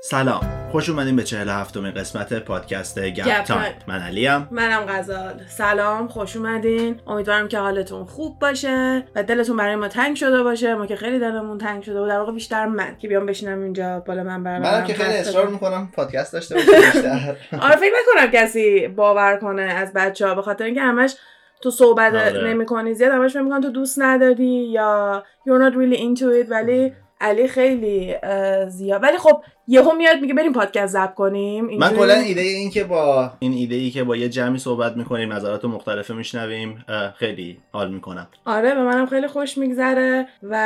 سلام 0.00 0.40
خوش 0.72 0.88
اومدین 0.88 1.16
به 1.16 1.22
47 1.22 1.76
امین 1.76 1.90
قسمت 1.90 2.32
پادکست 2.32 2.98
گپ 2.98 3.42
Time. 3.42 3.72
من 3.86 4.00
علیم. 4.00 4.48
منم 4.50 4.84
غزال. 4.88 5.40
سلام 5.48 6.08
خوش 6.08 6.36
اومدین. 6.36 7.00
امیدوارم 7.06 7.48
که 7.48 7.58
حالتون 7.58 8.04
خوب 8.04 8.38
باشه 8.38 9.04
و 9.14 9.22
دلتون 9.22 9.56
برای 9.56 9.76
ما 9.76 9.88
تنگ 9.88 10.16
شده 10.16 10.42
باشه. 10.42 10.74
ما 10.74 10.86
که 10.86 10.96
خیلی 10.96 11.18
دلمون 11.18 11.58
تنگ 11.58 11.82
شده 11.82 12.00
و 12.00 12.08
در 12.08 12.18
واقع 12.18 12.32
بیشتر 12.32 12.66
من. 12.66 12.96
که 12.98 13.08
بیام 13.08 13.26
بشینم 13.26 13.62
اینجا 13.62 14.00
بالا 14.00 14.22
من 14.22 14.44
برم. 14.44 14.62
منم 14.62 14.84
که 14.84 14.94
خیلی 14.94 15.14
اصرار. 15.14 15.46
می‌کنم 15.46 15.88
پادکست 15.96 16.32
داشته 16.32 16.54
باشیم 16.54 16.74
بیشتر. 16.74 17.36
آره 17.66 17.76
فکر 17.76 17.92
نکنم 18.02 18.30
کسی 18.32 18.88
باور 18.88 19.36
کنه 19.36 19.62
از 19.62 19.92
بچه 19.92 20.26
ها 20.26 20.34
به 20.34 20.42
خاطر 20.42 20.64
اینکه 20.64 20.80
همش 20.80 21.14
تو 21.62 21.70
صحبت 21.70 22.14
آره. 22.14 22.48
نمی 22.48 22.66
کنی 22.66 22.94
زیاد 22.94 23.12
همش 23.12 23.32
فکر 23.32 23.42
می‌کنن 23.42 23.60
تو 23.60 23.70
دوست 23.70 23.98
نداری 23.98 24.68
یا 24.70 25.22
you're 25.48 25.70
not 25.70 25.74
really 25.74 25.98
into 25.98 26.46
it. 26.46 26.50
ولی 26.50 26.92
علی 27.20 27.48
خیلی 27.48 28.14
زیاد. 28.68 29.02
ولی 29.02 29.18
خب 29.18 29.42
یهو 29.70 29.92
میاد 29.92 30.20
میگه 30.20 30.34
بریم 30.34 30.52
پادکست 30.52 30.92
ضبط 30.92 31.14
کنیم. 31.14 31.64
من 31.64 31.70
اینجوری- 31.70 31.96
کلا 31.96 32.14
ایده 32.14 32.40
این 32.40 32.70
که 32.70 32.84
با 32.84 33.30
این 33.38 33.52
ایده 33.52 33.74
ای 33.74 33.90
که 33.90 34.04
با 34.04 34.16
یه 34.16 34.28
جمعی 34.28 34.58
صحبت 34.58 34.96
می‌کنیم 34.96 35.32
نظرات 35.32 35.64
مختلفه 35.64 36.14
میشنویم 36.14 36.84
خیلی 37.16 37.58
حال 37.72 37.90
می‌کنم. 37.90 38.26
آره 38.46 38.74
به 38.74 38.82
منم 38.82 39.06
خیلی 39.06 39.26
خوش 39.26 39.58
میگذره 39.58 40.26
و 40.42 40.56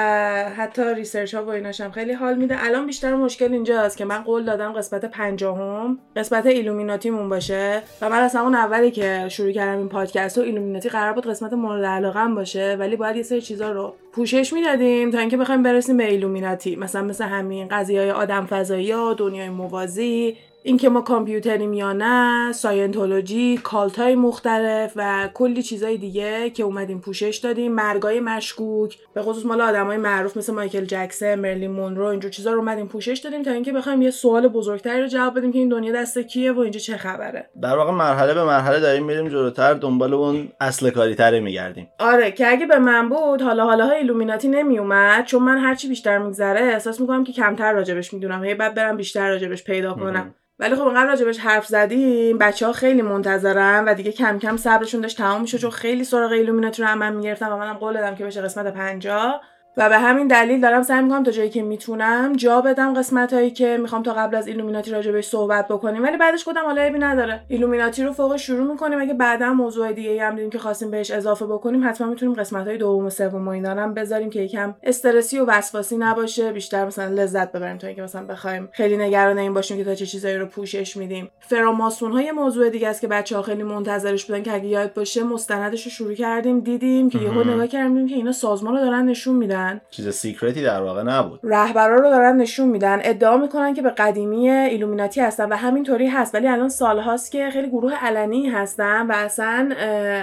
حتی 0.56 0.82
research 0.94 1.34
ها 1.34 1.44
و 1.44 1.48
ایناش 1.48 1.80
هم 1.80 1.90
خیلی 1.90 2.12
حال 2.12 2.34
میده. 2.34 2.64
الان 2.64 2.86
بیشتر 2.86 3.14
مشکل 3.14 3.52
اینجاست 3.52 3.96
که 3.96 4.04
من 4.04 4.22
قول 4.22 4.44
دادم 4.44 4.72
قسمت 4.72 5.04
پنجاهم 5.04 5.98
قسمت 6.16 6.46
ایلومیناتیمون 6.46 7.28
باشه 7.28 7.82
و 8.02 8.08
من 8.08 8.18
اصلا 8.18 8.42
اون 8.42 8.54
اولی 8.54 8.90
که 8.90 9.28
شروع 9.28 9.52
کردم 9.52 9.78
این 9.78 9.88
پادکست 9.88 10.38
و 10.38 10.40
ایلومیناتی 10.40 10.88
قرار 10.88 11.12
بود 11.12 11.26
قسمت 11.26 11.52
مورد 11.52 11.84
علاقم 11.84 12.34
باشه 12.34 12.76
ولی 12.80 12.96
باید 12.96 13.16
یه 13.16 13.22
سری 13.22 13.40
چیزا 13.40 13.72
رو 13.72 13.94
پوشش 14.12 14.52
می‌دادیم 14.52 15.10
تا 15.10 15.18
اینکه 15.18 15.36
بخوایم 15.36 15.62
برسیم 15.62 15.96
به 15.96 16.10
ایلومیناتی. 16.10 16.76
مثلا 16.76 17.02
مثل 17.02 17.24
همین 17.24 17.68
قضیه 17.68 18.00
های 18.00 18.10
آدم 18.10 18.46
فضایی 18.46 18.91
دنیای 19.18 19.48
موازی 19.50 20.36
اینکه 20.64 20.88
ما 20.88 21.00
کامپیوتریم 21.00 21.72
یا 21.72 21.92
نه 21.92 22.52
Scientology 22.52 23.56
cult 23.62 23.98
های 23.98 24.14
مختلف 24.14 24.92
و 24.96 25.28
کلی 25.34 25.62
چیزای 25.62 25.96
دیگه 25.96 26.50
که 26.50 26.62
اومدیم 26.62 27.00
پوشش 27.00 27.36
دادیم. 27.36 27.72
مرگ‌های 27.72 28.20
مشکوک 28.20 28.98
به 29.14 29.22
خصوص 29.22 29.46
مال 29.46 29.60
آدمای 29.60 29.96
معروف 29.96 30.36
مثل 30.36 30.54
مایکل 30.54 30.84
جکسون 30.84 31.34
مریلین 31.34 31.70
مونرو 31.70 32.06
اینجور 32.06 32.30
چیزا 32.30 32.52
رو 32.52 32.58
اومدیم 32.58 32.86
پوشش 32.86 33.18
دادیم 33.18 33.42
تا 33.42 33.50
اینکه 33.50 33.72
بخوایم 33.72 34.02
یه 34.02 34.10
سوال 34.10 34.48
بزرگتری 34.48 35.02
رو 35.02 35.06
جواب 35.06 35.38
بدیم 35.38 35.52
که 35.52 35.58
این 35.58 35.68
دنیا 35.68 35.92
دست 35.92 36.18
کیه 36.18 36.52
و 36.52 36.58
اینجا 36.58 36.80
چه 36.80 36.96
خبره. 36.96 37.50
در 37.62 37.76
واقع 37.76 37.92
مرحله 37.92 38.34
به 38.34 38.44
مرحله 38.44 38.80
داریم 38.80 39.04
میریم 39.04 39.28
جلوتر 39.28 39.74
دنبال 39.74 40.14
اون 40.14 40.48
اصل 40.60 40.90
کاری 40.90 41.14
تره 41.14 41.40
میگردیم. 41.40 41.88
آره 41.98 42.32
که 42.32 42.48
اگه 42.48 42.66
به 42.66 42.78
من 42.78 43.08
بود 43.08 43.42
حالا 43.42 43.64
حالا 43.64 43.86
ها 43.86 43.96
ایلومیناتی 43.96 44.48
نمی 44.48 44.78
اومد 44.78 45.24
چون 45.24 45.42
من 45.42 45.58
هرچی 45.58 45.88
بیشتر 45.88 46.18
میگذره 46.18 46.60
احساس 46.60 47.00
می‌کنم 47.00 47.24
که 47.24 47.32
کمتر 47.32 47.72
راجبش 47.72 48.14
می‌دونم. 48.14 48.44
هی 48.44 48.54
بعد 48.54 48.74
برم 48.74 48.96
بیشتر 48.96 49.30
راجبش 49.30 49.64
پیدا 49.64 49.94
کنم. 49.94 50.34
ولی 50.62 50.74
خب 50.74 50.82
انقدر 50.82 51.06
راجبش 51.06 51.38
حرف 51.38 51.66
زدیم 51.66 52.38
بچه 52.38 52.66
ها 52.66 52.72
خیلی 52.72 53.02
منتظرن 53.02 53.84
و 53.84 53.94
دیگه 53.94 54.12
کم 54.12 54.38
کم 54.38 54.56
صبرشون 54.56 55.00
داشت 55.00 55.16
تمام 55.16 55.40
میشه 55.40 55.58
چون 55.58 55.70
خیلی 55.70 56.04
سراغ 56.04 56.32
ایلومیناتی 56.32 56.82
رو 56.82 56.88
هم 56.88 56.98
من 56.98 57.12
می‌گرفتم 57.12 57.52
و 57.52 57.56
منم 57.56 57.74
قول 57.74 57.94
دادم 57.94 58.14
که 58.14 58.24
بشه 58.24 58.42
قسمت 58.42 58.74
پنجاه. 58.74 59.40
و 59.76 59.88
به 59.88 59.98
همین 59.98 60.26
دلیل 60.26 60.60
دارم 60.60 60.82
سعی 60.82 61.02
می‌کنم 61.02 61.22
تا 61.22 61.30
جایی 61.30 61.50
که 61.50 61.62
می‌تونم 61.62 62.32
جا 62.36 62.60
بدم 62.60 62.94
قسمت 62.94 63.32
هایی 63.32 63.50
که 63.50 63.78
می‌خوام 63.82 64.02
تا 64.02 64.12
قبل 64.12 64.36
از 64.36 64.46
ایلومیناتی 64.46 64.90
راجبش 64.90 65.26
صحبت 65.26 65.68
بکنیم. 65.68 66.02
ولی 66.02 66.16
بعدش 66.16 66.48
گفتم 66.48 66.64
حالا 66.64 66.82
عیبی 66.82 66.98
نداره. 66.98 67.40
ایلومیناتی 67.48 68.04
رو 68.04 68.12
فوقش 68.12 68.36
شروع 68.36 68.70
می‌کنیم. 68.72 69.00
اگه 69.00 69.14
بعدا 69.14 69.52
موضوع 69.52 69.92
دیگه 69.92 70.24
هم 70.24 70.34
دیدیم 70.34 70.50
که 70.50 70.58
خواستیم 70.58 70.90
بهش 70.90 71.10
اضافه 71.10 71.46
بکنیم 71.46 71.88
حتما 71.88 72.06
می‌تونیم 72.06 72.34
قسمت 72.34 72.66
های 72.66 72.78
دوم 72.78 73.06
و 73.06 73.10
سوم 73.10 73.48
و 73.48 73.50
اینا 73.50 73.70
هم 73.70 73.94
بذاریم 73.94 74.30
که 74.30 74.40
یکم 74.40 74.74
استرسی 74.82 75.38
و 75.38 75.44
وسواسی 75.44 75.96
نباشه. 75.96 76.52
بیشتر 76.52 76.84
مثلا 76.84 77.08
لذت 77.14 77.52
ببریم 77.52 77.78
تا 77.78 77.86
اینکه 77.86 78.02
مثلا 78.02 78.26
بخوایم 78.26 78.68
خیلی 78.72 78.96
نگران 78.96 79.38
این 79.38 79.54
باشیم 79.54 79.76
که 79.76 79.84
تا 79.84 79.94
چه 79.94 80.06
چیزایی 80.06 80.36
رو 80.36 80.46
پوشش 80.46 80.96
میدیم. 80.96 81.30
فراماسون 81.40 82.12
ها 82.12 82.19
یه 82.19 82.32
موضوع 82.32 82.70
دیگه 82.70 82.88
است 82.88 83.00
که 83.00 83.08
بچه 83.08 83.36
ها 83.36 83.42
خیلی 83.42 83.62
منتظرش 83.62 84.24
بودن 84.24 84.42
که 84.42 84.54
اگه 84.54 84.66
یادت 84.66 84.94
باشه 84.94 85.24
مستندش 85.24 85.84
رو 85.84 85.90
شروع 85.90 86.14
کردیم 86.14 86.60
دیدیم 86.60 87.10
که 87.10 87.18
یهو. 87.18 87.44
نگاه 87.44 87.66
کردیم 87.66 88.08
که 88.08 88.14
اینا 88.14 88.32
سازمان 88.32 88.74
رو 88.74 88.80
دارن 88.80 89.04
نشون 89.04 89.36
میدن. 89.36 89.61
چیز 89.90 90.08
secret 90.08 90.55
ی 90.55 90.62
در 90.62 90.82
واقع 90.82 91.02
نبود. 91.02 91.40
رهبرا 91.42 91.96
رو 91.96 92.10
دارن 92.10 92.36
نشون 92.36 92.68
میدن 92.68 93.00
ادعا 93.04 93.36
می‌کنن 93.36 93.74
که 93.74 93.82
به 93.82 93.90
قدیمی 93.90 94.50
ایلومیناتی 94.50 95.20
هستن 95.20 95.48
و 95.48 95.56
همینطوری 95.56 96.06
هست 96.06 96.34
ولی 96.34 96.48
الان 96.48 96.68
سالهاست 96.68 97.32
که 97.32 97.50
خیلی 97.50 97.68
گروه 97.68 97.94
علنی 97.94 98.48
هستن 98.48 99.06
و 99.06 99.12
اصلا 99.12 99.72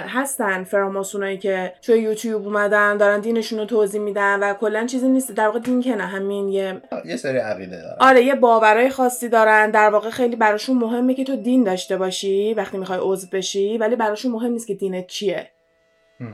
هستن 0.08 0.64
فراماسونایی 0.64 1.38
که 1.38 1.72
توی 1.82 1.98
یوتیوب 1.98 2.46
اومدن 2.46 2.96
دارن 2.96 3.20
دینشون 3.20 3.58
رو 3.58 3.64
توضیح 3.64 4.00
میدن 4.00 4.40
و 4.40 4.54
کلا 4.54 4.86
چیزی 4.86 5.08
نیست. 5.08 5.34
در 5.34 5.46
واقع 5.46 5.58
دین 5.58 5.80
که 5.80 5.96
نه 5.96 6.04
همین 6.04 6.48
یه 6.48 6.82
یه 7.04 7.16
سری 7.16 7.38
عقیده 7.38 7.76
دارم 7.82 7.96
آره 8.00 8.24
یه 8.24 8.34
باورای 8.34 8.90
خاصی 8.90 9.28
دارن. 9.28 9.70
در 9.70 9.90
واقع 9.90 10.10
خیلی 10.10 10.36
براشون 10.36 10.76
مهمه 10.76 11.14
که 11.14 11.24
تو 11.24 11.36
دین 11.36 11.64
داشته 11.64 11.96
باشی 11.96 12.54
وقتی 12.54 12.78
می‌خوای 12.78 12.98
عضو 13.02 13.26
بشی 13.32 13.78
ولی 13.78 13.96
براشون 13.96 14.32
مهم 14.32 14.52
نیست 14.52 14.66
که 14.66 14.74
دینت 14.74 15.06
چیه. 15.06 15.50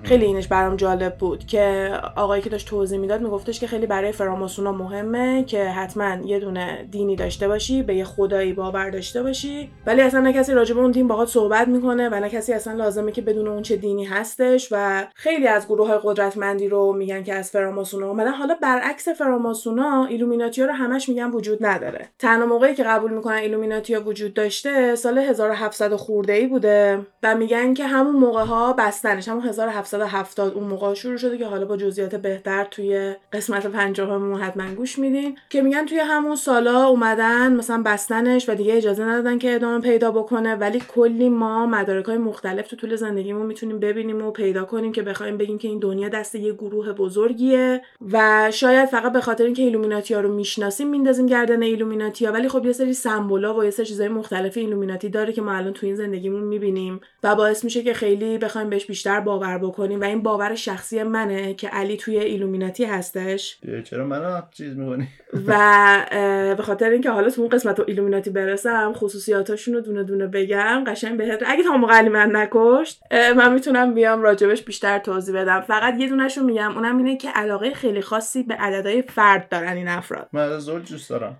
خیلی 0.02 0.24
اینش 0.24 0.48
برام 0.48 0.76
جالب 0.76 1.16
بود 1.16 1.46
که 1.46 1.92
آقایی 2.16 2.42
که 2.42 2.50
داشت 2.50 2.68
توضیح 2.68 2.98
می‌داد 2.98 3.20
میگفتش 3.20 3.60
که 3.60 3.66
خیلی 3.66 3.86
برای 3.86 4.12
فراماسونا 4.12 4.72
مهمه 4.72 5.44
که 5.44 5.64
حتما 5.64 6.16
یه 6.24 6.40
دونه 6.40 6.88
دینی 6.90 7.16
داشته 7.16 7.48
باشی 7.48 7.82
به 7.82 7.94
یه 7.94 8.04
خدایی 8.04 8.52
باور 8.52 8.90
داشته 8.90 9.22
باشی. 9.22 9.70
ولی 9.86 10.00
اصلا 10.00 10.20
نه 10.20 10.32
کسی 10.32 10.52
راجع 10.52 10.74
به 10.74 10.80
اون 10.80 10.90
دین 10.90 11.08
باهات 11.08 11.28
صحبت 11.28 11.68
می‌کنه 11.68 12.08
و 12.08 12.14
نه 12.14 12.28
کسی 12.28 12.52
اصلا 12.52 12.72
لازمه 12.72 13.12
که 13.12 13.22
بدونه 13.22 13.48
اون 13.48 13.62
چه 13.62 13.76
دینی 13.76 14.04
هستش 14.04 14.68
و 14.72 15.06
خیلی 15.14 15.46
از 15.46 15.66
گروه 15.66 15.88
های 15.88 15.98
قدرتمندی 16.02 16.68
رو 16.68 16.92
میگن 16.92 17.22
که 17.22 17.34
از 17.34 17.50
فراماسونا 17.50 18.08
اومدن. 18.08 18.32
حالا 18.32 18.56
برعکس 18.62 19.08
فراماسونا 19.08 20.06
ایلومیناتی 20.10 20.62
رو 20.62 20.72
همش 20.72 21.08
میگن 21.08 21.30
وجود 21.30 21.66
نداره. 21.66 22.08
تنها 22.18 22.46
موقعی 22.46 22.74
که 22.74 22.84
قبول 22.84 23.12
می‌کنن 23.12 23.36
ایلومیناتی 23.36 23.94
ها 23.94 24.00
وجود 24.00 24.34
داشته 24.34 24.94
سال 24.94 25.18
1700 25.18 25.94
خرده 25.94 26.32
ای 26.32 26.46
بوده 26.46 27.06
و 27.22 27.34
میگن 27.34 27.74
که 27.74 27.86
همون 27.86 28.16
موقع 28.16 28.44
ها 28.44 28.72
بستنش 28.72 29.28
همون 29.28 29.42
1770 29.76 30.54
اون 30.54 30.64
موقع 30.64 30.94
شروع 30.94 31.16
شده 31.16 31.38
که 31.38 31.46
حالا 31.46 31.64
با 31.64 31.76
جزئیات 31.76 32.14
بهتر 32.14 32.64
توی 32.64 33.14
قسمت 33.32 33.66
پنجاهممون 33.66 34.40
حتما 34.40 34.74
گوش 34.74 34.98
میدین. 34.98 35.38
که 35.50 35.62
میگن 35.62 35.86
توی 35.86 35.98
همون 35.98 36.36
سالا 36.36 36.84
اومدن 36.84 37.52
مثلا 37.56 37.82
بستنش 37.82 38.48
و 38.48 38.54
دیگه 38.54 38.76
اجازه 38.76 39.04
ندادن 39.04 39.38
که 39.38 39.54
ادامه 39.54 39.80
پیدا 39.80 40.10
بکنه 40.10 40.54
ولی 40.54 40.82
کلی 40.88 41.28
ما 41.28 41.66
مدارک 41.66 42.04
های 42.04 42.18
مختلف 42.18 42.68
تو 42.68 42.76
طول 42.76 42.96
زندگیمون 42.96 43.46
می‌تونیم 43.46 43.80
ببینیم 43.80 44.24
و 44.24 44.30
پیدا 44.30 44.64
کنیم 44.64 44.92
که 44.92 45.02
بخوایم 45.02 45.36
بگیم 45.36 45.58
که 45.58 45.68
این 45.68 45.78
دنیا 45.78 46.08
دست 46.08 46.34
یه 46.34 46.52
گروه 46.52 46.92
بزرگیه. 46.92 47.82
و 48.12 48.50
شاید 48.50 48.88
فقط 48.88 49.12
به 49.12 49.20
خاطر 49.20 49.44
اینکه 49.44 49.62
ایلومیناتی 49.62 50.14
ها 50.14 50.20
رو 50.20 50.34
می‌شناسیم 50.34 50.88
میندازیم 50.88 51.26
گردن 51.26 51.62
ایلومیناتی 51.62 52.26
ها 52.26 52.32
ولی 52.32 52.48
خب 52.48 52.66
یه 52.66 52.72
سری 52.72 52.92
سمبولا 52.92 53.58
و 53.58 53.64
یه 53.64 53.70
سری 53.70 53.86
چیزای 53.86 54.08
مختلف 54.08 54.56
ایلومیناتی 54.56 55.08
داره 55.08 55.32
که 55.32 55.42
ما 55.42 55.52
الان 55.52 55.72
تو 55.72 55.86
این 55.86 55.96
زندگیمون 55.96 56.42
می‌بینیم. 56.42 57.00
و 57.22 57.34
باعث 57.34 57.64
میشه 57.64 57.82
که 57.82 57.94
خیلی 57.94 58.38
بخوایم 58.38 58.70
بهش 58.70 58.86
بیشتر 58.86 59.20
باور 59.20 59.58
بکنیم 59.68 60.00
و 60.00 60.04
این 60.04 60.22
باور 60.22 60.54
شخصی 60.54 61.02
منه 61.02 61.54
که 61.54 61.68
علی 61.68 61.96
توی 61.96 62.18
ایلومیناتی 62.18 62.84
هستش. 62.84 63.58
چرا 63.84 64.04
منو 64.04 64.40
چیز 64.50 64.76
می‌کنی؟ 64.76 65.08
و 65.46 66.54
به 66.56 66.62
خاطر 66.62 66.90
اینکه 66.90 67.10
حالا 67.10 67.30
تو 67.30 67.40
اون 67.40 67.50
قسمت 67.50 67.80
ایلومیناتی 67.80 68.30
برسم 68.30 68.92
خصوصیاتاشون 68.92 69.74
رو 69.74 69.80
دونه 69.80 70.04
دونه 70.04 70.26
بگم 70.26 70.84
قشنگ 70.86 71.18
بهت 71.18 71.42
اگه 71.46 71.62
تا 71.62 71.76
موقع 71.76 71.94
علی 71.94 72.08
من 72.08 72.36
نکشت 72.36 73.00
من 73.12 73.54
می‌تونم 73.54 73.94
بیام 73.94 74.22
راجبش 74.22 74.62
بیشتر 74.62 74.98
توضیح 74.98 75.34
بدم. 75.34 75.60
فقط 75.60 75.94
یه 75.98 76.08
دونهشو 76.08 76.42
میگم 76.42 76.74
اونم 76.74 76.98
اینه 76.98 77.16
که 77.16 77.30
علاقه 77.30 77.74
خیلی 77.74 78.00
خاصی 78.00 78.42
به 78.42 78.54
عددهای 78.54 79.02
فرد 79.02 79.48
دارن 79.48 79.76
این 79.76 79.88
افراد. 79.88 80.28
من 80.32 80.52
از 80.52 80.66
دوست 80.66 81.10
دارم. 81.10 81.36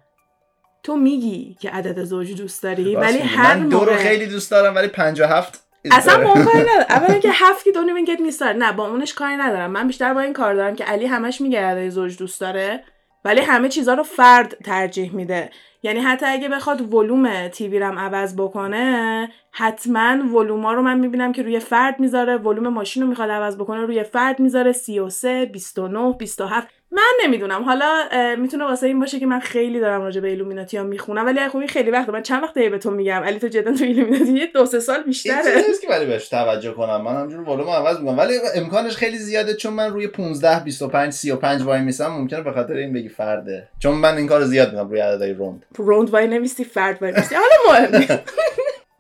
تو 0.83 0.97
میگی 0.97 1.57
که 1.61 1.71
عدد 1.71 2.05
زوج 2.05 2.37
دوست 2.37 2.63
داری 2.63 2.97
ولی. 2.97 3.19
هر 3.19 3.57
من 3.57 3.69
دو 3.69 3.79
رو 3.79 3.85
موقع 3.85 3.97
خیلی 3.97 4.27
دوست 4.27 4.51
دارم 4.51 4.75
ولی 4.75 4.89
57 4.89 5.66
اصلا 5.93 6.25
با 6.25 6.33
اون 6.33 6.45
کاری 6.45 6.61
ندارم 6.61 6.87
اولا 6.89 7.19
که 7.19 7.29
هفت 7.33 7.65
که 7.65 7.73
دونی 7.73 7.93
وینگت 7.93 8.21
نیست 8.21 8.41
داره. 8.41 8.53
نه 8.53 8.73
با 8.73 8.89
اونش 8.89 9.15
کاری 9.15 9.37
ندارم. 9.37 9.71
من 9.71 9.87
بیشتر 9.87 10.15
با 10.15 10.21
این 10.21 10.33
کار 10.33 10.55
دارم 10.55 10.77
که 10.77 10.85
علی 10.85 11.07
همش 11.07 11.41
میگه 11.41 11.61
عدد 11.61 11.89
زوج 11.89 12.19
دوست 12.19 12.41
داره 12.41 12.85
ولی 13.25 13.41
همه 13.41 13.69
چیزها 13.69 13.95
رو 13.95 14.03
فرد 14.03 14.57
ترجیح 14.65 15.15
میده. 15.15 15.51
یعنی 15.83 16.01
حتی 16.01 16.27
اگه 16.27 16.49
بخواد 16.49 16.95
volume 16.95 17.49
TV 17.49 17.79
رم 17.79 17.99
عوض 17.99 18.37
بکنه 18.37 19.29
حتما 19.51 20.39
ولوما 20.39 20.73
رو 20.73 20.83
من 20.83 20.99
می‌بینم 20.99 21.33
که 21.33 21.43
روی 21.43 21.61
فرد 21.61 22.01
می‌ذاره 22.01 22.37
ولوم 22.37 22.69
ماشین 22.69 23.03
رو 23.03 23.09
می‌خواد 23.09 23.31
عوض 23.31 23.57
بکنه 23.57 23.81
روی 23.81 24.03
فرد 24.05 24.41
می‌ذاره. 24.41 24.73
33 24.73 25.47
29 25.47 26.13
27 26.13 26.69
من 26.91 27.03
نمی‌دونم. 27.25 27.63
حالا 27.63 28.09
می‌تونه 28.39 28.65
واسه 28.65 28.87
این 28.87 29.01
باشه 29.01 29.19
که 29.21 29.27
من 29.27 29.41
خیلی 29.41 29.81
دارم 29.81 30.01
راجع 30.03 30.21
به 30.21 30.29
ایلومیناتی 30.29 30.77
ها 30.77 30.85
می‌خونم 30.85 31.27
ولی 31.27 31.49
خب 31.49 31.57
این 31.57 31.69
خیلی 31.69 31.91
وقته. 31.91 32.13
من 32.13 32.23
چند 32.23 32.43
وقته 32.43 32.69
به 32.69 32.79
تو 32.79 32.91
میگم؟ 32.91 33.23
علی 33.25 33.39
تو 33.39 33.49
جدا 33.49 33.75
تو 33.75 33.85
ایلومیناتی 33.85 34.33
یه 34.33 34.47
دو 34.47 34.67
سه 34.67 34.81
سال 34.81 34.97
این 34.97 35.05
بیشتره. 35.05 35.37
چیزی 35.55 35.69
نیست 35.69 35.83
که 35.83 35.89
ولی 35.89 36.07
بهش 36.07 36.29
توجه 36.29 36.73
کنم. 36.73 37.03
من 37.03 37.17
همجور 37.17 37.41
ولوم 37.49 37.71
عوض 37.71 37.99
می‌کنم. 38.01 38.19
ولی 38.19 38.35
امکانش 38.55 38.97
خیلی 38.97 39.19
زیاده 39.19 39.55
چون 39.55 39.73
من 39.73 39.93
روی 39.93 40.09
15 40.09 40.65
25 40.65 41.13
35 41.13 41.63
وایمیسم 41.63 42.07
ممکنه 42.07 42.43
به 42.43 42.53
خاطر 42.53 42.75
این 42.75 42.93
بگی 42.93 43.09
فرده. 43.09 43.69
چون 43.79 43.95
من 43.95 44.17
این 44.17 44.27
کارو 44.27 44.45
زیاد 44.45 44.73
می‌کنم 44.73 44.91
روی 44.91 45.01
عددهای 45.01 45.33
روند. 45.33 45.67
روند 45.77 46.11
وایسی 46.11 46.65
فرد 46.65 47.03
وایسی 47.03 47.35
حالا 47.35 47.81
مهم. 47.89 48.19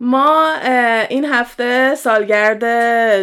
ما 0.00 0.52
این 1.08 1.25
هفته 1.25 1.94
سالگرد 1.94 2.64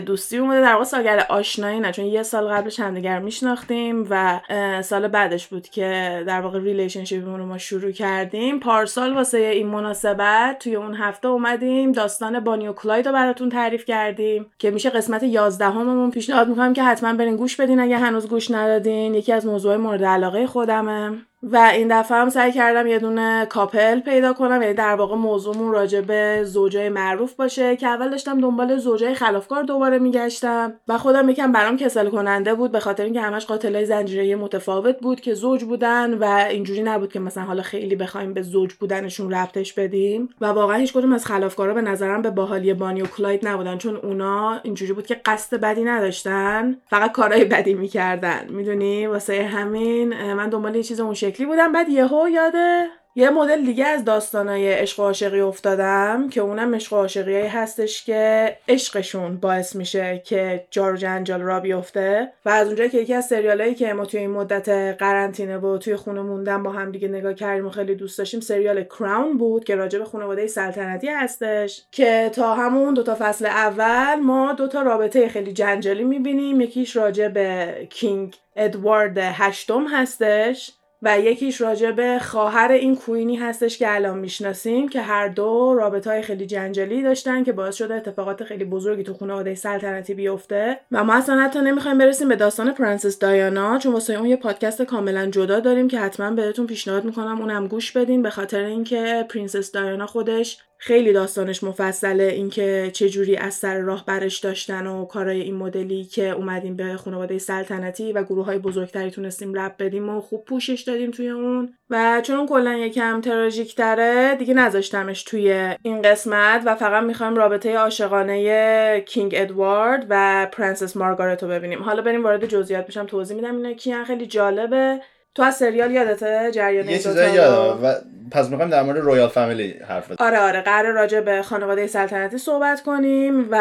دوستیمونه. 0.05 0.61
در 0.61 0.73
واقع 0.73 0.83
سالگرد 0.83 1.25
آشنایی 1.29 1.79
نه 1.79 1.91
چون 1.91 2.05
یه 2.05 2.23
سال 2.23 2.47
قبلش 2.47 2.79
همدیگر 2.79 3.19
میشناختیم 3.19 4.07
و 4.09 4.39
سال 4.81 5.07
بعدش 5.07 5.47
بود 5.47 5.69
که 5.69 6.23
در 6.27 6.41
واقع 6.41 6.59
relationship 6.59 7.23
مون 7.23 7.39
رو 7.39 7.45
ما 7.45 7.57
شروع 7.57 7.91
کردیم. 7.91 8.59
پارسال 8.59 9.13
واسه 9.13 9.37
این 9.37 9.67
مناسبت 9.67 10.59
توی 10.59 10.75
اون 10.75 10.95
هفته 10.95 11.27
اومدیم 11.27 11.91
داستان 11.91 12.39
بانی 12.39 12.67
و 12.67 12.73
کلاید 12.73 13.07
رو 13.07 13.13
براتون 13.13 13.49
تعریف 13.49 13.85
کردیم 13.85 14.45
که 14.59 14.71
میشه 14.71 14.89
قسمت 14.89 15.23
11 15.23 15.65
هممون 15.65 16.11
پیشنهاد 16.11 16.47
می‌کنم 16.47 16.73
که 16.73 16.83
حتما 16.83 17.13
برین 17.13 17.35
گوش 17.35 17.55
بدین 17.55 17.79
اگه 17.79 17.97
هنوز 17.97 18.27
گوش 18.27 18.51
ندادین. 18.51 19.13
یکی 19.13 19.33
از 19.33 19.45
موضوع 19.45 19.77
مورد 19.77 20.03
علاقه 20.03 20.47
خودمه. 20.47 21.11
و 21.43 21.57
این 21.57 21.99
دفعه 21.99 22.17
هم 22.17 22.29
سعی 22.29 22.51
کردم 22.51 22.87
یه 22.87 22.99
دونه 22.99 23.45
کاپل 23.45 23.99
پیدا 23.99 24.33
کنم. 24.33 24.61
یعنی 24.61 24.73
در 24.73 24.95
واقع 24.95 25.15
موضوعمون 25.15 25.71
راجع 25.71 26.01
به 26.01 26.39
زوجای 26.43 26.89
معروف 26.89 27.33
باشه 27.33 27.75
که 27.75 27.87
اول 27.87 28.09
داشتم 28.09 28.41
دنبال 28.41 28.77
زوجای 28.77 29.13
خلافکار 29.13 29.63
دوباره 29.63 29.99
میگشتم 29.99 30.73
و 30.87 30.97
خودم 30.97 31.29
یکم 31.29 31.51
برام 31.51 31.77
کسل 31.77 32.09
کننده 32.09 32.53
بود 32.53 32.71
به 32.71 32.79
خاطر 32.79 33.03
اینکه 33.03 33.21
همش 33.21 33.45
قاتلای 33.45 33.85
زنجیره 33.85 34.35
متفاوت 34.35 34.99
بود 34.99 35.21
که 35.21 35.33
زوج 35.33 35.63
بودن 35.63 36.13
و 36.13 36.23
اینجوری 36.49 36.83
نبود 36.83 37.13
که 37.13 37.19
مثلا 37.19 37.43
حالا 37.43 37.61
خیلی 37.61 37.95
بخوایم 37.95 38.33
به 38.33 38.41
زوج 38.41 38.73
بودنشون 38.73 39.31
ربطش 39.31 39.73
بدیم. 39.73 40.29
و 40.41 40.45
واقعا 40.45 40.77
هیچ 40.77 40.93
کدوم 40.93 41.13
از 41.13 41.25
خلافکارا 41.25 41.73
به 41.73 41.81
نظرم 41.81 42.21
به 42.21 42.29
باحالی 42.29 42.73
بانی 42.73 43.01
و 43.01 43.05
کلاید 43.05 43.47
نبودن 43.47 43.77
چون 43.77 43.95
اونا 43.95 44.59
اینجوری 44.63 44.93
بود 44.93 45.05
که 45.05 45.21
قصد 45.25 45.59
بدی 45.59 45.83
نداشتن 45.83 46.77
فقط 46.87 47.11
کارهای 47.11 47.45
بدی 47.45 47.73
می‌کردن. 47.73 48.45
می‌دونی؟ 48.49 49.07
واسه 49.07 49.43
همین 49.43 50.33
من 50.33 50.49
دنبال 50.49 50.75
یه 50.75 50.83
چیز 50.83 50.99
اون 50.99 51.13
شکلی 51.33 51.45
بودم. 51.45 51.71
بعد 51.71 51.89
یهو 51.89 52.29
یاده 52.29 52.85
یه 53.15 53.29
مدل 53.29 53.65
دیگه 53.65 53.85
از 53.85 54.05
داستانای 54.05 54.73
عشق 54.73 54.99
و 54.99 55.03
عاشقی 55.03 55.39
افتادم 55.39 56.29
که 56.29 56.41
اونم 56.41 56.75
عشق 56.75 56.93
و 56.93 56.95
عاشقی 56.95 57.41
هستش 57.41 58.05
که 58.05 58.57
عشقشون 58.69 59.37
باعث 59.37 59.75
میشه 59.75 60.21
که 60.25 60.67
جار 60.71 60.97
جنجال 60.97 61.41
را 61.41 61.59
بیفته. 61.59 62.31
و 62.45 62.49
از 62.49 62.67
اونجایی 62.67 62.89
که 62.89 62.97
یکی 62.97 63.13
از 63.13 63.25
سریالایی 63.25 63.75
که 63.75 63.93
ما 63.93 64.05
توی 64.05 64.19
این 64.19 64.31
مدت 64.31 64.69
قرنطینه 64.99 65.57
و 65.57 65.77
توی 65.77 65.95
خونه 65.95 66.21
موندن 66.21 66.63
با 66.63 66.71
هم 66.71 66.91
دیگه 66.91 67.07
نگاه 67.07 67.33
کردیم 67.33 67.65
و 67.65 67.69
خیلی 67.69 67.95
دوست 67.95 68.17
داشتیم 68.17 68.39
سریال 68.39 68.83
کراون 68.83 69.37
بود 69.37 69.63
که 69.63 69.75
راجع 69.75 69.99
به 69.99 70.05
خانواده 70.05 70.47
سلطنتی 70.47 71.07
هستش. 71.07 71.85
که 71.91 72.31
تا 72.35 72.55
همون 72.55 72.93
دوتا 72.93 73.15
فصل 73.19 73.45
اول 73.45 74.15
ما 74.15 74.53
دوتا 74.53 74.81
رابطه 74.81 75.27
خیلی 75.27 75.53
جنجالی 75.53 76.03
می‌بینیم. 76.03 76.61
یکیش 76.61 76.95
راجع 76.95 77.27
به 77.27 77.73
کینگ 77.89 78.35
ادوارد 78.55 79.17
هشتم 79.17 79.87
هستش. 79.87 80.71
و 81.05 81.19
یکیش 81.19 81.61
راجع 81.61 81.91
به 81.91 82.19
خواهر 82.21 82.71
این 82.71 82.95
کوینی 82.95 83.35
هستش 83.35 83.77
که 83.77 83.95
الان 83.95 84.19
می‌شناسیم 84.19 84.89
که 84.89 85.01
هر 85.01 85.27
دو 85.27 85.73
رابطه 85.73 86.09
های 86.09 86.21
خیلی 86.21 86.45
جنجالی 86.45 87.03
داشتن 87.03 87.43
که 87.43 87.51
باعث 87.51 87.75
شده 87.75 87.93
اتفاقات 87.93 88.43
خیلی 88.43 88.65
بزرگی 88.65 89.03
تو 89.03 89.13
خانواده 89.13 89.55
سلطنتی 89.55 90.13
بیفته. 90.13 90.79
و 90.91 91.03
ما 91.03 91.13
اصلا 91.13 91.39
حتی 91.39 91.59
نمی‌خوایم 91.59 91.97
برسیم 91.97 92.29
به 92.29 92.35
داستان 92.35 92.71
پرنسس 92.71 93.19
دایانا 93.19 93.77
چون 93.77 93.93
واسه 93.93 94.13
اون 94.13 94.25
یه 94.25 94.35
پادکست 94.35 94.81
کاملا 94.81 95.25
جدا 95.25 95.59
داریم 95.59 95.87
که 95.87 95.99
حتما 95.99 96.31
بهتون 96.31 96.67
پیشنهاد 96.67 97.05
می‌کنم 97.05 97.41
اونم 97.41 97.67
گوش 97.67 97.91
بدین 97.91 98.21
به 98.21 98.29
خاطر 98.29 98.59
اینکه 98.59 99.25
پرنسس 99.29 99.71
دایانا 99.71 100.05
خودش 100.05 100.57
خیلی 100.77 101.13
داستانش 101.13 101.63
مفصله 101.63 102.23
اینکه 102.23 102.89
چه 102.93 103.09
جوری 103.09 103.37
از 103.37 103.53
سر 103.53 103.79
راه 103.79 104.05
برش 104.05 104.39
داشتن 104.39 104.87
و 104.87 105.05
کارای 105.05 105.41
این 105.41 105.55
مدلی 105.55 106.03
که 106.03 106.29
اومدیم 106.29 106.75
به 106.75 106.95
خانواده 106.95 107.37
سلطنتی 107.37 108.13
و 108.13 108.23
گروه 108.23 108.45
های 108.45 108.57
بزرگتری 108.57 109.11
تونستیم 109.11 109.53
ربط 109.53 109.75
بدیم 109.79 110.09
و 110.09 110.21
خوب 110.21 110.45
پوشش 110.45 110.81
دادیم 110.81 111.11
توی 111.11 111.29
اون. 111.29 111.73
و 111.89 112.21
چون 112.23 112.47
کلا 112.47 112.73
یکم 112.73 113.21
تراژیک 113.21 113.75
تره 113.75 114.35
دیگه 114.35 114.53
نذاشتمش 114.53 115.23
توی 115.23 115.75
این 115.81 116.01
قسمت 116.01 116.61
و 116.65 116.75
فقط 116.75 117.03
می‌خوایم 117.03 117.35
رابطه 117.35 117.77
عاشقانه 117.77 119.01
King 119.01 119.33
ادوارد 119.37 120.05
و 120.09 120.47
پرنسس 120.51 120.97
مارگارت 120.97 121.43
رو 121.43 121.49
ببینیم. 121.49 121.83
حالا 121.83 122.01
بریم 122.01 122.23
وارد 122.23 122.45
جزئیات 122.45 122.87
بشم 122.87 123.05
توضیح 123.05 123.35
میدم 123.35 123.55
اینا 123.55 123.73
کیان. 123.73 124.05
خیلی 124.05 124.25
جالبه. 124.25 125.01
تو 125.35 125.43
از 125.43 125.55
سریال 125.55 125.91
یادته؟ 125.91 126.51
جریان 126.51 126.89
یه 126.89 126.99
چیزایی 126.99 127.33
یادم. 127.33 127.79
و 127.83 127.93
پس 128.31 128.49
می‌خوایم 128.49 128.71
در 128.71 128.83
مورد 128.83 128.97
royal 128.97 129.29
family 129.29 129.75
حرف 129.87 130.11
بزنیم 130.11 130.17
آره 130.19 130.39
آره. 130.39 130.61
قرار 130.61 130.93
راجع 130.93 131.21
به 131.21 131.41
خانواده 131.41 131.87
سلطنتی 131.87 132.37
صحبت 132.37 132.81
کنیم 132.81 133.47
و 133.51 133.55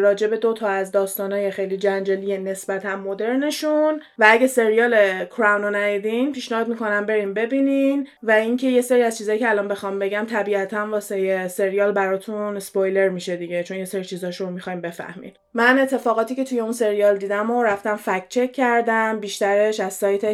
راجع 0.00 0.26
به 0.26 0.36
دو 0.36 0.52
تا 0.52 0.68
از 0.68 0.92
داستانای 0.92 1.50
خیلی 1.50 1.76
جنجالی 1.76 2.38
نسبتا 2.38 2.96
مدرنشون. 2.96 4.00
و 4.18 4.26
اگه 4.28 4.46
سریال 4.46 5.24
کراون 5.24 5.62
رو 5.62 5.70
ندیدین 5.70 6.32
پیشنهاد 6.32 6.68
می‌کنم 6.68 7.06
بریم 7.06 7.34
ببینین. 7.34 8.08
و 8.22 8.30
اینکه 8.30 8.66
یه 8.66 8.82
سری 8.82 9.02
از 9.02 9.18
چیزایی 9.18 9.38
که 9.38 9.50
الان 9.50 9.68
بخوام 9.68 9.98
بگم 9.98 10.26
طبیعتا 10.30 10.86
واسه 10.90 11.48
سریال 11.48 11.92
براتون 11.92 12.58
سپویلر 12.58 13.08
میشه 13.08 13.36
دیگه 13.36 13.62
چون 13.62 13.76
یه 13.76 13.84
سری 13.84 14.04
چیزاش 14.04 14.40
رو 14.40 14.50
می‌خوایم 14.50 14.80
بفهمین. 14.80 15.32
من 15.54 15.78
اتفاقاتی 15.78 16.34
که 16.34 16.44
توی 16.44 16.60
اون 16.60 16.72
سریال 16.72 17.16
دیدم 17.16 17.50
و 17.50 17.62
رفتم 17.62 17.96
fact 17.96 18.28
check 18.28 18.52
کردم 18.52 19.20
بیشترش 19.20 19.80
از 19.80 19.92
سایت 19.92 20.24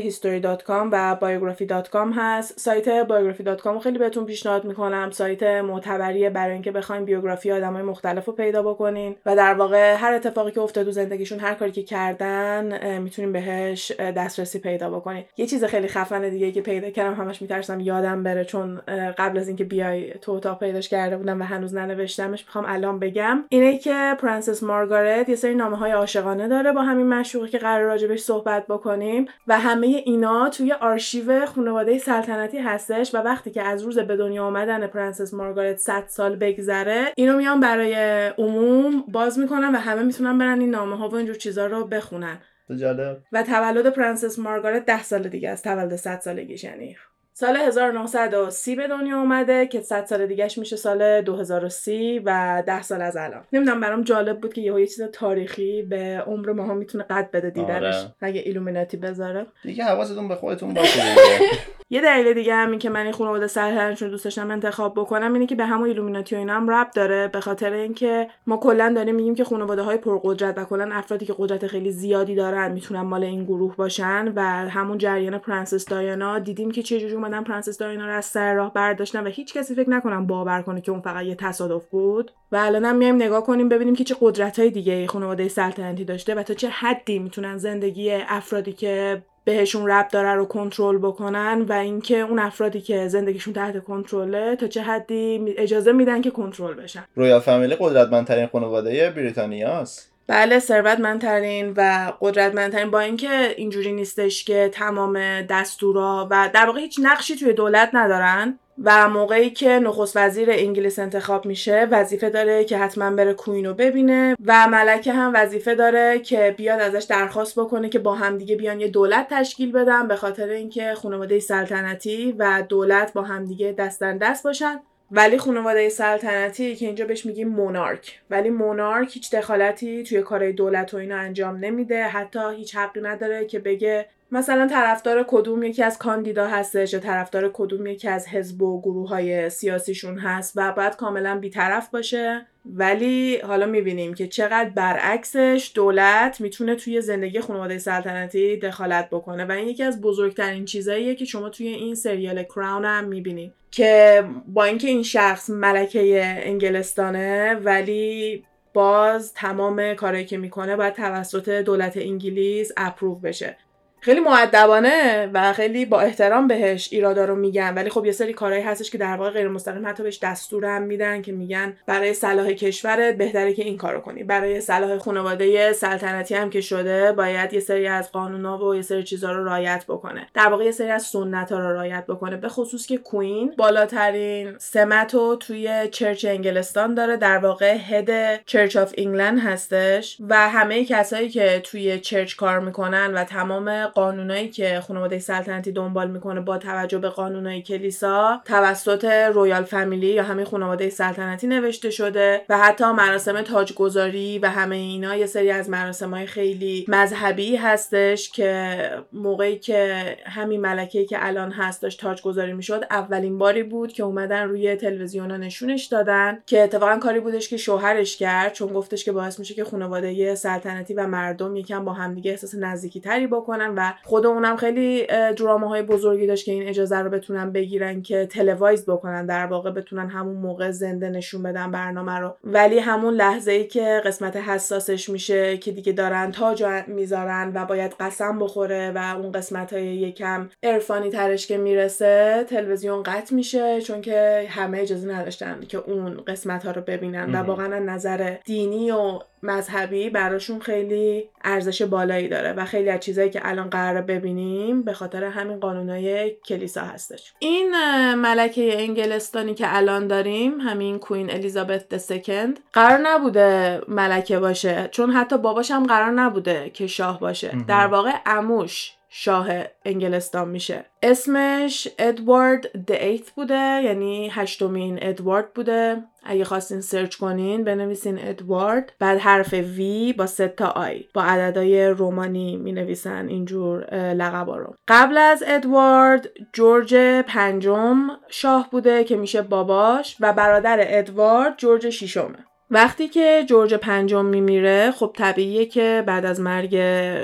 history.com 0.56 0.88
و 0.92 1.16
biography.com 1.20 2.12
هست. 2.16 2.60
سایت 2.60 3.08
biography.com 3.08 3.78
خیلی 3.78 3.98
بهتون 3.98 4.26
پیشنهاد 4.26 4.64
می‌کنم. 4.64 5.10
سایت 5.10 5.42
معتبریه 5.42 6.30
برای 6.30 6.52
اینکه 6.52 6.70
بخواین 6.70 7.04
بیوگرافی 7.04 7.52
آدمای 7.52 7.82
مختلف 7.82 8.24
رو 8.24 8.32
پیدا 8.32 8.62
بکنین 8.62 9.16
و 9.26 9.36
در 9.36 9.54
واقع 9.54 9.94
هر 9.94 10.12
اتفاقی 10.12 10.50
که 10.50 10.60
افتاد 10.60 10.84
تو 10.84 10.90
زندگیشون 10.90 11.38
هر 11.38 11.54
کاری 11.54 11.72
که 11.72 11.82
کردن 11.82 12.98
می‌تونین 12.98 13.32
بهش 13.32 13.92
دسترسی 13.92 14.58
پیدا 14.58 14.90
بکنین. 14.90 15.24
یه 15.36 15.46
چیز 15.46 15.64
خیلی 15.64 15.88
خفن 15.88 16.28
دیگه 16.28 16.52
که 16.52 16.60
پیدا 16.60 16.90
کردم 16.90 17.14
همش 17.14 17.42
میترسم 17.42 17.80
یادم 17.80 18.22
بره 18.22 18.44
چون 18.44 18.80
قبل 19.18 19.38
از 19.38 19.48
اینکه 19.48 19.64
بیای 19.64 20.10
تو 20.10 20.32
اتاق 20.32 20.58
پیداش 20.58 20.88
کرده 20.88 21.16
بودم 21.16 21.40
و 21.40 21.44
هنوز 21.44 21.74
ننوشتمش 21.74 22.44
می‌خوام 22.46 22.64
الان 22.68 22.98
بگم. 22.98 23.44
اینه 23.48 23.78
که 23.78 24.16
پرنسس 24.18 24.62
مارگارت 24.62 25.28
یه 25.28 25.36
سری 25.36 25.54
نامه 25.54 25.76
های 25.76 25.92
عاشقانه 25.92 26.48
داره 26.48 26.72
با 26.72 26.82
همین 26.82 27.08
معشوقی 27.08 27.48
که 27.48 27.58
قرار 27.58 27.84
راجبش 27.84 28.20
صحبت 28.20 28.66
بکنیم 28.66 29.26
و 29.46 29.58
همه 29.58 29.86
اینا 29.86 30.39
توی 30.48 30.72
آرشیو 30.72 31.46
خانواده 31.46 31.98
سلطنتی 31.98 32.58
هستش 32.58 33.14
و 33.14 33.18
وقتی 33.18 33.50
که 33.50 33.62
از 33.62 33.82
روز 33.82 33.98
به 33.98 34.16
دنیا 34.16 34.44
آمدن 34.44 34.86
پرنسس 34.86 35.34
مارگارت 35.34 35.76
100 35.76 36.04
سال 36.08 36.36
بگذره 36.36 37.12
اینو 37.16 37.36
میان 37.36 37.60
برای 37.60 37.94
عموم 38.38 39.04
باز 39.08 39.38
می‌کنن 39.38 39.74
و 39.74 39.78
همه 39.78 40.02
می‌تونن 40.02 40.38
برن 40.38 40.60
این 40.60 40.70
نامه 40.70 40.96
ها 40.96 41.08
و 41.08 41.14
اینجور 41.14 41.36
چیزا 41.36 41.66
رو 41.66 41.84
بخونن. 41.84 42.38
جالب. 42.76 43.22
و 43.32 43.42
تولد 43.42 43.86
پرنسس 43.86 44.38
مارگارت 44.38 44.86
10 44.86 45.02
سال 45.02 45.28
دیگه 45.28 45.50
است. 45.50 45.64
تولد 45.64 45.96
100 45.96 46.20
سالگیش 46.20 46.64
یعنی. 46.64 46.96
سال 47.40 47.56
1930 47.56 48.76
به 48.76 48.88
دنیا 48.88 49.20
اومده 49.20 49.66
که 49.66 49.80
100 49.80 50.04
سال 50.04 50.26
دیگهش 50.26 50.58
میشه 50.58 50.76
سال 50.76 51.20
2030 51.20 52.18
و 52.18 52.62
10 52.66 52.82
سال 52.82 53.02
از 53.02 53.16
الان. 53.16 53.44
نمی‌دونم 53.52 53.80
برام 53.80 54.02
جالب 54.02 54.40
بود 54.40 54.52
که 54.52 54.60
یه 54.60 54.86
چیز 54.86 55.02
تاریخی 55.02 55.82
به 55.82 56.22
عمر 56.26 56.52
ماها 56.52 56.74
می‌تونه 56.74 57.04
قد 57.04 57.30
بده 57.30 57.50
دیدنش. 57.50 57.94
آره. 57.94 58.14
اگه 58.20 58.40
ایلومیناتی 58.40 58.96
بذاره. 58.96 59.46
دیگه 59.62 59.84
حواستون 59.84 60.28
به 60.28 60.34
خودتون 60.34 60.74
باشه 60.74 61.00
یه 61.92 62.00
دلیل 62.00 62.34
دیگه 62.34 62.54
همین 62.54 62.78
که 62.78 62.90
من 62.90 63.02
این 63.02 63.12
خانواده 63.12 63.46
سلطنتیشون 63.46 64.10
دوست 64.10 64.24
داشتم 64.24 64.50
انتخاب 64.50 64.94
بکنم 64.94 65.32
اینه 65.32 65.46
که 65.46 65.54
به 65.54 65.64
همون 65.64 65.88
ایلومیناتی 65.88 66.34
و 66.34 66.38
اینا 66.38 66.54
هم 66.54 66.70
ربط 66.70 66.90
داره 66.90 67.28
به 67.28 67.40
خاطر 67.40 67.72
اینکه 67.72 68.28
ما 68.46 68.56
کلا 68.56 68.92
داریم 68.96 69.14
میگیم 69.14 69.34
که 69.34 69.44
خانواده 69.44 69.82
های 69.82 69.96
پرقدرت 69.96 70.58
و 70.58 70.64
کلا 70.64 70.90
افرادی 70.92 71.26
که 71.26 71.34
قدرت 71.38 71.66
خیلی 71.66 71.90
زیادی 71.90 72.34
دارن 72.34 72.72
می‌تونن 72.72 73.00
مال 73.00 73.24
این 73.24 73.44
گروه 73.44 73.76
باشن 73.76 74.32
و 74.36 74.40
همون 74.68 74.98
جریان 74.98 75.38
پرنسس 75.38 75.84
دایانا 75.84 76.38
دیدیم 76.38 76.70
که 76.70 76.82
چه 76.82 77.00
جوری 77.00 77.16
اومدن 77.30 77.44
پرنسس 77.44 77.78
دایانا 77.78 78.06
رو 78.06 78.12
از 78.12 78.24
سر 78.24 78.54
راه 78.54 78.74
برداشتن 78.74 79.26
و 79.26 79.30
هیچ 79.30 79.54
کسی 79.54 79.74
فکر 79.74 79.90
نکنم 79.90 80.26
باور 80.26 80.62
کنه 80.62 80.80
که 80.80 80.92
اون 80.92 81.00
فقط 81.00 81.24
یه 81.24 81.34
تصادف 81.34 81.86
بود. 81.86 82.30
و 82.52 82.56
الانم 82.56 82.96
میایم 82.96 83.16
نگاه 83.16 83.42
کنیم 83.42 83.68
ببینیم 83.68 83.96
که 83.96 84.04
چه 84.04 84.16
قدرت 84.20 84.58
های 84.58 84.70
دیگه 84.70 85.06
خانواده 85.06 85.48
سلطنتی 85.48 86.04
داشته 86.04 86.34
و 86.34 86.42
تا 86.42 86.54
چه 86.54 86.68
حدی 86.68 87.18
می‌تونن 87.18 87.56
زندگی 87.56 88.10
افرادی 88.12 88.72
که 88.72 89.22
بهشون 89.44 89.90
ربط 89.90 90.08
داره 90.08 90.34
رو 90.34 90.44
کنترل 90.44 90.98
بکنن 90.98 91.64
و 91.68 91.72
اینکه 91.72 92.18
اون 92.18 92.38
افرادی 92.38 92.80
که 92.80 93.08
زندگیشون 93.08 93.54
تحت 93.54 93.84
کنترله 93.84 94.56
تا 94.56 94.66
چه 94.66 94.82
حدی 94.82 95.54
اجازه 95.56 95.92
میدن 95.92 96.22
که 96.22 96.30
کنترل 96.30 96.74
بشن. 96.74 97.04
royal 97.14 97.40
family 97.40 97.76
قدرتمندترین 97.80 98.46
خانواده 98.46 99.10
بریتانیاست. 99.10 100.09
بله 100.30 100.58
ثروتمندترین 100.58 101.74
و 101.76 102.12
قدرتمندترین 102.20 102.90
با 102.90 103.00
اینکه 103.00 103.54
اینجوری 103.56 103.92
نیستش 103.92 104.44
که 104.44 104.70
تمام 104.72 105.42
دستورا 105.42 106.28
و 106.30 106.50
در 106.54 106.66
واقع 106.66 106.80
هیچ 106.80 107.00
نقشی 107.02 107.36
توی 107.36 107.52
دولت 107.52 107.90
ندارن 107.92 108.58
و 108.84 109.08
موقعی 109.08 109.50
که 109.50 109.68
نخست 109.68 110.16
وزیر 110.16 110.48
انگلیس 110.50 110.98
انتخاب 110.98 111.46
میشه 111.46 111.88
وظیفه 111.90 112.30
داره 112.30 112.64
که 112.64 112.78
حتما 112.78 113.10
بره 113.10 113.34
کوین 113.34 113.66
رو 113.66 113.74
ببینه 113.74 114.36
و 114.46 114.68
ملکه 114.68 115.12
هم 115.12 115.32
وظیفه 115.34 115.74
داره 115.74 116.18
که 116.18 116.54
بیاد 116.56 116.80
ازش 116.80 117.04
درخواست 117.04 117.58
بکنه 117.58 117.88
که 117.88 117.98
با 117.98 118.14
همدیگه 118.14 118.56
بیان 118.56 118.80
یه 118.80 118.88
دولت 118.88 119.26
تشکیل 119.30 119.72
بدن 119.72 120.08
به 120.08 120.16
خاطر 120.16 120.48
اینکه 120.48 120.94
خانواده 120.94 121.40
سلطنتی 121.40 122.34
و 122.38 122.62
دولت 122.68 123.12
با 123.12 123.22
همدیگه 123.22 123.74
دست 123.78 124.00
در 124.00 124.16
دست 124.16 124.44
باشن. 124.44 124.80
ولی 125.10 125.38
خانواده 125.38 125.88
سلطنتی 125.88 126.76
که 126.76 126.86
اینجا 126.86 127.04
بهش 127.04 127.26
میگیم 127.26 127.48
مونارک. 127.48 128.20
ولی 128.30 128.50
مونارک 128.50 129.14
هیچ 129.14 129.34
دخالتی 129.34 130.02
توی 130.02 130.22
کارهای 130.22 130.52
دولت 130.52 130.94
و 130.94 130.96
اینا 130.96 131.16
انجام 131.16 131.56
نمیده. 131.56 132.04
حتی 132.04 132.54
هیچ 132.56 132.76
حقی 132.76 133.00
نداره 133.00 133.44
که 133.44 133.58
بگه 133.58 134.06
مثلا 134.32 134.66
طرفدار 134.66 135.24
کدوم 135.28 135.62
یکی 135.62 135.82
از 135.82 135.98
کاندیدا 135.98 136.46
هستش 136.46 136.92
یا 136.92 136.98
طرفدار 136.98 137.50
کدوم 137.54 137.86
یکی 137.86 138.08
از 138.08 138.28
حزب 138.28 138.62
و 138.62 138.80
گروه 138.80 139.08
های 139.08 139.50
سیاسیشون 139.50 140.18
هست 140.18 140.52
و 140.56 140.72
باید 140.72 140.96
کاملا 140.96 141.38
بیطرف 141.38 141.90
باشه. 141.90 142.46
ولی 142.66 143.40
حالا 143.44 143.66
می‌بینیم 143.66 144.14
که 144.14 144.28
چقدر 144.28 144.70
برعکسش 144.70 145.72
دولت 145.74 146.40
می‌تونه 146.40 146.74
توی 146.74 147.00
زندگی 147.00 147.40
خانواده 147.40 147.78
سلطنتی 147.78 148.56
دخالت 148.56 149.10
بکنه 149.10 149.44
و 149.44 149.52
این 149.52 149.68
یکی 149.68 149.82
از 149.82 150.00
بزرگترین 150.00 150.64
چیزاییه 150.64 151.14
که 151.14 151.24
شما 151.24 151.48
توی 151.48 151.68
این 151.68 151.94
سریال 151.94 152.42
کراون 152.42 152.84
هم 152.84 153.04
می‌بینیم 153.04 153.54
که 153.70 154.24
با 154.48 154.64
اینکه 154.64 154.88
این 154.88 155.02
شخص 155.02 155.50
ملکه 155.50 156.22
انگلستانه 156.24 157.54
ولی 157.54 158.44
باز 158.74 159.34
تمام 159.34 159.94
کارهایی 159.94 160.24
که 160.24 160.38
می‌کنه 160.38 160.76
باید 160.76 160.94
توسط 160.94 161.48
دولت 161.48 161.96
انگلیس 161.96 162.72
اپروو 162.76 163.14
بشه. 163.14 163.56
خیلی 164.00 164.20
مؤدبانه 164.20 165.30
و 165.34 165.52
خیلی 165.52 165.84
با 165.84 166.00
احترام 166.00 166.48
بهش 166.48 166.88
ایرادا 166.92 167.24
رو 167.24 167.36
میگن. 167.36 167.74
ولی 167.74 167.90
خب 167.90 168.06
یه 168.06 168.12
سری 168.12 168.32
کارهایی 168.32 168.64
هستش 168.64 168.90
که 168.90 168.98
در 168.98 169.16
واقع 169.16 169.30
غیر 169.30 169.48
مستقیم 169.48 169.86
حتی 169.86 170.02
بهش 170.02 170.18
دستور 170.22 170.64
هم 170.64 170.82
میدن 170.82 171.22
که 171.22 171.32
میگن 171.32 171.76
برای 171.86 172.14
صلاح 172.14 172.52
کشورت 172.52 173.16
بهتره 173.16 173.52
که 173.52 173.64
این 173.64 173.76
کارو 173.76 174.00
کنی. 174.00 174.24
برای 174.24 174.60
صلاح 174.60 174.98
خانواده 174.98 175.72
سلطنتی 175.72 176.34
هم 176.34 176.50
که 176.50 176.60
شده 176.60 177.12
باید 177.12 177.52
یه 177.52 177.60
سری 177.60 177.86
از 177.86 178.12
قانونا 178.12 178.64
و 178.64 178.74
یه 178.74 178.82
سری 178.82 179.02
چیزها 179.02 179.32
رو 179.32 179.44
رعایت 179.44 179.84
بکنه. 179.88 180.26
در 180.34 180.48
واقع 180.48 180.64
یه 180.64 180.72
سری 180.72 180.90
از 180.90 181.02
سنت 181.02 181.52
رو 181.52 181.72
رعایت 181.72 182.06
بکنه. 182.06 182.36
به 182.36 182.48
خصوص 182.48 182.86
که 182.86 182.98
queen 182.98 183.54
بالاترین 183.58 184.54
سمت 184.58 185.14
رو 185.14 185.36
توی 185.36 185.88
church 185.90 186.24
انگلستان 186.24 186.94
داره. 186.94 187.16
در 187.16 187.38
واقع 187.38 187.76
head 187.90 188.40
church 188.46 188.76
of 188.76 188.94
England 188.98 189.40
هستش. 189.40 190.16
و 190.28 190.48
همه 190.48 190.84
کسایی 190.84 191.28
که 191.28 191.60
توی 191.64 192.00
church 192.00 192.36
کار 192.36 192.60
می‌کنن 192.60 193.14
و 193.14 193.24
تمام 193.24 193.89
قانونایی 193.94 194.48
که 194.48 194.80
خانواده 194.80 195.18
سلطنتی 195.18 195.72
دنبال 195.72 196.10
می‌کنه 196.10 196.40
با 196.40 196.58
توجه 196.58 196.98
به 196.98 197.08
قانونای 197.08 197.62
کلیسا 197.62 198.40
توسط 198.44 199.04
royal 199.04 199.64
family 199.64 200.06
یا 200.06 200.22
همه 200.22 200.44
خانواده 200.44 200.90
سلطنتی 200.90 201.46
نوشته 201.46 201.90
شده 201.90 202.42
و 202.48 202.58
حتی 202.58 202.84
مراسم 202.84 203.42
تاجگذاری 203.42 204.38
و 204.38 204.50
همه 204.50 204.76
اینا 204.76 205.16
یه 205.16 205.26
سری 205.26 205.50
از 205.50 205.70
مراسم 205.70 206.14
های 206.14 206.26
خیلی 206.26 206.84
مذهبی 206.88 207.56
هستش 207.56 208.30
که 208.30 208.76
موقعی 209.12 209.58
که 209.58 210.04
همین 210.26 210.60
ملکه 210.60 211.04
که 211.04 211.26
الان 211.26 211.52
هست 211.52 211.82
داشت 211.82 212.00
تاجگذاری 212.00 212.52
می‌شد 212.52 212.84
اولین 212.90 213.38
باری 213.38 213.62
بود 213.62 213.92
که 213.92 214.02
اومدن 214.02 214.48
روی 214.48 214.76
تلویزیون 214.76 215.30
نشونش 215.32 215.84
دادن 215.84 216.38
که 216.46 216.62
اتفاقا 216.62 216.98
کاری 216.98 217.20
بودش 217.20 217.48
که 217.48 217.56
شوهرش 217.56 218.16
کرد 218.16 218.52
چون 218.52 218.72
گفتش 218.72 219.04
که 219.04 219.12
باعث 219.12 219.38
میشه 219.38 219.54
که 219.54 219.64
خانواده 219.64 220.34
سلطنتی 220.34 220.94
و 220.94 221.06
مردم 221.06 221.56
یکم 221.56 221.84
با 221.84 221.92
همدیگه 221.92 222.30
احساس 222.30 222.54
نزدیکی 222.54 223.00
تری 223.00 223.26
بکنن 223.26 223.74
و 223.80 223.94
خود 224.02 224.26
اونم 224.26 224.56
خیلی 224.56 225.06
های 225.46 225.82
بزرگی 225.82 226.26
داشت 226.26 226.44
که 226.44 226.52
این 226.52 226.68
اجازه 226.68 226.98
رو 226.98 227.10
بتونن 227.10 227.52
بگیرن 227.52 228.02
که 228.02 228.26
تلوایز 228.26 228.86
بکنن 228.86 229.26
در 229.26 229.46
واقع 229.46 229.70
بتونن 229.70 230.08
همون 230.08 230.36
موقع 230.36 230.70
زنده 230.70 231.08
نشون 231.08 231.42
بدن 231.42 231.70
برنامه 231.70 232.18
رو. 232.18 232.36
ولی 232.44 232.78
همون 232.78 233.14
لحظه 233.14 233.52
ای 233.52 233.66
که 233.66 234.02
قسمت 234.04 234.36
حساسش 234.36 235.08
میشه 235.08 235.58
که 235.58 235.72
دیگه 235.72 235.92
دارن 235.92 236.30
تاج 236.30 236.64
می‌ذارن 236.86 237.52
و 237.54 237.64
باید 237.64 237.94
قسم 238.00 238.38
بخوره 238.38 238.92
و 238.94 239.16
اون 239.18 239.32
قسمت 239.32 239.72
های 239.72 239.86
یکم 239.86 240.48
عرفانی 240.62 241.10
ترش 241.10 241.46
که 241.46 241.56
می‌رسه 241.58 242.44
تلویزیون 242.48 243.02
قطع 243.02 243.34
میشه 243.34 243.80
چون 243.80 244.00
که 244.00 244.46
همه 244.48 244.78
اجازه 244.78 245.08
نداشتن 245.08 245.60
که 245.68 245.78
اون 245.78 246.16
قسمت 246.26 246.66
ها 246.66 246.70
رو 246.70 246.82
ببینن 246.82 247.34
و 247.34 247.36
واقعا 247.36 247.78
نظر 247.78 248.36
دینی 248.44 248.90
و 248.90 249.18
مذهبی 249.42 250.10
براشون 250.10 250.60
خیلی 250.60 251.28
ارزش 251.44 251.82
بالایی 251.82 252.28
داره 252.28 252.52
و 252.52 252.64
خیلی 252.64 252.90
از 252.90 253.00
چیزایی 253.00 253.30
که 253.30 253.40
الان 253.44 253.70
قرار 253.70 254.02
ببینیم 254.02 254.82
به 254.82 254.92
خاطر 254.92 255.24
همین 255.24 255.60
قانونای 255.60 256.30
کلیسا 256.30 256.80
هستش. 256.80 257.32
این 257.38 257.74
ملکه 258.14 258.82
انگلستانی 258.82 259.54
که 259.54 259.76
الان 259.76 260.06
داریم 260.06 260.60
همین 260.60 260.98
کوین 260.98 261.30
الیزابت 261.30 261.96
سکند 261.96 262.60
قرار 262.72 262.98
نبوده 262.98 263.80
ملکه 263.88 264.38
باشه 264.38 264.88
چون 264.92 265.10
حتی 265.10 265.38
باباش 265.38 265.70
هم 265.70 265.86
قرار 265.86 266.10
نبوده 266.10 266.70
که 266.74 266.86
شاه 266.86 267.20
باشه. 267.20 267.56
در 267.68 267.86
واقع 267.86 268.12
اموش 268.26 268.92
شاه 269.12 269.48
انگلستان 269.84 270.48
میشه. 270.48 270.84
اسمش 271.02 271.88
ادوارد 271.98 272.86
د 272.86 272.92
ایت 272.92 273.30
بوده 273.30 273.82
یعنی 273.82 274.30
هشتمین 274.32 274.98
ادوارد 275.02 275.52
بوده. 275.52 276.04
اگه 276.24 276.44
خواستین 276.44 276.80
سرچ 276.80 277.16
کنین 277.16 277.64
بنویسین 277.64 278.18
ادوارد 278.20 278.92
بعد 278.98 279.18
حرف 279.18 279.52
وی 279.52 280.12
با 280.12 280.26
سه 280.26 280.48
تا 280.48 280.66
آی 280.66 281.04
با 281.14 281.22
عددهای 281.22 281.86
رومانی 281.86 282.56
می 282.56 282.72
نویسن 282.72 283.28
اینجور 283.28 283.94
لقبا 283.94 284.56
رو. 284.56 284.74
قبل 284.88 285.18
از 285.18 285.44
ادوارد 285.46 286.28
جورج 286.52 286.94
پنجم 287.26 288.08
شاه 288.28 288.68
بوده 288.70 289.04
که 289.04 289.16
میشه 289.16 289.42
باباش 289.42 290.16
و 290.20 290.32
برادر 290.32 290.78
ادوارد 290.80 291.54
جورج 291.58 291.90
ششمه. 291.90 292.49
وقتی 292.72 293.08
که 293.08 293.44
جورج 293.48 293.74
پنجم 293.74 294.24
میمیره 294.24 294.90
خب 294.90 295.12
طبیعیه 295.16 295.66
که 295.66 296.04
بعد 296.06 296.26
از 296.26 296.40
مرگ 296.40 296.78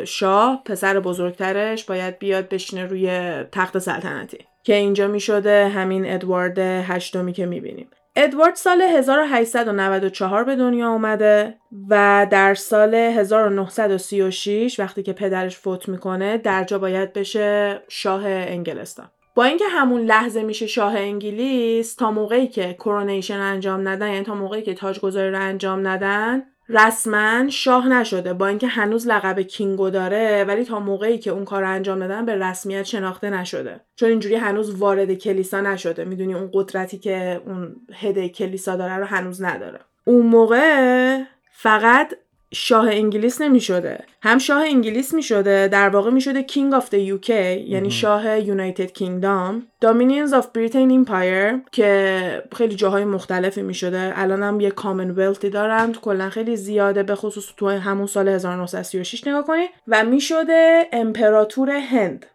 شاه 0.05 0.63
پسر 0.65 1.01
بزرگترش 1.01 1.85
باید 1.85 2.19
بیاد 2.19 2.49
بشینه 2.49 2.87
روی 2.87 3.11
تخت 3.53 3.79
سلطنتی 3.79 4.39
که 4.63 4.75
اینجا 4.75 5.09
می‌شده 5.09 5.69
همین 5.69 6.13
ادوارد 6.13 6.59
هشتمی 6.59 7.33
که 7.33 7.47
می‌بینیم. 7.47 7.91
ادوارد 8.17 8.55
سال 8.55 8.83
1894 8.83 10.45
به 10.45 10.57
دنیا 10.57 10.89
اومده 10.89 11.55
و 11.89 12.27
در 12.31 12.55
سال 12.55 12.95
1936 12.95 14.81
وقتی 14.81 15.03
که 15.03 15.13
پدرش 15.13 15.57
فوت 15.57 15.89
می‌کنه 15.89 16.39
درجا 16.39 16.79
باید 16.79 17.13
بشه 17.13 17.81
شاه 17.89 18.23
انگلستان. 18.27 19.11
با 19.37 19.45
اینکه 19.45 19.65
همون 19.71 20.01
لحظه 20.01 20.43
میشه 20.43 20.67
شاه 20.67 20.95
انگلیس 20.97 21.95
تا 21.95 22.11
موقعی 22.11 22.49
که 22.49 22.73
کورونیشن 22.73 23.39
انجام 23.39 23.89
ندن 23.89 24.13
یعنی 24.13 24.25
تا 24.25 24.35
موقعی 24.35 24.63
که 24.63 24.75
تاجگذاری 24.75 25.31
رو 25.31 25.41
انجام 25.41 25.87
ندن 25.87 26.43
رسما 26.69 27.49
شاه 27.51 27.89
نشده. 27.89 28.33
با 28.33 28.47
اینکه 28.47 28.67
هنوز 28.67 29.09
لقب 29.09 29.41
کینگو 29.41 29.91
داره 29.91 30.45
ولی 30.49 30.65
تا 30.65 30.81
موقعی 30.81 31.19
که 31.19 31.31
اون 31.31 31.45
کار 31.45 31.63
رو 31.63 31.71
انجام 31.71 31.99
دادن 31.99 32.27
به 32.27 32.35
رسمیت 32.35 32.83
شناخته 32.83 33.31
نشده. 33.31 33.81
چون 33.97 34.09
اینجوری 34.09 34.35
هنوز 34.35 34.75
وارد 34.75 35.15
کلیسا 35.15 35.61
نشده. 35.61 36.05
می‌دونی 36.05 36.35
اون 36.35 36.51
قدرتی 36.53 36.99
که 36.99 37.41
اون 37.47 37.77
هد 37.95 38.27
کلیسا 38.27 38.77
داره 38.77 38.97
رو 38.97 39.05
هنوز 39.05 39.43
نداره. 39.43 39.81
اون 40.05 40.27
موقع 40.27 41.23
فقط 41.53 42.15
شاه 42.53 42.89
انگلیس 42.91 43.41
نمی 43.41 43.61
شده 43.61 44.05
هم 44.23 44.39
شاه 44.39 44.63
انگلیس 44.63 45.15
می 45.15 45.23
شده 45.23 45.69
در 45.69 45.89
واقع 45.89 46.11
می 46.11 46.21
شده 46.21 46.47
King 46.49 46.81
of 46.81 46.85
the 46.85 47.25
UK 47.25 47.31
یعنی 47.31 47.91
شاه 47.91 48.41
یونایتد 48.41 48.93
کینگدام 48.93 49.67
Dominions 49.85 50.33
of 50.33 50.45
Britain 50.45 50.91
Empire 50.91 51.71
که 51.73 52.43
خیلی 52.57 52.75
جاهای 52.75 53.05
مختلفی 53.05 53.63
می 53.63 53.75
شده 53.75 54.13
الان 54.17 54.43
هم 54.43 54.61
یه 54.61 54.71
کامنولتی 54.71 55.51
دارن 55.51 55.93
کلا 55.93 56.31
خیلی 56.31 56.57
زیاده 56.57 57.03
به 57.03 57.15
خصوص 57.15 57.45
تو 57.57 57.69
همون 57.69 58.07
سال 58.07 58.29
1936 58.29 59.27
نگاه 59.27 59.45
کنید 59.45 59.71
و 59.89 60.05
می 60.05 60.21
شده 60.21 60.87
امپراتور 60.93 61.71
هند. 61.71 62.27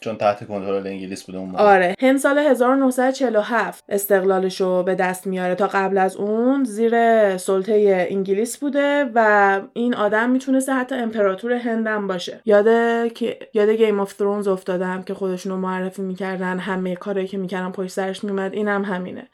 چون 0.00 0.16
تحت 0.16 0.46
کنترل 0.46 0.86
انگلیس 0.86 1.24
بوده 1.24 1.38
اون 1.38 1.56
آره. 1.56 1.94
هند 2.00 2.18
سال 2.18 2.38
1947 2.38 3.84
استقلالش 3.88 4.60
رو 4.60 4.82
به 4.82 4.94
دست 4.94 5.26
میاره. 5.26 5.54
تا 5.54 5.66
قبل 5.66 5.98
از 5.98 6.16
اون 6.16 6.64
زیر 6.64 7.36
سلطه 7.36 8.06
انگلیس 8.10 8.56
بوده 8.58 9.10
و 9.14 9.60
این 9.72 9.94
آدم 9.94 10.30
می‌تونسته 10.30 10.72
حتی 10.72 10.94
امپراتور 10.94 11.52
هندم 11.52 12.06
باشه. 12.06 12.40
یاد 12.44 12.66
که 13.12 13.38
یاد 13.54 13.68
Game 13.68 14.00
of 14.00 14.12
Thrones 14.12 14.48
افتادم 14.48 15.02
که 15.02 15.14
خودشونو 15.14 15.56
معرفی 15.56 16.02
می‌کردن. 16.02 16.58
همه 16.76 16.96
کاری 16.96 17.26
که 17.26 17.38
می‌کردن 17.38 17.72
پشت 17.72 17.90
سرش 17.90 18.24
میومد 18.24 18.54
اینم 18.54 18.84
هم 18.84 18.94
همینه 18.94 19.28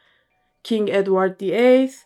King 0.63 0.91
Edward 0.93 1.39
the 1.39 1.55
Eighth 1.55 1.97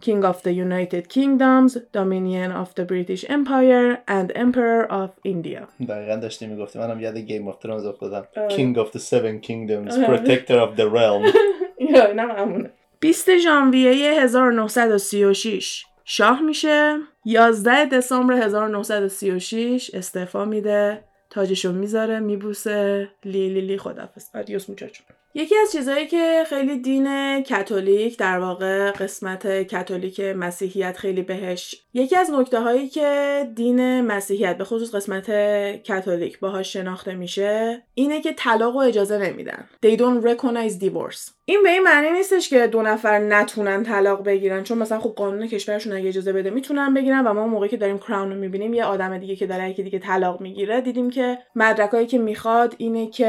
King 0.00 0.24
of 0.24 0.42
the 0.42 0.52
United 0.52 1.04
Kingdoms, 1.16 1.76
Dominion 1.92 2.50
of 2.62 2.68
the 2.74 2.84
British 2.92 3.22
Empire, 3.28 3.88
and 4.18 4.32
Emperor 4.44 4.82
of 4.90 5.10
India. 5.24 5.62
دقیقا 5.88 6.16
داشتی 6.16 6.46
می‌گفتی 6.46 6.78
منم 6.78 7.00
یاد 7.00 7.18
Game 7.18 7.48
of 7.48 7.58
Thrones 7.58 7.86
افتادم. 7.86 8.28
King 8.48 8.78
of 8.78 8.90
the 8.90 9.00
Seven 9.00 9.46
Kingdoms, 9.46 9.94
Protector 9.94 10.58
of 10.66 10.76
the 10.76 10.86
Realm. 10.96 11.34
یا 11.94 12.06
اینم 12.06 12.30
همونه. 12.30 12.70
20 13.00 13.38
ژانویه 13.38 14.22
1936 14.22 15.84
شاه 16.04 16.42
میشه 16.42 16.96
11 17.24 17.84
دسامبر 17.84 18.34
1936 18.34 19.90
استعفا 19.94 20.44
میده 20.44 21.04
تاجشو 21.30 21.72
می‌ذاره 21.72 22.20
میبوسه. 22.20 23.08
لی 23.24 23.48
لی 23.48 23.60
لی 23.60 23.78
خدافظ 23.78 24.24
adiós 24.34 24.68
muchacho 24.70 25.02
یکی 25.34 25.54
از 25.56 25.72
چیزهایی 25.72 26.06
که 26.06 26.44
خیلی 26.48 26.78
دین 26.78 27.42
کاتولیک 27.42 28.18
در 28.18 28.38
واقع 28.38 28.90
قسمت 28.90 29.70
کاتولیک 29.70 30.20
مسیحیت 30.20 30.96
خیلی 30.96 31.22
بهش 31.22 31.82
یکی 31.94 32.16
از 32.16 32.30
نکته 32.30 32.60
هایی 32.60 32.88
که 32.88 33.50
دین 33.54 34.00
مسیحیت 34.00 34.58
به 34.58 34.64
خصوص 34.64 34.94
قسمت 34.94 35.26
کاتولیک 35.86 36.40
باهاش 36.40 36.72
شناخته 36.72 37.14
میشه 37.14 37.82
اینه 37.94 38.20
که 38.20 38.32
طلاق 38.32 38.76
و 38.76 38.78
اجازه 38.78 39.18
نمیدن. 39.18 39.68
They 39.86 39.96
don't 39.96 40.24
recognize 40.24 40.84
divorce. 40.84 41.30
این 41.50 41.62
به 41.62 41.70
این 41.70 41.82
معنی 41.82 42.10
نیستش 42.10 42.48
که 42.48 42.66
دو 42.66 42.82
نفر 42.82 43.18
نتونن 43.18 43.82
طلاق 43.82 44.24
بگیرن 44.24 44.62
چون 44.62 44.78
مثلا 44.78 45.00
خب 45.00 45.10
قانون 45.10 45.46
کشورشون 45.46 45.92
اگه 45.92 46.08
اجازه 46.08 46.32
بده 46.32 46.50
می‌تونن 46.50 46.94
بگیرن 46.94 47.26
و 47.26 47.32
ما 47.32 47.46
موقعی 47.46 47.68
که 47.68 47.76
داریم 47.76 47.98
کراون 47.98 48.30
رو 48.30 48.36
می‌بینیم 48.36 48.74
یه 48.74 48.84
آدم 48.84 49.18
دیگه 49.18 49.36
که 49.36 49.46
داره 49.46 49.72
که 49.72 49.82
دیگه 49.82 49.98
طلاق 49.98 50.40
می‌گیره. 50.40 50.80
دیدیم 50.80 51.10
که 51.10 51.38
مدرکایی 51.54 52.06
که 52.06 52.18
می‌خواد 52.18 52.74
اینه 52.78 53.10
که 53.10 53.26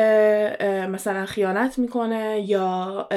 مثلا 0.92 1.26
خیانت 1.26 1.80
می‌کنه 1.80 2.44
یا 2.48 3.08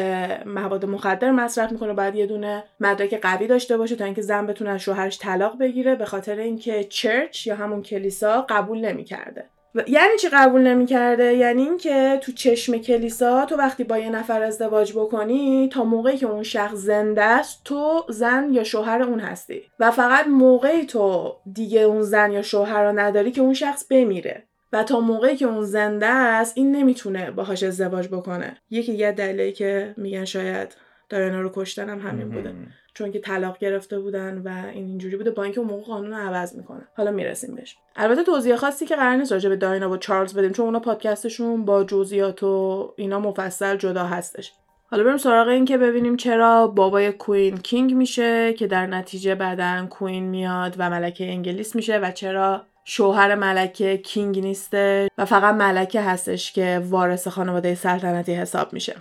مواد 0.46 0.84
مخدر 0.84 1.30
مصرف 1.30 1.72
می‌کنه 1.72 1.92
باید 1.92 2.14
یه 2.14 2.26
دونه 2.26 2.64
مدرک 2.80 3.20
قوی 3.22 3.46
داشته 3.46 3.76
باشه 3.76 3.96
تا 3.96 4.04
اینکه 4.04 4.22
زن 4.22 4.46
بتونه 4.46 4.70
از 4.70 4.80
شوهرش 4.80 5.18
طلاق 5.18 5.58
بگیره 5.58 5.94
به 5.94 6.04
خاطر 6.04 6.38
اینکه 6.38 6.84
چرچ 6.84 7.46
یا 7.46 7.56
همون 7.56 7.82
کلیسا 7.82 8.46
قبول 8.48 8.78
نمی‌کرده. 8.78 9.44
یعنی 9.86 10.16
چی 10.20 10.28
قبول 10.32 10.60
نمی‌کرده؟ 10.60 11.34
یعنی 11.34 11.62
اینکه 11.62 12.20
تو 12.22 12.32
چشم 12.32 12.78
کلیسا 12.78 13.44
تو 13.44 13.56
وقتی 13.56 13.84
با 13.84 13.98
یه 13.98 14.10
نفر 14.10 14.42
ازدواج 14.42 14.92
بکنی 14.92 15.68
تا 15.72 15.84
موقعی 15.84 16.16
که 16.16 16.26
اون 16.26 16.42
شخص 16.42 16.74
زنده 16.74 17.22
است 17.22 17.60
تو 17.64 18.04
زن 18.08 18.48
یا 18.52 18.64
شوهر 18.64 19.02
اون 19.02 19.20
هستی. 19.20 19.62
و 19.80 19.90
فقط 19.90 20.26
موقعی 20.26 20.86
تو 20.86 21.32
دیگه 21.52 21.80
اون 21.80 22.02
زن 22.02 22.32
یا 22.32 22.42
شوهر 22.42 22.84
رو 22.84 22.98
نداری 22.98 23.30
که 23.30 23.40
اون 23.40 23.54
شخص 23.54 23.86
بمیره. 23.90 24.42
و 24.72 24.82
تا 24.82 25.00
موقعی 25.00 25.36
که 25.36 25.46
اون 25.46 25.64
زنده 25.64 26.06
است 26.06 26.52
این 26.56 26.76
نمی‌تونه 26.76 27.30
باهاش 27.30 27.62
ازدواج 27.62 28.08
بکنه. 28.08 28.56
یکی 28.70 28.94
یه 28.94 29.12
دلیلی 29.12 29.52
که 29.52 29.94
میگن 29.96 30.24
شاید 30.24 30.76
دایانا 31.08 31.40
رو 31.40 31.50
کشتن 31.54 31.88
هم 31.88 31.98
همین 31.98 32.30
بوده. 32.30 32.54
چون 32.94 33.12
که 33.12 33.20
طلاق 33.20 33.58
گرفته 33.58 33.98
بودن 33.98 34.38
و 34.38 34.48
این 34.48 34.86
اینجوری 34.86 35.16
بوده 35.16 35.30
با 35.30 35.42
اینکه 35.42 35.60
اون 35.60 35.68
موقع 35.68 35.82
قانون 35.82 36.12
عوض 36.12 36.56
می‌کنه. 36.56 36.88
حالا 36.96 37.10
می‌رسیم 37.10 37.54
بهش. 37.54 37.76
البته 37.96 38.22
توضیح 38.22 38.56
خاصی 38.56 38.86
که 38.86 38.96
قرار 38.96 39.16
نیست 39.16 39.46
به 39.46 39.56
داینا 39.56 39.90
و 39.90 39.96
چارلز 39.96 40.34
بدیم 40.34 40.52
چون 40.52 40.66
اونا 40.66 40.80
پادکستشون 40.80 41.64
با 41.64 41.84
جزئیات 41.84 42.42
و 42.42 42.92
اینا 42.96 43.20
مفصل 43.20 43.76
جدا 43.76 44.04
هستش. 44.04 44.52
حالا 44.90 45.04
بریم 45.04 45.16
سراغ 45.16 45.48
این 45.48 45.64
که 45.64 45.78
ببینیم 45.78 46.16
چرا 46.16 46.66
بابای 46.66 47.12
کوین 47.12 47.56
کینگ 47.56 47.94
میشه 47.94 48.52
که 48.52 48.66
در 48.66 48.86
نتیجه 48.86 49.34
بعدا 49.34 49.86
کوین 49.90 50.24
میاد 50.24 50.74
و 50.78 50.90
ملکه 50.90 51.24
انگلیس 51.24 51.76
میشه 51.76 51.98
و 51.98 52.10
چرا 52.10 52.62
شوهر 52.84 53.34
ملکه 53.34 53.96
کینگ 53.96 54.40
نیسته 54.40 55.08
و 55.18 55.24
فقط 55.24 55.54
ملکه 55.54 56.00
هستش 56.00 56.52
که 56.52 56.82
وارث 56.84 57.28
خانواده 57.28 57.74
سلطنتی 57.74 58.34
حساب 58.34 58.72
میشه. 58.72 58.94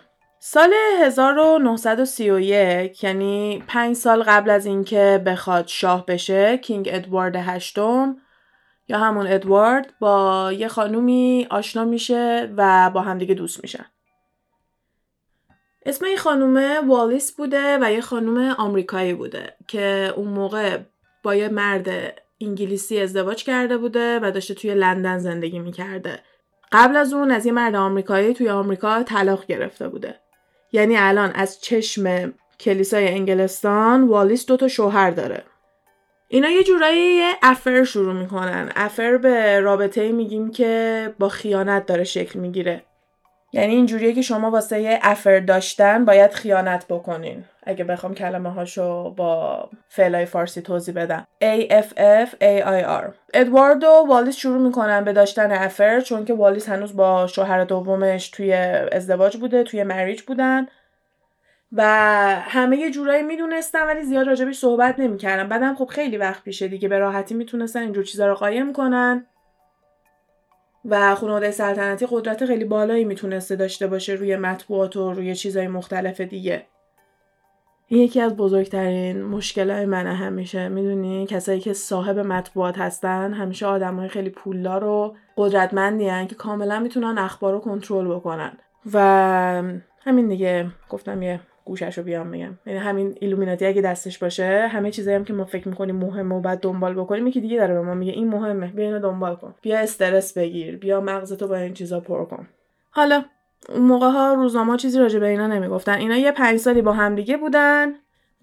سال 0.46 0.74
1931 1.00 3.04
یعنی 3.04 3.64
پنج 3.68 3.96
سال 3.96 4.24
قبل 4.24 4.50
از 4.50 4.66
اینکه 4.66 5.24
بخواد 5.26 5.68
شاه 5.68 6.06
بشه 6.06 6.58
کینگ 6.58 6.90
ادوارد 6.92 7.36
هشتم 7.36 8.18
یا 8.88 8.98
همون 8.98 9.28
ادوارد 9.28 9.94
با 10.00 10.52
یه 10.54 10.68
خانومی 10.68 11.48
آشنا 11.50 11.86
میشه 11.86 12.54
و 12.58 12.90
با 12.90 13.02
همدیگه 13.02 13.34
دوست 13.34 13.64
میشن. 13.64 13.86
اسم 15.86 16.06
این 16.06 16.18
خانومه 16.18 16.80
والیس 16.80 17.36
بوده 17.36 17.78
و 17.82 17.92
یه 17.92 18.02
خانوم 18.02 18.56
آمریکایی 18.58 19.14
بوده 19.14 19.56
که 19.68 20.14
اون 20.16 20.28
موقع 20.28 20.80
با 21.24 21.36
یه 21.36 21.50
مرد 21.50 21.90
انگلیسی 22.42 23.02
ازدواج 23.02 23.44
کرده 23.44 23.78
بوده 23.78 24.20
و 24.20 24.32
داشته 24.32 24.54
توی 24.54 24.74
لندن 24.74 25.18
زندگی 25.18 25.60
می‌کرده. 25.60 26.20
قبل 26.72 26.96
از 26.96 27.14
اون 27.14 27.32
از 27.32 27.46
یه 27.46 27.52
مرد 27.52 27.76
آمریکایی 27.76 28.34
توی 28.34 28.50
آمریکا 28.50 29.04
طلاق 29.04 29.46
گرفته 29.46 29.90
بوده. 29.90 30.23
یعنی 30.74 30.98
الان 30.98 31.32
از 31.32 31.62
چشم 31.62 32.34
کلیسای 32.60 33.08
انگلستان 33.08 34.08
والیس 34.08 34.46
دوتا 34.46 34.68
شوهر 34.68 35.12
داره. 35.12 35.44
اینا 36.28 36.50
یه 36.50 36.64
جورایی 36.64 37.16
یه 37.16 37.34
افر 37.42 37.84
شروع 37.84 38.14
می‌کنن. 38.14 38.72
افر 38.76 39.18
به 39.18 39.60
رابطه 39.60 40.12
میگیم 40.12 40.52
که 40.52 41.14
با 41.20 41.30
خیانت 41.30 41.86
داره 41.86 42.04
شکل 42.04 42.40
می‌گیره. 42.40 42.84
یعنی 43.54 43.74
اینجوریه 43.76 44.14
که 44.14 44.22
شما 44.22 44.52
واسه 44.52 44.82
یه 44.82 45.00
افر 45.02 45.40
داشتن 45.40 46.06
باید 46.06 46.32
خیانت 46.32 46.86
بکنین. 46.88 47.46
اگه 47.66 47.84
بخوام 47.84 48.14
کلمه 48.14 48.50
هاشو 48.50 49.10
با 49.10 49.70
فعلای 49.90 50.26
فارسی 50.26 50.62
توضیح 50.62 50.96
بدم. 50.96 51.28
A 51.44 51.68
F 51.70 51.88
F 52.26 52.30
A 52.42 52.64
I 52.64 52.86
R. 53.04 53.14
ادوارد 53.34 53.84
و 53.84 54.06
والیس 54.08 54.36
شروع 54.36 54.62
می‌کنن 54.62 55.04
به 55.04 55.14
داشتن 55.14 55.52
افر 55.52 56.00
چون 56.00 56.26
که 56.26 56.34
والیس 56.34 56.70
هنوز 56.70 56.96
با 56.96 57.28
شوهر 57.28 57.64
دومش 57.64 58.30
توی 58.30 58.54
ازدواج 58.92 59.38
بوده 59.38 59.64
توی 59.64 59.84
مریج 59.84 60.22
بودن. 60.22 60.68
و 61.72 61.84
همه 62.42 62.78
یه 62.78 62.92
جورایی 62.92 63.24
می‌دونستن 63.24 63.88
ولی 63.88 64.02
زیاد 64.02 64.28
راجبش 64.28 64.58
صحبت 64.58 65.00
نمی‌کردن. 65.00 65.50
بعدم 65.50 65.76
خب 65.76 65.86
خیلی 65.86 66.18
وقت 66.18 66.44
پیشه 66.44 66.68
دیگه 66.68 66.88
به 66.88 66.98
راحتی 66.98 67.36
می‌تونستن 67.36 67.80
اینجور 67.80 68.04
چیزا 68.04 68.28
رو 68.28 68.36
قایم 68.36 68.74
کنن. 68.74 69.26
و 70.86 71.16
خانواده 71.16 71.52
سلطنتی 71.52 72.08
قدرت 72.10 72.46
خیلی 72.46 72.66
بالایی 72.66 73.06
می‌تونسته 73.06 73.56
داشته 73.56 73.88
باشه 73.88 74.14
روی 74.14 74.36
مطبوعات 74.36 74.96
و 74.96 75.14
روی 75.14 75.36
چیزهای 75.36 75.68
مختلف 75.68 76.22
دیگه. 76.22 76.66
یکی 77.98 78.22
از 78.22 78.38
بزرگترین 78.38 79.24
مشکلهای 79.24 79.86
منه 79.86 80.14
همیشه 80.14 80.70
می‌دونی؟ 80.70 81.28
کسایی 81.28 81.60
که 81.60 81.74
صاحب 81.74 82.20
مطبوعات 82.20 82.78
هستن 82.78 83.34
همیشه 83.34 83.68
های 83.68 84.08
خیلی 84.08 84.30
پولدار 84.30 84.84
و 84.84 85.16
قدرتمندی 85.38 86.28
که 86.28 86.36
کاملا 86.36 86.80
می‌تونن 86.80 87.18
اخبار 87.18 87.54
رو 87.54 87.60
کنترل 87.60 88.16
بکنن. 88.16 88.58
و 88.94 89.00
همین 90.02 90.28
دیگه 90.28 90.68
گفتم 90.90 91.22
یه 91.22 91.40
گوشش 91.66 91.98
رو 91.98 92.04
بیام 92.04 92.28
میگم 92.28 92.58
یعنی 92.66 92.80
همین 92.80 93.16
ایلومیناتی 93.22 93.66
اگه 93.66 93.82
دستش 93.82 94.18
باشه 94.20 94.68
همه 94.72 94.92
چیزایی 94.92 95.16
هم 95.16 95.26
که 95.26 95.34
ما 95.34 95.46
فکر 95.46 95.68
می‌کنیم 95.68 95.96
مهمه 95.96 96.36
و 96.36 96.40
بعد 96.40 96.60
دنبال 96.60 96.94
بکنیم 96.94 97.28
یکی 97.28 97.42
دیگه 97.42 97.58
داره 97.58 97.74
به 97.74 97.82
ما 97.82 97.94
میگه 97.94 98.12
این 98.12 98.28
مهمه 98.28 98.68
بیا 98.68 99.00
دنبال 99.00 99.36
کن. 99.36 99.56
بیا 99.62 99.80
استرس 99.80 100.38
بگیر 100.38 100.78
بیا 100.78 101.02
مغزتو 101.02 101.48
با 101.48 101.56
این 101.56 101.74
چیزا 101.74 102.00
پر 102.00 102.26
کن. 102.26 102.48
حالا 102.92 103.24
اون 103.70 103.82
موقع 103.82 104.08
ها 104.08 104.34
روزنامه 104.34 104.78
چیزی 104.78 105.00
راجع 105.00 105.20
به 105.20 105.28
اینا 105.28 105.48
نمی‌گفتن. 105.48 105.98
اینا 105.98 106.18
یه 106.18 106.32
پنج 106.32 106.60
سالی 106.60 106.82
با 106.82 106.94
همدیگه 106.94 107.38
بودن 107.38 107.94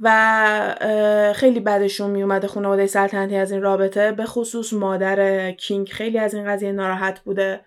و 0.00 1.33
خیلی 1.37 1.61
بدشون 1.61 2.11
میومده 2.11 2.46
خانواده 2.46 2.87
سلطنتی 2.87 3.37
از 3.37 3.52
این 3.52 3.62
رابطه 3.62 4.12
به 4.12 4.24
خصوص 4.24 4.72
مادر 4.72 5.50
کینگ. 5.50 5.88
خیلی 5.88 6.18
از 6.18 6.35
این 6.35 6.44
قضیه 6.44 6.72
ناراحت 6.72 7.20
بوده 7.20 7.61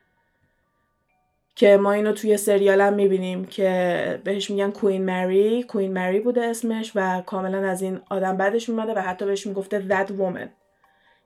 که 1.56 1.78
ما 1.78 1.92
اینو 1.92 2.12
توی 2.12 2.38
سریال 2.38 2.82
هم 2.82 2.94
می‌بینیم 2.94 3.46
که 3.46 4.22
بهش 4.24 4.50
میگن 4.50 4.72
کوین 4.72 5.06
مری. 5.06 5.64
کوین 5.64 5.94
مری 5.94 6.20
بوده 6.20 6.42
اسمش 6.42 6.92
و 6.96 7.22
کاملا 7.26 7.70
از 7.70 7.82
این 7.82 8.02
آدم 8.10 8.38
بعدش 8.38 8.70
میومده 8.70 8.94
و 8.94 9.00
حتی 9.00 9.26
بهش 9.26 9.48
می‌گفته 9.48 9.86
that 9.90 10.08
woman 10.08 10.48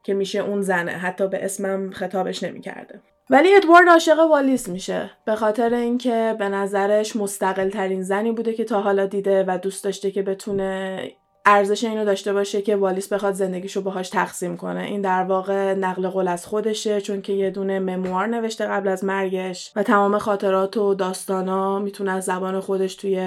که 0.04 0.14
میشه 0.14 0.40
اون 0.40 0.62
زنه. 0.62 0.92
حتی 0.92 1.28
به 1.28 1.46
اسمم 1.46 1.92
خطابش 1.92 2.44
نمی‌کرده. 2.44 3.00
ولی 3.30 3.56
ادوارد 3.56 3.90
عاشق 3.90 4.20
والیس 4.20 4.70
میشه. 4.70 5.12
به 5.26 5.36
خاطر 5.36 5.74
اینکه 5.74 6.36
به 6.40 6.50
نظرش 6.50 7.16
مستقل 7.16 7.70
ترین 7.70 8.04
زنی 8.04 8.32
بوده 8.32 8.54
که 8.54 8.64
تا 8.64 8.82
حالا 8.82 9.06
دیده 9.06 9.44
و 9.48 9.58
دوست 9.62 9.84
داشته 9.84 10.12
که 10.12 10.22
بتونه 10.22 11.02
ارزش 11.46 11.84
اینو 11.84 12.06
داشته 12.06 12.34
باشه 12.34 12.62
که 12.62 12.76
والیس 12.76 13.14
بخواد 13.14 13.34
زندگیشو 13.34 13.82
باهاش 13.82 14.10
تقسیم 14.10 14.58
کنه. 14.58 14.82
این 14.82 15.02
در 15.02 15.24
واقع 15.24 15.74
نقل 15.74 16.08
قول 16.08 16.28
از 16.28 16.46
خودشه 16.46 17.02
چون 17.02 17.22
که 17.22 17.34
یه 17.34 17.50
دونه 17.50 17.80
مموار 17.80 18.28
نوشته 18.28 18.66
قبل 18.66 18.88
از 18.88 19.04
مرگش 19.04 19.72
و 19.76 19.84
تمام 19.84 20.18
خاطرات 20.18 20.78
و 20.78 20.94
داستانا 20.94 21.80
می‌تونه 21.80 22.12
از 22.12 22.24
زبان 22.24 22.60
خودش 22.60 22.96
توی 22.96 23.20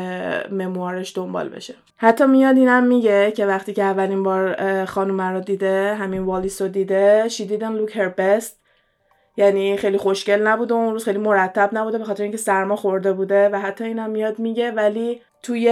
مموارش 0.51 1.17
دنبال 1.17 1.49
بشه. 1.49 1.75
حتی 1.97 2.27
میاد 2.27 2.57
اینم 2.57 2.85
میگه 2.85 3.33
که 3.37 3.47
وقتی 3.47 3.73
که 3.73 3.83
اولین 3.83 4.23
بار 4.23 4.85
خانوم 4.85 5.21
رو 5.21 5.41
دیده 5.41 5.95
همین 5.95 6.23
والیس 6.23 6.63
رو 6.63 6.69
دیده 6.69 7.29
she 7.29 7.43
didn't 7.43 7.81
look 7.81 7.93
her 7.93 8.11
best. 8.21 8.60
یعنی 9.37 9.77
خیلی 9.77 9.99
خوشگل 9.99 10.43
نبوده 10.43 10.75
اون 10.75 10.93
روز 10.93 11.05
خیلی 11.05 11.19
مرتب 11.19 11.71
نبوده 11.73 11.99
به 11.99 12.05
خاطر 12.05 12.23
اینکه 12.23 12.39
سرما 12.39 12.77
خورده 12.77 13.13
بوده 13.13 13.49
و 13.49 13.57
حتی 13.57 13.85
اینم 13.85 14.11
میاد 14.11 14.39
میگه 14.39 14.71
ولی 14.71 15.21
توی 15.43 15.69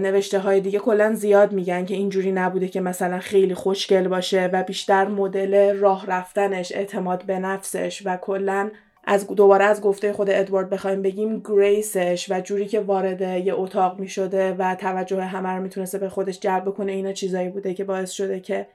نوشته 0.00 0.38
های 0.38 0.60
دیگه 0.60 0.78
کلا 0.78 1.14
زیاد 1.14 1.52
میگن 1.52 1.84
که 1.84 1.94
اینجوری 1.94 2.32
نبوده 2.32 2.68
که 2.68 2.80
مثلا 2.80 3.18
خیلی 3.18 3.54
خوشگل 3.54 4.08
باشه 4.08 4.50
و 4.52 4.62
بیشتر 4.62 5.08
مدل 5.08 5.76
راه 5.76 6.06
رفتنش 6.06 6.72
اعتماد 6.72 7.24
به 7.24 7.38
نفسش 7.38 8.02
و 8.04 8.16
کلا 8.16 8.70
از 9.06 9.26
دوباره 9.26 9.64
از 9.64 9.80
گفته 9.80 10.12
خود 10.12 10.30
ادوارد 10.30 10.70
بخوایم 10.70 11.02
بگیم 11.02 11.42
گریسش 11.44 12.26
و 12.30 12.40
جوری 12.40 12.66
که 12.66 12.80
وارد 12.80 13.20
یه 13.20 13.54
اتاق 13.54 13.98
می‌شده 13.98 14.54
و 14.54 14.74
توجه 14.74 15.22
همه 15.22 15.48
رو 15.48 15.62
می‌تونسته 15.62 15.98
به 15.98 16.08
خودش 16.08 16.40
جلب 16.40 16.70
کنه 16.70 16.92
اینا 16.92 17.12
چیزایی 17.12 17.48
بوده 17.48 17.74
که 17.74 17.84
باعث 17.84 18.10
شده 18.10 18.40
که 18.40 18.66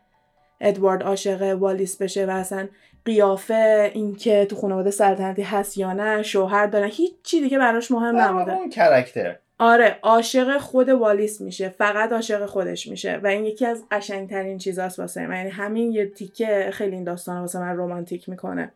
ادوارد 0.61 1.03
عاشق 1.03 1.41
والیس 1.41 1.97
بشه 2.01 2.25
و 2.25 2.29
اصلا 2.29 2.67
قیافه 3.09 3.91
اینکه 3.93 4.45
تو 4.45 4.55
خانواده 4.55 4.91
سلطنتی 4.91 5.41
هست 5.41 5.77
یا 5.77 5.93
نه 5.93 6.23
شوهر 6.23 6.65
دارن 6.65 6.89
هیچ 6.91 7.13
چی 7.23 7.41
دیگه 7.41 7.57
براش 7.57 7.91
مهم 7.91 8.17
نبوده. 8.17 8.53
اون 8.53 8.69
character. 8.69 9.35
آره 9.59 9.99
عاشق 10.03 10.57
خود 10.57 10.89
والیس 10.89 11.41
میشه 11.41 11.69
فقط 11.69 12.11
عاشق 12.11 12.45
خودش 12.45 12.87
میشه 12.87 13.19
و 13.23 13.27
این 13.27 13.45
یکی 13.45 13.65
از 13.65 13.83
قشنگترین 13.91 14.57
چیزاست 14.57 14.99
واسه 14.99 15.27
من. 15.27 15.35
یعنی 15.35 15.49
همین 15.49 15.91
یه 15.91 16.05
تیکه 16.05 16.69
خیلی 16.73 16.95
این 16.95 17.03
داستان 17.03 17.39
واسه 17.39 17.59
من 17.59 17.75
رومانتیک 17.75 18.29
می‌کنه. 18.29 18.71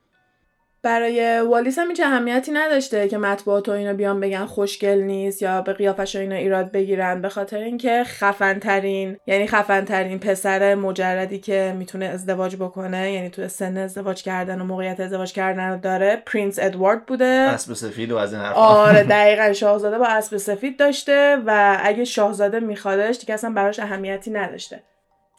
برای 0.84 1.40
والیس 1.40 1.80
هم 1.80 1.90
هیچ 1.90 2.00
اهمیتی 2.00 2.52
نداشته 2.52 3.08
که 3.08 3.18
مطبوعات 3.18 3.70
و 3.70 3.72
اینا 3.72 3.94
بیان 3.94 4.20
بگن 4.20 4.46
خوشگل 4.46 5.02
نیست 5.02 5.42
یا 5.42 5.62
به 5.62 5.74
قیافش 5.74 6.16
و 6.16 6.20
اینا 6.20 6.36
ایراد 6.36 6.72
بگیرن 6.72 7.22
به 7.22 7.30
خاطر 7.30 7.58
اینکه 7.58 8.04
خفن 8.04 8.60
ترین 8.60 9.18
یعنی 9.28 9.48
خفن 9.48 9.86
ترین 9.86 10.20
پسر 10.20 10.76
مجردی 10.76 11.40
که 11.40 11.74
می‌تونه 11.78 12.06
ازدواج 12.06 12.56
بکنه 12.56 13.12
یعنی 13.12 13.30
تو 13.30 13.48
سن 13.48 13.78
ازدواج 13.78 14.24
کردن 14.24 14.62
و 14.62 14.66
موقعیت 14.66 15.00
ازدواج 15.00 15.34
کردن 15.34 15.70
رو 15.70 15.78
داره 15.78 16.24
Prince 16.26 16.60
ادوارد 16.62 17.06
بوده. 17.06 17.26
اسب 17.26 17.74
سفید 17.74 18.12
و 18.12 18.18
از 18.18 18.34
این 18.34 18.42
حرفا. 18.42 18.60
آره 18.60 19.04
دقیقا 19.10 19.54
شاهزاده 19.54 19.98
با 19.98 20.08
اسب 20.08 20.38
سفید 20.38 20.80
داشته 20.80 21.38
و 21.46 21.78
اگه 21.84 22.06
شاهزاده 22.06 22.60
میخوادش 22.60 23.18
دیگه 23.18 23.34
اصلا 23.34 23.50
براش 23.50 23.80
اهمیتی 23.80 24.32
نداشته. 24.32 24.84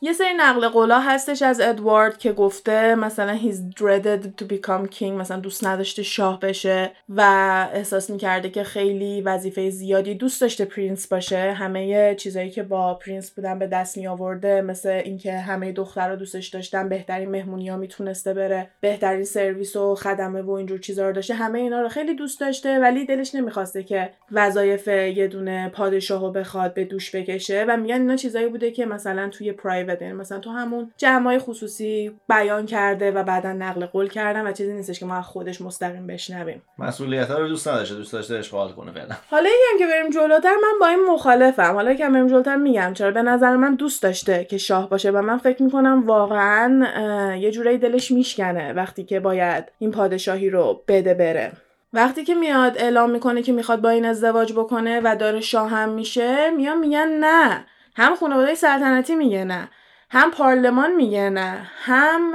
یه 0.03 0.13
سری 0.13 0.35
نقل 0.37 0.69
قولا 0.69 1.01
هستش 1.01 1.43
از 1.43 1.61
ادوارد 1.61 2.19
که 2.19 2.33
گفته 2.33 2.95
مثلا 2.95 3.39
he's 3.39 3.79
dreaded 3.79 4.43
to 4.43 4.49
become 4.49 4.95
king 4.99 5.03
مثلا 5.03 5.41
دوست 5.41 5.67
نداشته 5.67 6.03
شاه 6.03 6.41
بشه 6.41 6.91
و 7.09 7.21
احساس 7.73 8.11
می‌کرده 8.11 8.51
که 8.51 8.65
خیلی 8.65 9.21
وظیفه 9.21 9.71
زیادی 9.71 10.15
دوست 10.15 10.41
داشته 10.41 10.65
prince 10.65 11.09
باشه. 11.09 11.53
همه 11.53 12.15
چیزایی 12.15 12.51
که 12.51 12.63
با 12.63 12.95
prince 12.95 13.31
بودن 13.31 13.59
به 13.59 13.67
دست 13.67 13.97
می 13.97 14.07
آورده 14.07 14.61
مثل 14.61 14.89
اینکه 14.89 15.33
همه 15.33 15.73
دخترها 15.73 16.17
دوستش 16.17 16.49
داشتن 16.49 16.89
بهترین 16.89 17.31
مهمونی 17.31 17.69
ها 17.69 17.77
می‌تونسته 17.77 18.35
بره 18.35 18.71
بهترین 18.81 19.25
سرویس 19.25 19.77
و 19.77 19.95
خدمه 19.95 20.43
و 20.43 20.51
اینجور 20.51 20.79
چیزا 20.79 21.07
رو 21.07 21.13
داشته. 21.13 21.35
همه 21.35 21.59
اینا 21.59 21.81
رو 21.81 21.89
خیلی 21.89 22.15
دوست 22.15 22.41
داشته 22.41 22.79
ولی 22.79 23.05
دلش 23.05 23.35
نمی‌خواسته 23.35 23.83
که 23.83 24.11
وظایف 24.33 24.89
یه 24.89 25.29
دونه 25.29 25.69
پادشاهو 25.69 26.31
بخواد 26.31 26.75
به 26.75 26.85
دوش 26.85 27.15
بکشه. 27.15 27.65
و 27.69 27.77
میگن 27.77 28.01
اینا 28.01 28.17
چیزایی 28.17 28.49
بوده 28.49 28.71
که 28.71 28.87
مثلا 28.87 29.29
توی 29.29 29.53
پرایوت 29.85 30.03
یعنی 30.03 30.15
مثلا 30.15 30.39
تو 30.39 30.51
همون 30.51 30.93
جمعای 30.97 31.39
خصوصی 31.39 32.13
بیان 32.29 32.67
کرده 32.67 33.11
و 33.11 33.23
بعدا 33.23 33.53
نقل 33.53 33.87
قول 33.87 34.09
کردن 34.09 34.47
و 34.47 34.53
چیزی 34.53 34.73
نیستش 34.73 35.01
که 35.01 35.07
ما 35.07 35.23
خودش 35.23 35.61
مستقیم 35.61 36.07
بشنویم. 36.07 36.63
مسئولیت 36.79 37.31
رو 37.31 37.49
دوست 37.49 37.69
نداشته 37.69 37.95
دوست 37.95 38.13
داشته 38.13 38.35
اشغال 38.35 38.73
کنه 38.73 38.93
فعلا. 38.93 39.15
حالا 39.31 39.49
هم 39.73 39.79
که 39.79 39.87
بریم 39.87 40.11
جلوتر 40.11 40.55
من 40.63 40.79
با 40.81 40.87
این 40.87 41.05
مخالفم. 41.11 41.73
حالا 41.75 41.95
که 41.95 42.09
بریم 42.09 42.27
جلوتر 42.27 42.57
میگم 42.57 42.93
چرا. 42.95 43.11
به 43.11 43.23
نظر 43.23 43.57
من 43.57 43.75
دوست 43.75 44.03
داشته 44.03 44.45
که 44.45 44.59
شاه 44.59 44.89
باشه 44.89 45.11
و 45.11 45.23
من 45.23 45.39
فکر 45.39 45.63
می‌کنم 45.63 46.07
واقعا 46.07 47.37
یه 47.37 47.51
جورایی 47.51 47.79
دلش 47.79 48.11
میشکنه 48.11 48.73
وقتی 48.73 49.05
که 49.05 49.21
باید 49.21 49.65
این 49.79 49.91
پادشاهی 49.91 50.51
رو 50.51 50.83
بده 50.89 51.15
بره. 51.15 51.53
وقتی 51.93 52.25
که 52.25 52.35
میاد 52.35 52.79
اعلام 52.79 53.11
می‌کنه 53.11 53.43
که 53.43 53.53
می‌خواد 53.53 53.81
با 53.81 53.91
این 53.91 54.05
ازدواج 54.05 54.53
بکنه 54.53 55.01
و 55.05 55.17
داره 55.17 55.41
شاه 55.41 55.71
هم 55.71 55.89
میشه 55.89 56.51
میان 56.51 56.79
میگن 56.79 57.09
نه. 57.09 57.67
هم 57.95 58.15
خانواده 58.15 58.55
سلطنتی 58.55 59.15
میگه 59.15 59.45
نه 59.45 59.69
هم 60.11 60.31
پارلمان 60.31 60.95
میگه 60.95 61.31
نه 61.31 61.71
هم 61.85 62.33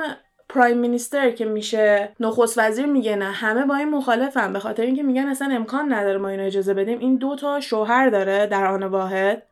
prime 0.50 0.78
minister 0.78 1.32
که 1.32 1.46
میشه 1.46 2.10
نخست 2.20 2.58
وزیر 2.58 2.86
میگه 2.86 3.16
نه. 3.16 3.32
همه 3.32 3.66
با 3.66 3.76
این 3.76 3.90
مخالفن. 3.90 4.54
به 4.54 4.60
خاطر 4.60 4.84
اینکه 4.84 5.04
میگن 5.04 5.28
اصلا 5.28 5.56
امکان 5.56 5.94
نداره 5.94 6.18
ما 6.18 6.28
اینو 6.28 6.44
اجازه 6.44 6.74
بدیم. 6.74 7.00
این 7.00 7.16
دو 7.16 7.36
تا 7.36 7.60
شوهر 7.60 8.10
داره 8.10 8.48
در 8.48 8.66
آن 8.66 8.84
واحد 8.84 9.44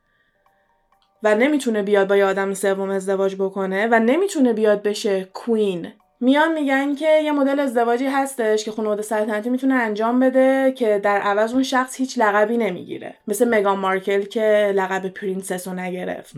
و 1.24 1.36
نمی‌تونه 1.36 1.84
بیاد 1.84 2.08
با 2.08 2.18
یه 2.18 2.26
آدم 2.26 2.54
سوم 2.54 2.90
ازدواج 2.90 3.36
بکنه 3.36 3.88
و 3.92 4.00
نمی‌تونه 4.00 4.54
بیاد 4.54 4.84
بشه 4.84 5.24
queen. 5.24 5.94
میان 6.20 6.54
میگن 6.54 6.96
که 6.96 7.22
یه 7.24 7.32
مدل 7.32 7.60
ازدواجی 7.60 8.06
هستش 8.06 8.66
که 8.66 8.72
خانواده 8.72 9.02
سلطنتی 9.02 9.50
می‌تونه 9.50 9.74
انجام 9.74 10.20
بده 10.20 10.72
که 10.72 11.00
در 11.04 11.18
عوض 11.18 11.54
اون 11.54 11.64
شخص 11.64 11.96
هیچ 11.96 12.20
لقبی 12.20 12.58
نمی‌گیره. 12.58 13.16
مثل 13.28 13.50
مگان 13.50 13.80
مارکل 13.80 14.22
که 14.22 14.72
لقب 14.76 15.08
princess 15.08 15.68
رو 15.68 15.74
نگرفت. 15.74 16.36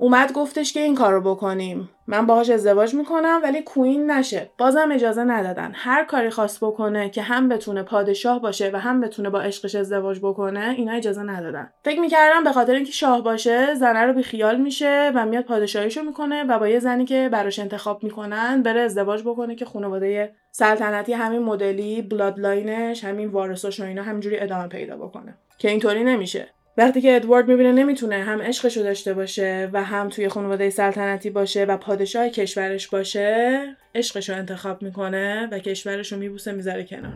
اومد 0.00 0.32
گفتش 0.32 0.72
که 0.72 0.80
این 0.80 0.94
کارو 0.94 1.20
بکنیم. 1.20 1.90
من 2.06 2.26
باهاش 2.26 2.50
ازدواج 2.50 2.94
می‌کنم 2.94 3.40
ولی 3.42 3.62
کوین 3.62 4.10
نشه. 4.10 4.50
بازم 4.58 4.88
اجازه 4.92 5.24
ندادن. 5.24 5.72
هر 5.74 6.04
کاری 6.04 6.30
خواست 6.30 6.64
بکنه 6.64 7.10
که 7.10 7.22
هم 7.22 7.48
بتونه 7.48 7.82
پادشاه 7.82 8.40
باشه 8.40 8.70
و 8.72 8.76
هم 8.76 9.00
بتونه 9.00 9.30
با 9.30 9.40
عشقش 9.40 9.74
ازدواج 9.74 10.18
بکنه 10.18 10.74
اینا 10.76 10.92
اجازه 10.92 11.22
ندادن. 11.22 11.70
فکر 11.84 12.00
می‌کردم 12.00 12.44
به 12.44 12.52
خاطر 12.52 12.74
اینکه 12.74 12.92
شاه 12.92 13.22
باشه 13.22 13.74
زنه 13.74 14.00
رو 14.00 14.22
خیال 14.22 14.60
میشه 14.60 15.12
و 15.14 15.26
میاد 15.26 15.44
پادشاهیشو 15.44 16.02
می‌کنه 16.02 16.44
و 16.44 16.58
با 16.58 16.68
یه 16.68 16.78
زنی 16.78 17.04
که 17.04 17.28
براش 17.32 17.58
انتخاب 17.58 18.04
می‌کنن 18.04 18.62
بره 18.62 18.80
ازدواج 18.80 19.22
بکنه 19.22 19.54
که 19.54 19.64
خانواده 19.64 20.34
سلطنتی 20.52 21.12
همین 21.12 21.42
مدلی 21.42 22.02
بلادلاینش 22.02 23.04
همین 23.04 23.28
وارثاش 23.28 23.80
و 23.80 23.84
اینا 23.84 24.02
همینجوری 24.02 24.40
ادامه 24.40 24.68
پیدا 24.68 24.96
بکنه. 24.96 25.34
که 25.58 25.70
اینطوری 25.70 26.04
نمیشه. 26.04 26.48
وقتی 26.78 27.00
که 27.00 27.16
ادوارد 27.16 27.48
می‌بینه 27.48 27.72
نمی‌تونه 27.72 28.22
هم 28.22 28.42
عشقشو 28.42 28.82
داشته 28.82 29.14
باشه 29.14 29.70
و 29.72 29.84
هم 29.84 30.08
توی 30.08 30.28
خانواده 30.28 30.70
سلطنتی 30.70 31.30
باشه 31.30 31.64
و 31.64 31.76
پادشاه 31.76 32.28
کشورش 32.28 32.88
باشه 32.88 33.60
عشقشو 33.94 34.34
انتخاب 34.34 34.82
می‌کنه 34.82 35.48
و 35.52 35.58
کشورشو 35.58 36.16
میبوسه 36.16 36.52
می‌ذاره 36.52 36.84
کنار. 36.84 37.12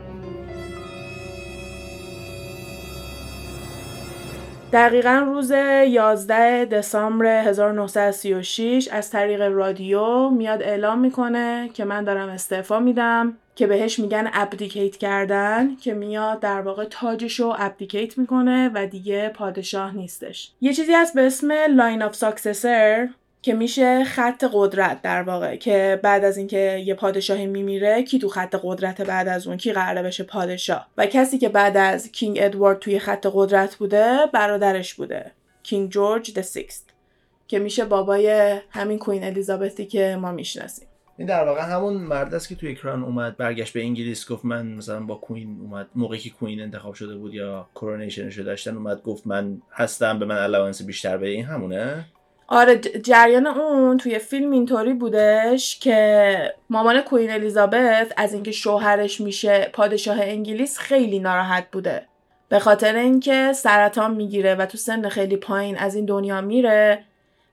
دقیقا 4.73 5.23
روز 5.27 5.51
11 5.51 6.65
دسامبر 6.65 7.27
1936 7.27 8.89
از 8.93 9.11
طریق 9.11 9.41
رادیو 9.43 10.31
میاد 10.31 10.63
اعلام 10.63 10.99
می‌کنه 10.99 11.71
که 11.75 11.85
من 11.85 12.05
دارم 12.05 12.29
استعفا 12.29 12.81
میدم 12.81 13.37
که 13.55 13.67
بهش 13.67 13.99
میگن 13.99 14.31
abdicate 14.33 14.97
کردن 14.97 15.77
که 15.77 15.95
میاد 15.95 16.41
در 16.41 16.61
واقع 16.61 16.85
تاجش 16.85 17.41
رو 17.41 17.55
abdicate 17.59 18.19
می‌کنه 18.19 18.71
و 18.75 18.87
دیگه 18.87 19.29
پادشاه 19.29 19.97
نیستش. 19.97 20.53
یه 20.61 20.73
چیزی 20.73 20.93
هست 20.93 21.15
به 21.15 21.27
اسم 21.27 21.53
line 21.53 22.03
of 22.03 22.15
successor 22.15 23.09
که 23.43 23.55
میشه 23.55 24.05
خط 24.05 24.45
قدرت 24.53 25.03
در 25.03 25.23
واقع 25.23 25.57
که 25.57 26.01
بعد 26.03 26.25
از 26.25 26.37
اینکه 26.37 26.83
یه 26.87 26.95
پادشاهی 26.95 27.47
میمیره 27.47 28.03
کی 28.03 28.19
تو 28.19 28.29
خط 28.29 28.55
قدرت 28.63 29.03
بعد 29.03 29.29
از 29.29 29.47
اون 29.47 29.57
کی 29.57 29.73
قراره 29.73 30.03
بشه 30.03 30.25
پادشاه؟ 30.25 30.89
و 30.97 31.07
کسی 31.07 31.39
که 31.39 31.49
بعد 31.49 31.77
از 31.77 32.13
King 32.13 32.39
ادوارد 32.41 32.79
توی 32.79 32.99
خط 32.99 33.27
قدرت 33.33 33.75
بوده 33.75 34.17
برادرش 34.33 34.95
بوده 34.95 35.31
King 35.63 35.91
George 35.91 36.35
the 36.35 36.41
Sixth 36.41 36.91
که 37.49 37.59
میشه 37.59 37.85
بابای 37.85 38.59
همین 38.71 38.99
Queen 38.99 39.25
الیزابتی 39.25 39.87
که 39.87 40.19
ما 40.21 40.33
می‌شناسیم. 40.33 40.89
این 41.17 41.29
در 41.29 41.45
واقع 41.45 41.61
همون 41.61 41.95
مرده 41.95 42.35
است 42.35 42.49
که 42.49 42.55
توی 42.55 42.71
اکران 42.71 43.05
اومد 43.05 43.37
برگشت 43.37 43.73
به 43.73 43.81
انگلیس 43.81 44.31
گفت 44.31 44.45
من 44.45 44.67
مثلا 44.67 45.01
با 45.01 45.15
queen 45.15 45.61
اومد 45.61 45.87
موقعی 45.95 46.19
که 46.19 46.31
queen 46.31 46.61
انتخاب 46.61 46.95
شده 46.95 47.17
بود 47.17 47.35
یا 47.35 47.69
coronation 47.75 48.28
ش 48.28 48.39
داشتن 48.39 48.77
اومد 48.77 49.03
گفت 49.03 49.27
من 49.27 49.63
هستم 49.73 50.19
به 50.19 50.27
من 50.27 50.39
allowance 50.39 50.83
بیشتر 50.83 51.17
به 51.17 51.29
این 51.29 51.45
همونه؟ 51.45 52.05
آره 52.49 52.79
جریان 52.79 53.47
اون 53.47 53.99
توی 53.99 54.19
فیلم 54.19 54.51
اینطوری 54.51 54.93
بودش 54.93 55.79
که 55.79 56.55
مامان 56.71 57.01
کوین 57.01 57.31
الیزابت 57.31 58.13
از 58.17 58.35
اینکه 58.35 58.53
شوهرش 58.53 59.21
میشه 59.21 59.71
پادشاه 59.73 60.19
انگلیس 60.21 60.79
خیلی 60.79 61.19
ناراحت 61.19 61.71
بوده. 61.73 62.07
به 62.49 62.59
خاطر 62.59 62.97
اینکه 62.97 63.53
سرطان 63.53 64.15
می‌گیره 64.15 64.55
و 64.55 64.67
تو 64.67 64.79
سن 64.79 65.09
خیلی 65.09 65.37
پایین 65.37 65.79
از 65.79 65.95
این 65.95 66.05
دنیا 66.05 66.41
میره 66.41 67.05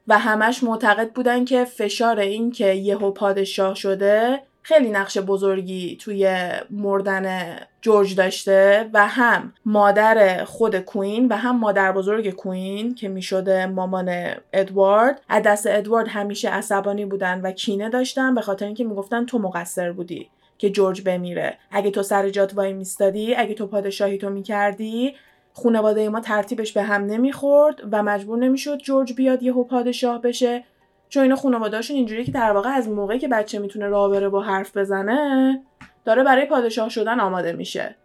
و 0.08 0.20
همش 0.20 0.64
معتقد 0.64 1.10
بودن 1.12 1.46
که 1.46 1.66
فشار 1.66 2.20
این 2.20 2.52
که 2.52 2.74
یهو 2.74 3.12
پادشاه 3.12 3.76
شده 3.76 4.40
خیلی 4.70 4.90
نقش 4.90 5.18
بزرگی 5.18 5.98
توی 6.02 6.50
مردن 6.70 7.56
جورج 7.82 8.16
داشته 8.16 8.90
و 8.94 9.08
هم 9.08 9.54
مادر 9.66 10.44
خود 10.44 10.80
کوین 10.80 11.28
و 11.28 11.36
هم 11.36 11.60
مادر 11.60 11.92
بزرگ 11.92 12.30
کوین 12.30 12.96
که 12.96 13.08
می 13.08 13.22
شده 13.22 13.66
مامان 13.66 14.36
ادوارد. 14.54 15.22
از 15.30 15.44
دست 15.44 15.68
ادوارد 15.68 16.08
همیشه 16.08 16.50
عصبانی 16.50 17.06
بودن 17.06 17.42
و 17.42 17.52
کینه 17.52 17.90
داشتن 17.90 18.36
به 18.36 18.42
خاطر 18.42 18.66
اینکه 18.66 18.84
می‌گفتن 18.84 19.26
تو 19.26 19.40
مقصر 19.40 19.92
بودی 19.92 20.30
که 20.58 20.70
جورج 20.70 21.02
بمیره. 21.02 21.58
اگه 21.72 21.92
تو 21.92 22.04
سر 22.04 22.30
جات 22.30 22.54
وای 22.54 22.74
میستادی 22.74 23.36
اگه 23.36 23.54
تو 23.54 23.68
پادشاهی 23.68 24.18
تو 24.18 24.30
می‌کردی 24.30 25.16
خانواده 25.54 26.10
ما 26.10 26.20
ترتیبش 26.20 26.74
به 26.74 26.82
هم 26.82 27.06
نمی‌خورد 27.06 27.82
و 27.92 28.04
مجبور 28.04 28.40
نمی‌شد 28.40 28.78
جورج 28.78 29.14
بیاد 29.14 29.44
یهو 29.44 29.64
پادشاه 29.64 30.22
بشه. 30.22 30.64
چون 31.10 31.24
اینا 31.24 31.36
خانواده‌هاشون 31.36 31.96
اینجوریه 31.96 32.24
که 32.26 32.32
در 32.32 32.52
واقع 32.52 32.70
از 32.70 32.90
موقعی 32.90 33.20
که 33.20 33.28
بچه 33.28 33.60
می‌تونه 33.60 33.88
راه 33.88 34.12
بره 34.12 34.30
با 34.30 34.42
حرف 34.42 34.78
بزنه 34.78 35.62
داره 36.06 36.24
برای 36.24 36.46
پادشاه 36.46 36.90
شدن 36.90 37.20
آماده 37.20 37.54
میشه. 37.54 37.96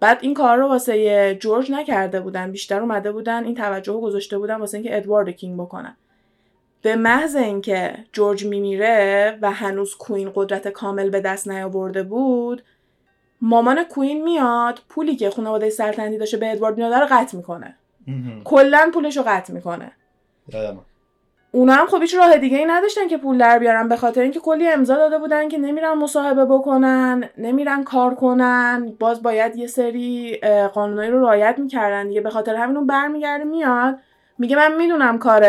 بعد 0.00 0.18
این 0.20 0.34
کار 0.34 0.58
رو 0.58 0.68
واسه 0.68 1.34
جورج 1.34 1.72
نکرده 1.72 2.20
بودن 2.20 2.52
بیشتر 2.52 2.80
اومده 2.80 3.12
بودن 3.12 3.44
این 3.44 3.54
توجه 3.54 3.92
رو 3.92 4.00
گذاشته 4.00 4.38
بودن 4.38 4.56
واسه 4.56 4.78
اینکه 4.78 4.96
ادوارد 4.96 5.28
کینگ 5.28 5.60
بکنن. 5.60 5.96
به 6.82 6.96
محض 6.96 7.36
اینکه 7.36 7.94
جورج 8.12 8.46
میمیره 8.46 9.38
و 9.42 9.50
هنوز 9.50 9.96
کوین 9.96 10.32
قدرت 10.34 10.68
کامل 10.68 11.10
به 11.10 11.20
دست 11.20 11.48
نیاورده 11.48 12.02
بود 12.02 12.62
مامان 13.40 13.84
queen 13.84 14.24
میاد 14.24 14.80
پولی 14.88 15.16
که 15.16 15.30
خانواده 15.30 15.70
سلطنتی 15.70 16.18
داشته 16.18 16.36
به 16.36 16.52
ادوارد 16.52 16.76
میاد 16.76 16.94
رو 16.94 17.06
قطع 17.10 17.36
می‌کنه. 17.36 17.76
کلا 18.44 18.90
پولش 18.94 19.16
رو 19.16 19.22
قطع 19.26 19.52
می‌کنه. 19.52 19.92
اونا 21.54 21.72
هم 21.72 21.86
خب 21.86 22.00
هیچ 22.00 22.14
راه 22.14 22.36
دیگه 22.36 22.58
ای 22.58 22.64
نداشتن 22.64 23.08
که 23.08 23.16
پول 23.16 23.38
در 23.38 23.58
بیارن 23.58 23.88
به 23.88 23.96
خاطر 23.96 24.20
اینکه 24.20 24.40
کلی 24.40 24.68
امضا 24.68 24.96
داده 24.96 25.18
بودن 25.18 25.48
که 25.48 25.58
نمیرن 25.58 25.92
مصاحبه 25.92 26.44
بکنن 26.44 27.24
نمیرن 27.38 27.84
کار 27.84 28.14
کنن. 28.14 28.92
باز 29.00 29.22
باید 29.22 29.56
یه 29.56 29.66
سری 29.66 30.36
قانونایی 30.74 31.10
رو 31.10 31.20
رعایت 31.20 31.54
می‌کردن 31.58 32.08
دیگه. 32.08 32.20
به 32.20 32.30
خاطر 32.30 32.54
همین 32.54 32.76
اون 32.76 32.86
برمیگرده 32.86 33.44
میاد 33.44 33.98
میگه 34.38 34.56
من 34.56 34.76
می‌دونم 34.76 35.18
کار 35.18 35.46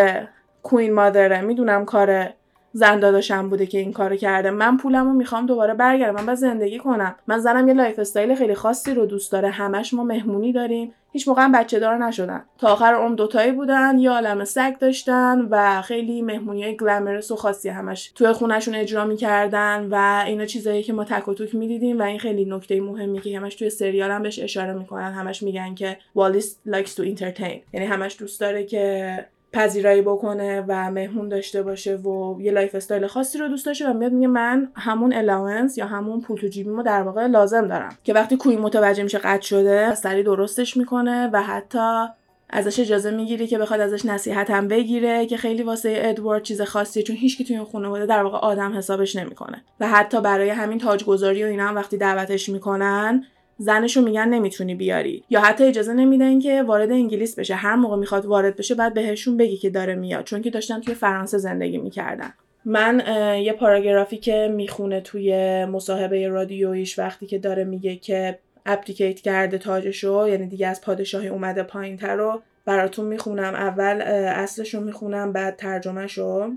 queen 0.63 0.93
مادره 0.93 1.41
می‌دونم 1.41 1.85
کار 1.85 2.29
زن 2.73 2.99
داداشم 2.99 3.49
بوده 3.49 3.65
که 3.65 3.77
این 3.77 3.93
کارو 3.93 4.15
کرده. 4.15 4.51
من 4.51 4.77
پولمو 4.77 5.13
می‌خوام 5.13 5.45
دوباره 5.45 5.73
برگردم 5.73 6.15
من 6.15 6.25
باید 6.25 6.37
زندگی 6.37 6.77
کنم. 6.77 7.15
من 7.27 7.37
زنم 7.37 7.67
یه 7.67 7.73
lifestyle 7.73 8.35
خیلی 8.35 8.55
خاصی 8.55 8.93
رو 8.93 9.05
دوست 9.05 9.31
داره. 9.31 9.49
همش 9.49 9.93
ما 9.93 10.03
مهمونی 10.03 10.53
داریم. 10.53 10.93
هیچ 11.13 11.27
موقع 11.27 11.47
بچه 11.47 11.79
دار 11.79 11.97
نشدن. 11.97 12.43
تا 12.57 12.67
آخر 12.67 12.93
عمر 12.93 13.15
دوتایی 13.15 13.51
بودن 13.51 13.99
یه 13.99 14.13
عالم 14.13 14.45
سگ 14.45 14.77
داشتن 14.79 15.47
و 15.49 15.81
خیلی 15.81 16.21
مهمونی 16.21 16.63
های 16.63 16.77
glamorous 16.77 17.31
و 17.31 17.35
خاصی 17.35 17.69
همش 17.69 18.11
توی 18.15 18.31
خونشون 18.31 18.75
اجرا 18.75 19.05
می‌کردن 19.05 19.87
و 19.91 20.23
اینا 20.27 20.45
چیزایی 20.45 20.83
که 20.83 20.93
ما 20.93 21.03
تک 21.03 21.27
و 21.27 21.33
توک 21.33 21.55
می‌دیدیم 21.55 21.99
و 21.99 22.01
این 22.01 22.19
خیلی 22.19 22.45
نکته 22.45 22.81
مهمی 22.81 23.21
که 23.21 23.39
همش 23.39 23.55
توی 23.55 23.69
سریال 23.69 24.11
هم 24.11 24.23
بهش 24.23 24.39
اشاره 24.39 24.73
می‌کنن 24.73 25.11
همش 25.11 25.43
میگن 25.43 25.75
که 25.75 25.97
والیس 26.15 26.57
likes 26.67 26.89
to 26.89 27.01
entertain. 27.01 27.73
یعنی 27.73 27.85
همش 27.85 28.15
دوست 28.19 28.41
داره 28.41 28.63
که 28.63 29.25
پذیرایی 29.53 30.01
بکنه 30.01 30.65
و 30.67 30.91
مهمون 30.91 31.29
داشته 31.29 31.63
باشه 31.63 31.95
و 31.95 32.41
یه 32.41 32.51
lifestyle 32.51 33.07
خاصی 33.07 33.37
رو 33.37 33.47
دوست 33.47 33.65
داشته 33.65 33.89
و 33.89 33.93
میاد 33.93 34.11
میگه 34.11 34.27
من 34.27 34.71
همون 34.75 35.13
allowance 35.13 35.77
یا 35.77 35.85
همون 35.85 36.21
پول 36.21 36.37
تو 36.37 36.47
جیبیمو 36.47 36.83
در 36.83 37.01
واقع 37.01 37.27
لازم 37.27 37.67
دارم. 37.67 37.97
که 38.03 38.13
وقتی 38.13 38.37
queen 38.37 38.59
متوجه 38.59 39.03
میشه 39.03 39.17
قطع 39.17 39.41
شده 39.41 39.95
سری 39.95 40.23
درستش 40.23 40.77
می‌کنه 40.77 41.29
و 41.33 41.43
حتی 41.43 42.05
ازش 42.49 42.79
اجازه 42.79 43.11
می‌گیره 43.11 43.47
که 43.47 43.57
بخواد 43.57 43.79
ازش 43.79 44.05
نصیحت 44.05 44.49
هم 44.49 44.67
بگیره 44.67 45.25
که 45.25 45.37
خیلی 45.37 45.63
واسه 45.63 45.93
ادوارد 45.97 46.43
چیز 46.43 46.61
خاصیه 46.61 47.03
چون 47.03 47.15
هیچکی 47.15 47.43
توی 47.43 47.55
این 47.55 47.65
خانواده 47.65 48.05
در 48.05 48.23
واقع 48.23 48.37
آدم 48.37 48.77
حسابش 48.77 49.15
نمی‌کنه. 49.15 49.63
و 49.79 49.87
حتی 49.87 50.21
برای 50.21 50.49
همین 50.49 50.77
تاجگذاری 50.77 51.43
و 51.43 51.47
اینا 51.47 51.67
هم 51.67 51.75
وقتی 51.75 51.97
دعوتش 51.97 52.49
می‌کنن 52.49 53.23
زنشو 53.57 54.01
میگن 54.01 54.27
نمی‌تونی 54.27 54.75
بیاری. 54.75 55.23
یا 55.29 55.39
حتی 55.39 55.63
اجازه 55.63 55.93
نمیدن 55.93 56.39
که 56.39 56.63
وارد 56.63 56.91
انگلیس 56.91 57.39
بشه. 57.39 57.55
هر 57.55 57.75
موقع 57.75 57.97
می‌خواد 57.97 58.25
وارد 58.25 58.55
بشه 58.55 58.75
بعد 58.75 58.93
بهشون 58.93 59.37
بگی 59.37 59.57
که 59.57 59.69
داره 59.69 59.95
میاد. 59.95 60.23
چون 60.23 60.41
که 60.41 60.49
داشتن 60.49 60.81
توی 60.81 60.93
فرانسه 60.93 61.37
زندگی 61.37 61.77
می‌کردن. 61.77 62.33
من 62.65 63.03
یه 63.43 63.53
پاراگرافی 63.53 64.17
که 64.17 64.51
می‌خونه 64.55 65.01
توی 65.01 65.65
مصاحبه 65.65 66.27
رادیویش 66.27 66.99
وقتی 66.99 67.25
که 67.25 67.39
داره 67.39 67.63
میگه 67.63 67.95
که 67.95 68.39
اپلیکیت 68.65 69.19
کرده 69.19 69.57
تاجشو 69.57 70.27
یعنی 70.29 70.47
دیگه 70.47 70.67
از 70.67 70.81
پادشاهی 70.81 71.27
اومده 71.27 71.63
پایین 71.63 71.99
رو 71.99 72.41
براتون 72.65 73.05
می‌خونم. 73.05 73.53
اول 73.53 74.01
اصلش 74.35 74.73
رو 74.73 74.81
می‌خونم 74.81 75.33
بعد 75.33 75.55
ترجمهشو. 75.55 76.51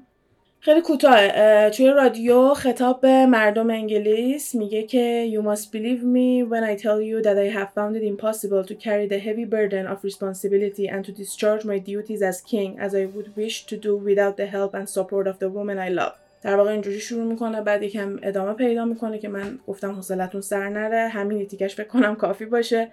خیلی 0.60 0.80
کوتاه 0.80 1.70
توی 1.70 1.90
رادیو 1.90 2.54
خطاب 2.54 3.00
به 3.00 3.26
مردم 3.26 3.70
انگلیس 3.70 4.54
میگه 4.54 4.82
که 4.82 5.30
You 5.32 5.44
must 5.44 5.72
believe 5.72 6.02
me 6.02 6.50
when 6.50 6.64
I 6.64 6.82
tell 6.82 7.00
you 7.00 7.22
that 7.22 7.38
I 7.38 7.48
have 7.58 7.72
found 7.74 7.96
it 7.96 8.02
impossible 8.02 8.64
to 8.64 8.74
carry 8.74 9.06
the 9.06 9.18
heavy 9.18 9.44
burden 9.44 9.86
of 9.86 10.04
responsibility 10.04 10.88
and 10.88 11.04
to 11.04 11.12
discharge 11.12 11.64
my 11.64 11.78
duties 11.78 12.22
as 12.22 12.40
king 12.40 12.78
as 12.86 12.94
I 12.94 13.04
would 13.14 13.28
wish 13.36 13.56
to 13.70 13.76
do 13.86 13.92
without 14.08 14.36
the 14.36 14.48
help 14.56 14.72
and 14.78 14.88
support 14.88 15.26
of 15.26 15.38
the 15.38 15.50
woman 15.50 15.78
I 15.78 15.90
love 16.00 16.14
در 16.42 16.56
واقع 16.56 16.70
اینجوری 16.70 17.00
شروع 17.00 17.24
می‌کنه 17.24 17.60
بعد 17.60 17.82
یکم 17.82 18.18
ادامه 18.22 18.52
پیدا 18.52 18.84
می‌کنه 18.84 19.18
که 19.18 19.28
من 19.28 19.58
گفتم 19.66 19.90
حوصلتون 19.92 20.40
سر 20.40 20.68
نره 20.68 21.08
همین 21.08 21.46
تیکش 21.46 21.74
فکر 21.74 21.88
کنم 21.88 22.16
کافی 22.16 22.46
باشه 22.46 22.88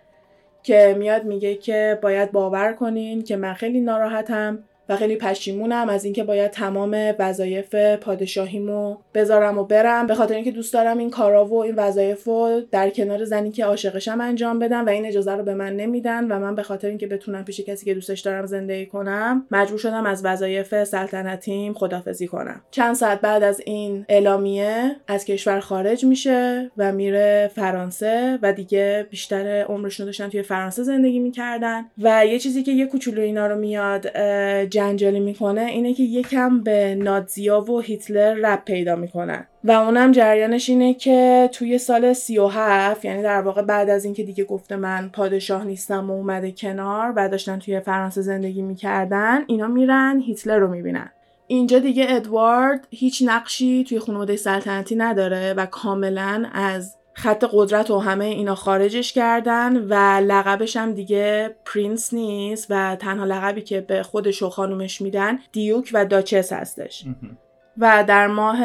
که 0.63 0.95
میاد 0.99 1.23
میگه 1.23 1.56
که 1.56 1.99
باید 2.02 2.32
باور 2.32 2.73
کنین 2.73 3.23
که 3.23 3.36
من 3.36 3.54
خیلی 3.54 3.82
ناراحتم 3.82 4.63
و 4.89 4.96
خیلی 4.96 5.15
پشیمونم 5.15 5.89
از 5.89 6.06
اینکه 6.06 6.24
باید 6.24 6.52
تمام 6.52 7.13
وظایف 7.19 7.76
پادشاهیمو 7.76 8.98
بذارم 9.13 9.58
و 9.58 9.63
برم. 9.63 10.08
به 10.08 10.15
خاطر 10.15 10.36
اینکه 10.36 10.52
دوست 10.52 10.74
دارم 10.74 10.98
این 10.98 11.10
کارا 11.10 11.46
و 11.46 11.63
این 11.63 11.76
وظایف 11.76 12.24
رو 12.24 12.62
در 12.72 12.89
کنار 12.89 13.26
زنی 13.26 13.52
که 13.52 13.65
عاشقشم 13.65 14.22
انجام 14.22 14.60
بدم 14.60 14.86
و 14.86 14.89
این 14.89 15.06
اجازه 15.06 15.32
رو 15.32 15.43
به 15.43 15.54
من 15.54 15.76
نمیدن 15.76 16.32
و 16.32 16.39
من 16.39 16.56
به 16.56 16.63
خاطر 16.63 16.88
اینکه 16.88 17.08
بتونم 17.08 17.46
پیش 17.46 17.60
کسی 17.60 17.86
که 17.86 17.93
دوستش 17.93 18.19
دارم 18.19 18.46
زندگی 18.46 18.86
کنم 18.86 19.46
مجبور 19.52 19.80
شدم 19.80 20.06
از 20.06 20.26
وظایف 20.26 20.84
سلطنتیم 20.84 21.74
خدافزی 21.74 22.28
کنم. 22.28 22.62
چند 22.72 22.96
ساعت 22.96 23.22
بعد 23.22 23.43
از 23.43 23.62
این 23.65 24.06
اعلامیه 24.10 24.96
از 25.08 25.26
کشور 25.26 25.60
خارج 25.60 26.06
میشه 26.06 26.72
و 26.78 26.91
میره 26.91 27.52
فرانسه 27.56 28.39
و 28.41 28.54
دیگه 28.54 29.08
بیشتر 29.10 29.65
عمرشون 29.69 30.06
داشتن 30.06 30.30
توی 30.30 30.41
فرانسه 30.41 30.84
زندگی 30.84 31.19
می‌کردن. 31.19 31.86
و 31.98 32.26
یه 32.26 32.39
چیزی 32.39 32.63
که 32.63 32.72
یه 32.72 32.86
کوچولو 32.86 33.22
اینا 33.22 33.48
رو 33.48 33.56
میاد 33.56 34.08
جنجالی 34.73 35.19
می‌کنه 35.19 35.62
اینه 35.62 35.93
که 35.93 36.03
یکم 36.03 36.63
به 36.63 36.95
نازیا 36.95 37.62
و 37.62 37.79
هیتلر 37.79 38.33
رب 38.33 38.65
پیدا 38.65 38.95
می‌کنن 38.95 39.47
و 39.63 39.71
اونم 39.71 40.12
جریانش 40.12 40.69
اینه 40.69 40.93
که 40.93 41.49
توی 41.53 41.77
سال 41.77 42.13
37 42.13 43.05
یعنی 43.05 43.23
در 43.23 43.41
واقع 43.41 43.62
بعد 43.62 43.89
از 43.89 44.05
اینکه 44.05 44.23
دیگه 44.23 44.43
گفته 44.43 44.75
من 44.75 45.09
پادشاه 45.13 45.65
نیستم 45.65 46.09
و 46.09 46.13
اومده 46.13 46.51
کنار 46.51 47.13
و 47.15 47.29
داشتن 47.29 47.59
توی 47.59 47.79
فرانسه 47.79 48.21
زندگی 48.21 48.62
می‌کردن 48.62 49.43
اینا 49.47 49.67
میرن 49.67 50.19
هیتلر 50.19 50.57
رو 50.57 50.67
می‌بینن. 50.67 51.12
اینجا 51.47 51.79
دیگه 51.79 52.05
ادوارد 52.09 52.88
هیچ 52.89 53.23
نقشی 53.25 53.83
توی 53.83 53.99
خانواده 53.99 54.36
سلطنتی 54.36 54.95
نداره 54.95 55.53
و 55.53 55.65
کاملا 55.65 56.45
از 56.53 56.95
خط 57.13 57.45
قدرت 57.52 57.91
و 57.91 57.99
همه 57.99 58.26
اینا 58.26 58.56
خارجش 58.56 59.13
کردن 59.13 59.78
و 59.78 59.93
لقبش 60.26 60.78
هم 60.78 60.93
دیگه 60.93 61.56
prince 61.65 62.13
نیست 62.13 62.67
و 62.69 62.95
تنها 62.95 63.26
لقبی 63.26 63.62
که 63.62 63.82
به 63.82 64.04
خودش 64.04 64.41
و 64.41 64.49
خانومش 64.49 65.02
میدن 65.02 65.39
دیوک 65.52 65.89
و 65.93 66.06
duchess 66.06 66.53
هستش. 66.54 67.06
و 67.78 68.04
در 68.08 68.28
ماه 68.28 68.58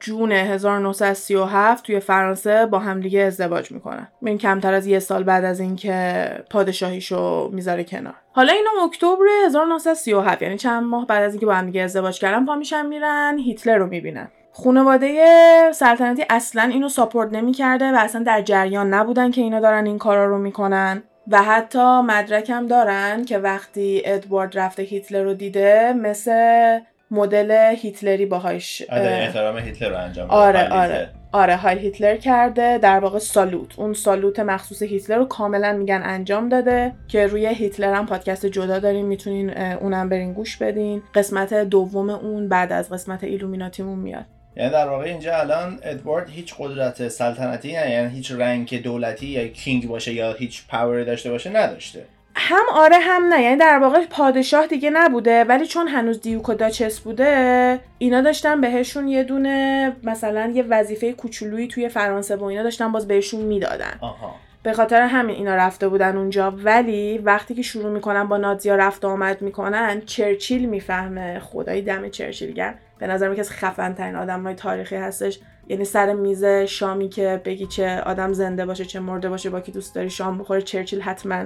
جون 0.00 0.32
1937 0.32 1.84
توی 1.84 2.00
فرانسه 2.00 2.66
با 2.66 2.78
همدیگه 2.78 3.20
ازدواج 3.20 3.72
می‌کنن. 3.72 4.08
این 4.22 4.38
کمتر 4.38 4.74
از 4.74 4.86
یه 4.86 4.98
سال 4.98 5.22
بعد 5.22 5.44
از 5.44 5.60
اینکه 5.60 6.28
پادشاهیشو 6.50 7.50
می‌ذاره 7.52 7.84
کنار. 7.84 8.14
حالا 8.32 8.52
اینا 8.52 8.70
اکتبر 8.84 9.24
1937 9.46 10.42
یعنی 10.42 10.58
چند 10.58 10.82
ماه 10.82 11.06
بعد 11.06 11.22
از 11.22 11.32
اینکه 11.32 11.46
با 11.46 11.54
همدیگه 11.54 11.80
ازدواج 11.82 12.18
کردن 12.20 12.46
پا 12.46 12.54
میشن 12.54 12.86
میرن 12.86 13.38
هیتلر 13.38 13.76
رو 13.76 13.86
می‌بینن. 13.86 14.28
خانواده 14.56 15.72
سلطنتی 15.72 16.24
اصلا 16.30 16.62
اینو 16.62 16.88
support 16.88 17.32
نمی‌کرده 17.32 17.92
و 17.92 17.96
اصلا 17.96 18.22
در 18.22 18.42
جریان 18.42 18.94
نبودن 18.94 19.30
که 19.30 19.40
اینا 19.40 19.60
دارن 19.60 19.86
این 19.86 19.98
کارا 19.98 20.26
رو 20.26 20.38
می‌کنن. 20.38 21.02
و 21.28 21.42
حتی 21.42 22.00
مدرکم 22.00 22.66
دارن 22.66 23.24
که 23.24 23.38
وقتی 23.38 24.02
ادوارد 24.04 24.58
رفته 24.58 24.82
هیتلر 24.82 25.22
رو 25.22 25.34
دیده 25.34 25.92
مثل 25.92 26.78
مدل 27.10 27.74
هیتلری 27.76 28.26
باهاش 28.26 28.82
احترام 28.90 29.58
هیتلر 29.58 29.88
رو 29.88 29.96
انجام 29.96 30.30
آره 30.30 30.68
آره 30.68 31.08
آره 31.32 31.56
heil 31.56 31.78
هیتلر 31.78 32.16
کرده. 32.16 32.78
در 32.78 32.98
واقع 32.98 33.18
salute. 33.18 33.78
اون 33.78 33.92
salute 33.92 34.40
مخصوص 34.40 34.82
هیتلر 34.82 35.16
رو 35.16 35.24
کاملا 35.24 35.72
میگن 35.72 36.02
انجام 36.04 36.48
داده 36.48 36.92
که 37.08 37.26
روی 37.26 37.46
هیتلر 37.46 37.94
هم 37.94 38.06
پادکست 38.06 38.46
جدا 38.46 38.78
داریم 38.78 39.06
می‌تونین 39.06 39.58
اونم 39.58 40.08
برین 40.08 40.32
گوش 40.32 40.56
بدین. 40.56 41.02
قسمت 41.14 41.54
دوم 41.54 42.10
اون 42.10 42.48
بعد 42.48 42.72
از 42.72 42.90
قسمت 42.90 43.24
ایلومیناتیمون 43.24 43.98
میاد. 43.98 44.24
یعنی 44.56 44.70
در 44.70 44.88
واقع 44.88 45.04
اینجا 45.04 45.36
الان 45.36 45.78
ادوارد 45.82 46.30
هیچ 46.30 46.54
قدرت 46.58 47.08
سلطنتی 47.08 47.72
نه 47.72 47.90
یعنی 47.90 48.16
هیچ 48.16 48.32
رنگ 48.32 48.82
دولتی 48.82 49.26
یا 49.26 49.48
king 49.48 49.88
باشه 49.88 50.12
یا 50.12 50.32
هیچ 50.32 50.66
power 50.68 51.04
داشته 51.04 51.30
باشه 51.30 51.50
نداشته. 51.50 52.04
هم 52.36 52.64
آره 52.74 52.98
هم 52.98 53.22
نه. 53.22 53.42
یعنی 53.42 53.56
در 53.56 53.78
واقع 53.78 54.06
پادشاه 54.10 54.66
دیگه 54.66 54.90
نبوده 54.90 55.44
ولی 55.44 55.66
چون 55.66 55.88
هنوز 55.88 56.20
دیوک 56.20 56.48
و 56.48 56.54
داچس 56.54 57.00
بوده 57.00 57.80
اینا 57.98 58.20
داشتن 58.20 58.60
بهشون 58.60 59.08
یه 59.08 59.22
دونه 59.22 59.92
مثلا 60.02 60.52
یه 60.54 60.64
وظیفه 60.68 61.12
کوچولویی 61.12 61.68
توی 61.68 61.88
فرانسه 61.88 62.36
و 62.36 62.44
اینا 62.44 62.62
داشتن 62.62 62.92
باز 62.92 63.08
بهشون 63.08 63.40
می‌دادن. 63.40 64.00
به 64.62 64.72
خاطر 64.72 65.00
همین 65.00 65.36
اینا 65.36 65.54
رفته 65.54 65.88
بودن 65.88 66.16
اونجا. 66.16 66.50
ولی 66.50 67.18
وقتی 67.18 67.54
که 67.54 67.62
شروع 67.62 67.90
می‌کنن 67.90 68.24
با 68.24 68.36
نازیا 68.36 68.76
رفت 68.76 69.04
آمد 69.04 69.42
می‌کنن 69.42 70.02
چرچیل 70.06 70.68
می‌فهمه. 70.68 71.38
خدای 71.38 71.82
دم 71.82 72.08
چرچیل 72.08 72.52
به 73.04 73.10
نظر 73.10 73.34
که 73.34 73.42
خفن 73.42 73.94
ترین 73.94 74.16
آدم 74.16 74.42
های 74.42 74.54
تاریخی 74.54 74.96
هستش. 74.96 75.40
یعنی 75.68 75.84
سر 75.84 76.12
میز 76.12 76.44
شامی 76.44 77.08
که 77.08 77.40
بگی 77.44 77.66
چه 77.66 78.00
آدم 78.00 78.32
زنده 78.32 78.66
باشه 78.66 78.84
چه 78.84 79.00
مرده 79.00 79.28
باشه 79.28 79.50
با 79.50 79.60
کی 79.60 79.72
دوست 79.72 79.94
داری 79.94 80.10
شام 80.10 80.38
بخوره 80.38 80.62
چرچیل 80.62 81.00
حتما 81.00 81.44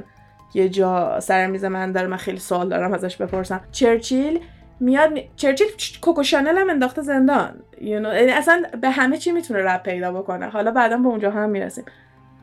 یه 0.55 0.68
جا 0.68 1.21
سر 1.21 1.47
میز 1.47 1.64
من 1.64 1.92
داره 1.92 2.07
من 2.07 2.16
خیلی 2.16 2.38
سوال 2.38 2.68
دارم 2.68 2.92
ازش 2.92 3.16
بپرسم. 3.16 3.61
چرچیل 3.73 4.40
میاد 4.81 5.12
می... 5.12 5.31
چرچیل 5.37 5.66
کوکو 6.03 6.23
شانل 6.23 6.59
هم 6.59 6.71
انداخته 6.71 7.03
زندان. 7.03 7.55
You 7.77 7.81
know? 7.81 8.14
یعنی 8.14 8.31
اصلا 8.31 8.62
به 8.81 8.90
همه 8.90 9.16
چی 9.16 9.33
می‌تونه 9.33 9.62
رب 9.62 9.83
پیدا 9.83 10.12
بکنه. 10.12 10.49
حالا 10.49 10.71
بعدا 10.71 10.97
به 10.97 11.09
اونجا 11.09 11.31
هم 11.31 11.51
می‌رسیم. 11.51 11.85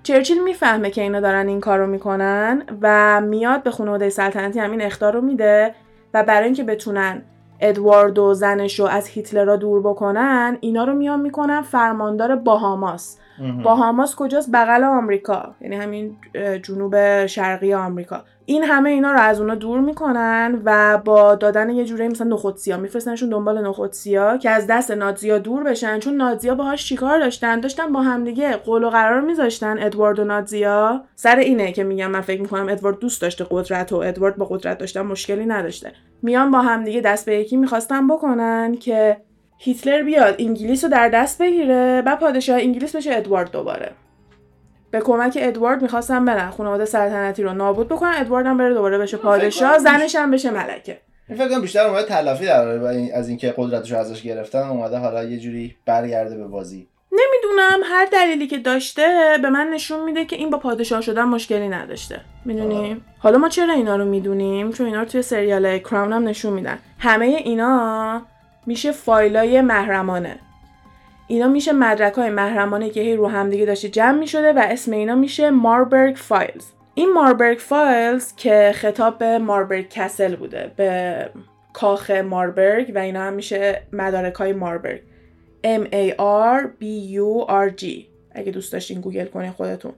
چرچیل 0.03 0.43
می‌فهمه 0.43 0.89
که 0.89 1.01
اینا 1.01 1.19
دارن 1.19 1.47
این 1.47 1.59
کارو 1.59 1.87
می‌کنن 1.87 2.63
و 2.81 3.21
میاد 3.21 3.63
به 3.63 3.71
خانواده 3.71 4.09
سلطنتی 4.09 4.59
همین 4.59 4.81
اختار 4.81 5.13
رو 5.13 5.21
میده 5.21 5.75
و 6.13 6.23
برای 6.23 6.45
اینکه 6.45 6.63
بتونن 6.63 7.21
ادوارد 7.59 8.19
و 8.19 8.33
زنش 8.33 8.79
رو 8.79 8.85
از 8.85 9.07
هیتلر 9.07 9.43
را 9.43 9.55
دور 9.55 9.81
بکنن 9.81 10.57
اینا 10.61 10.83
رو 10.83 10.93
میان 10.93 11.21
می‌کنن 11.21 11.61
فرماندار 11.61 12.35
باهاماس. 12.35 13.17
باهاماس 13.63 14.15
کجاست؟ 14.15 14.49
بغل 14.53 14.83
آمریکا 14.83 15.55
یعنی 15.61 15.75
همین 15.75 16.17
جنوب 16.63 17.25
شرقی 17.25 17.73
آمریکا. 17.73 18.23
این 18.47 18.63
همه 18.63 18.89
اینا 18.89 19.11
رو 19.11 19.19
از 19.19 19.41
اونا 19.41 19.55
دور 19.55 19.79
می‌کنن 19.79 20.61
و 20.65 20.97
با 20.97 21.35
دادن 21.35 21.69
یه 21.69 21.85
جوری 21.85 22.07
مثلا 22.07 22.27
نخودسیا 22.27 22.77
میفرستنشون 22.77 23.29
دنبال 23.29 23.67
نخودسیا 23.67 24.37
که 24.37 24.49
از 24.49 24.67
دست 24.67 24.91
نازیا 24.91 25.37
دور 25.37 25.63
بشن. 25.63 25.99
چون 25.99 26.15
نازیا 26.15 26.55
باهاش 26.55 26.85
چیکار 26.85 27.19
داشتن؟ 27.19 27.59
داشتن 27.59 27.91
با 27.91 28.01
همدیگه 28.01 28.55
قول 28.55 28.83
و 28.83 28.89
قرار 28.89 29.21
میذاشتن 29.21 29.83
ادوارد 29.83 30.19
و 30.19 30.23
نازیا 30.23 31.03
سر 31.15 31.35
اینه 31.35 31.71
که 31.71 31.83
میگم 31.83 32.11
من 32.11 32.21
فکر 32.21 32.41
می‌کنم 32.41 32.69
ادوارد 32.69 32.99
دوست 32.99 33.21
داشته 33.21 33.45
قدرت 33.49 33.93
و 33.93 33.95
ادوارد 33.95 34.35
با 34.35 34.45
قدرت 34.45 34.77
داشتن 34.77 35.01
مشکلی 35.01 35.45
نداشته. 35.45 35.91
میان 36.21 36.51
با 36.51 36.61
همدیگه 36.61 37.01
دست 37.01 37.25
به 37.25 37.35
یکی 37.35 37.57
می‌خواستن 37.57 38.07
بکنن 38.07 38.75
که 38.75 39.17
هیتلر 39.57 40.03
بیاد 40.03 40.35
انگلیس 40.39 40.83
رو 40.83 40.89
در 40.89 41.09
دست 41.09 41.41
بگیره 41.41 42.03
و 42.05 42.15
پادشاه 42.15 42.59
انگلیس 42.59 42.95
بشه 42.95 43.13
ادوارد 43.13 43.51
دوباره. 43.51 43.91
به 44.91 45.01
کمک 45.01 45.37
ادوارد 45.41 45.81
می‌خواستن 45.81 46.25
برن. 46.25 46.49
خانواده 46.49 46.85
سلطنتی 46.85 47.43
رو 47.43 47.53
نابود 47.53 47.87
بکنن 47.87 48.13
ادوارد 48.15 48.45
هم 48.45 48.57
بره 48.57 48.73
دوباره 48.73 48.97
بشه 48.97 49.17
پادشاه 49.17 49.77
زنش 49.77 50.15
هم 50.15 50.31
بشه 50.31 50.51
ملکه. 50.51 50.99
این 51.29 51.37
فکر 51.37 51.59
بیشتر 51.59 51.87
اومده 51.87 52.07
تلافی 52.07 52.45
در 52.45 52.67
از 53.13 53.29
اینکه 53.29 53.53
قدرتش 53.57 53.91
رو 53.91 53.97
ازش 53.97 54.21
گرفتن 54.21 54.59
اومده 54.59 54.97
حالا 54.97 55.23
یه 55.23 55.39
جوری 55.39 55.75
برگرده 55.85 56.37
به 56.37 56.47
بازی. 56.47 56.87
نمی‌دونم 57.11 57.79
هر 57.83 58.05
دلیلی 58.11 58.47
که 58.47 58.57
داشته 58.57 59.37
به 59.41 59.49
من 59.49 59.67
نشون 59.67 60.03
میده 60.03 60.25
که 60.25 60.35
این 60.35 60.49
با 60.49 60.57
پادشاه 60.57 61.01
شدن 61.01 61.23
مشکلی 61.23 61.69
نداشته. 61.69 62.21
می‌دونیم 62.45 63.05
حالا 63.19 63.37
ما 63.37 63.49
چرا 63.49 63.73
اینا 63.73 63.95
رو 63.95 64.05
می‌دونیم؟ 64.05 64.71
چون 64.71 64.85
اینا 64.85 64.99
رو 64.99 65.05
توی 65.05 65.21
سریال 65.21 65.77
کراون 65.77 66.13
هم 66.13 66.27
نشون 66.27 66.53
میدن. 66.53 66.79
همه 66.99 67.25
اینا 67.25 68.21
میشه 68.65 68.91
فایلای 68.91 69.61
محرمانه. 69.61 70.39
اینا 71.27 71.47
میشه 71.47 71.71
مدرک 71.71 72.13
های 72.13 72.29
محرمانه 72.29 72.89
که 72.89 73.01
هی 73.01 73.15
رو 73.15 73.27
همدیگه 73.27 73.65
داشته 73.65 73.89
جمع 73.89 74.19
می‌شده 74.19 74.53
و 74.53 74.59
اسم 74.59 74.91
اینا 74.91 75.15
میشه 75.15 75.49
Marburg 75.49 76.15
files 76.15 76.65
این 76.93 77.13
Marburg 77.13 77.57
files 77.57 78.35
که 78.35 78.71
خطاب 78.75 79.17
به 79.17 79.37
Marburg 79.37 79.89
castle 79.89 80.35
بوده 80.35 80.71
به 80.75 81.29
کاخ 81.73 82.11
ماربرگ 82.11 82.91
و 82.95 82.97
اینا 82.97 83.21
هم 83.21 83.33
میشه 83.33 83.81
مدارک 83.93 84.33
های 84.33 84.53
ماربرگ 84.53 85.01
M 85.63 85.83
A 85.91 86.15
R 86.19 86.61
B 86.81 86.85
U 87.15 87.47
R 87.47 87.81
G. 87.81 87.85
اگه 88.31 88.51
دوست 88.51 88.73
داشتین 88.73 89.01
گوگل 89.01 89.25
کنین 89.25 89.51
خودتون. 89.51 89.93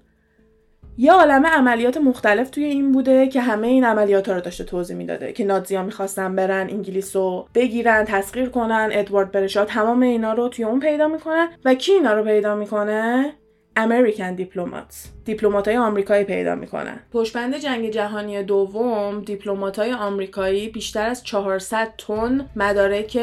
یه 0.99 1.11
عالم 1.11 1.45
عملیات 1.45 1.97
مختلف 1.97 2.49
توی 2.49 2.63
این 2.63 2.91
بوده 2.91 3.27
که 3.27 3.41
همه 3.41 3.67
این 3.67 3.83
عملیات 3.83 4.29
ها 4.29 4.35
رو 4.35 4.41
داشته 4.41 4.63
توضیح 4.63 4.97
می‌داده 4.97 5.33
که 5.33 5.45
نازیا 5.45 5.83
می‌خواستن 5.83 6.35
برن 6.35 6.69
انگلیس 6.69 7.15
رو 7.15 7.47
بگیرن 7.55 8.05
تسخیر 8.05 8.49
کنن 8.49 8.89
ادوارد 8.91 9.31
بشه 9.31 9.52
شاه 9.52 9.67
تمام 9.67 10.01
اینا 10.01 10.33
رو 10.33 10.49
توی 10.49 10.65
اون 10.65 10.79
پیدا 10.79 11.07
می‌کنن 11.07 11.47
و 11.65 11.73
کی 11.73 11.91
اینا 11.91 12.13
رو 12.13 12.23
پیدا 12.23 12.55
می‌کنه؟ 12.55 13.33
American 13.75 14.35
diplomats 14.35 15.07
دیپلمات 15.25 15.67
های 15.67 15.77
آمریکایی 15.77 16.23
پیدا 16.23 16.55
می‌کنن 16.55 16.99
پشت‌بند 17.13 17.57
جنگ 17.57 17.89
جهانی 17.89 18.43
دوم 18.43 19.21
دیپلمات 19.21 19.79
های 19.79 19.93
آمریکایی 19.93 20.69
بیشتر 20.69 21.09
از 21.09 21.23
400 21.23 21.87
تن 21.97 22.49
مدارک 22.55 23.17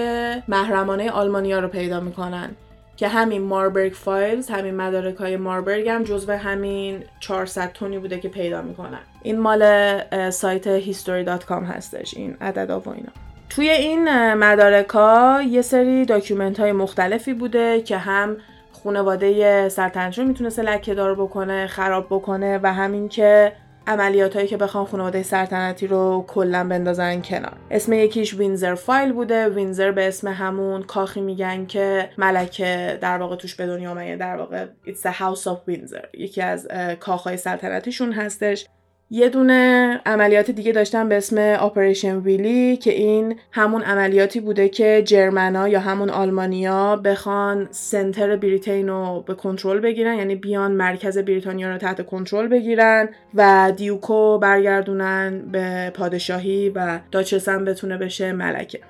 محرمانه 0.48 1.10
آلمانیا 1.10 1.58
رو 1.58 1.68
پیدا 1.68 2.00
می‌کنن. 2.00 2.50
که 2.96 3.08
همین 3.08 3.42
Marburg 3.42 3.92
files 3.92 4.48
همین 4.48 4.74
مدارک 4.74 5.16
های 5.16 5.36
ماربرگ 5.36 5.88
هم 5.88 6.02
جزو 6.02 6.32
همین 6.32 7.04
400 7.20 7.72
تونی 7.72 7.98
بوده 7.98 8.18
که 8.18 8.28
پیدا 8.28 8.62
می‌کنن. 8.62 9.00
این 9.22 9.38
مال 9.38 10.30
سایت 10.30 10.80
history.com 10.80 11.52
هستش 11.52 12.14
این 12.14 12.36
عددا 12.40 12.80
و 12.80 12.88
اینا. 12.88 13.12
توی 13.50 13.70
این 13.70 14.34
مدارک 14.34 14.88
ها 14.88 15.42
یه 15.42 15.62
سری 15.62 16.04
document 16.04 16.60
های 16.60 16.72
مختلفی 16.72 17.34
بوده 17.34 17.80
که 17.80 17.96
هم 17.96 18.36
خانواده 18.84 19.68
سلطنت 19.68 20.18
رو 20.18 20.24
می‌تونسته 20.24 20.62
لکه 20.62 20.94
دار 20.94 21.14
بکنه 21.14 21.66
خراب 21.66 22.06
بکنه 22.06 22.60
و 22.62 22.72
همین 22.72 23.08
که 23.08 23.52
عملیات 23.86 24.46
که 24.46 24.56
بخوان 24.56 24.84
خانواده 24.84 25.22
سلطنتی 25.22 25.86
رو 25.86 26.24
کلا 26.28 26.68
بندازن 26.68 27.22
کنار. 27.22 27.56
اسم 27.70 27.92
یکیش 27.92 28.34
Windsor 28.34 28.74
file 28.74 29.12
بوده. 29.12 29.48
وینزر 29.48 29.90
به 29.90 30.08
اسم 30.08 30.28
همون 30.28 30.82
کاخی 30.82 31.20
میگن 31.20 31.66
که 31.66 32.10
ملکه 32.18 32.98
در 33.00 33.18
واقع 33.18 33.36
توش 33.36 33.54
به 33.54 33.66
دنیا 33.66 33.90
آمده 33.90 34.16
در 34.16 34.36
واقع 34.36 34.66
the 34.86 35.12
House 35.12 35.44
of 35.44 35.72
Windsor. 35.72 36.06
یکی 36.18 36.42
از 36.42 36.68
کاخهای 37.00 37.36
سلطنتیشون 37.36 38.12
هستش. 38.12 38.66
یه 39.10 39.28
دونه 39.28 40.00
عملیات 40.06 40.50
دیگه 40.50 40.72
داشتن 40.72 41.08
به 41.08 41.16
اسم 41.16 41.38
Operation 41.38 42.18
Willi 42.18 42.76
که 42.76 42.92
این 42.92 43.38
همون 43.52 43.82
عملیاتی 43.82 44.40
بوده 44.40 44.68
که 44.68 45.02
German 45.06 45.60
ا 45.60 45.68
یا 45.68 45.80
همون 45.80 46.10
آلمانیا 46.10 46.96
بخوان 46.96 47.68
center 47.70 48.36
Britain 48.36 48.88
رو 48.88 49.24
به 49.26 49.34
کنترل 49.34 49.80
بگیرن 49.80 50.18
یعنی 50.18 50.34
بیان 50.34 50.72
مرکز 50.72 51.18
بریتانیا 51.18 51.70
رو 51.70 51.78
تحت 51.78 52.06
کنترل 52.06 52.48
بگیرن 52.48 53.08
و 53.34 53.72
دیوکو 53.76 54.38
برگردونن 54.38 55.42
به 55.52 55.92
پادشاهی 55.94 56.70
و 56.70 57.00
duchess 57.10 57.58
ن 57.58 57.64
بتونه 57.64 57.96
بشه 57.98 58.32
ملکه. 58.32 58.80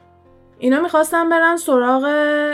اینا 0.64 0.81
می‌خواستن 0.81 1.29
برن 1.29 1.57
سراغ 1.57 2.05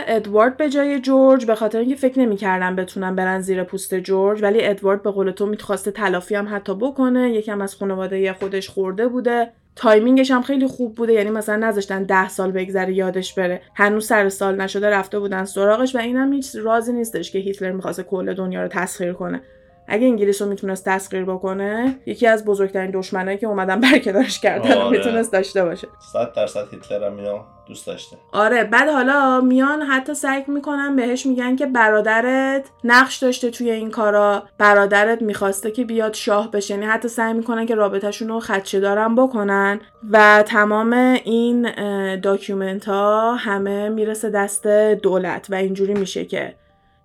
ادوارد 0.07 0.57
به 0.57 0.69
جای 0.69 0.99
جورج 0.99 1.45
به 1.45 1.55
خاطر 1.55 1.79
اینکه 1.79 1.95
فکر 1.95 2.19
نمی‌کردن 2.19 2.75
بتونن 2.75 3.15
برن 3.15 3.41
زیر 3.41 3.63
پوست 3.63 3.95
جورج 3.95 4.43
ولی 4.43 4.65
ادوارد 4.65 5.03
به 5.03 5.11
قول 5.11 5.31
تو 5.31 5.45
می‌خواسته 5.45 5.91
تلافی 5.91 6.35
هم 6.35 6.55
حتی 6.55 6.75
بکنه. 6.75 7.29
یکم 7.29 7.61
از 7.61 7.75
خانواده 7.75 8.33
خودش 8.33 8.69
خورده 8.69 9.07
بوده. 9.07 9.51
timing 9.75 10.17
ش 10.17 10.31
هم 10.31 10.41
خیلی 10.41 10.67
خوب 10.67 10.95
بوده 10.95 11.13
یعنی 11.13 11.29
مثلا 11.29 11.55
نذاشتن 11.55 12.03
ده 12.03 12.29
سال 12.29 12.51
بگذره 12.51 12.93
یادش 12.93 13.33
بره. 13.33 13.61
هنوز 13.75 14.07
سر 14.07 14.29
سال 14.29 14.61
نشده 14.61 14.89
رفته 14.89 15.19
بودن 15.19 15.45
سراغش 15.45 15.95
و 15.95 15.99
اینم 15.99 16.33
هیچ 16.33 16.55
رازی 16.55 16.93
نیستش 16.93 17.31
که 17.31 17.39
هیتلر 17.39 17.71
می‌خواسته 17.71 18.03
کل 18.03 18.33
دنیا 18.33 18.61
رو 18.61 18.67
تسخیر 18.67 19.13
کنه. 19.13 19.41
اگه 19.87 20.07
انگلیس 20.07 20.41
رو 20.41 20.47
می‌تونست 20.47 20.85
تسخیر 20.85 21.25
بکنه 21.25 21.95
یکی 22.05 22.27
از 22.27 22.45
بزرگترین 22.45 22.91
دشمنایی 22.91 23.37
که 23.37 23.47
اومدن 23.47 23.79
برکنارش 23.79 24.39
کردن 24.39 24.71
آره. 24.71 24.97
می‌تونست 24.97 25.31
داشته 25.31 25.65
باشه. 25.65 25.87
100 26.13 26.33
درصد 26.33 26.67
هیتلر 26.71 27.07
هم 27.07 27.45
دوست 27.67 27.87
داشته. 27.87 28.17
آره 28.31 28.63
بعد 28.63 28.89
حالا 28.89 29.41
میان 29.41 29.81
حتی 29.81 30.13
سعی 30.13 30.43
می‌کنن 30.47 30.95
بهش 30.95 31.25
میگن 31.25 31.55
که 31.55 31.65
برادرت 31.65 32.65
نقش 32.83 33.17
داشته 33.17 33.49
توی 33.49 33.71
این 33.71 33.91
کارا 33.91 34.43
برادرت 34.57 35.21
می‌خواسته 35.21 35.71
که 35.71 35.85
بیاد 35.85 36.13
شاه 36.13 36.51
بشه. 36.51 36.73
یعنی 36.73 36.85
حتی 36.85 37.07
سعی 37.07 37.33
می‌کنن 37.33 37.65
که 37.65 37.75
رابطهشون 37.75 38.27
رو 38.27 38.39
خدشه 38.39 38.79
دار 38.79 39.15
بکنن 39.15 39.79
و 40.11 40.43
تمام 40.47 40.93
این 41.23 41.71
document 42.19 42.85
ها 42.85 43.35
همه 43.35 43.89
می‌رسه 43.89 44.29
دست 44.29 44.67
دولت 44.67 45.47
و 45.49 45.55
اینجوری 45.55 45.93
میشه 45.93 46.25
که 46.25 46.55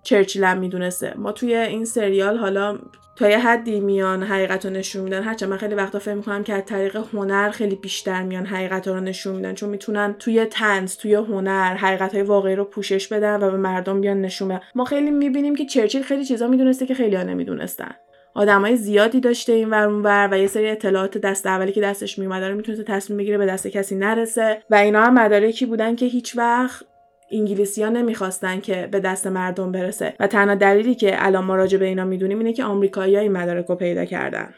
چرچیل 0.03 0.43
هم 0.43 0.57
می‌دونسته. 0.57 1.13
ما 1.17 1.31
توی 1.31 1.55
این 1.55 1.85
سریال 1.85 2.37
حالا 2.37 2.77
تا 3.15 3.29
یه 3.29 3.39
حدی 3.39 3.79
میان 3.79 4.23
حقیقت 4.23 4.65
رو 4.65 4.71
نشون 4.71 5.03
میدن. 5.03 5.23
هرچند 5.23 5.49
من 5.49 5.57
خیلی 5.57 5.75
وقتا 5.75 5.99
فکر 5.99 6.13
می‌کنم 6.13 6.43
که 6.43 6.53
از 6.53 6.65
طریق 6.65 6.95
هنر 7.13 7.49
خیلی 7.49 7.75
بیشتر 7.75 8.23
میان 8.23 8.45
حقیقت 8.45 8.87
رو 8.87 8.99
نشون 8.99 9.35
میدن. 9.35 9.53
چون 9.53 9.69
می‌تونن 9.69 10.15
توی 10.19 10.45
تنز 10.45 10.97
توی 10.97 11.15
هنر 11.15 11.75
حقیقت 11.75 12.13
های 12.13 12.23
واقعی 12.23 12.55
رو 12.55 12.63
پوشش 12.63 13.07
بدن 13.07 13.43
و 13.43 13.51
به 13.51 13.57
مردم 13.57 14.01
بیان 14.01 14.21
نشون 14.21 14.47
بدن. 14.47 14.59
ما 14.75 14.85
خیلی 14.85 15.11
می‌بینیم 15.11 15.55
که 15.55 15.65
چرچیل 15.65 16.01
خیلی 16.01 16.25
چیزا 16.25 16.47
می‌دونسته 16.47 16.85
که 16.85 16.93
خیلی 16.93 17.15
ها 17.15 17.23
نمی‌دونستن. 17.23 17.91
آدمای 18.33 18.77
زیادی 18.77 19.19
داشته 19.19 19.53
این 19.53 19.69
ور 19.69 19.87
ور 19.87 20.29
و 20.31 20.37
یه 20.37 20.47
سری 20.47 20.69
اطلاعات 20.69 21.17
دست 21.17 21.45
اولی 21.45 21.71
که 21.71 21.81
دستش 21.81 22.19
میومده 22.19 22.49
رو 22.49 22.55
می‌تونسته 22.55 22.83
تصمیم 22.83 23.17
بگیره 23.17 23.37
به 23.37 23.45
دست 23.45 23.67
کسی 23.67 23.95
نرسه. 23.95 24.61
و 24.69 24.75
اینا 24.75 25.03
هم 25.03 25.13
مدارکی 25.13 25.65
بودن 25.65 25.95
که 25.95 26.05
هیچ 26.05 26.37
وقت 26.37 26.85
انگلیسی 27.31 27.83
ها 27.83 27.89
نمی‌خواستن 27.89 28.59
که 28.59 28.87
به 28.91 28.99
دست 28.99 29.27
مردم 29.27 29.71
برسه 29.71 30.13
و 30.19 30.27
تنها 30.27 30.55
دلیلی 30.55 30.95
که 30.95 31.25
الان 31.25 31.43
ما 31.43 31.55
راجع 31.55 31.77
به 31.77 31.85
اینا 31.85 32.05
می‌دونیم 32.05 32.37
اینه 32.39 32.53
که 32.53 32.63
آمریکایی 32.63 33.17
این 33.17 33.31
مدارک 33.31 33.65
رو 33.65 33.75
پیدا 33.75 34.05
کردن. 34.05 34.49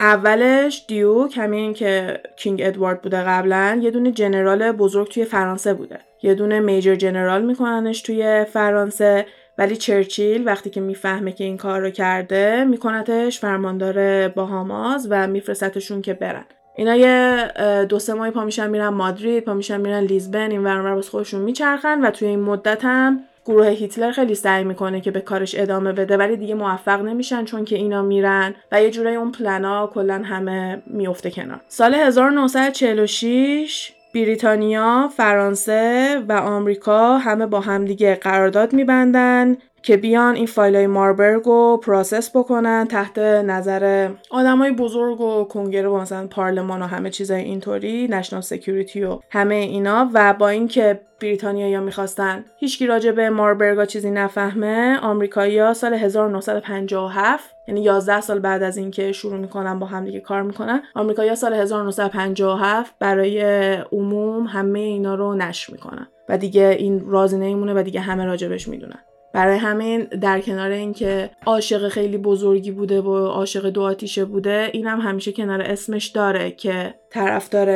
اولش 0.00 0.84
دیوک 0.88 1.38
همین 1.38 1.74
که 1.74 2.20
کینگ 2.36 2.62
ادوارد 2.64 3.02
بوده 3.02 3.22
قبلا 3.22 3.80
یه 3.82 3.90
دونه 3.90 4.12
جنرال 4.12 4.72
بزرگ 4.72 5.08
توی 5.08 5.24
فرانسه 5.24 5.74
بوده. 5.74 5.98
یه 6.22 6.34
دونه 6.34 6.60
میجر 6.60 6.94
جنرال 6.94 7.44
میکننش 7.44 8.02
توی 8.02 8.44
فرانسه 8.52 9.26
ولی 9.58 9.76
چرچیل 9.76 10.46
وقتی 10.46 10.70
که 10.70 10.80
می‌فهمه 10.80 11.32
که 11.32 11.44
این 11.44 11.56
کار 11.56 11.80
رو 11.80 11.90
کرده 11.90 12.64
میکنتش 12.64 13.40
فرماندار 13.40 14.28
باهاماز 14.28 15.06
و 15.10 15.26
میفرستتشون 15.26 16.02
که 16.02 16.14
برن. 16.14 16.44
اینا 16.76 16.96
یه 16.96 17.48
دو 17.88 17.98
سه 17.98 18.14
ماهی 18.14 18.30
پا 18.30 18.44
میشن 18.44 18.70
میرن 18.70 18.88
مادرید 18.88 19.44
پا 19.44 19.54
میشن 19.54 19.80
میرن 19.80 20.00
لیزبن 20.00 20.50
این 20.50 20.64
ور 20.64 20.74
اون 20.74 20.84
ور 20.84 20.94
باز 20.94 21.08
خودشون 21.08 21.40
میچرخن 21.40 22.00
و 22.00 22.10
توی 22.10 22.28
این 22.28 22.40
مدت 22.40 22.84
هم 22.84 23.20
گروه 23.44 23.66
هیتلر 23.66 24.12
خیلی 24.12 24.34
سعی 24.34 24.64
می‌کنه 24.64 25.00
که 25.00 25.10
به 25.10 25.20
کارش 25.20 25.54
ادامه 25.58 25.92
بده 25.92 26.16
ولی 26.16 26.36
دیگه 26.36 26.54
موفق 26.54 27.02
نمیشن 27.02 27.44
چون 27.44 27.64
که 27.64 27.76
اینا 27.76 28.02
میرن 28.02 28.54
و 28.72 28.82
یه 28.82 28.90
جورایی 28.90 29.16
اون 29.16 29.32
پلنا 29.32 29.86
کلا 29.86 30.22
همه 30.24 30.82
میفته 30.86 31.30
کنار. 31.30 31.60
سال 31.68 31.94
1946 31.94 33.92
بریتانیا، 34.14 35.10
فرانسه 35.16 36.22
و 36.28 36.32
آمریکا 36.32 37.18
همه 37.18 37.46
با 37.46 37.60
همدیگه 37.60 38.14
قرارداد 38.14 38.72
میبندن 38.72 39.56
که 39.82 39.96
بیان 39.96 40.34
این 40.34 40.46
فایل 40.46 40.76
های 40.76 40.86
ماربرگ 40.86 41.42
رو 41.42 41.80
process 41.82 42.36
بکنن 42.36 42.86
تحت 42.86 43.18
نظر 43.18 44.08
آدمای 44.30 44.70
بزرگ 44.72 45.20
و 45.20 45.44
کنگره 45.44 45.88
و 45.88 45.96
مثلا 45.96 46.26
پارلمان 46.26 46.82
و 46.82 46.86
همه 46.86 47.10
چیزای 47.10 47.42
اینطوری 47.42 48.08
national 48.08 48.42
security 48.42 49.04
و 49.04 49.18
همه 49.30 49.54
اینا. 49.54 50.10
و 50.14 50.34
با 50.34 50.48
اینکه 50.48 51.00
بریتانیایی‌ا 51.20 51.80
می‌خواستن 51.80 52.44
هیچکی 52.56 52.86
راجع 52.86 53.10
به 53.10 53.30
ماربرگا 53.30 53.84
چیزی 53.84 54.10
نفهمه 54.10 54.98
آمریکایی‌ها 55.02 55.74
سال 55.74 55.94
1957 55.94 57.54
یعنی 57.68 57.82
11 57.82 58.20
سال 58.20 58.38
بعد 58.38 58.62
از 58.62 58.76
اینکه 58.76 59.12
شروع 59.12 59.38
می‌کنن 59.38 59.78
با 59.78 59.86
هم 59.86 60.04
دیگه 60.04 60.20
کار 60.20 60.42
می‌کنن 60.42 60.82
آمریکایی‌ها 60.94 61.34
سال 61.34 61.54
1957 61.54 62.94
برای 62.98 63.42
عموم 63.92 64.46
همه 64.46 64.78
اینا 64.78 65.14
رو 65.14 65.34
نشر 65.34 65.72
می‌کنن. 65.72 66.06
و 66.28 66.38
دیگه 66.38 66.76
این 66.78 67.02
رازی 67.06 67.36
نمیمونه 67.36 67.74
و 67.74 67.82
دیگه 67.82 68.00
همه 68.00 68.24
راجبش 68.24 68.68
می‌دونن. 68.68 68.98
برای 69.32 69.58
همین 69.58 70.04
در 70.04 70.40
کنار 70.40 70.70
اینکه 70.70 71.30
عاشق 71.46 71.88
خیلی 71.88 72.18
بزرگی 72.18 72.70
بوده 72.70 73.00
و 73.00 73.26
عاشق 73.26 73.70
دو 73.70 73.82
آتیشه 73.82 74.24
بوده 74.24 74.70
اینم 74.72 75.00
هم 75.00 75.08
همیشه 75.08 75.32
کنار 75.32 75.62
اسمش 75.62 76.06
داره 76.06 76.50
که 76.50 76.94
طرفدار 77.10 77.68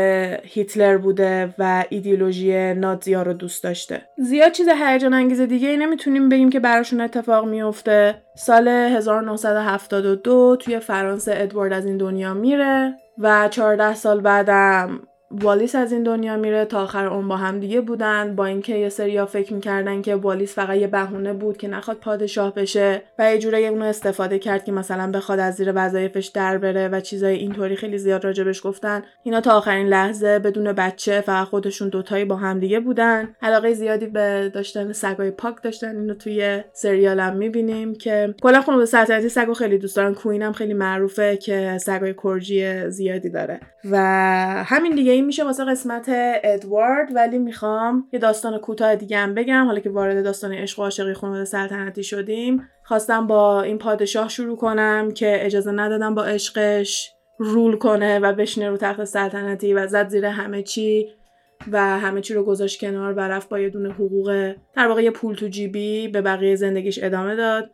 هیتلر 0.44 0.96
بوده 0.96 1.54
و 1.58 1.84
ایدئولوژی 1.88 2.74
نازیا 2.74 3.22
رو 3.22 3.32
دوست 3.32 3.64
داشته. 3.64 4.02
زیاد 4.18 4.52
چیز 4.52 4.68
هیجان 4.68 5.14
انگیز 5.14 5.40
دیگه 5.40 5.68
ای 5.68 5.76
نمی‌تونیم 5.76 6.28
بگیم 6.28 6.50
که 6.50 6.60
براشون 6.60 7.00
اتفاق 7.00 7.48
میفته. 7.48 8.22
سال 8.36 8.68
1972 8.68 10.56
توی 10.60 10.78
فرانسه 10.78 11.32
ادوارد 11.36 11.72
از 11.72 11.86
این 11.86 11.96
دنیا 11.96 12.34
میره 12.34 12.94
و 13.18 13.48
14 13.48 13.94
سال 13.94 14.20
بعدم 14.20 15.00
والیس 15.30 15.74
از 15.74 15.92
این 15.92 16.02
دنیا 16.02 16.36
میره 16.36 16.64
تا 16.64 16.82
آخر 16.82 17.06
اون 17.06 17.28
با 17.28 17.36
هم 17.36 17.60
دیگه 17.60 17.80
بودن 17.80 18.36
با 18.36 18.46
اینکه 18.46 18.74
یه 18.74 18.88
سریا 18.88 19.26
فکر 19.26 19.54
می‌کردن 19.54 20.02
که 20.02 20.14
والیس 20.14 20.54
فقط 20.54 20.76
یه 20.76 20.86
بهونه 20.86 21.32
بود 21.32 21.56
که 21.56 21.68
نخواد 21.68 21.96
پادشاه 21.96 22.54
بشه 22.54 23.02
و 23.18 23.32
یه 23.32 23.38
جوری 23.38 23.66
اونو 23.66 23.84
استفاده 23.84 24.38
کرد 24.38 24.64
که 24.64 24.72
مثلا 24.72 25.10
بخواد 25.10 25.38
از 25.38 25.54
زیر 25.54 25.72
وظایفش 25.74 26.26
در 26.26 26.58
بره 26.58 26.88
و 26.88 27.00
چیزای 27.00 27.36
اینطوری 27.36 27.76
خیلی 27.76 27.98
زیاد 27.98 28.24
راجبش 28.24 28.66
گفتن. 28.66 29.02
اینا 29.22 29.40
تا 29.40 29.56
آخرین 29.56 29.86
لحظه 29.86 30.38
بدون 30.38 30.72
بچه 30.72 31.20
فقط 31.20 31.48
خودشون 31.48 31.88
دوتایی 31.88 32.24
با 32.24 32.36
هم 32.36 32.60
دیگه 32.60 32.80
بودن. 32.80 33.34
علاقه 33.42 33.74
زیادی 33.74 34.06
به 34.06 34.50
داشتن 34.54 34.92
سگای 34.92 35.30
پاک 35.30 35.62
داشتن 35.62 35.96
اینو 35.96 36.14
توی 36.14 36.60
سریالم 36.72 37.36
می‌بینیم 37.36 37.94
که 37.94 38.34
کلا 38.42 38.60
خانواده 38.60 38.86
سلطنتی 38.86 39.28
سگو 39.28 39.54
خیلی 39.54 39.78
دوست 39.78 39.96
دارن. 39.96 40.14
کوین 40.14 40.52
خیلی 40.52 40.74
معروفه 40.74 41.36
که 41.36 41.78
سگای 41.80 42.14
کرجی 42.14 42.90
زیادی 42.90 43.30
داره. 43.30 43.60
و 43.90 43.96
همین 44.66 44.94
دیگه 44.94 45.15
این 45.16 45.26
میشه 45.26 45.44
واسه 45.44 45.64
قسمت 45.64 46.04
ادوارد 46.44 47.08
ولی 47.14 47.38
می‌خوام 47.38 48.08
یه 48.12 48.20
داستان 48.20 48.58
کوتاه 48.58 48.96
دیگه 48.96 49.16
هم 49.16 49.34
بگم. 49.34 49.64
حالا 49.66 49.80
که 49.80 49.90
وارد 49.90 50.24
داستان 50.24 50.52
عشق 50.52 50.78
و 50.78 50.82
عاشقی 50.82 51.14
خانواده 51.14 51.44
سلطنتی 51.44 52.02
شدیم 52.02 52.68
خواستم 52.84 53.26
با 53.26 53.62
این 53.62 53.78
پادشاه 53.78 54.28
شروع 54.28 54.56
کنم 54.56 55.10
که 55.10 55.46
اجازه 55.46 55.72
ندادن 55.72 56.14
با 56.14 56.24
عشقش 56.24 57.10
rule 57.38 57.76
کنه 57.76 58.18
و 58.18 58.32
بشینه 58.32 58.70
رو 58.70 58.76
تخت 58.76 59.04
سلطنتی 59.04 59.74
و 59.74 59.86
زد 59.86 60.08
زیر 60.08 60.24
همه 60.24 60.62
چی 60.62 61.08
و 61.72 61.98
همه 61.98 62.20
چی 62.20 62.34
رو 62.34 62.44
گذاشت 62.44 62.80
کنار 62.80 63.12
و 63.12 63.20
رفت 63.20 63.48
با 63.48 63.58
یه 63.58 63.68
دونه 63.68 63.92
حقوق 63.92 64.54
در 64.74 64.88
واقع 64.88 65.02
یه 65.02 65.10
پول 65.10 65.34
تو 65.34 65.48
جیبی 65.48 66.08
به 66.08 66.22
بقیه 66.22 66.56
زندگیش 66.56 66.98
ادامه 67.02 67.36
داد. 67.36 67.70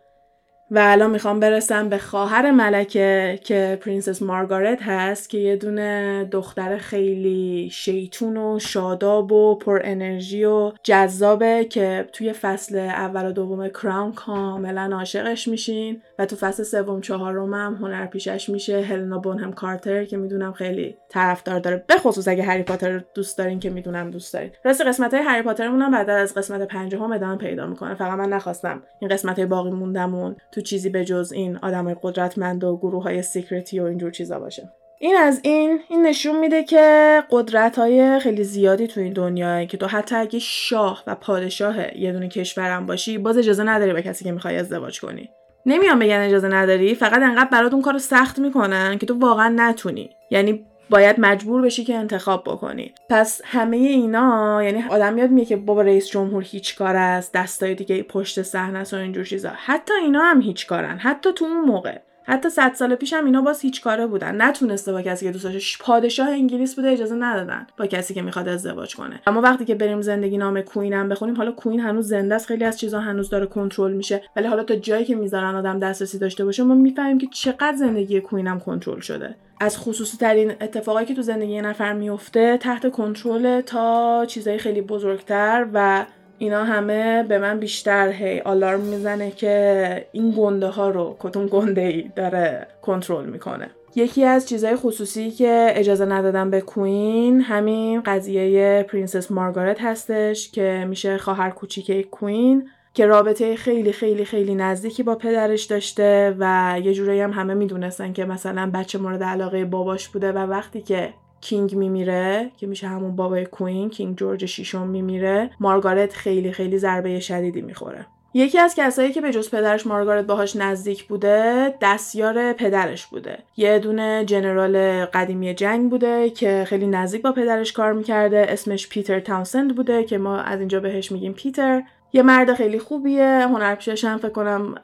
و 0.75 0.79
الان 0.83 1.11
می‌خوام 1.11 1.41
برسم 1.41 1.89
به 1.89 1.99
خواهر 1.99 2.51
ملکه 2.51 3.39
که 3.45 3.79
princess 3.81 4.23
مارگارت 4.23 4.83
هست 4.83 5.31
که 5.31 5.39
یه 5.39 5.57
دونه 5.57 6.25
دختر 6.31 6.77
خیلی 6.77 7.69
شیطون 7.73 8.37
و 8.37 8.59
شاداب 8.59 9.33
و 9.33 9.55
پر 9.55 9.81
انرژی 9.85 10.45
و 10.45 10.73
جذابه 10.83 11.65
که 11.65 12.09
توی 12.13 12.33
فصل 12.33 12.77
اول 12.79 13.27
و 13.27 13.33
دوم 13.33 13.69
کراون 13.69 14.13
کاملا 14.13 14.91
عاشقش 14.93 15.49
میشین 15.49 16.03
و 16.19 16.27
تو 16.27 16.37
فصل 16.37 16.63
سوم 16.63 17.01
چهارم 17.01 17.55
هم 17.55 17.75
هنر 17.75 18.07
پیشش 18.07 18.49
میشه. 18.49 18.81
هلنا 18.81 19.19
بونهم 19.19 19.53
کارتر 19.53 20.05
که 20.05 20.17
می‌دونم 20.17 20.53
خیلی 20.53 20.97
طرفدار 21.09 21.61
داره. 21.61 21.85
به 21.87 21.95
خصوص 21.95 22.29
اگه 22.29 22.43
هری 22.43 22.63
پاتر 22.63 23.03
دوست 23.15 23.39
دارین 23.39 23.61
که 23.61 23.71
می‌دونم 23.71 24.11
دوست 24.11 24.35
دارین. 24.35 24.51
راست 24.65 24.81
قسمت 24.81 25.15
های 25.15 25.23
هری 25.23 25.43
پاترمون 25.43 25.83
هم 25.83 25.91
بعد 25.91 26.11
از 26.11 26.35
قسمت 26.35 26.69
پنجم 26.69 27.13
ادامه 27.13 27.37
پیدا 27.37 27.67
می‌کنه. 27.67 27.95
فقط 27.95 28.19
من 28.19 28.29
نخواستم 28.29 28.83
این 29.01 29.11
قسمت 29.11 29.37
های 29.37 29.47
باقی 29.47 29.71
موندمون 29.71 30.37
تو 30.53 30.62
چیزی 30.63 30.91
به 30.91 31.05
جز 31.05 31.33
این 31.33 31.57
آدم 31.57 31.95
قدرتمند 31.95 32.65
و 32.65 32.77
گروه 32.77 33.03
های 33.03 33.23
secret 33.23 33.73
ی 33.73 33.81
و 33.81 33.85
اینجور 33.85 34.11
چیزا 34.11 34.39
باشه. 34.39 34.71
این 35.01 35.17
از 35.17 35.41
این 35.43 35.81
این 35.89 36.07
نشون 36.07 36.39
میده 36.41 36.65
که 36.65 37.23
قدرت 37.31 37.79
های 37.79 38.19
خیلی 38.19 38.45
زیادی 38.45 38.87
تو 38.87 39.01
این 39.01 39.13
دنیاه 39.13 39.67
که 39.67 39.77
تو 39.77 39.87
حتی 39.87 40.15
اگه 40.15 40.39
شاه 40.39 41.03
و 41.07 41.15
پادشاه 41.15 41.99
یه 41.99 42.13
دونه 42.13 42.29
کشورم 42.29 42.87
باشی 42.87 43.19
باز 43.19 43.39
اجازه 43.39 43.63
نداری 43.63 43.93
با 43.93 44.01
کسی 44.01 44.25
که 44.25 44.33
می‌خوای 44.33 44.57
ازدواج 44.57 45.01
کنی. 45.01 45.31
نمیان 45.67 45.99
بگن 45.99 46.21
اجازه 46.21 46.49
نداری 46.49 46.95
فقط 46.95 47.23
انقدر 47.23 47.49
برات 47.53 47.73
اون 47.73 47.83
کارو 47.83 47.99
سخت 47.99 48.39
می‌کنن 48.39 48.99
که 48.99 49.07
تو 49.07 49.19
واقعا 49.19 49.53
نتونی. 49.57 50.11
یعنی 50.31 50.67
باید 50.93 51.17
مجبور 51.19 51.63
بشی 51.63 51.85
که 51.85 51.95
انتخاب 51.95 52.45
بکنی. 52.45 52.95
پس 53.09 53.41
همه 53.45 53.77
اینا 53.77 54.63
یعنی 54.65 54.85
آدم 54.91 55.19
یاد 55.19 55.31
میگه 55.31 55.47
که 55.47 55.57
بابا 55.57 55.83
رئیس 55.83 56.09
جمهور 56.11 56.43
هیچ 56.43 56.77
کار 56.77 56.97
است 56.97 57.33
دستای 57.33 57.75
دیگه 57.75 58.03
پشت 58.03 58.43
صحنه 58.43 58.83
و 58.93 58.97
اینجور 58.97 59.25
چیزا. 59.25 59.51
حتی 59.57 59.95
اینا 59.95 60.21
هم 60.21 60.41
هیچ 60.41 60.67
کارن 60.67 60.99
حتی 60.99 61.33
تو 61.33 61.45
اون 61.45 61.61
موقع. 61.61 61.99
حتی 62.25 62.51
صد 62.51 62.75
سال 62.75 62.95
پیش 62.95 63.13
هم 63.13 63.25
اینا 63.25 63.43
باز 63.43 63.61
هیچ 63.61 63.83
کاره 63.83 64.07
بودن. 64.07 64.43
نتونسته 64.43 64.93
با 64.93 65.03
کسی 65.03 65.27
که 65.27 65.33
دوست 65.33 65.79
پادشاه 65.81 66.29
انگلیس 66.29 66.75
بوده 66.75 66.89
اجازه 66.89 67.15
ندادن 67.15 67.67
با 67.79 67.87
کسی 67.87 68.15
که 68.15 68.23
می‌خواد 68.23 68.49
ازدواج 68.49 68.97
کنه. 68.97 69.21
اما 69.27 69.41
وقتی 69.41 69.65
که 69.65 69.75
بریم 69.75 70.01
زندگی 70.01 70.39
نام 70.39 70.61
کوین 70.61 70.93
هم 70.93 71.09
بخونیم 71.09 71.37
حالا 71.37 71.53
کوین 71.53 71.81
هنوز 71.81 72.09
زنده 72.09 72.35
است 72.35 72.47
خیلی 72.47 72.65
از 72.65 72.79
چیزها 72.79 73.01
هنوز 73.01 73.31
داره 73.31 73.47
کنترل 73.47 73.93
میشه. 73.93 74.23
ولی 74.37 74.47
حالا 74.47 74.65
تا 74.65 74.75
جایی 74.75 75.05
که 75.05 75.17
می‌ذارن 75.17 75.55
آدم 75.55 75.79
دسترسی 75.79 76.19
داشته 76.19 76.45
باشه 76.45 76.63
ما 76.63 76.75
می‌فهمیم 76.75 77.19
که 77.19 77.27
چقدر 77.27 77.77
زندگی 77.77 78.21
کوین 78.21 78.47
هم 78.47 78.61
کنترل 78.61 79.01
شده. 79.01 79.37
از 79.61 79.79
خصوصی 79.79 80.17
ترین 80.17 80.53
اتفاقایی 80.61 81.07
که 81.07 81.15
تو 81.15 81.23
زندگی 81.23 81.61
نفر 81.61 81.93
میفته 81.93 82.57
تحت 82.57 82.91
کنترل 82.91 83.61
تا 83.61 84.25
چیزای 84.27 84.59
خیلی 84.59 84.81
بزرگتر 84.83 85.67
و 85.73 86.05
اینا 86.43 86.65
همه 86.65 87.23
به 87.23 87.39
من 87.39 87.59
بیشتر 87.59 88.09
هی 88.09 88.41
آلارم 88.41 88.81
می‌زنه 88.81 89.31
که 89.31 90.07
این 90.13 90.35
گنده 90.39 90.67
ها 90.67 90.91
رو 90.91 91.17
کتون 91.21 91.49
گنده 91.51 91.81
ای 91.81 92.11
داره 92.17 92.67
کنترل 92.83 93.25
می‌کنه. 93.25 93.71
یکی 93.95 94.25
از 94.25 94.49
چیزهای 94.49 94.77
خصوصی 94.77 95.31
که 95.31 95.73
اجازه 95.75 96.05
ندادن 96.05 96.51
به 96.51 96.61
Queen 96.61 97.41
همین 97.41 98.01
قضیه 98.01 98.83
پرنسس 98.89 99.31
مارگارت 99.31 99.81
هستش 99.81 100.51
که 100.51 100.87
میشه 100.89 101.19
خواهر 101.19 101.51
کوچیک 101.51 102.11
Queen 102.11 102.69
که 102.95 103.07
رابطه 103.07 103.57
خیلی 103.57 103.93
خیلی 103.93 104.25
خیلی 104.25 104.55
نزدیکی 104.55 105.03
با 105.03 105.15
پدرش 105.15 105.65
داشته 105.65 106.37
و 106.39 106.77
یه 106.85 106.95
جورایی 106.95 107.21
هم 107.21 107.33
همه 107.33 107.55
می‌دونستن 107.55 108.13
که 108.13 108.25
مثلا 108.25 108.71
بچه 108.75 108.99
مورد 108.99 109.23
علاقه 109.23 109.65
باباش 109.65 110.09
بوده 110.09 110.33
و 110.33 110.39
وقتی 110.39 110.81
که 110.81 111.15
کینگ 111.43 111.77
میمیره 111.77 112.51
که 112.57 112.67
میشه 112.67 112.87
همون 112.87 113.17
بابای 113.17 113.45
کوین 113.45 113.91
کینگ 113.91 114.17
جورج 114.17 114.47
شیشم 114.47 114.87
میمیره. 114.87 115.51
مارگارت 115.61 116.13
خیلی 116.13 116.53
خیلی 116.53 116.79
ضربه 116.79 117.21
شدیدی 117.21 117.61
می‌خوره. 117.63 118.07
یکی 118.35 118.59
از 118.59 118.75
کسایی 118.75 119.13
که 119.13 119.21
به 119.21 119.33
جز 119.33 119.51
پدرش 119.51 119.87
مارگارت 119.87 120.25
باهاش 120.25 120.57
نزدیک 120.57 121.05
بوده 121.05 121.75
دستیار 121.81 122.53
پدرش 122.53 123.07
بوده. 123.07 123.39
یه 123.57 123.79
دونه 123.79 124.25
جنرال 124.25 125.05
قدیمی 125.05 125.55
جنگ 125.55 125.91
بوده 125.91 126.31
که 126.31 126.65
خیلی 126.67 126.87
نزدیک 126.87 127.23
با 127.23 127.33
پدرش 127.33 127.73
کار 127.73 127.93
می‌کرده. 127.93 128.47
اسمش 128.49 128.89
پیتر 128.89 129.21
تاونسند 129.21 129.77
بوده 129.77 130.05
که 130.05 130.19
ما 130.19 130.39
از 130.39 130.59
اینجا 130.59 130.81
بهش 130.81 131.13
میگیم 131.13 131.33
پیتر. 131.33 131.83
یه 132.13 132.23
مرد 132.23 132.55
خیلی 132.55 132.79
خوبیه. 132.79 133.47
هنرپیشش 133.49 134.05
هم 134.05 134.19
فکر 134.19 134.29
کنم 134.29 134.75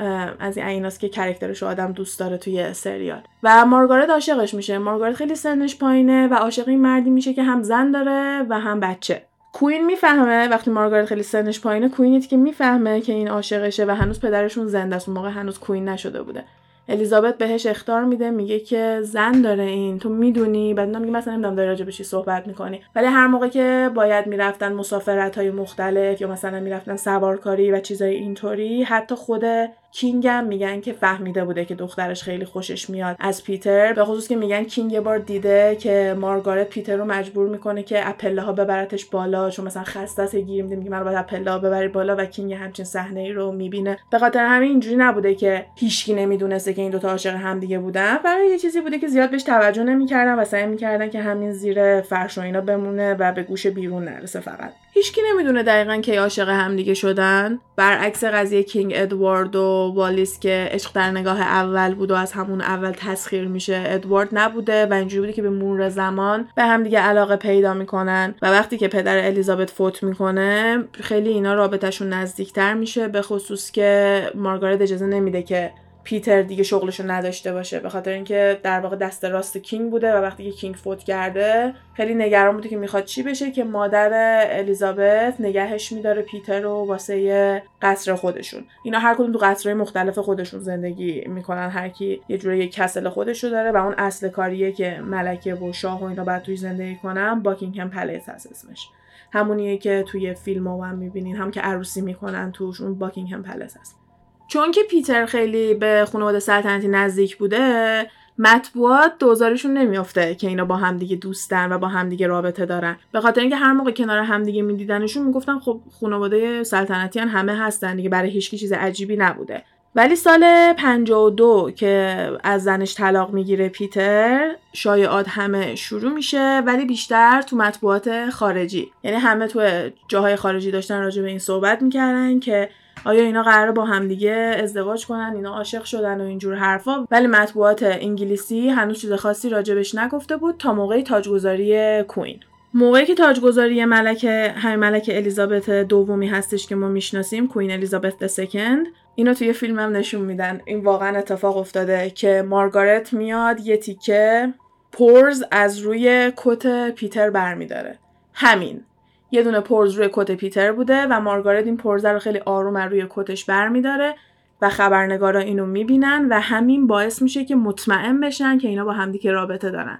از 0.40 0.56
این 0.56 0.66
عیناست 0.66 1.00
که 1.00 1.08
کرکترش 1.08 1.62
آدم 1.62 1.92
دوست 1.92 2.20
داره 2.20 2.36
توی 2.36 2.72
سریال. 2.72 3.22
و 3.42 3.66
مارگارت 3.66 4.10
عاشقش 4.10 4.54
میشه. 4.54 4.78
مارگارت 4.78 5.14
خیلی 5.14 5.34
سنش 5.34 5.78
پایینه 5.78 6.28
و 6.28 6.34
عاشق 6.34 6.68
این 6.68 6.80
مردی 6.80 7.10
میشه 7.10 7.34
که 7.34 7.42
هم 7.42 7.62
زن 7.62 7.90
داره 7.90 8.46
و 8.48 8.60
هم 8.60 8.80
بچه. 8.80 9.22
Queen 9.52 9.86
می‌فهمه 9.86 10.48
وقتی 10.48 10.70
مارگارت 10.70 11.04
خیلی 11.04 11.22
سنش 11.22 11.60
پایینه 11.60 11.88
Queen 11.88 12.22
ه 12.22 12.28
که 12.28 12.36
می‌فهمه 12.36 13.00
که 13.00 13.12
این 13.12 13.28
عاشقشه 13.28 13.84
و 13.84 13.90
هنوز 13.90 14.20
پدرشون 14.20 14.66
زنده 14.66 14.96
است. 14.96 15.08
اون 15.08 15.16
موقع 15.16 15.30
هنوز 15.30 15.58
Queen 15.58 15.88
نشده 15.88 16.22
بوده. 16.22 16.44
الیزابت 16.88 17.38
بهش 17.38 17.66
اخطار 17.66 18.04
میده 18.04 18.30
میگه 18.30 18.60
که 18.60 19.00
زن 19.02 19.42
داره 19.42 19.62
این 19.62 19.98
تو 19.98 20.08
می‌دونی؟ 20.08 20.74
بعد 20.74 20.96
میگه 20.96 21.12
مثلا 21.12 21.32
نمی‌دونم 21.32 21.54
داری 21.54 21.68
راجع 21.68 21.90
چی 21.90 22.04
صحبت 22.04 22.46
می‌کنی. 22.46 22.80
ولی 22.96 23.06
هر 23.06 23.26
موقع 23.26 23.48
که 23.48 23.90
باید 23.94 24.26
می‌رفتن 24.26 24.72
مسافرت 24.72 25.38
های 25.38 25.50
مختلف 25.50 26.20
یا 26.20 26.28
مثلا 26.28 26.60
می‌رفتن 26.60 26.96
سوارکاری 26.96 27.72
و 27.72 27.80
چیزای 27.80 28.14
اینطوری 28.14 28.82
حتی 28.82 29.14
خود 29.14 29.44
King 29.92 30.26
هم 30.26 30.46
میگن 30.46 30.80
که 30.80 30.92
فهمیده 30.92 31.44
بوده 31.44 31.64
که 31.64 31.74
دخترش 31.74 32.22
خیلی 32.22 32.44
خوشش 32.44 32.90
میاد 32.90 33.16
از 33.20 33.44
پیتر 33.44 33.92
به 33.92 34.04
خصوص 34.04 34.28
که 34.28 34.36
میگن 34.36 34.64
King 34.64 34.92
یه 34.92 35.00
بار 35.00 35.18
دیده 35.18 35.76
که 35.80 36.16
مارگارت 36.18 36.68
پیتر 36.68 36.96
رو 36.96 37.04
مجبور 37.04 37.48
می‌کنه 37.48 37.82
که 37.82 38.08
از 38.08 38.17
پله 38.17 38.42
ها 38.42 38.52
ببرتش 38.52 39.04
بالا 39.04 39.50
چون 39.50 39.66
مثلا 39.66 39.82
خسته 39.84 40.22
است 40.22 40.36
گیر 40.36 40.64
میده 40.64 40.76
میگه 40.76 40.90
من 40.90 41.04
باید 41.04 41.16
از 41.16 41.25
پله 41.25 41.50
ها 41.50 41.58
ببری 41.58 41.88
بالا 41.88 42.16
و 42.18 42.24
King 42.24 42.52
همچین 42.52 42.84
صحنه 42.84 43.20
ای 43.20 43.32
رو 43.32 43.52
می‌بینه. 43.52 43.98
به 44.10 44.18
خاطر 44.18 44.44
همین 44.44 44.70
اینجوری 44.70 44.96
نبوده 44.96 45.34
که 45.34 45.66
هیچکی 45.76 46.14
نمی‌دونسته 46.14 46.74
که 46.74 46.82
این 46.82 46.90
دوتا 46.90 47.10
عاشق 47.10 47.34
همدیگه 47.34 47.78
بودن. 47.78 48.18
برای 48.24 48.48
یه 48.48 48.58
چیزی 48.58 48.80
بوده 48.80 48.98
که 48.98 49.08
زیاد 49.08 49.30
بهش 49.30 49.42
توجه 49.42 49.82
نمی‌کردن 49.82 50.34
و 50.34 50.44
سعی 50.44 50.66
می‌کردن 50.66 51.10
که 51.10 51.20
همین 51.20 51.52
زیر 51.52 52.00
فرش 52.00 52.38
و 52.38 52.40
اینا 52.40 52.60
بمونه 52.60 53.14
و 53.14 53.32
به 53.32 53.42
گوش 53.42 53.66
بیرون 53.66 54.04
نرسه 54.04 54.40
فقط. 54.40 54.72
هیچکی 54.98 55.20
نمی‌دونه 55.32 55.62
دقیقا 55.62 55.96
کی 55.96 56.16
عاشق 56.16 56.48
همدیگه 56.48 56.94
شدن. 56.94 57.58
برعکس 57.76 58.24
قضیه 58.24 58.62
کینگ 58.62 58.92
ادوارد 58.96 59.56
و 59.56 59.92
والیس 59.94 60.40
که 60.40 60.68
عشق 60.70 60.92
در 60.94 61.10
نگاه 61.10 61.40
اول 61.40 61.94
بود 61.94 62.10
و 62.10 62.14
از 62.14 62.32
همون 62.32 62.60
اول 62.60 62.90
تسخیر 62.90 63.48
میشه 63.48 63.82
ادوارد 63.86 64.28
نبوده 64.32 64.86
و 64.86 64.94
اینجوری 64.94 65.20
بوده 65.20 65.32
که 65.32 65.42
به 65.42 65.50
مرور 65.50 65.88
زمان 65.88 66.48
به 66.56 66.62
همدیگه 66.62 66.98
علاقه 66.98 67.36
پیدا 67.36 67.74
می‌کنن. 67.74 68.34
و 68.42 68.50
وقتی 68.50 68.78
که 68.78 68.88
پدر 68.88 69.26
الیزابت 69.26 69.70
فوت 69.70 70.02
می‌کنه 70.02 70.84
خیلی 70.92 71.28
اینا 71.28 71.54
رابطهشون 71.54 72.08
نزدیکتر 72.08 72.74
میشه 72.74 73.08
به 73.08 73.22
خصوص 73.22 73.70
که 73.70 74.22
مارگارت 74.34 74.80
اجازه 74.80 75.06
نمیده 75.06 75.42
که 75.42 75.70
پیتر 76.08 76.42
دیگه 76.42 76.62
شغلشو 76.62 77.10
نداشته 77.10 77.52
باشه 77.52 77.80
به 77.80 77.88
خاطر 77.88 78.10
اینکه 78.10 78.60
در 78.62 78.80
واقع 78.80 78.96
دست 78.96 79.24
راست 79.24 79.56
کینگ 79.56 79.90
بوده 79.90 80.14
و 80.14 80.16
وقتی 80.16 80.44
که 80.44 80.50
کینگ 80.50 80.74
فوت 80.74 81.04
کرده 81.04 81.74
خیلی 81.94 82.14
نگران 82.14 82.54
بوده 82.54 82.68
که 82.68 82.76
می‌خواد 82.76 83.04
چی 83.04 83.22
بشه 83.22 83.50
که 83.50 83.64
مادر 83.64 84.10
الیزابت 84.50 85.40
نگهش 85.40 85.92
میداره 85.92 86.22
پیتر 86.22 86.60
رو 86.60 86.70
واسه 86.70 87.62
قصر 87.82 88.14
خودشون. 88.14 88.64
اینا 88.82 88.98
هر 88.98 89.14
کدوم 89.14 89.32
تو 89.32 89.38
قصرهای 89.38 89.74
مختلف 89.74 90.18
خودشون 90.18 90.60
زندگی 90.60 91.24
می‌کنن 91.26 91.68
هر 91.68 91.88
کی 91.88 92.20
یه 92.28 92.38
جوری 92.38 92.68
کسل 92.68 93.08
خودشو 93.08 93.48
داره 93.48 93.72
و 93.72 93.76
اون 93.76 93.94
اصل 93.98 94.28
کاریه 94.28 94.72
که 94.72 95.00
ملکه 95.00 95.54
و 95.54 95.72
شاه 95.72 96.00
و 96.00 96.04
اینا 96.04 96.24
بعد 96.24 96.42
توی 96.42 96.56
زندگی 96.56 96.96
کنن 96.96 97.42
باکینگهم 97.42 97.90
پلیس 97.90 98.28
هست 98.28 98.46
اسمش. 98.50 98.88
همونیه 99.32 99.78
که 99.78 100.04
توی 100.08 100.34
فیلم 100.34 100.68
هم 100.68 100.94
می‌بینین 100.94 101.36
هم 101.36 101.50
که 101.50 101.60
عروسی 101.60 102.00
می‌کنن 102.00 102.52
توش 102.52 102.80
اون 102.80 102.94
باکینگهم 102.94 103.42
پلس 103.42 103.76
هست. 103.76 104.07
چون 104.48 104.70
که 104.70 104.80
پیتر 104.90 105.26
خیلی 105.26 105.74
به 105.74 106.06
خانواده 106.12 106.38
سلطنتی 106.38 106.88
نزدیک 106.88 107.36
بوده 107.36 108.06
مطبوعات 108.38 109.12
دوزارشون 109.18 109.78
نمیافته 109.78 110.34
که 110.34 110.48
اینا 110.48 110.64
با 110.64 110.76
همدیگه 110.76 111.16
دوستن 111.16 111.72
و 111.72 111.78
با 111.78 111.88
همدیگه 111.88 112.26
رابطه 112.26 112.66
دارن. 112.66 112.96
به 113.12 113.20
خاطر 113.20 113.40
اینکه 113.40 113.56
هر 113.56 113.72
موقع 113.72 113.90
کنار 113.90 114.18
همدیگه 114.18 114.62
میدیدنشون 114.62 115.26
می‌گفتن 115.26 115.58
خب 115.58 115.80
خانواده 116.00 116.64
سلطنتی 116.64 117.20
همه 117.20 117.58
هستن 117.58 117.96
دیگه 117.96 118.08
برای 118.08 118.30
هیچکی 118.30 118.58
چیز 118.58 118.72
عجیبی 118.72 119.16
نبوده. 119.16 119.62
ولی 119.94 120.16
سال 120.16 120.72
52 120.72 121.70
که 121.76 122.16
از 122.44 122.64
زنش 122.64 122.94
طلاق 122.94 123.32
می‌گیره 123.32 123.68
پیتر 123.68 124.54
شایعات 124.72 125.26
همه 125.28 125.74
شروع 125.74 126.12
میشه 126.12 126.62
ولی 126.66 126.84
بیشتر 126.84 127.42
تو 127.42 127.56
مطبوعات 127.56 128.30
خارجی. 128.30 128.90
یعنی 129.02 129.16
همه 129.16 129.46
تو 129.46 129.90
جاهای 130.08 130.36
خارجی 130.36 130.70
داشتن 130.70 131.00
راجع 131.00 131.22
به 131.22 131.28
این 131.28 131.38
صحبت 131.38 131.82
می‌کردن 131.82 132.40
که 132.40 132.68
آیا 133.04 133.22
اینا 133.22 133.42
قراره 133.42 133.72
با 133.72 133.84
همدیگه 133.84 134.56
ازدواج 134.62 135.06
کنن؟ 135.06 135.32
اینا 135.36 135.54
عاشق 135.54 135.84
شدن 135.84 136.20
و 136.20 136.24
اینجور 136.24 136.54
حرفا. 136.54 137.06
ولی 137.10 137.26
مطبوعات 137.26 137.82
انگلیسی 137.82 138.68
هنوز 138.68 139.00
چیز 139.00 139.12
خاصی 139.12 139.48
راجبش 139.48 139.94
نگفته 139.94 140.36
بود 140.36 140.56
تا 140.58 140.72
موقع 140.72 141.02
تاجگذاری 141.02 142.02
کوین 142.02 142.40
موقعی 142.74 143.06
که 143.06 143.14
تاجگذاری 143.14 143.84
ملکه 143.84 144.54
همین 144.56 144.76
ملکه 144.76 145.16
الیزابت 145.16 145.70
دومی 145.70 146.28
هستش 146.28 146.66
که 146.66 146.74
ما 146.74 146.88
می‌شناسیم 146.88 147.48
کوین 147.48 147.70
الیزابت 147.70 148.26
سکند 148.26 148.86
اینو 149.14 149.34
توی 149.34 149.52
فیلم 149.52 149.78
هم 149.78 149.96
نشون 149.96 150.20
میدن. 150.20 150.60
این 150.64 150.80
واقعا 150.80 151.18
اتفاق 151.18 151.56
افتاده 151.56 152.10
که 152.10 152.44
مارگارت 152.48 153.12
میاد 153.12 153.60
یه 153.60 153.76
تیکه 153.76 154.54
پرز 154.92 155.44
از 155.50 155.78
روی 155.78 156.32
کت 156.36 156.90
پیتر 156.94 157.30
برمیداره. 157.30 157.98
همین. 158.32 158.84
یه 159.30 159.42
دونه 159.42 159.60
پرز 159.60 159.94
روی 159.94 160.08
کت 160.12 160.30
پیتر 160.32 160.72
بوده 160.72 161.06
و 161.06 161.20
مارگارت 161.20 161.64
این 161.66 161.76
پرزه 161.76 162.12
رو 162.12 162.18
خیلی 162.18 162.38
آروم 162.38 162.76
از 162.76 162.90
روی 162.90 163.06
کتش 163.10 163.44
برمیداره 163.44 164.14
و 164.62 164.68
خبرنگارا 164.68 165.40
اینو 165.40 165.66
می‌بینن 165.66 166.26
و 166.30 166.40
همین 166.40 166.86
باعث 166.86 167.22
میشه 167.22 167.44
که 167.44 167.56
مطمئن 167.56 168.20
بشن 168.20 168.58
که 168.58 168.68
اینا 168.68 168.84
با 168.84 168.92
همدیگه 168.92 169.32
رابطه 169.32 169.70
دارن. 169.70 169.98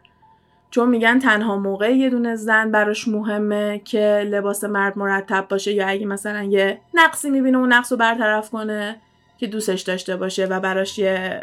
چون 0.71 0.89
میگن 0.89 1.19
تنها 1.19 1.57
موقع 1.57 1.97
یه 1.97 2.11
دونه 2.11 2.37
زن 2.37 2.71
براش 2.71 3.09
مهمه 3.09 3.81
که 3.85 4.27
لباس 4.27 4.65
مرد 4.65 4.99
مرتب 4.99 5.47
باشه 5.49 5.73
یا 5.73 5.89
اگه 5.89 6.07
مثلا 6.07 6.43
یه 6.43 6.81
نقصی 6.95 7.31
می‌بینه 7.31 7.59
اون 7.59 7.73
نقص 7.73 7.93
رو 7.93 7.99
برطرف 7.99 8.51
کنه 8.51 8.97
که 9.39 9.47
دوستش 9.47 9.83
داشته 9.83 10.17
باشه 10.17 10.47
و 10.47 10.61
براش 10.61 10.99
یه 10.99 11.41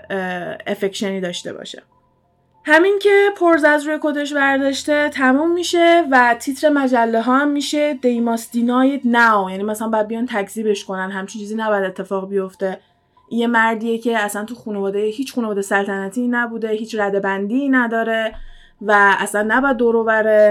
افکشنی 0.67 1.21
داشته 1.21 1.53
باشه. 1.53 1.83
همین 2.68 2.99
که 2.99 3.30
پرز 3.38 3.63
از 3.63 3.88
روی 3.88 3.99
کدش 4.01 4.34
برداشته 4.34 5.09
تموم 5.09 5.51
میشه 5.53 6.03
و 6.11 6.36
تیتر 6.39 6.70
مجله 6.70 7.22
ها 7.22 7.38
هم 7.38 7.47
میشه 7.47 7.99
it 8.01 9.03
now 9.03 9.51
یعنی 9.51 9.63
مثلا 9.63 9.88
باید 9.88 10.07
بیان 10.07 10.26
تکذیبش 10.26 10.86
کنن 10.86 11.11
همچین 11.11 11.41
چیزی 11.41 11.55
نباید 11.55 11.84
اتفاق 11.84 12.30
بیفته. 12.30 12.80
یه 13.32 13.47
مردیه 13.47 13.97
که 13.97 14.18
اصلا 14.18 14.45
تو 14.45 14.55
خانواده 14.55 14.99
هیچ 14.99 15.34
خانواده 15.34 15.61
سلطنتی 15.61 16.28
نبوده 16.28 16.70
هیچ 16.70 16.95
رده 16.99 17.20
بندی 17.20 17.70
نداره 17.70 18.36
و 18.82 19.16
اصلا 19.20 19.45
نباید 19.47 19.78
دور 19.78 19.95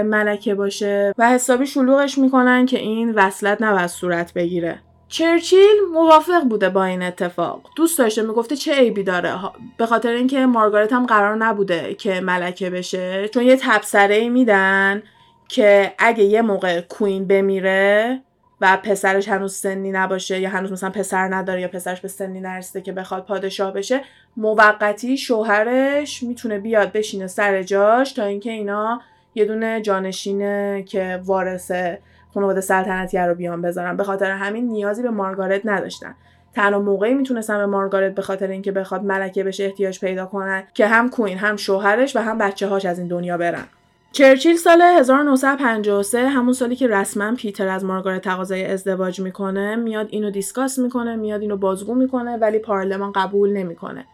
ملکه 0.01 0.55
باشه 0.55 1.13
و 1.17 1.29
حسابی 1.29 1.67
شلوغش 1.67 2.17
می‌کنن 2.17 2.65
که 2.65 2.79
این 2.79 3.11
وصلت 3.11 3.61
نباید 3.61 3.87
صورت 3.87 4.33
بگیره. 4.33 4.79
چرچیل 5.07 5.75
موافق 5.93 6.43
بوده 6.43 6.69
با 6.69 6.83
این 6.85 7.01
اتفاق. 7.01 7.61
دوست 7.75 7.99
داشته 7.99 8.21
می‌گفته 8.21 8.55
چه 8.55 8.73
عیبی 8.73 9.03
داره. 9.03 9.39
به 9.77 9.85
خاطر 9.85 10.09
اینکه 10.09 10.45
مارگارت 10.45 10.93
هم 10.93 11.05
قرار 11.05 11.35
نبوده 11.35 11.93
که 11.93 12.21
ملکه 12.21 12.69
بشه. 12.69 13.27
چون 13.27 13.43
یه 13.43 13.57
تبصره 13.61 14.29
میدن 14.29 15.03
که 15.47 15.93
اگه 15.97 16.23
یه 16.23 16.41
موقع 16.41 16.81
کوین 16.81 17.27
بمیره 17.27 18.21
و 18.61 18.77
پسرش 18.77 19.27
هنوز 19.27 19.55
سنی 19.55 19.91
نباشه 19.91 20.39
یا 20.39 20.49
هنوز 20.49 20.71
مثلا 20.71 20.89
پسر 20.89 21.35
نداره 21.35 21.61
یا 21.61 21.67
پسرش 21.67 22.01
به 22.01 22.07
سنی 22.07 22.41
نرسیده 22.41 22.81
که 22.81 22.91
بخواد 22.91 23.25
پادشاه 23.25 23.73
بشه 23.73 24.01
موقتی 24.37 25.17
شوهرش 25.17 26.23
می‌تونه 26.23 26.59
بیاد 26.59 26.91
بشینه 26.91 27.27
سر 27.27 27.63
جاش 27.63 28.13
تا 28.13 28.23
اینکه 28.23 28.51
اینا 28.51 29.01
یه 29.35 29.45
دونه 29.45 29.81
جانشینه 29.81 30.83
که 30.87 31.21
وارثه 31.25 31.99
خانواده 32.35 32.61
سلطنتی 32.61 33.17
رو 33.17 33.35
بیان 33.35 33.61
بذارن 33.61 33.97
به 33.97 34.03
خاطر 34.03 34.31
همین 34.31 34.67
نیازی 34.67 35.01
به 35.03 35.09
مارگارت 35.09 35.61
نداشتن. 35.65 36.15
تنها 36.53 36.79
موقعی 36.79 37.13
می‌تونستن 37.13 37.57
به 37.57 37.65
مارگارت 37.65 38.15
به 38.15 38.21
خاطر 38.21 38.47
اینکه 38.47 38.71
بخواد 38.71 39.03
ملکه 39.03 39.43
بشه 39.43 39.63
احتیاج 39.63 39.99
پیدا 39.99 40.25
کنن 40.25 40.63
که 40.73 40.87
هم 40.87 41.09
کوین 41.09 41.37
هم 41.37 41.55
شوهرش 41.55 42.15
و 42.15 42.19
هم 42.19 42.37
بچه 42.37 42.67
هاش 42.67 42.85
از 42.85 42.99
این 42.99 43.07
دنیا 43.07 43.37
برن. 43.37 43.63
چرچیل 44.11 44.55
سال 44.55 44.81
1953 44.81 46.27
همون 46.27 46.53
سالی 46.53 46.75
که 46.75 46.87
رسما 46.87 47.35
پیتر 47.35 47.67
از 47.67 47.85
مارگارت 47.85 48.21
تقاضای 48.21 48.65
ازدواج 48.65 49.19
می‌کنه 49.19 49.75
میاد 49.75 50.07
اینو 50.09 50.31
دیسکاس 50.31 50.79
می‌کنه 50.79 51.15
میاد 51.15 51.41
اینو 51.41 51.57
بازگو 51.57 51.95
می‌کنه 51.95 52.37
ولی 52.37 52.59
پارلمان 52.59 53.11
قبول 53.11 53.53
نمی‌کنه. 53.53 54.05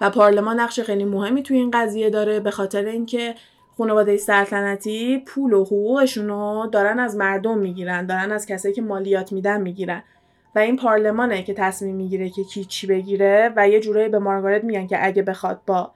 و 0.00 0.10
پارلمان 0.10 0.60
نقش 0.60 0.80
خیلی 0.80 1.04
مهمی 1.04 1.42
توی 1.42 1.56
این 1.56 1.70
قضیه 1.70 2.10
داره 2.10 2.40
به 2.40 2.50
خاطر 2.50 2.84
اینکه 2.84 3.34
خانواده 3.80 4.16
سلطنتی 4.16 5.22
پول 5.26 5.52
و 5.52 5.64
حقوقشون 5.64 6.28
رو 6.28 6.68
دارن 6.72 6.98
از 6.98 7.16
مردم 7.16 7.58
می‌گیرن 7.58 8.06
دارن 8.06 8.32
از 8.32 8.46
کسایی 8.46 8.74
که 8.74 8.82
مالیات 8.82 9.32
میدن 9.32 9.60
می‌گیرن. 9.60 10.02
و 10.54 10.58
این 10.58 10.76
پارلمانه 10.76 11.42
که 11.42 11.54
تصمیم 11.54 11.94
می‌گیره 11.94 12.28
که 12.28 12.44
کی 12.44 12.64
چی 12.64 12.86
بگیره 12.86 13.52
و 13.56 13.68
یه 13.68 13.80
جورایی 13.80 14.08
به 14.08 14.18
مارگارت 14.18 14.64
میگن 14.64 14.86
که 14.86 15.06
اگه 15.06 15.22
بخواد 15.22 15.60
با 15.66 15.90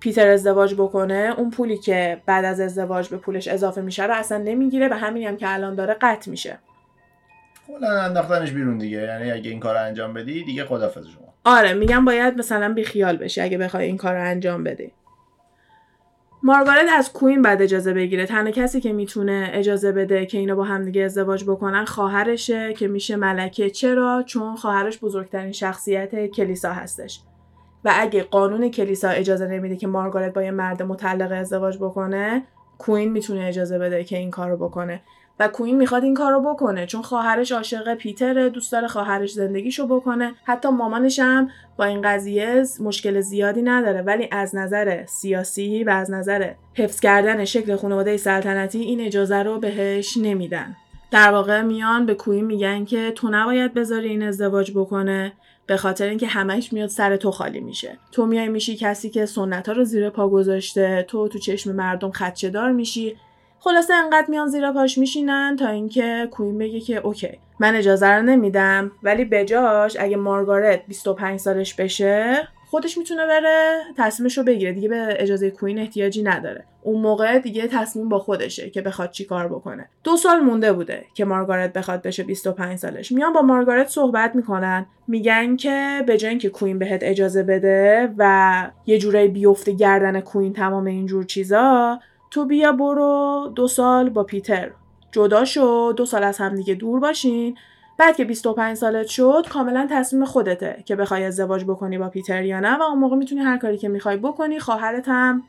پیتر 0.00 0.28
ازدواج 0.28 0.74
بکنه 0.74 1.34
اون 1.38 1.50
پولی 1.50 1.78
که 1.78 2.22
بعد 2.26 2.44
از 2.44 2.60
ازدواج 2.60 3.08
به 3.08 3.16
پولش 3.16 3.48
اضافه 3.48 3.80
میشه 3.80 4.06
رو 4.06 4.14
اصلا 4.14 4.38
نمی‌گیره 4.38 4.88
و 4.88 4.94
همینی 4.94 5.26
هم 5.26 5.36
که 5.36 5.54
الان 5.54 5.74
داره 5.74 5.96
قطع 6.00 6.30
میشه. 6.30 6.58
کلا 7.66 8.02
انداختنش 8.02 8.52
بیرون 8.52 8.78
دیگه. 8.78 8.98
یعنی 8.98 9.30
اگه 9.30 9.50
این 9.50 9.60
کار 9.60 9.76
انجام 9.76 10.14
بدی 10.14 10.44
دیگه 10.44 10.64
خدافظ 10.64 11.06
شما. 11.06 11.34
آره 11.44 11.72
میگم 11.72 12.04
باید 12.04 12.38
مثلا 12.38 12.72
بیخیال 12.72 13.16
بشی 13.16 13.40
اگه 13.40 13.58
بخوای 13.58 13.86
این 13.86 13.96
کار 13.96 14.14
رو 14.14 14.22
انجام 14.22 14.64
بدی. 14.64 14.92
مارگارت 16.42 16.86
از 16.96 17.12
کوین 17.12 17.42
بعد 17.42 17.62
اجازه 17.62 17.92
بگیره. 17.92 18.26
تنها 18.26 18.50
کسی 18.50 18.80
که 18.80 18.92
می‌تونه 18.92 19.50
اجازه 19.52 19.92
بده 19.92 20.26
که 20.26 20.38
اینا 20.38 20.54
با 20.54 20.64
همدیگه 20.64 21.02
ازدواج 21.02 21.44
بکنن 21.44 21.84
خواهرشه 21.84 22.72
که 22.72 22.88
میشه 22.88 23.16
ملکه. 23.16 23.70
چرا؟ 23.70 24.22
چون 24.26 24.56
خواهرش 24.56 24.98
بزرگترین 24.98 25.52
شخصیت 25.52 26.26
کلیسا 26.26 26.72
هستش. 26.72 27.20
و 27.84 27.92
اگه 27.94 28.22
قانون 28.22 28.70
کلیسا 28.70 29.08
اجازه 29.08 29.46
نمیده 29.46 29.76
که 29.76 29.86
مارگارت 29.86 30.34
با 30.34 30.42
یه 30.42 30.50
مرد 30.50 30.82
مطلقه 30.82 31.34
ازدواج 31.34 31.76
بکنه 31.76 32.42
کوین 32.78 33.12
می‌تونه 33.12 33.44
اجازه 33.44 33.78
بده 33.78 34.04
که 34.04 34.18
این 34.18 34.30
کارو 34.30 34.56
بکنه. 34.56 35.00
و 35.40 35.48
کوین 35.48 35.76
می‌خواد 35.76 36.04
این 36.04 36.14
کارو 36.14 36.40
بکنه 36.40 36.86
چون 36.86 37.02
خواهرش 37.02 37.52
عاشق 37.52 37.94
پیتره 37.94 38.48
دوست 38.48 38.72
داره 38.72 38.88
خواهرش 38.88 39.32
زندگیشو 39.32 39.86
بکنه. 39.86 40.34
حتی 40.44 40.68
مامانش 40.68 41.18
هم 41.18 41.50
با 41.76 41.84
این 41.84 42.02
قضیه 42.02 42.64
مشکل 42.80 43.20
زیادی 43.20 43.62
نداره. 43.62 44.02
ولی 44.02 44.28
از 44.32 44.56
نظر 44.56 45.06
سیاسی 45.06 45.84
و 45.84 45.90
از 45.90 46.10
نظر 46.10 46.52
حفظ 46.74 47.00
کردن 47.00 47.44
شکل 47.44 47.76
خانواده 47.76 48.16
سلطنتی 48.16 48.80
این 48.80 49.00
اجازه 49.00 49.42
رو 49.42 49.58
بهش 49.58 50.16
نمیدن. 50.16 50.76
در 51.10 51.32
واقع 51.32 51.62
میان 51.62 52.06
به 52.06 52.14
کوین 52.14 52.44
میگن 52.44 52.84
که 52.84 53.10
تو 53.10 53.28
نباید 53.28 53.74
بذاری 53.74 54.08
این 54.08 54.22
ازدواج 54.22 54.72
بکنه 54.72 55.32
به 55.66 55.76
خاطر 55.76 56.08
اینکه 56.08 56.26
همش 56.26 56.72
میاد 56.72 56.88
سر 56.88 57.16
تو 57.16 57.30
خالی 57.30 57.60
میشه. 57.60 57.98
تو 58.12 58.26
میای 58.26 58.48
میشی 58.48 58.76
کسی 58.76 59.10
که 59.10 59.26
سنت 59.26 59.68
ها 59.68 59.74
رو 59.74 59.84
زیر 59.84 60.10
پا 60.10 60.28
گذاشته 60.28 61.04
تو 61.08 61.28
تو 61.28 61.38
چشم 61.38 61.72
مردم 61.72 62.10
خدشه 62.10 62.50
دار 62.50 62.72
میشی. 62.72 63.16
خلاصه 63.62 63.94
انقدر 63.94 64.26
میان 64.28 64.48
زیر 64.48 64.72
پاش 64.72 64.98
میشینن 64.98 65.56
تا 65.58 65.68
اینکه 65.68 66.28
کوین 66.30 66.58
بگه 66.58 66.80
که 66.80 66.96
اوکی 66.96 67.38
من 67.58 67.74
اجازه 67.74 68.06
رو 68.06 68.22
نمیدم. 68.22 68.92
ولی 69.02 69.24
بجاش 69.24 69.96
اگه 70.00 70.16
مارگارت 70.16 70.86
25 70.86 71.40
سالش 71.40 71.74
بشه 71.74 72.48
خودش 72.70 72.98
می‌تونه 72.98 73.26
بره 73.26 73.80
تصمیمش 73.98 74.38
رو 74.38 74.44
بگیره. 74.44 74.72
دیگه 74.72 74.88
به 74.88 75.16
اجازه 75.18 75.50
کوین 75.50 75.78
احتیاجی 75.78 76.22
نداره. 76.22 76.64
اون 76.82 77.02
موقع 77.02 77.38
دیگه 77.38 77.66
تصمیم 77.66 78.08
با 78.08 78.18
خودشه 78.18 78.70
که 78.70 78.82
بخواد 78.82 79.10
چی 79.10 79.24
کار 79.24 79.48
بکنه. 79.48 79.88
دو 80.04 80.16
سال 80.16 80.40
مونده 80.40 80.72
بوده 80.72 81.04
که 81.14 81.24
مارگارت 81.24 81.72
بخواد 81.72 82.02
بشه 82.02 82.22
25 82.22 82.78
سالش. 82.78 83.12
میان 83.12 83.32
با 83.32 83.42
مارگارت 83.42 83.88
صحبت 83.88 84.34
می‌کنن. 84.36 84.86
میگن 85.08 85.56
که 85.56 86.04
به 86.06 86.16
جای 86.16 86.30
اینکه 86.30 86.48
کوین 86.48 86.78
بهت 86.78 87.00
اجازه 87.02 87.42
بده 87.42 88.10
و 88.18 88.70
یه 88.86 88.98
جورایی 88.98 89.28
بیفته 89.28 89.72
گردن 89.72 90.20
کوین 90.20 90.52
تمام 90.52 90.84
اینجور 90.84 91.24
چیزا 91.24 92.00
تو 92.30 92.44
بیا 92.44 92.72
برو 92.72 93.52
دو 93.54 93.68
سال 93.68 94.10
با 94.10 94.24
پیتر. 94.24 94.70
جدا 95.12 95.44
شو 95.44 95.94
دو 95.96 96.06
سال 96.06 96.24
از 96.24 96.38
همدیگه 96.38 96.74
دور 96.74 97.00
باشین. 97.00 97.58
بعد 97.98 98.16
که 98.16 98.24
25 98.24 98.76
سالت 98.76 99.06
شد 99.06 99.46
کاملا 99.50 99.88
تصمیم 99.90 100.24
خودته 100.24 100.82
که 100.86 100.96
بخوای 100.96 101.24
ازدواج 101.24 101.64
بکنی 101.64 101.98
با 101.98 102.08
پیتر 102.08 102.44
یا 102.44 102.60
نه 102.60 102.78
و 102.78 102.82
اون 102.82 102.98
موقع 102.98 103.16
می‌تونی 103.16 103.40
هر 103.40 103.58
کاری 103.58 103.78
که 103.78 103.88
می‌خوای 103.88 104.16
بکنی 104.16 104.58
خواهرت 104.58 105.08
هم 105.08 105.42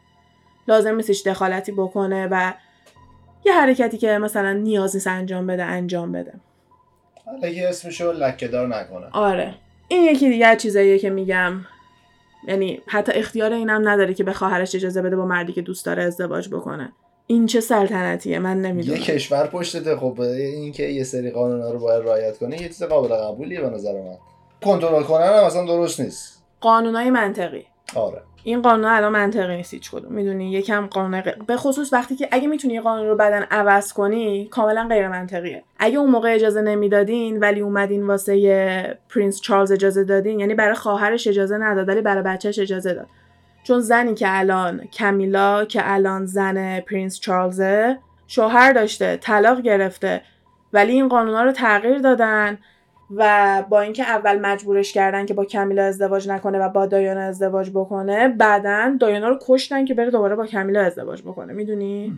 لازم 0.67 0.95
نیستش 0.95 1.21
دخالتی 1.21 1.71
بکنه 1.71 2.27
و 2.31 2.53
یه 3.45 3.53
حرکتی 3.53 3.97
که 3.97 4.17
مثلا 4.17 4.53
نیاز 4.53 4.95
نیست 4.95 5.07
انجام 5.07 5.47
بده 5.47 5.63
انجام 5.63 6.11
بده. 6.11 6.33
حالا 7.25 7.67
اسمشو 7.69 8.11
لکهدار 8.11 8.67
نکنه. 8.67 9.05
آره. 9.11 9.53
این 9.87 10.03
یکی 10.03 10.29
دیگه 10.29 10.55
چیزاییه 10.55 10.99
که 10.99 11.09
میگم. 11.09 11.53
یعنی 12.47 12.81
حتی 12.87 13.11
اختیار 13.11 13.53
اینم 13.53 13.89
نداره 13.89 14.13
که 14.13 14.23
به 14.23 14.33
خواهرش 14.33 14.75
اجازه 14.75 15.01
بده 15.01 15.15
با 15.15 15.25
مردی 15.25 15.53
که 15.53 15.61
دوست 15.61 15.85
داره 15.85 16.03
ازدواج 16.03 16.49
بکنه. 16.49 16.93
این 17.27 17.45
چه 17.45 17.59
سلطنتیه؟ 17.59 18.39
من 18.39 18.61
نمی‌دونم. 18.61 18.97
یه 18.97 19.03
کشور 19.03 19.47
پشتته 19.47 19.95
خب 19.95 20.21
این 20.21 20.71
که 20.71 20.83
یه 20.83 21.03
سری 21.03 21.31
قانونا 21.31 21.71
رو 21.71 21.79
باید 21.79 22.03
رعایت 22.03 22.37
کنه 22.37 22.61
یه 22.61 22.67
چیز 22.67 22.83
قابل 22.83 23.15
قبولیه 23.15 23.61
به 23.61 23.69
نظر 23.69 23.93
من. 23.93 24.17
کنترل 24.65 25.03
کنن 25.03 25.27
هم 25.27 25.43
اصلا 25.43 25.65
درست 25.65 25.99
نیست. 25.99 26.43
قانونای 26.61 27.09
منطقی. 27.09 27.65
آره. 27.95 28.21
این 28.43 28.61
قانون 28.61 28.85
الان 28.85 29.11
منطقی 29.11 29.55
نیست 29.55 29.73
هیچ 29.73 29.91
کدوم. 29.91 30.13
می‌دونی؟ 30.13 30.51
یکم 30.51 30.87
قانون 30.87 31.23
به 31.47 31.57
خصوص 31.57 31.93
وقتی 31.93 32.15
که 32.15 32.27
اگه 32.31 32.47
می‌تونی 32.47 32.81
قانون 32.81 33.07
رو 33.07 33.15
بدن 33.15 33.43
عوض 33.51 33.93
کنی 33.93 34.45
کاملا 34.45 34.87
غیر 34.87 35.07
منطقیه. 35.07 35.63
اگه 35.79 35.97
اون 35.97 36.11
موقع 36.11 36.33
اجازه 36.33 36.61
نمی‌دادین 36.61 37.39
ولی 37.39 37.59
اومدین 37.59 38.07
واسه 38.07 38.97
پرینس 39.09 39.41
چارلز 39.41 39.71
اجازه 39.71 40.03
دادین 40.03 40.39
یعنی 40.39 40.55
برای 40.55 40.75
خواهرش 40.75 41.27
اجازه 41.27 41.57
نداد 41.57 41.89
ولی 41.89 42.01
برای 42.01 42.23
بچهش 42.23 42.59
اجازه 42.59 42.93
داد. 42.93 43.07
چون 43.63 43.79
زنی 43.79 44.15
که 44.15 44.25
الان 44.29 44.79
کمیلا 44.79 45.65
که 45.65 45.81
الان 45.83 46.25
زن 46.25 46.79
پرینس 46.79 47.19
چارلزه 47.19 47.97
شوهر 48.27 48.73
داشته 48.73 49.17
طلاق 49.17 49.61
گرفته 49.61 50.21
ولی 50.73 50.91
این 50.91 51.07
قانونا 51.07 51.43
رو 51.43 51.51
تغییر 51.51 51.97
دادن. 51.97 52.57
و 53.15 53.63
با 53.69 53.81
اینکه 53.81 54.03
اول 54.03 54.39
مجبورش 54.39 54.93
کردن 54.93 55.25
که 55.25 55.33
با 55.33 55.45
کمیلا 55.45 55.83
ازدواج 55.83 56.29
نکنه 56.29 56.59
و 56.59 56.69
با 56.69 56.85
دایانا 56.85 57.21
ازدواج 57.21 57.69
بکنه 57.69 58.27
بعدا 58.27 58.97
دایانا 58.99 59.29
رو 59.29 59.39
کشتن 59.47 59.85
که 59.85 59.93
بره 59.93 60.11
دوباره 60.11 60.35
با 60.35 60.45
کمیلا 60.45 60.81
ازدواج 60.81 61.21
بکنه. 61.21 61.53
می‌دونی؟ 61.53 62.13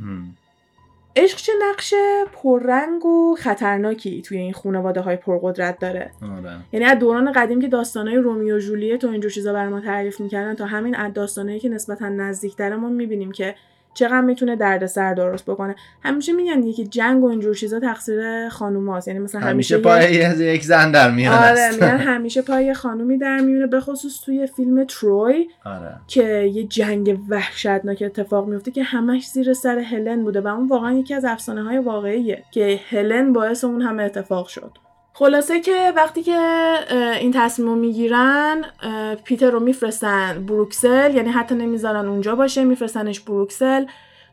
عشق 1.15 1.37
چه 1.37 1.51
نقش 1.69 1.93
پررنگ 2.33 3.05
و 3.05 3.35
خطرناکی 3.39 4.21
توی 4.21 4.37
این 4.37 4.53
خانواده 4.53 5.01
های 5.01 5.15
پرقدرت 5.15 5.79
داره. 5.79 6.11
آره. 6.21 6.57
یعنی 6.71 6.85
از 6.85 6.99
دوران 6.99 7.31
قدیم 7.31 7.61
که 7.61 7.67
داستانهای 7.67 8.17
رومیو 8.17 8.55
و 8.55 8.59
جولیت 8.59 9.03
و 9.03 9.07
اینجور 9.07 9.31
چیزا 9.31 9.53
بر 9.53 9.67
ما 9.67 9.79
تعریف 9.81 10.19
می‌کردن 10.19 10.53
تا 10.53 10.65
همین 10.65 10.95
از 10.95 11.13
داستانهایی 11.13 11.59
که 11.59 11.69
نسبتا 11.69 12.09
نزدیکتره 12.09 12.75
ما 12.75 12.89
می‌بینیم 12.89 13.31
که 13.31 13.55
چقدر 13.93 14.21
می‌تونه 14.21 14.55
دردسر 14.55 15.13
درست 15.13 15.45
بکنه. 15.45 15.75
همیشه 16.03 16.33
میگن 16.33 16.71
که 16.71 16.83
جنگ 16.83 17.23
و 17.23 17.27
اینجور 17.27 17.55
چیزا 17.55 17.79
تقصیر 17.79 18.49
خانوماست 18.49 19.07
یعنی 19.07 19.19
مثلا 19.19 19.41
همیشه, 19.41 19.75
همیشه 19.75 19.77
پای 19.77 20.53
یک 20.53 20.63
زن 20.63 20.91
در 20.91 21.11
میاد 21.11 21.33
آره 21.33 21.71
میگن 21.71 21.97
همیشه 21.97 22.41
پای 22.41 22.73
خانومی 22.73 23.17
در 23.17 23.39
میونه 23.39 23.67
به 23.67 23.79
خصوص 23.79 24.21
توی 24.25 24.47
فیلم 24.47 24.83
تروی 24.83 25.47
آره. 25.65 25.95
که 26.07 26.51
یه 26.53 26.63
جنگ 26.63 27.19
وحشتناک 27.29 28.03
اتفاق 28.05 28.47
میفته 28.47 28.71
که 28.71 28.83
همش 28.83 29.27
زیر 29.27 29.53
سر 29.53 29.79
هلن 29.79 30.23
بوده 30.23 30.41
و 30.41 30.47
اون 30.47 30.67
واقعا 30.67 30.91
یکی 30.91 31.13
از 31.13 31.25
افسانه 31.25 31.63
های 31.63 31.77
واقعیه 31.77 32.43
که 32.51 32.79
هلن 32.89 33.33
باعث 33.33 33.63
اون 33.63 33.81
همه 33.81 34.03
اتفاق 34.03 34.47
شد. 34.47 34.71
خلاصه 35.15 35.59
که 35.59 35.93
وقتی 35.95 36.23
که 36.23 36.39
این 37.19 37.31
تصمیم 37.35 37.67
رو 37.69 37.75
می‌گیرن 37.75 38.65
پیتر 39.23 39.49
رو 39.51 39.59
میفرستن 39.59 40.45
بروکسل 40.45 41.15
یعنی 41.15 41.29
حتی 41.29 41.55
نمی‌ذارن 41.55 42.07
اونجا 42.07 42.35
باشه 42.35 42.63
میفرستنش 42.63 43.19
بروکسل. 43.19 43.85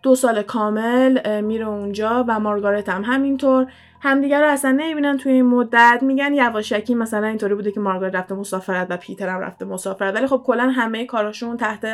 دو 0.03 0.15
سال 0.15 0.43
کامل 0.43 1.41
میره 1.41 1.67
اونجا 1.67 2.25
و 2.29 2.41
مارگارت 2.41 2.89
هم 2.89 3.05
همینطور. 3.05 3.67
همدیگر 4.03 4.41
رو 4.41 4.49
اصلا 4.49 4.71
نمی‌بینن 4.71 5.19
توی 5.19 5.33
این 5.33 5.47
مدت. 5.47 5.99
میگن 6.03 6.35
یواشکی 6.35 6.95
مثلا 6.95 7.27
اینطوری 7.27 7.55
بوده 7.55 7.73
که 7.73 7.81
مارگارت 7.81 8.15
رفته 8.15 8.35
مسافرت 8.35 8.87
و 8.91 8.97
پیتر 8.97 9.29
هم 9.29 9.41
رفته 9.41 9.65
مسافرت. 9.65 10.15
ولی 10.15 10.27
خب 10.27 10.43
کلا 10.47 10.71
همه 10.71 11.05
کاراشون 11.05 11.57
تحت 11.57 11.87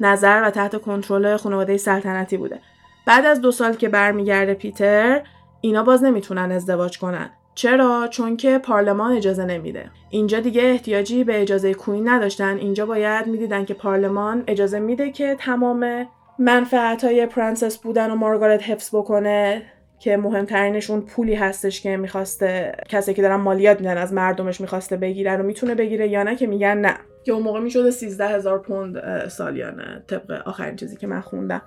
نظر 0.00 0.42
و 0.44 0.50
تحت 0.50 0.80
کنترل 0.80 1.36
خانواده 1.36 1.76
سلطنتی 1.76 2.36
بوده. 2.36 2.60
بعد 3.06 3.26
از 3.26 3.40
دو 3.40 3.50
سال 3.50 3.72
که 3.72 3.88
برمیگرده 3.88 4.54
پیتر 4.54 5.22
اینا 5.60 5.82
باز 5.82 6.04
نمی‌تونن 6.04 6.52
ازدواج 6.52 6.98
کنن. 6.98 7.30
چرا؟ 7.54 8.08
چون 8.10 8.36
که 8.36 8.58
پارلمان 8.58 9.12
اجازه 9.12 9.44
نمیده. 9.44 9.90
اینجا 10.10 10.40
دیگه 10.40 10.62
احتیاجی 10.62 11.24
به 11.24 11.42
اجازه 11.42 11.74
کوین 11.74 12.08
نداشتن. 12.08 12.56
اینجا 12.56 12.86
باید 12.86 13.26
می‌دیدن 13.26 13.64
که 13.64 13.74
پارلمان 13.74 14.44
اجازه 14.46 14.78
میده 14.78 15.10
که 15.10 15.36
تمام 15.38 16.06
منفعت 16.38 17.04
های 17.04 17.26
پرنسس 17.26 17.78
بودن 17.78 18.10
و 18.10 18.14
مارگارت 18.14 18.62
حفظ 18.62 18.94
بکنه 18.94 19.62
که 19.98 20.16
مهمترینشون 20.16 21.00
پولی 21.00 21.34
هستش 21.34 21.80
که 21.80 21.96
می‌خواسته 21.96 22.72
کسی 22.88 23.14
که 23.14 23.22
دارن 23.22 23.36
مالیات 23.36 23.80
میدن 23.80 23.98
از 23.98 24.12
مردمش 24.12 24.60
می‌خواسته 24.60 24.96
بگیره 24.96 25.36
رو 25.36 25.42
می‌تونه 25.42 25.74
بگیره 25.74 26.08
یا 26.08 26.22
نه 26.22 26.36
که 26.36 26.46
میگن 26.46 26.78
نه 26.78 26.94
که 27.24 27.32
اون 27.32 27.42
موقع 27.42 27.60
می‌شده 27.60 27.90
13 27.90 28.28
هزار 28.28 28.58
پوند 28.58 29.28
سالیانه 29.28 30.02
طبق 30.06 30.42
آخرین 30.46 30.76
چیزی 30.76 30.96
که 30.96 31.06
من 31.06 31.20
خوندم 31.20 31.62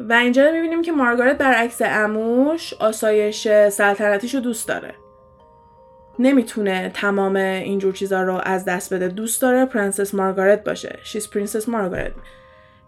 و 0.00 0.12
اینجا 0.12 0.52
می‌بینیم 0.52 0.82
که 0.82 0.92
مارگارت 0.92 1.38
برعکس 1.38 1.82
عموش 1.84 2.74
آسایش 2.74 3.48
سلطنتیش 3.68 4.34
رو 4.34 4.40
دوست 4.40 4.68
داره. 4.68 4.94
نمی‌تونه 6.18 6.90
تمام 6.94 7.36
اینجور 7.36 7.92
چیزا 7.92 8.22
رو 8.22 8.40
از 8.44 8.64
دست 8.64 8.94
بده. 8.94 9.08
دوست 9.08 9.42
داره 9.42 9.64
پرنسس 9.64 10.14
مارگارت 10.14 10.64
باشه. 10.64 10.98
She's 11.02 11.30
Princess 11.30 11.68
Margaret 11.68 12.12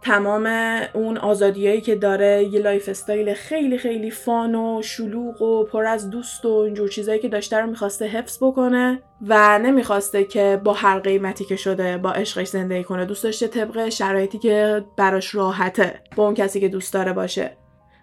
تمام 0.03 0.47
اون 0.95 1.19
آزادیایی 1.19 1.81
که 1.81 1.95
داره 1.95 2.45
یه 2.45 2.61
lifestyle 2.61 3.35
خیلی 3.35 3.79
خیلی 3.79 4.11
fun 4.11 4.55
و 4.55 4.83
شلوغ 4.83 5.43
و 5.43 5.65
پر 5.65 5.85
از 5.85 6.11
دوست 6.11 6.45
و 6.45 6.49
اینجور 6.49 6.89
چیزایی 6.89 7.19
که 7.19 7.29
داشته 7.29 7.59
رو 7.59 7.67
می‌خواسته 7.67 8.07
حفظ 8.07 8.39
بکنه 8.43 9.03
و 9.27 9.59
نمی‌خواسته 9.59 10.25
که 10.25 10.61
با 10.65 10.73
هر 10.73 10.99
قیمتی 10.99 11.45
که 11.45 11.57
شده 11.57 11.99
با 11.99 12.13
عشقش 12.13 12.47
زندگی 12.47 12.85
کنه. 12.85 13.05
دوست 13.05 13.25
داشته 13.25 13.49
طبق 13.49 13.89
شرایطی 13.89 14.39
که 14.39 14.85
براش 14.97 15.35
راحته 15.35 16.01
با 16.17 16.25
اون 16.25 16.35
کسی 16.35 16.61
که 16.61 16.69
دوست 16.69 16.95
داره 16.95 17.13
باشه. 17.13 17.57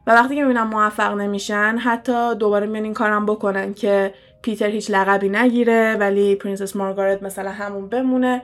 و 0.08 0.12
وقتی 0.12 0.36
که 0.36 0.42
می‌بینم 0.42 0.68
موفق 0.68 1.14
نمیشن 1.14 1.78
حتی 1.78 2.36
دوباره 2.36 2.68
میان 2.68 2.84
این 2.84 2.94
کارم 2.94 3.26
بکنن 3.26 3.74
که 3.74 4.14
پیتر 4.42 4.70
هیچ 4.70 4.92
لقبی 4.92 5.30
نگیره 5.30 5.98
ولی 6.00 6.36
پرنسس 6.36 6.76
مارگارت 6.76 7.24
مثلا 7.24 7.52
همون 7.52 7.90
بمونه. 7.90 8.42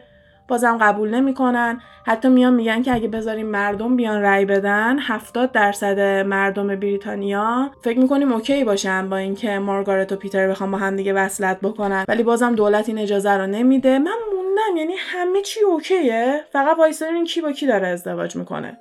بازم 0.52 0.78
قبول 0.82 1.10
نمی‌کنن. 1.10 1.82
حتی 2.06 2.30
میان 2.30 2.54
میگن 2.54 2.82
که 2.82 2.94
اگه 2.94 3.08
بذاریم 3.08 3.48
مردم 3.48 3.96
بیان 3.96 4.22
رأی 4.22 4.46
بدن 4.46 5.00
70 5.00 5.52
درصد 5.52 6.00
مردم 6.26 6.68
بریتانیا 6.68 7.72
فکر 7.84 8.00
می‌کنیم 8.00 8.32
اوکی 8.32 8.64
باشن 8.64 9.10
با 9.10 9.18
اینکه 9.18 9.60
مارگارت 9.60 10.12
و 10.12 10.16
پیتر 10.16 10.48
بخوام 10.48 10.72
با 10.72 10.78
هم 10.78 10.96
دیگه 10.96 11.14
وصلت 11.14 11.60
بکنن. 11.62 12.06
ولی 12.08 12.24
بازم 12.24 12.56
دولت 12.56 12.90
این 12.90 12.98
اجازه 12.98 13.32
رو 13.32 13.48
نمیده. 13.48 14.00
من 14.00 14.18
موندم 14.36 14.78
یعنی 14.78 14.94
همه 14.98 15.42
چی 15.42 15.60
اوکیه. 15.62 16.44
فقط 16.52 16.78
وایساریم 16.78 17.24
کی 17.24 17.42
با 17.42 17.52
کی 17.52 17.68
داره 17.68 17.88
ازدواج 17.88 18.36
می‌کنه. 18.36 18.78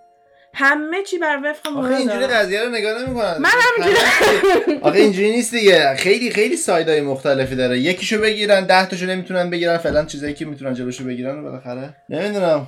همه 0.54 1.02
چی 1.02 1.18
بر 1.18 1.38
وفق 1.44 1.76
آخه 1.76 1.94
اینجوری 1.94 2.26
قضیه 2.26 2.62
رو 2.62 2.70
نگاه 2.70 3.02
نمی‌کنن 3.02 3.36
من 3.38 3.50
همینجوری 3.50 4.04
آخه 4.82 4.98
اینجوری 4.98 5.30
نیست 5.30 5.54
دیگه. 5.54 5.94
خیلی 5.96 6.30
خیلی 6.30 6.56
سایدای 6.56 7.00
مختلفی 7.00 7.56
داره. 7.56 7.78
یکیشو 7.78 8.20
بگیرن 8.20 8.66
ده 8.66 8.86
تاشو 8.86 9.06
نمی‌تونن 9.06 9.50
بگیرن 9.50 9.76
فعلا 9.76 10.04
چیزایی 10.04 10.34
که 10.34 10.44
می‌تونن 10.44 10.74
جلوشو 10.74 11.04
بگیرن 11.04 11.42
بالاخره. 11.42 11.94
نمی‌دونم. 12.08 12.66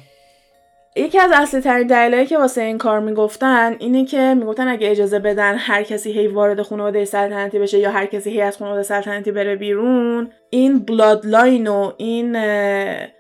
یکی 0.97 1.19
از 1.19 1.31
اصلی 1.35 1.61
ترین 1.61 1.87
دلایلی 1.87 2.27
که 2.27 2.39
واسه 2.39 2.63
این 2.63 2.79
کار 2.79 3.01
می‌گفتن 3.01 3.77
اینه 3.79 4.05
که 4.05 4.35
می‌گفتن 4.35 4.69
اگه 4.69 4.91
اجازه 4.91 5.19
بدن 5.19 5.55
هر 5.55 5.83
کسی 5.83 6.13
هی 6.13 6.27
وارد 6.27 6.63
خانواده 6.63 7.05
سلطنتی 7.05 7.59
بشه 7.59 7.79
یا 7.79 7.91
هر 7.91 8.07
کسی 8.07 8.31
هی 8.31 8.41
از 8.41 8.57
خانواده 8.57 8.83
سلطنتی 8.83 9.33
بره 9.33 9.57
بیرون 9.57 10.31
این 10.51 10.79
بلاد 10.79 11.27
لاین 11.27 11.67
و 11.67 11.93
این 11.97 12.37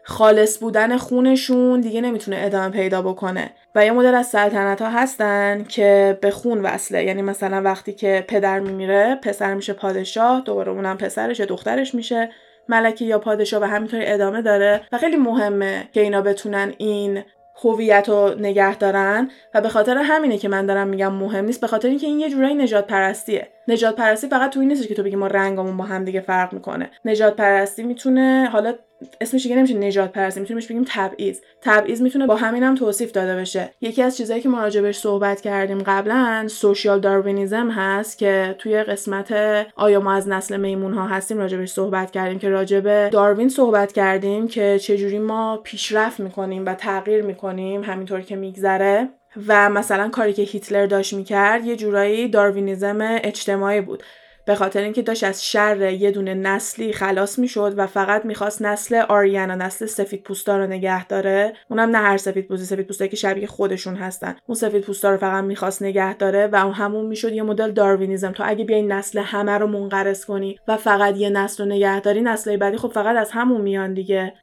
خالص 0.05 0.59
بودن 0.59 0.97
خونشون 0.97 1.81
دیگه 1.81 2.01
نمی‌تونه 2.01 2.37
ادامه 2.41 2.68
پیدا 2.68 3.03
بکنه. 3.03 3.51
و 3.75 3.85
یه 3.85 3.93
مدل 3.93 4.14
از 4.14 4.27
سلطنت 4.27 4.83
ها 4.83 4.89
هستن 4.89 5.64
که 5.68 6.18
به 6.20 6.31
خون 6.31 6.62
وصله. 6.62 7.05
یعنی 7.05 7.23
مثلا 7.23 7.62
وقتی 7.62 7.93
که 7.93 8.25
پدر 8.29 8.61
میمیره 8.61 9.18
پسر 9.23 9.55
میشه 9.55 9.73
پادشاه 9.73 10.41
دوباره 10.41 10.73
اونم 10.73 10.97
پسرش 10.99 11.41
یا 11.41 11.47
دخترش 11.47 11.95
میشه 11.95 12.31
ملکه 12.68 13.05
یا 13.05 13.18
پادشاه 13.18 13.62
و 13.62 13.64
همینطوری 13.64 14.07
ادامه 14.07 14.43
داره. 14.43 14.81
و 14.93 14.99
خیلی 14.99 15.16
مهمه 15.16 15.89
که 15.93 16.01
اینا 16.01 16.20
بتونن 16.20 16.73
این 16.79 17.23
هویت 17.64 18.08
رو 18.08 18.34
نگه 18.38 18.76
دارن 18.76 19.30
و 19.54 19.60
به 19.60 19.68
خاطر 19.68 19.98
همینه 19.98 20.38
که 20.38 20.48
من 20.48 20.66
دارم 20.66 20.88
میگم 20.88 21.12
مهم 21.12 21.44
نیست 21.44 21.60
به 21.60 21.66
خاطر 21.66 21.88
اینکه 21.88 22.06
این 22.06 22.20
یه 22.20 22.30
جورایی 22.30 22.54
نجات 22.54 22.86
پرستیه 22.86 23.48
نجات 23.68 23.96
پرستی 23.96 24.28
فقط 24.28 24.50
تو 24.50 24.60
این 24.60 24.68
نیست 24.68 24.88
که 24.88 24.94
تو 24.94 25.02
بگی 25.02 25.16
ما 25.16 25.26
رنگمون 25.26 25.76
با 25.76 25.84
هم 25.84 26.04
دیگه 26.04 26.20
فرق 26.20 26.52
می‌کنه. 26.52 26.90
نجات 27.04 27.36
پرستی 27.36 27.82
می‌تونه 27.82 28.48
حالا 28.52 28.74
اسمش 29.20 29.42
دیگه 29.42 29.57
نمیشه 29.57 29.74
نجات 29.74 30.12
پرستی 30.12 30.40
می‌تونیم 30.40 30.61
بهش 30.61 30.70
بگیم 30.70 30.84
تبعیض. 30.88 31.40
تبعیض 31.62 32.03
می‌تونه 32.03 32.26
با 32.26 32.36
همین 32.36 32.62
هم 32.62 32.74
توصیف 32.74 33.12
داده 33.12 33.36
بشه. 33.36 33.70
یکی 33.80 34.03
از 34.03 34.16
چیزهایی 34.16 34.42
که 34.42 34.48
ما 34.48 34.61
راجبش 34.61 34.96
صحبت 34.96 35.40
کردیم 35.40 35.78
قبلا 35.78 36.48
سوشیال 36.48 37.00
داروینیزم 37.00 37.70
هست 37.70 38.18
که 38.18 38.55
توی 38.59 38.82
قسمت 38.82 39.32
آیا 39.76 40.00
ما 40.00 40.12
از 40.12 40.28
نسل 40.28 40.57
میمون 40.57 40.92
ها 40.92 41.07
هستیم 41.07 41.38
راجبش 41.38 41.70
صحبت 41.70 42.11
کردیم 42.11 42.38
که 42.38 42.48
راجب 42.48 43.09
داروین 43.09 43.48
صحبت 43.48 43.92
کردیم 43.92 44.48
که 44.48 44.78
چجوری 44.78 45.18
ما 45.18 45.57
پیشرفت 45.57 46.20
می‌کنیم 46.20 46.66
و 46.66 46.74
تغییر 46.74 47.22
می‌کنیم 47.22 47.82
همینطور 47.82 48.20
که 48.20 48.36
میگذره. 48.36 49.09
و 49.48 49.70
مثلا 49.70 50.09
کاری 50.09 50.32
که 50.32 50.42
هیتلر 50.42 50.86
داشت 50.86 51.12
می‌کرد 51.14 51.64
یه 51.64 51.76
جورایی 51.76 52.28
داروینیزم 52.28 52.98
اجتماعی 53.00 53.80
بود. 53.80 54.03
به 54.45 54.55
خاطر 54.55 54.82
اینکه 54.82 55.03
داشت 55.03 55.24
از 55.24 55.45
شر 55.45 55.93
یه 55.93 56.11
دونه 56.11 56.34
نسلی 56.34 56.93
خلاص 56.93 57.38
می‌شد 57.38 57.74
و 57.76 57.86
فقط 57.86 58.24
می‌خواست 58.24 58.62
نسل 58.62 58.95
آریانا 58.95 59.55
نسل 59.55 59.86
سفید 59.86 60.22
پوستا 60.22 60.57
رو 60.57 60.66
نگه 60.66 61.07
داره. 61.07 61.53
اونم 61.70 61.90
نه 61.90 61.99
هر 61.99 62.16
سفید 62.16 62.49
پوستی 62.49 62.64
سفید 62.64 62.86
پوستایی 62.86 63.11
که 63.11 63.16
شبیه 63.16 63.47
خودشون 63.47 63.95
هستن. 63.95 64.36
اون 64.47 64.57
سفید 64.57 64.84
پوستا 64.84 65.11
رو 65.11 65.16
فقط 65.16 65.45
می‌خواست 65.45 65.82
نگه 65.82 66.16
داره 66.16 66.47
و 66.47 66.57
اون 66.57 66.72
همون 66.72 67.07
می‌شد 67.07 67.32
یه 67.32 67.43
مدل 67.43 67.70
داروینیزم. 67.70 68.32
تو 68.32 68.43
اگه 68.47 68.64
بیای 68.64 68.82
نسل 68.82 69.18
همه 69.18 69.59
رو 69.59 69.66
منقرض 69.66 70.24
کنی 70.24 70.59
و 70.68 70.76
فقط 70.76 71.16
یه 71.16 71.30
نسل 71.30 71.64
رو 71.64 71.70
نگه 71.70 72.01
داری 72.01 72.20
نسل 72.20 72.57
بعدی 72.57 72.76
خب 72.76 72.88
فقط 72.88 73.16
از 73.16 73.30
همون 73.30 73.61
میان 73.61 73.95
دیگه. 73.95 74.34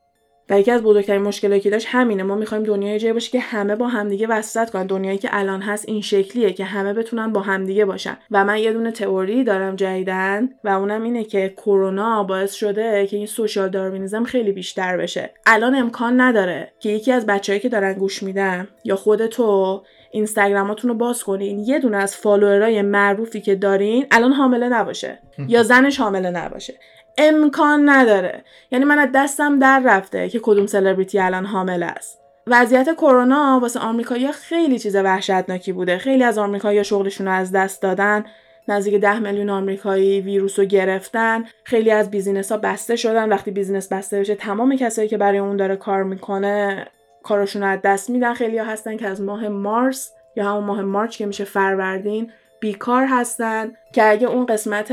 و 0.49 0.59
یکی 0.59 0.71
از 0.71 0.81
بزرگترین 0.81 1.21
مشکلاتی 1.21 1.61
که 1.61 1.69
داشت 1.69 1.87
همینه 1.89 2.23
ما 2.23 2.35
می‌خوایم 2.35 2.63
دنیای 2.63 2.99
جایی 2.99 3.13
باشه 3.13 3.31
که 3.31 3.39
همه 3.39 3.75
با 3.75 3.87
همدیگه 3.87 4.27
وصلت 4.27 4.69
کنن. 4.69 4.87
دنیایی 4.87 5.17
که 5.17 5.29
الان 5.31 5.61
هست 5.61 5.89
این 5.89 6.01
شکلیه 6.01 6.53
که 6.53 6.65
همه 6.65 6.93
بتونن 6.93 7.33
با 7.33 7.41
همدیگه 7.41 7.85
باشن. 7.85 8.17
و 8.31 8.45
من 8.45 8.57
یه 8.57 8.73
دونه 8.73 8.91
تئوری 8.91 9.43
دارم 9.43 9.75
جدیدن 9.75 10.49
و 10.63 10.69
اونم 10.69 11.03
اینه 11.03 11.23
که 11.23 11.53
کرونا 11.57 12.23
باعث 12.23 12.53
شده 12.53 13.07
که 13.07 13.17
این 13.17 13.25
سوشال 13.25 13.69
داروینیزم 13.69 14.23
خیلی 14.23 14.51
بیشتر 14.51 14.97
بشه. 14.97 15.33
الان 15.45 15.75
امکان 15.75 16.21
نداره 16.21 16.71
که 16.79 16.89
یکی 16.89 17.11
از 17.11 17.25
بچههایی 17.25 17.61
که 17.61 17.69
دارن 17.69 17.93
گوش 17.93 18.23
میدن 18.23 18.67
یا 18.83 18.95
خود 18.95 19.25
تو 19.25 19.81
اینستاگراماتون 20.11 20.89
رو 20.89 20.97
باز 20.97 21.23
کنین 21.23 21.59
یه 21.59 21.79
دونه 21.79 21.97
از 21.97 22.15
فالوورای 22.15 22.81
معروفی 22.81 23.41
که 23.41 23.55
دارین 23.55 24.05
الان 24.11 24.33
حامله 24.33 24.69
نباشه 24.69 25.19
یا 25.47 25.63
زنش 25.63 25.99
حامله 25.99 26.31
نباشه. 26.31 26.73
امکان 27.19 27.89
نداره. 27.89 28.43
یعنی 28.71 28.85
من 28.85 28.99
از 28.99 29.09
دستم 29.15 29.59
در 29.59 29.81
رفته 29.85 30.29
که 30.29 30.39
کدوم 30.43 30.65
سلبریتی 30.65 31.19
الان 31.19 31.45
حامله 31.45 31.85
است. 31.85 32.19
وضعیت 32.47 32.93
کرونا 32.93 33.59
واسه 33.61 33.79
آمریکایی‌ها 33.79 34.31
خیلی 34.31 34.79
چیز 34.79 34.95
وحشتناکی 34.95 35.71
بوده. 35.71 35.97
خیلی 35.97 36.23
از 36.23 36.37
آمریکایی‌ها 36.37 36.83
شغلشون 36.83 37.27
رو 37.27 37.33
از 37.33 37.51
دست 37.51 37.81
دادن. 37.81 38.25
نزدیک 38.67 39.01
ده 39.01 39.19
میلیون 39.19 39.49
آمریکایی 39.49 40.21
ویروس 40.21 40.59
رو 40.59 40.65
گرفتن. 40.65 41.43
خیلی 41.63 41.91
از 41.91 42.11
business 42.11 42.51
ها 42.51 42.57
بسته 42.57 42.95
شدن. 42.95 43.29
وقتی 43.29 43.51
business 43.51 43.93
بسته 43.93 44.19
بشه 44.19 44.35
تمام 44.35 44.75
کسایی 44.75 45.07
که 45.07 45.17
برای 45.17 45.37
اون 45.37 45.57
داره 45.57 45.75
کار 45.75 46.03
می‌کنه 46.03 46.87
کارشون 47.23 47.61
رو 47.61 47.67
از 47.67 47.79
دست 47.83 48.09
میدن. 48.09 48.33
خیلی 48.33 48.57
ها 48.57 48.65
هستن 48.65 48.97
که 48.97 49.07
از 49.07 49.21
ماه 49.21 49.47
مارس 49.47 50.11
یا 50.35 50.49
همون 50.49 50.63
ماه 50.63 50.81
March 50.81 51.17
که 51.17 51.25
میشه 51.25 51.43
فروردین 51.43 52.31
بیکار 52.59 53.05
هستن 53.05 53.71
که 53.93 54.09
اگه 54.09 54.27
اون 54.27 54.45
قسمت 54.45 54.87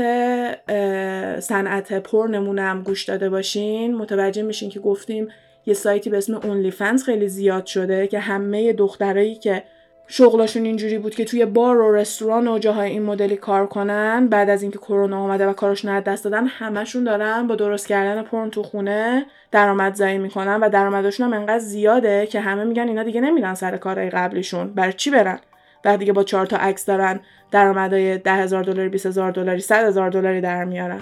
صنعت 1.39 1.93
پر 1.93 2.27
نمونم 2.31 2.83
گوش 2.83 3.05
داده 3.05 3.29
باشین 3.29 3.95
متوجه 3.95 4.41
میشین 4.41 4.69
که 4.69 4.79
گفتیم 4.79 5.27
یه 5.65 5.73
سایتی 5.73 6.09
به 6.09 6.17
اسم 6.17 6.33
اونلی 6.33 6.71
فنز 6.71 7.03
خیلی 7.03 7.27
زیاد 7.27 7.65
شده 7.65 8.07
که 8.07 8.19
همه 8.19 8.73
دخترایی 8.73 9.35
که 9.35 9.63
شغلشون 10.07 10.65
اینجوری 10.65 10.97
بود 10.97 11.15
که 11.15 11.25
توی 11.25 11.45
بار 11.45 11.77
و 11.77 11.95
رستوران 11.95 12.47
و 12.47 12.59
جاهای 12.59 12.91
این 12.91 13.03
مدلی 13.03 13.35
کار 13.35 13.67
کنن 13.67 14.27
بعد 14.27 14.49
از 14.49 14.61
اینکه 14.61 14.77
کرونا 14.77 15.21
اومده 15.21 15.47
و 15.47 15.53
کارشون 15.53 15.91
از 15.91 16.03
دست 16.03 16.23
دادن 16.23 16.45
همشون 16.45 17.03
دارن 17.03 17.47
با 17.47 17.55
درست 17.55 17.87
کردن 17.87 18.23
پرن 18.23 18.49
تو 18.49 18.63
خونه 18.63 19.25
درآمدزایی 19.51 20.17
می‌کنن 20.17 20.59
و 20.59 20.69
درآمدشون 20.69 21.25
هم 21.25 21.39
انقدر 21.39 21.59
زیاده 21.59 22.27
که 22.27 22.39
همه 22.39 22.63
میگن 22.63 22.87
اینا 22.87 23.03
دیگه 23.03 23.21
نمیرن 23.21 23.53
سر 23.53 23.77
کارهای 23.77 24.09
قبلیشون. 24.09 24.73
برای 24.73 24.93
چی 24.93 25.11
برن؟ 25.11 25.39
بعد 25.87 25.99
دیگه 25.99 26.13
با 26.13 26.23
چهار 26.23 26.45
تا 26.45 26.57
عکس 26.57 26.85
دارن 26.85 27.19
درآمدهای 27.51 28.17
ده 28.17 28.33
هزار 28.33 28.63
دلاری 28.63 28.89
20 28.89 29.05
هزار 29.05 29.31
دلاری 29.31 29.59
100 29.59 29.85
هزار 29.85 30.09
دلاری 30.09 30.41
در 30.41 30.65
میارن. 30.65 30.99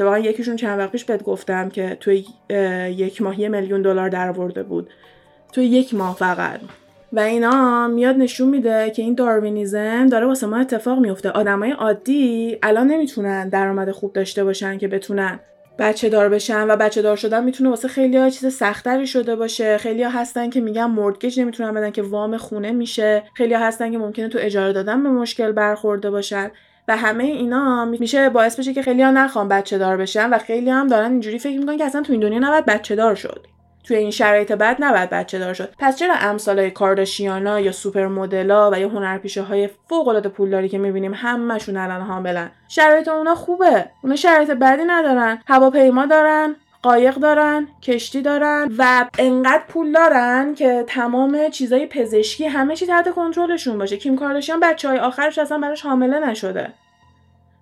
واقعا 0.00 0.18
یکیشون 0.18 0.56
چند 0.56 0.78
وقت 0.78 0.92
پیش 0.92 1.04
بهت 1.04 1.22
گفتم 1.22 1.68
که 1.68 1.96
توی 2.00 2.24
یک 2.96 3.22
ماه 3.22 3.40
یه 3.40 3.48
میلیون 3.48 3.82
دلار 3.82 4.08
درآورده 4.08 4.62
بود. 4.62 4.90
توی 5.52 5.64
یک 5.66 5.94
ماه 5.94 6.16
فقط. 6.16 6.60
و 7.12 7.20
اینا 7.20 7.88
میاد 7.88 8.16
نشون 8.16 8.48
میده 8.48 8.90
که 8.90 9.02
این 9.02 9.14
داروینیزم 9.14 10.06
داره 10.06 10.26
واسه 10.26 10.46
ما 10.46 10.56
اتفاق 10.56 10.98
میفته. 10.98 11.30
آدمای 11.30 11.70
عادی 11.70 12.58
الان 12.62 12.86
نمی‌تونن 12.86 13.48
درآمد 13.48 13.90
خوب 13.90 14.12
داشته 14.12 14.44
باشن 14.44 14.78
که 14.78 14.88
بتونن 14.88 15.40
بچه 15.80 16.08
دار 16.08 16.28
بشن 16.28 16.70
و 16.70 16.76
بچه 16.76 17.02
دار 17.02 17.16
شدن 17.16 17.44
می‌تونه 17.44 17.70
واسه 17.70 17.88
خیلی 17.88 18.16
ها 18.16 18.30
چیز 18.30 18.54
سختری 18.54 19.06
شده 19.06 19.36
باشه. 19.36 19.78
خیلی 19.78 20.02
ها 20.02 20.10
هستن 20.10 20.50
که 20.50 20.60
میگن 20.60 20.84
مورگیج 20.84 21.40
نمی‌تونن 21.40 21.74
بدن 21.74 21.90
که 21.90 22.02
وام 22.02 22.36
خونه 22.36 22.70
میشه. 22.70 23.22
خیلی 23.34 23.54
ها 23.54 23.66
هستن 23.66 23.92
که 23.92 23.98
ممکنه 23.98 24.28
تو 24.28 24.38
اجاره 24.42 24.72
دادن 24.72 25.02
به 25.02 25.08
مشکل 25.08 25.52
برخورده 25.52 26.10
باشن. 26.10 26.50
و 26.88 26.96
همه 26.96 27.24
اینا 27.24 27.84
میشه 27.84 28.28
باعث 28.28 28.58
بشه 28.58 28.72
که 28.72 28.82
خیلی 28.82 29.02
ها 29.02 29.10
نخوان 29.10 29.48
بچه 29.48 29.78
دار 29.78 29.96
بشن 29.96 30.30
و 30.30 30.38
خیلی 30.38 30.70
هم 30.70 30.86
دارن 30.86 31.10
اینجوری 31.10 31.38
فکر 31.38 31.58
می‌کنن 31.58 31.76
که 31.76 31.84
اصلا 31.84 32.02
تو 32.02 32.12
این 32.12 32.20
دنیا 32.20 32.38
نباید 32.38 32.66
بچه 32.66 32.96
دار 32.96 33.14
شد. 33.14 33.46
توی 33.84 33.96
این 33.96 34.10
شرایط 34.10 34.52
بد 34.52 34.76
نباید 34.80 35.10
بچه 35.10 35.38
دار 35.38 35.54
شد. 35.54 35.74
پس 35.78 35.96
چرا 35.96 36.14
امثال 36.14 36.70
کارداشیانا 36.70 37.60
یا 37.60 37.72
سوپر 37.72 38.06
مدلا 38.06 38.70
و 38.70 38.78
یا 38.78 38.88
هنرپیشه 38.88 39.42
های 39.42 39.68
فوق 39.88 40.08
العاده 40.08 40.28
پولداری 40.28 40.68
که 40.68 40.78
می‌بینیم 40.78 41.14
همشون 41.14 41.76
الان 41.76 42.00
حاملن 42.00 42.50
شرایط 42.68 43.08
اونا 43.08 43.34
خوبه. 43.34 43.86
اونا 44.02 44.16
شرایط 44.16 44.50
بدی 44.50 44.84
ندارن. 44.84 45.38
هواپیما 45.46 46.06
دارن 46.06 46.56
قایق 46.82 47.14
دارن 47.14 47.68
کشتی 47.82 48.22
دارن 48.22 48.72
و 48.78 49.06
انقدر 49.18 49.62
پول 49.68 49.92
دارن 49.92 50.54
که 50.54 50.84
تمام 50.86 51.48
چیزای 51.48 51.86
پزشکی 51.86 52.44
همه 52.44 52.76
چی 52.76 52.86
تحت 52.86 53.10
کنترلشون 53.10 53.78
باشه. 53.78 53.96
کیم 53.96 54.18
کارداشیان 54.18 54.60
بچه 54.60 54.88
های 54.88 54.98
آخرش 54.98 55.38
اصلا 55.38 55.58
براش 55.58 55.82
حامله 55.82 56.28
نشده. 56.28 56.72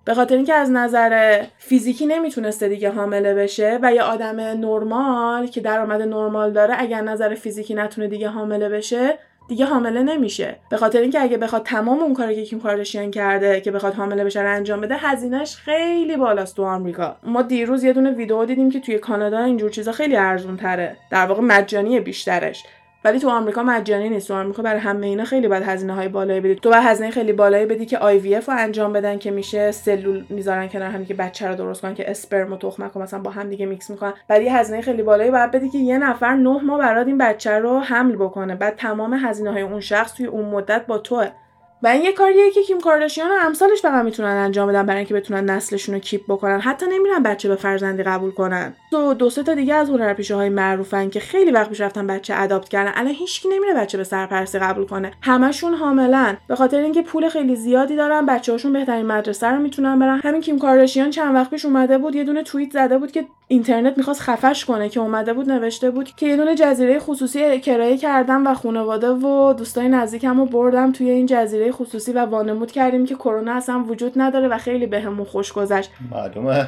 به 0.09 0.15
خاطر 0.15 0.35
اینکه 0.35 0.53
از 0.53 0.71
نظر 0.71 1.43
فیزیکی 1.57 2.05
نمی‌تونسته 2.05 2.69
دیگه 2.69 2.91
حامله 2.91 3.33
بشه 3.33 3.79
و 3.81 3.93
یه 3.93 4.01
آدم 4.01 4.39
نرمال 4.39 5.47
که 5.47 5.61
درآمد 5.61 6.01
نرمال 6.01 6.51
داره 6.51 6.75
اگر 6.77 7.01
نظر 7.01 7.35
فیزیکی 7.35 7.73
نتونه 7.73 8.07
دیگه 8.07 8.29
حامله 8.29 8.69
بشه 8.69 9.17
دیگه 9.47 9.65
حامله 9.65 10.03
نمیشه. 10.03 10.55
به 10.69 10.77
خاطر 10.77 10.99
اینکه 10.99 11.21
اگه 11.21 11.37
بخواد 11.37 11.63
تمام 11.63 11.99
اون 11.99 12.13
کاری 12.13 12.35
که 12.35 12.43
کیم 12.43 12.59
کارداشیان 12.59 13.11
کرده 13.11 13.61
که 13.61 13.71
بخواد 13.71 13.93
حامله 13.93 14.23
بشه 14.23 14.41
رو 14.41 14.55
انجام 14.55 14.81
بده 14.81 14.95
هزینهش 14.97 15.55
خیلی 15.55 16.17
بالاست 16.17 16.55
تو 16.55 16.63
آمریکا. 16.63 17.15
ما 17.23 17.41
دیروز 17.41 17.83
یه 17.83 17.93
دونه 17.93 18.11
ویدیو 18.11 18.45
دیدیم 18.45 18.71
که 18.71 18.79
توی 18.79 18.99
کانادا 18.99 19.39
اینجور 19.43 19.69
چیزا 19.69 19.91
خیلی 19.91 20.15
ارزون 20.15 20.57
تره 20.57 20.97
در 21.11 21.25
واقع 21.25 21.41
مجانی 21.41 21.99
بیشترش. 21.99 22.63
ولی 23.03 23.19
تو 23.19 23.29
آمریکا 23.29 23.63
مجانی 23.63 24.09
نیست. 24.09 24.27
تو 24.27 24.33
آمریکا 24.33 24.63
برای 24.63 24.79
همه 24.79 25.07
اینا 25.07 25.23
خیلی 25.23 25.47
باید 25.47 25.63
هزینه 25.63 25.93
های 25.93 26.07
بالایی 26.07 26.39
بدی. 26.39 26.55
تو 26.55 26.69
باید 26.69 26.83
هزینه 26.83 27.11
خیلی 27.11 27.33
بالایی 27.33 27.65
بدی 27.65 27.85
که 27.85 27.97
IVF 27.97 28.49
رو 28.49 28.55
انجام 28.57 28.93
بدن 28.93 29.17
که 29.17 29.31
میشه 29.31 29.71
سلول 29.71 30.25
می‌ذارن 30.29 30.67
کنار 30.67 30.89
هم 30.89 31.05
که 31.05 31.13
بچه 31.13 31.47
رو 31.47 31.55
درست 31.55 31.81
کنن 31.81 31.93
که 31.93 32.11
اسپرم 32.11 32.53
و 32.53 32.57
تخمک 32.57 32.91
رو 32.91 33.01
مثلا 33.01 33.19
با 33.19 33.31
هم 33.31 33.49
دیگه 33.49 33.65
میکس 33.65 33.89
می‌کنن. 33.89 34.13
بعد 34.27 34.41
یه 34.41 34.57
هزینه 34.57 34.81
خیلی 34.81 35.03
بالایی 35.03 35.31
باید 35.31 35.51
بدی 35.51 35.69
که 35.69 35.77
یه 35.77 35.97
نفر 35.97 36.35
نه 36.35 36.63
ماه 36.63 36.79
برات 36.79 37.07
این 37.07 37.17
بچه 37.17 37.59
رو 37.59 37.79
حمل 37.79 38.15
بکنه. 38.15 38.55
بعد 38.55 38.75
تمام 38.75 39.13
هزینه 39.13 39.51
های 39.51 39.61
اون 39.61 39.79
شخص 39.79 40.13
توی 40.13 40.25
اون 40.25 40.45
مدت 40.45 40.85
با 40.87 40.97
توه. 40.97 41.29
و 41.83 41.87
این 41.87 42.01
یه 42.03 42.11
کاریه 42.11 42.51
که 42.51 42.63
کیم 42.63 42.81
کارداشیان 42.81 43.29
و 43.31 43.33
امثالش 43.45 43.81
فقط 43.81 44.05
می‌تونن 44.05 44.29
انجام 44.29 44.69
بدن 44.69 44.85
برای 44.85 44.97
اینکه 44.97 45.13
بتونن 45.13 45.49
نسلشون 45.49 45.95
رو 45.95 46.01
کیپ 46.01 46.21
بکنن. 46.27 46.59
حتی 46.59 46.85
نمیرن 46.91 47.23
بچه 47.23 47.49
به 47.49 47.55
فرزندی 47.55 48.03
قبول 48.03 48.31
کنن. 48.31 48.73
دو 48.91 49.13
دو 49.13 49.29
سه 49.29 49.43
تا 49.43 49.53
دیگه 49.53 49.73
از 49.75 49.89
هنرپیشه 49.89 50.35
های 50.35 50.49
معروفن 50.49 51.09
که 51.09 51.19
خیلی 51.19 51.51
وقت 51.51 51.69
پیش 51.69 51.81
رفتن 51.81 52.07
بچه 52.07 52.33
اداپت 52.37 52.69
کردن. 52.69 52.91
الان 52.95 53.13
هیچکی 53.13 53.49
نمیره 53.49 53.73
بچه 53.73 53.97
به 53.97 54.03
سرپرستی 54.03 54.59
قبول 54.59 54.85
کنه. 54.85 55.11
همشون 55.21 55.73
حاملن. 55.73 56.37
به 56.47 56.55
خاطر 56.55 56.79
اینکه 56.79 57.01
پول 57.01 57.29
خیلی 57.29 57.55
زیادی 57.55 57.95
دارن 57.95 58.25
بچه‌هاشون 58.25 58.73
بهترین 58.73 59.05
مدرسه 59.05 59.47
رو 59.47 59.59
می‌تونن 59.59 59.99
برن. 59.99 60.19
همین 60.23 60.41
کیم 60.41 60.59
کارداشیان 60.59 61.09
چند 61.09 61.35
وقت 61.35 61.49
پیش 61.49 61.65
اومده 61.65 61.97
بود 61.97 62.15
یه 62.15 62.23
دونه 62.23 62.43
توییت 62.43 62.71
زده 62.71 62.97
بود 62.97 63.11
که 63.11 63.25
اینترنت 63.47 63.97
می‌خواست 63.97 64.21
خفش 64.21 64.65
کنه 64.65 64.89
که 64.89 64.99
اومده 64.99 65.33
بود 65.33 65.51
نوشته 65.51 65.91
بود 65.91 66.09
که 66.15 66.27
یه 66.27 66.37
دونه 66.37 66.55
جزیره 66.55 66.99
خصوصی 66.99 67.59
کرایه 67.59 67.97
کردم 67.97 68.47
و 68.47 68.53
خانواده 68.53 69.09
و 69.09 69.53
دوستای 69.53 69.89
نزدیکمو 69.89 70.45
بردم 70.45 70.91
توی 70.91 71.09
این 71.09 71.25
جزیره 71.25 71.68
خصوصی 71.71 72.11
و 72.11 72.25
وانمود 72.25 72.71
کردیم 72.71 73.05
که 73.05 73.15
کرونا 73.15 73.53
اصلا 73.53 73.85
وجود 73.87 74.13
نداره 74.15 74.47
و 74.47 74.57
خیلی 74.57 74.87
بهمون 74.87 75.25
خوش 75.25 75.53
گذشت. 75.53 75.91
معلومه. 76.11 76.67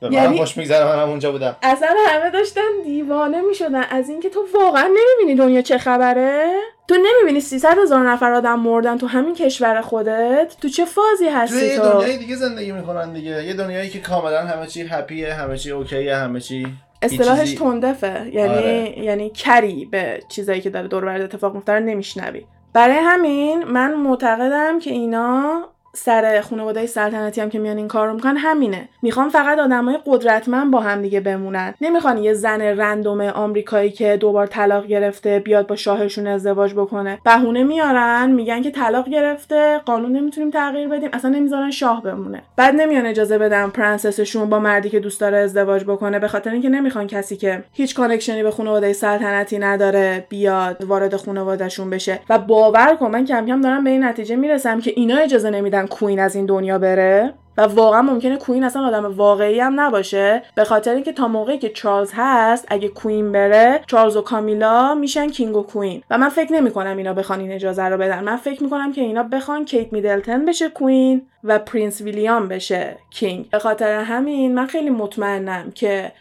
به 0.00 0.08
یعنی... 0.12 0.38
خوش 0.38 0.56
میگذره 0.56 0.84
منم 0.84 1.08
اونجا 1.08 1.32
بودم. 1.32 1.56
اصلا 1.62 1.88
همه 2.08 2.30
داشتن 2.30 2.60
دیوانه 2.84 3.40
می‌شدن. 3.40 3.82
از 3.90 4.08
اینکه 4.08 4.28
تو 4.28 4.40
واقعا 4.54 4.86
نمی‌بینی 4.86 5.38
دنیا 5.38 5.62
چه 5.62 5.78
خبره؟ 5.78 6.46
تو 6.88 6.94
نمی‌بینی 6.94 7.40
300 7.40 7.78
هزار 7.82 8.10
نفر 8.10 8.32
آدم 8.32 8.60
مردن 8.60 8.98
تو 8.98 9.06
همین 9.06 9.34
کشور 9.34 9.80
خودت؟ 9.80 10.56
تو 10.60 10.68
چه 10.68 10.84
فازی 10.84 11.28
هستی 11.28 11.76
تو 11.76 11.82
دنیای 11.82 12.18
دیگه 12.18 12.36
زندگی 12.36 12.72
می‌کنن 12.72 13.12
دیگه. 13.12 13.44
یه 13.44 13.54
دنیایی 13.54 13.90
که 13.90 14.00
کاملا 14.00 14.40
همه 14.40 14.66
چی 14.66 14.82
هپیه 14.82 15.34
همه 15.34 15.56
چی 15.56 15.70
اوکیه 15.70 16.16
همه 16.16 16.40
چی 16.40 16.66
اصطلاحش 17.02 17.40
چیزی... 17.40 17.56
تندفه. 17.56 18.30
یعنی 18.32 18.54
آره. 18.54 18.98
یعنی 18.98 19.30
کری 19.30 19.84
به 19.84 20.20
چیزایی 20.28 20.60
که 20.60 20.70
داره 20.70 20.88
دور 20.88 21.08
اتفاق 21.08 21.54
میفته 21.54 21.80
نمیشنوی. 21.80 22.44
برای 22.78 22.96
همین 22.96 23.64
من 23.64 23.94
معتقدم 23.94 24.78
که 24.78 24.90
اینا 24.90 25.68
سر 25.92 26.40
خانواده 26.40 26.86
سلطنتی 26.86 27.40
هم 27.40 27.50
که 27.50 27.58
میان 27.58 27.76
این 27.76 27.88
کار 27.88 28.08
رو 28.08 28.14
می‌کنن 28.14 28.36
همینه. 28.36 28.88
می‌خوان 29.02 29.28
فقط 29.28 29.58
آدمای 29.58 29.98
قدرتمند 30.06 30.70
با 30.70 30.80
هم 30.80 31.02
دیگه 31.02 31.20
بمونن. 31.20 31.74
نمی‌خوان 31.80 32.18
یه 32.18 32.34
زن 32.34 32.60
رندوم 32.62 33.20
آمریکایی 33.20 33.90
که 33.90 34.16
دوبار 34.16 34.46
طلاق 34.46 34.86
گرفته 34.86 35.38
بیاد 35.38 35.66
با 35.66 35.76
شاهشون 35.76 36.26
ازدواج 36.26 36.74
بکنه. 36.74 37.18
بهونه 37.24 37.62
میارن 37.62 38.30
میگن 38.30 38.62
که 38.62 38.70
طلاق 38.70 39.08
گرفته 39.08 39.80
قانون 39.84 40.12
نمی‌تونیم 40.12 40.50
تغییر 40.50 40.88
بدیم 40.88 41.10
اصلا 41.12 41.30
نمی‌ذارن 41.30 41.70
شاه 41.70 42.02
بمونه. 42.02 42.42
بعد 42.56 42.74
نمیان 42.74 43.06
اجازه 43.06 43.38
بدن 43.38 43.68
پرنسسشون 43.68 44.48
با 44.48 44.58
مردی 44.58 44.90
که 44.90 45.00
دوست 45.00 45.20
داره 45.20 45.38
ازدواج 45.38 45.84
بکنه 45.84 46.18
به 46.18 46.28
خاطر 46.28 46.50
اینکه 46.50 46.68
نمی‌خوان 46.68 47.06
کسی 47.06 47.36
که 47.36 47.64
هیچ 47.72 47.94
connection 47.94 48.38
ی 48.38 48.42
به 48.42 48.50
خانواده 48.50 48.92
سلطنتی 48.92 49.58
نداره 49.58 50.26
بیاد 50.28 50.84
وارد 50.84 51.16
خانوادهشون 51.16 51.90
بشه. 51.90 52.20
و 52.28 52.38
باور 52.38 52.96
کن 53.00 53.10
من 53.10 53.24
کم 53.24 53.46
کم 53.46 53.60
دارم 53.60 53.84
به 53.84 53.90
این 53.90 54.04
نتیجه 54.04 54.36
می‌رسم 54.36 54.80
که 54.80 54.92
اینا 54.96 55.16
اجازه 55.16 55.50
نمیدن 55.50 55.86
Queen 55.88 56.20
از 56.20 56.36
این 56.36 56.46
دنیا 56.46 56.78
بره؟ 56.78 57.34
و 57.58 57.62
واقعا 57.62 58.02
ممکنه 58.02 58.36
Queen 58.36 58.64
اصلا 58.64 58.86
آدم 58.86 59.16
واقعی 59.16 59.60
هم 59.60 59.80
نباشه؟ 59.80 60.42
به 60.54 60.64
خاطر 60.64 60.94
اینکه 60.94 61.12
تا 61.12 61.28
موقعی 61.28 61.58
که 61.58 61.68
چارلز 61.68 62.10
هست 62.14 62.64
اگه 62.68 62.88
Queen 62.88 63.32
بره 63.32 63.80
چارلز 63.86 64.16
و 64.16 64.20
کامیلا 64.20 64.94
میشن 64.94 65.28
King 65.28 65.56
و 65.56 65.62
Queen. 65.62 66.02
و 66.10 66.18
من 66.18 66.28
فکر 66.28 66.52
نمی 66.52 66.70
کنم 66.70 66.96
اینا 66.96 67.14
بخوان 67.14 67.40
این 67.40 67.52
اجازه 67.52 67.82
رو 67.82 67.98
بدن. 67.98 68.24
من 68.24 68.36
فکر 68.36 68.62
می‌کنم 68.62 68.92
که 68.92 69.00
اینا 69.00 69.22
بخوان 69.22 69.64
کیت 69.64 69.92
میدلتن 69.92 70.44
بشه 70.44 70.68
Queen 70.68 71.22
و 71.44 71.58
Prince 71.58 72.00
William 72.00 72.48
بشه 72.48 72.96
King. 73.10 73.50
به 73.50 73.58
خاطر 73.58 74.00
همین 74.00 74.54
من 74.54 74.66
خیلی 74.66 74.90
مطمئنم 74.90 75.70
که 75.74 76.12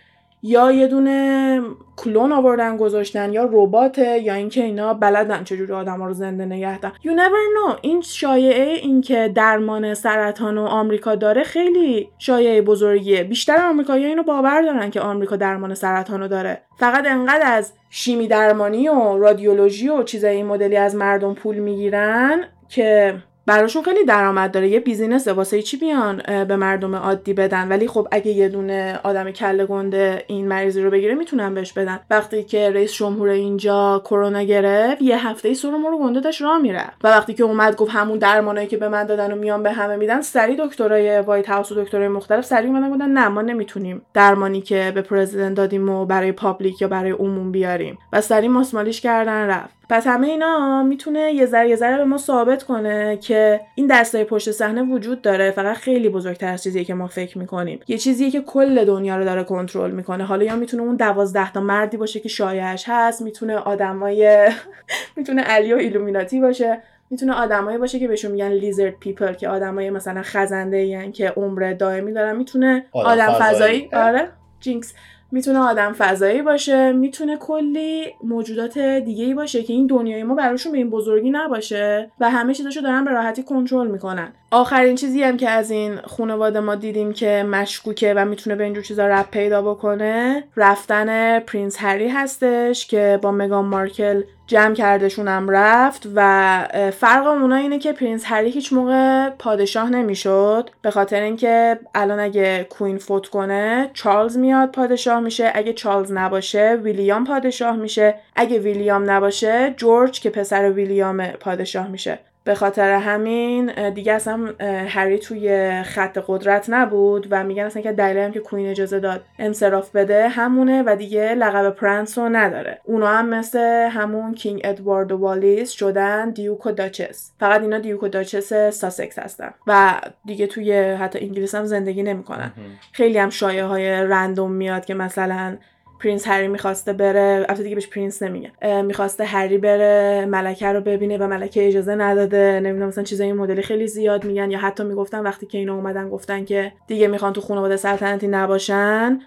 یا 0.43 0.71
یه 0.71 0.87
دونه 0.87 1.61
کلون 1.97 2.31
آوردن 2.31 2.77
گذاشتن 2.77 3.33
یا 3.33 3.49
ربات 3.51 3.97
یا 3.97 4.33
اینکه 4.33 4.63
اینا 4.63 4.93
بلدن 4.93 5.43
چجوری 5.43 5.73
آدما 5.73 6.07
رو 6.07 6.13
زنده 6.13 6.45
نگه 6.45 6.79
دارن. 6.79 6.95
You 7.03 7.07
never 7.07 7.71
know. 7.71 7.79
این 7.81 8.01
شایعه 8.01 8.73
اینکه 8.73 9.31
درمان 9.35 9.93
سرطان 9.93 10.57
و 10.57 10.65
آمریکا 10.65 11.15
داره 11.15 11.43
خیلی 11.43 12.09
شایعه 12.17 12.61
بزرگیه. 12.61 13.23
بیشتر 13.23 13.65
آمریکایی‌ها 13.69 14.09
اینو 14.09 14.23
باور 14.23 14.61
دارن 14.61 14.89
که 14.89 15.01
آمریکا 15.01 15.35
درمان 15.35 15.73
سرطان 15.73 16.19
رو 16.19 16.27
داره. 16.27 16.61
فقط 16.79 17.05
انقدر 17.07 17.53
از 17.53 17.73
شیمی 17.89 18.27
درمانی 18.27 18.89
و 18.89 19.17
رادیولوژی 19.17 19.89
و 19.89 20.03
چیزای 20.03 20.35
این 20.35 20.45
مدلی 20.45 20.77
از 20.77 20.95
مردم 20.95 21.33
پول 21.33 21.57
می‌گیرن 21.57 22.43
که 22.69 23.15
براشون 23.47 23.83
خیلی 23.83 24.05
درآمد 24.05 24.51
داره. 24.51 24.69
یه 24.69 24.79
بیزینس 24.79 25.27
واسه 25.27 25.61
چی 25.61 25.77
بیان 25.77 26.21
به 26.47 26.55
مردم 26.55 26.95
عادی 26.95 27.33
بدن؟ 27.33 27.67
ولی 27.67 27.87
خب 27.87 28.07
اگه 28.11 28.31
یه 28.31 28.49
دونه 28.49 28.99
آدم 29.03 29.31
کله 29.31 29.65
گنده 29.65 30.23
این 30.27 30.47
مریضی 30.47 30.81
رو 30.81 30.89
بگیره 30.89 31.15
می‌تونن 31.15 31.53
بهش 31.53 31.73
بدن. 31.73 31.99
وقتی 32.09 32.43
که 32.43 32.71
رئیس 32.71 32.93
جمهور 32.93 33.29
اینجا 33.29 34.01
کرونا 34.05 34.43
گرفت 34.43 35.01
یه 35.01 35.27
هفته 35.27 35.53
سر 35.53 35.71
و 35.71 35.78
مر 35.78 35.92
و 35.92 35.99
گنده 35.99 36.19
داشت 36.19 36.41
راه 36.41 36.61
میره 36.61 36.83
و 37.03 37.07
وقتی 37.07 37.33
که 37.33 37.43
اومد 37.43 37.75
گفت 37.75 37.91
همون 37.91 38.17
درمانایی 38.17 38.67
که 38.67 38.77
به 38.77 38.89
من 38.89 39.03
دادن 39.03 39.31
و 39.31 39.35
میان 39.35 39.63
به 39.63 39.71
همه 39.71 39.95
میدن 39.95 40.21
سریع 40.21 40.55
دکترای 40.59 41.19
White 41.19 41.49
House 41.49 41.71
و 41.71 41.83
دکترای 41.83 42.07
مختلف 42.07 42.45
سریع 42.45 42.67
اومدن 42.67 42.89
گفتن 42.89 43.09
نه 43.09 43.27
ما 43.27 43.41
نمی‌تونیم 43.41 44.01
درمانی 44.13 44.61
که 44.61 44.91
به 44.95 45.01
president 45.01 45.53
دادیم 45.53 45.89
و 45.89 46.05
برای 46.05 46.31
public 46.31 46.81
یا 46.81 46.87
برای 46.87 47.11
عموم 47.11 47.51
بیاریم. 47.51 47.97
و 48.13 48.21
سریع 48.21 48.47
ماسمالیش 48.47 49.01
کردن 49.01 49.47
رفت. 49.47 49.76
پس 49.89 50.07
همه 50.07 50.27
اینا 50.27 50.83
می‌تونه 50.83 51.33
یه 51.33 51.45
ذره 51.45 51.69
یه 51.69 51.75
ذره 51.75 51.97
به 51.97 52.03
ما 52.03 52.17
ثابت 52.17 52.63
کنه 52.63 53.17
که 53.17 53.61
این 53.75 53.87
دستای 53.87 54.23
پشت 54.23 54.51
صحنه 54.51 54.83
وجود 54.83 55.21
داره. 55.21 55.51
فقط 55.51 55.75
خیلی 55.75 56.09
بزرگتر 56.09 56.53
از 56.53 56.63
چیزیه 56.63 56.83
که 56.83 56.93
ما 56.93 57.07
فکر 57.07 57.37
می‌کنیم. 57.37 57.79
یه 57.87 57.97
چیزیه 57.97 58.31
که 58.31 58.41
کل 58.41 58.85
دنیا 58.85 59.17
رو 59.17 59.23
داره 59.23 59.43
کنترل 59.43 59.91
می‌کنه. 59.91 60.23
حالا 60.23 60.43
یا 60.45 60.55
می‌تونه 60.55 60.83
اون 60.83 60.95
دوازده 60.95 61.51
تا 61.51 61.61
مردی 61.61 61.97
باشه 61.97 62.19
که 62.19 62.29
شایعش 62.29 62.85
هست 62.87 63.21
می‌تونه 63.21 63.57
آدمای 63.57 64.49
می‌تونه 65.17 65.41
علی 65.41 65.73
و 65.73 65.77
ایلومیناتی 65.77 66.41
باشه 66.41 66.81
می‌تونه 67.09 67.33
آدمایی 67.33 67.77
باشه 67.77 67.99
که 67.99 68.07
بهشون 68.07 68.31
میگن 68.31 68.49
lizard 68.49 68.99
people 68.99 69.33
که 69.33 69.49
آدمای 69.49 69.89
مثلا 69.89 70.21
خزنده 70.23 70.77
یعنی 70.77 71.11
که 71.11 71.29
عمر 71.29 71.73
دائمی 71.73 72.13
دارن. 72.13 72.35
می‌تونه 72.35 72.85
آدم, 72.91 73.33
فضایی. 73.39 73.89
آره. 73.93 74.29
jinx 74.59 74.93
می‌تونه 75.31 75.59
آدم 75.59 75.93
فضایی 75.93 76.41
باشه 76.41 76.91
می‌تونه 76.91 77.37
کلی 77.37 78.13
موجودات 78.23 78.77
دیگه 78.79 79.25
ای 79.25 79.33
باشه 79.33 79.63
که 79.63 79.73
این 79.73 79.87
دنیای 79.87 80.23
ما 80.23 80.35
براشون 80.35 80.71
به 80.71 80.77
این 80.77 80.89
بزرگی 80.89 81.29
نباشه 81.29 82.11
و 82.19 82.29
همه 82.29 82.53
چیزاشو 82.53 82.81
دارن 82.81 83.05
به 83.05 83.11
راحتی 83.11 83.43
کنترل 83.43 83.87
می‌کنن. 83.87 84.33
آخرین 84.51 84.95
چیزی 84.95 85.23
هم 85.23 85.37
که 85.37 85.49
از 85.49 85.71
این 85.71 85.95
خانواده 85.95 86.59
ما 86.59 86.75
دیدیم 86.75 87.13
که 87.13 87.45
مشکوکه 87.49 88.13
و 88.13 88.25
می‌تونه 88.25 88.55
به 88.55 88.63
اینجور 88.63 88.83
چیزا 88.83 89.07
ربط 89.07 89.25
پیدا 89.31 89.61
بکنه 89.61 90.43
رفتن 90.55 91.39
Prince 91.39 91.77
Harry 91.79 92.07
هستش 92.07 92.87
که 92.87 93.19
با 93.21 93.31
مگان 93.31 93.65
مارکل 93.65 94.21
جمع 94.47 94.73
کردشونم 94.73 95.49
رفت 95.49 96.07
و 96.15 96.91
فرق 96.91 97.27
اونا 97.27 97.55
اینه 97.55 97.79
که 97.79 97.93
Prince 97.93 98.23
هری 98.25 98.49
هیچ 98.49 98.73
موقع 98.73 99.29
پادشاه 99.29 99.89
نمی‌شد. 99.89 100.69
به 100.81 100.91
خاطر 100.91 101.21
اینکه 101.21 101.79
الان 101.95 102.19
اگه 102.19 102.67
Queen 102.69 102.97
فوت 102.97 103.27
کنه 103.27 103.89
چارلز 103.93 104.37
میاد 104.37 104.71
پادشاه 104.71 105.19
میشه. 105.19 105.51
اگه 105.55 105.73
چارلز 105.73 106.11
نباشه 106.11 106.79
ویلیام 106.83 107.25
پادشاه 107.25 107.75
میشه. 107.75 108.15
اگه 108.35 108.59
ویلیام 108.59 109.11
نباشه 109.11 109.73
جورج 109.77 110.21
که 110.21 110.29
پسر 110.29 110.71
ویلیام 110.71 111.27
پادشاه 111.27 111.87
میشه. 111.87 112.19
به 112.47 112.55
خاطر 112.55 112.93
همین 112.93 113.89
دیگه 113.89 114.13
اصلا 114.13 114.53
هری 114.87 115.19
توی 115.19 115.71
خط 115.83 116.17
قدرت 116.27 116.65
نبود 116.69 117.27
و 117.31 117.43
میگن 117.43 117.63
اصلا 117.63 117.81
که 117.81 117.91
دلیل 117.91 118.17
هم 118.17 118.31
که 118.31 118.39
Queen 118.39 118.69
اجازه 118.69 118.99
داد 118.99 119.21
انصراف 119.39 119.91
بده 119.95 120.27
همونه 120.27 120.83
و 120.85 120.95
دیگه 120.95 121.35
لقب 121.35 121.69
پرنس 121.69 122.17
رو 122.17 122.29
نداره. 122.29 122.81
اونا 122.83 123.07
هم 123.07 123.29
مثل 123.29 123.59
همون 123.91 124.33
King 124.33 124.61
ادوارد 124.63 125.11
و 125.11 125.17
والیس 125.17 125.71
شدن 125.71 126.29
دیوک 126.29 126.65
و 126.65 126.71
Duchess. 126.71 127.31
فقط 127.39 127.61
اینا 127.61 127.79
دیوک 127.79 128.03
و 128.03 128.07
Duchess 128.07 128.53
ساسکس 128.53 129.19
هستن. 129.19 129.53
و 129.67 130.01
دیگه 130.25 130.47
توی 130.47 130.73
حتی 130.73 131.19
انگلیس 131.19 131.55
هم 131.55 131.65
زندگی 131.65 132.03
نمی‌کنن. 132.03 132.51
خیلی 132.91 133.17
هم 133.17 133.29
شایعه 133.29 133.65
های 133.65 133.89
random 133.89 134.51
میاد 134.51 134.85
که 134.85 134.93
مثلا 134.93 135.57
Prince 135.99 136.27
هری 136.27 136.47
می‌خواسته 136.47 136.93
بره 136.93 137.45
البته 137.49 137.63
دیگه 137.63 137.75
بهش 137.75 137.87
Prince 137.87 138.23
نمیگه 138.23 138.51
می‌خواسته 138.81 139.23
هری 139.23 139.57
بره 139.57 140.25
ملکه 140.25 140.67
رو 140.67 140.81
ببینه 140.81 141.17
و 141.17 141.27
ملکه 141.27 141.67
اجازه 141.67 141.95
نداده. 141.95 142.59
نمی‌دونم 142.63 142.87
مثلا 142.87 143.03
چیزای 143.03 143.27
این 143.27 143.35
مدلی 143.35 143.61
خیلی 143.61 143.87
زیاد 143.87 144.25
میگن 144.25 144.51
یا 144.51 144.59
حتی 144.59 144.83
می‌گفتن 144.83 145.19
وقتی 145.19 145.45
که 145.45 145.57
اینا 145.57 145.75
اومدن 145.75 146.09
گفتن 146.09 146.45
که 146.45 146.71
دیگه 146.87 147.07
می‌خوان 147.07 147.33
تو 147.33 147.41
خانواده 147.41 147.77
سلطنتی 147.77 148.27
نباشن 148.27 149.19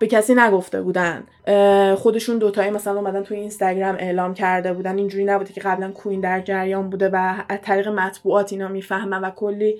به 0.00 0.06
کسی 0.06 0.34
نگفته 0.34 0.82
بودن. 0.82 1.24
خودشون 1.96 2.38
دوتایی 2.38 2.70
مثلا 2.70 2.98
اومدن 2.98 3.22
توی 3.22 3.36
اینستاگرام 3.36 3.96
اعلام 3.98 4.34
کرده 4.34 4.72
بودن. 4.72 4.98
اینجوری 4.98 5.24
نبوده 5.24 5.52
که 5.52 5.60
قبلا 5.60 5.90
کوین 5.90 6.20
در 6.20 6.40
جریان 6.40 6.90
بوده 6.90 7.08
و 7.08 7.34
از 7.48 7.58
طریق 7.62 7.88
مطبوعات 7.88 8.52
اینا 8.52 8.68
می‌فهمن 8.68 9.24
و 9.24 9.30
کلی 9.30 9.76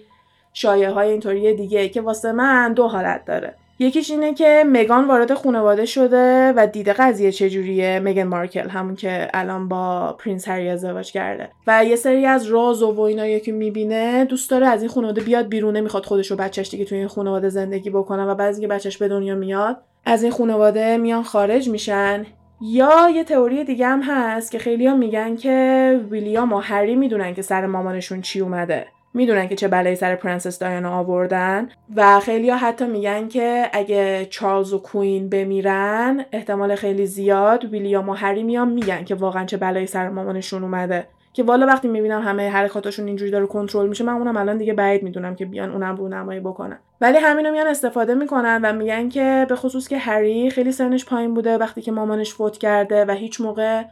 شایعه 0.53 0.91
های 0.91 1.11
اینطوری 1.11 1.55
دیگه 1.55 1.89
که 1.89 2.01
واسه 2.01 2.33
من 2.33 2.73
دو 2.73 2.89
حالت 2.89 3.25
داره. 3.25 3.55
یکیش 3.79 4.11
اینه 4.11 4.35
که 4.35 4.65
مگان 4.67 5.09
وارد 5.09 5.35
خانواده 5.35 5.87
شده 5.87 6.53
و 6.57 6.67
دیده 6.67 6.93
قضیه 6.93 7.33
چجوریه؟ 7.33 8.01
مگن 8.01 8.23
مارکل 8.23 8.69
همون 8.69 8.95
که 8.95 9.29
الان 9.35 9.69
با 9.69 10.13
پرینس 10.13 10.49
هری 10.49 10.69
ازدواج 10.69 11.13
کرده. 11.13 11.51
و 11.67 11.85
یه 11.85 11.97
سری 11.97 12.27
از 12.27 12.47
راز 12.47 12.83
و 12.83 13.01
اینایی 13.01 13.41
که 13.41 13.53
می‌بینه 13.53 14.25
دوست 14.25 14.51
داره 14.51 14.67
از 14.67 14.83
این 14.83 14.91
خانواده 14.91 15.21
بیاد 15.21 15.49
بیرونه 15.49 15.81
می‌خواد 15.81 16.05
خودش 16.05 16.33
و 16.33 16.37
بچهش 16.37 16.71
دیگه 16.71 16.85
توی 16.85 16.99
این 16.99 17.09
خانواده 17.09 17.49
زندگی 17.49 17.91
بکنه 17.91 18.25
و 18.25 18.35
بعد 18.35 18.53
اینکه 18.53 18.69
بچهش 18.69 18.97
به 18.97 19.09
دنیا 19.09 19.35
میاد 19.35 19.77
از 20.05 20.23
این 20.23 20.33
خانواده 20.33 20.97
میان 20.97 21.23
خارج 21.23 21.69
میشن. 21.69 22.27
یا 22.61 23.11
یه 23.15 23.25
تئوری 23.25 23.65
دیگه 23.65 23.87
هم 23.87 24.03
هست 24.03 24.51
که 24.51 24.59
خیلی 24.59 24.93
میگن 24.95 25.37
که 25.37 26.01
ویلیام 26.11 26.53
و 26.53 26.59
هری 26.59 26.97
می‌دونن 26.97 27.35
که 27.35 27.43
سر 27.43 27.67
مامانشون 27.67 28.21
چی 28.21 28.41
اومده. 28.41 28.87
می‌دونن 29.17 29.49
که 29.49 29.57
چه 29.57 29.69
بلایی 29.69 29.97
سر 29.97 30.17
پرنسس 30.17 30.59
دایانا 30.59 30.99
آوردن 30.99 31.69
و 31.97 32.21
خیلی 32.21 32.51
ها 32.51 32.57
حتی 32.57 32.87
میگن 32.87 33.29
که 33.29 33.71
اگه 33.73 34.27
چارلز 34.31 34.73
و 34.73 34.79
Queen 34.79 35.29
بمیرن 35.29 36.25
احتمال 36.33 36.75
خیلی 36.75 37.07
زیاد 37.07 37.65
ویلیام 37.65 38.09
و 38.09 38.13
هری 38.13 38.43
میان 38.43 38.69
میگن 38.69 39.05
که 39.05 39.15
واقعا 39.15 39.45
چه 39.45 39.57
بلایی 39.57 39.87
سر 39.87 40.09
مامانشون 40.09 40.63
اومده. 40.63 41.07
که 41.33 41.43
والا 41.43 41.67
وقتی 41.67 41.89
می‌بینم 41.89 42.23
همه 42.23 42.49
حرکاتشون 42.49 43.07
اینجوری 43.07 43.31
داره 43.31 43.47
کنترل 43.47 43.89
میشه 43.89 44.05
من 44.05 44.13
اونم 44.13 44.37
الان 44.37 44.59
دیگه 44.59 44.75
بعید 44.75 45.03
می‌دونم 45.03 45.35
که 45.35 45.47
بیان 45.47 45.71
اونم 45.71 45.97
رونمایی 45.97 46.41
بکنن. 46.41 46.79
ولی 47.01 47.19
همینو 47.19 47.53
میان 47.53 47.67
استفاده 47.67 48.15
می‌کنن 48.15 48.61
و 48.63 48.73
میگن 48.73 49.09
که 49.09 49.47
به 49.49 49.57
خصوص 49.57 49.89
که 49.89 49.99
هری 49.99 50.51
خیلی 50.51 50.73
سنش 50.73 51.05
پایین 51.05 51.35
بوده 51.35 51.59
وقتی 51.59 51.83
که 51.83 51.93
مامانش 51.93 52.35
فوت 52.35 52.59
کرده 52.59 53.05
و 53.05 53.11
هیچ 53.11 53.41
موقع 53.41 53.83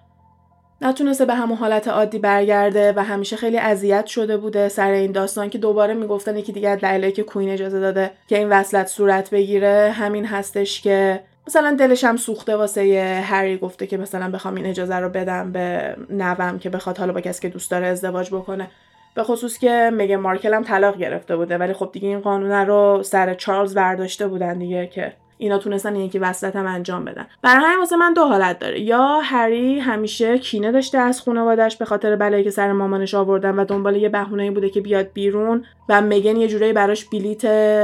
نتونسته 0.85 1.25
به 1.25 1.35
همون 1.35 1.57
حالت 1.57 1.89
عادی 1.89 2.19
برگرده 2.19 2.93
و 2.97 3.05
همیشه 3.05 3.37
خیلی 3.37 3.59
اذیت 3.59 4.07
شده 4.07 4.37
بوده 4.37 4.69
سر 4.69 4.91
این 4.91 5.13
داستان 5.13 5.51
که 5.51 5.59
دوباره 5.59 5.95
می‌گفتن 5.95 6.37
یکی 6.37 6.53
دیگه 6.53 6.77
دلیلی 6.77 7.13
که 7.13 7.23
کوین 7.23 7.49
اجازه 7.49 7.81
داده 7.81 8.11
که 8.29 8.39
این 8.39 8.49
وصلت 8.49 8.87
صورت 8.87 9.31
بگیره 9.31 9.95
همین 9.99 10.27
هستش 10.27 10.81
که 10.81 11.21
مثلا 11.47 11.77
دلش 11.79 12.05
هم 12.05 12.17
سوخته 12.17 12.57
واسه 12.57 13.23
هری 13.25 13.57
گفته 13.57 13.87
که 13.87 13.97
مثلا 13.97 14.31
بخوام 14.31 14.55
این 14.55 14.67
اجازه 14.67 14.95
رو 14.95 15.09
بدم 15.09 15.53
به 15.53 15.97
نوم 16.11 16.59
که 16.59 16.71
بخواد 16.71 16.99
حالا 16.99 17.13
با 17.13 17.21
کسی 17.21 17.43
که 17.43 17.49
دوست 17.49 17.71
داره 17.71 17.87
ازدواج 17.87 18.29
بکنه. 18.35 18.71
به 19.15 19.23
خصوص 19.23 19.59
که 19.59 19.91
میگه 19.95 20.17
مارکل 20.17 20.55
هم 20.55 20.63
طلاق 20.63 20.97
گرفته 20.97 21.37
بوده 21.37 21.59
ولی 21.59 21.73
خب 21.73 21.91
دیگه 21.93 22.09
این 22.09 22.21
قانون 22.21 22.67
رو 22.67 23.03
سر 23.03 23.35
چارلز 23.35 23.75
برداشته 23.75 24.29
بودن 24.29 24.59
دیگه 24.59 24.87
که 24.87 25.13
اینا 25.39 25.59
تونستن 25.59 25.97
یکی 25.97 26.19
وصلت 26.19 26.57
هم 26.57 26.67
انجام 26.67 27.05
بدن. 27.05 27.27
برای 27.43 27.65
همین 27.65 27.79
واسه 27.79 27.97
من 27.97 28.15
دو 28.15 28.25
حالت 28.25 28.59
داره. 28.59 28.81
یا 28.81 29.21
هری 29.23 29.79
همیشه 29.79 30.39
کینه 30.39 30.73
داشته 30.73 30.99
از 30.99 31.21
خانواده‌اش 31.21 31.77
به 31.77 31.85
خاطر 31.85 32.17
بلایی 32.17 32.45
که 32.45 32.51
سر 32.51 32.73
مامانش 32.73 33.15
آوردن 33.15 33.55
و 33.55 33.65
دنبال 33.65 33.97
یه 33.97 34.09
بهونه‌ای 34.09 34.51
بوده 34.51 34.71
که 34.71 34.81
بیاد 34.81 35.07
بیرون 35.15 35.65
و 35.89 36.03
مگن 36.03 36.37
یه 36.37 36.49
جورایی 36.49 36.73
براش 36.73 37.05
بلیت 37.05 37.41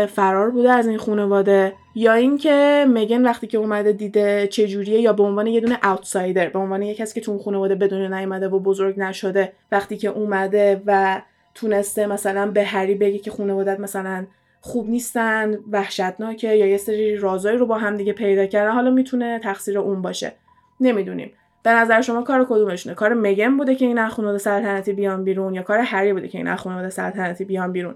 فرار 0.07 0.51
بوده 0.51 0.73
از 0.73 0.87
این 0.87 0.99
خانواده. 0.99 1.73
یا 1.95 2.13
اینکه 2.13 2.87
مگن 2.89 3.23
وقتی 3.23 3.47
که 3.47 3.59
اومده 3.59 3.93
دیده 3.93 4.49
چه 4.51 4.69
جوریه 4.69 5.01
یا 5.01 5.13
به 5.13 5.23
عنوان 5.23 5.47
یه 5.47 5.61
دونه 5.61 5.79
اوتسایدر 5.85 6.49
به 6.49 6.59
عنوان 6.59 6.83
یه 6.83 6.95
کسی 6.95 7.21
که 7.21 7.27
تو 7.27 7.39
خانواده 7.39 7.75
بدون 7.75 8.15
نیومده 8.15 8.49
و 8.49 8.59
بزرگ 8.59 9.01
نشده 9.01 9.53
وقتی 9.73 9.97
که 9.97 10.09
اومده 10.09 10.83
و 10.87 11.23
تونسته 11.55 12.07
مثلا 12.07 12.51
به 12.51 12.65
هری 12.65 12.95
بگه 12.95 13.19
که 13.19 13.31
خانوادت 13.31 13.81
مثلا 13.81 14.27
خوب 14.61 14.89
نیستن 14.89 15.59
وحشتناکه 15.71 16.49
یا 16.49 16.67
یه 16.67 16.77
سری 16.77 17.17
رازایی 17.17 17.59
رو 17.59 17.67
با 17.67 17.79
هم 17.79 17.97
دیگه 17.97 18.13
پیدا 18.13 18.47
کردن 18.47 18.73
حالا 18.73 18.91
می‌تونه 18.91 19.39
تقصیر 19.39 19.79
اون 19.79 20.03
باشه. 20.03 20.33
نمی‌دونیم. 20.81 21.33
به 21.63 21.71
نظر 21.71 22.01
شما 22.01 22.23
کار 22.23 22.45
کدومشونه؟ 22.45 22.95
کار 22.95 23.15
مگن 23.15 23.57
بوده 23.57 23.75
که 23.75 23.87
این 23.87 24.09
خانواده 24.09 24.39
سلطنتی 24.39 24.93
بیان 24.93 25.25
بیرون 25.25 25.55
یا 25.55 25.63
کار 25.63 25.79
هری 25.79 26.13
بوده 26.13 26.29
که 26.29 26.39
این 26.39 26.57
خانواده 26.57 26.91
سلطنتی 26.91 27.45
بیان 27.45 27.73
بیرون؟ 27.73 27.95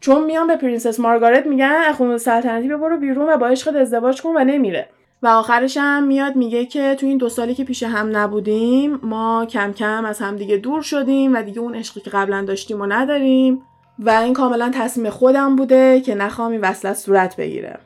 چون 0.00 0.24
میان 0.24 0.46
به 0.46 0.56
پرنسس 0.56 1.00
مارگارت 1.00 1.46
میگن 1.46 1.92
خانواده 1.92 2.18
سلطنتی 2.18 2.68
برو 2.68 2.96
بیرون 2.96 3.28
و 3.28 3.36
با 3.36 3.46
عشقت 3.46 3.74
ازدواج 3.74 4.22
کن 4.22 4.30
و 4.36 4.44
نمیره. 4.44 4.88
و 5.22 5.26
آخرش 5.26 5.76
هم 5.76 6.04
میاد 6.06 6.36
میگه 6.36 6.66
که 6.66 6.94
تو 6.94 7.06
این 7.06 7.18
دو 7.18 7.28
سالی 7.28 7.54
که 7.54 7.64
پیش 7.64 7.82
هم 7.82 8.16
نبودیم 8.16 9.00
ما 9.02 9.46
کم 9.46 9.72
کم 9.72 10.04
از 10.04 10.18
هم 10.18 10.36
دیگه 10.36 10.56
دور 10.56 10.82
شدیم 10.82 11.34
و 11.34 11.42
دیگه 11.42 11.60
اون 11.60 11.74
عشقی 11.74 12.00
که 12.00 12.10
قبلا 12.10 12.44
داشتیم 12.44 12.80
و 12.80 12.86
نداریم. 12.86 13.62
و 13.98 14.10
این 14.10 14.34
کاملا 14.34 14.70
تصمیم 14.74 15.10
خودم 15.10 15.56
بوده 15.56 16.00
که 16.00 16.14
نخوام 16.14 16.50
این 16.52 16.60
وصلت 16.60 16.96
صورت 16.96 17.36
بگیره. 17.36 17.78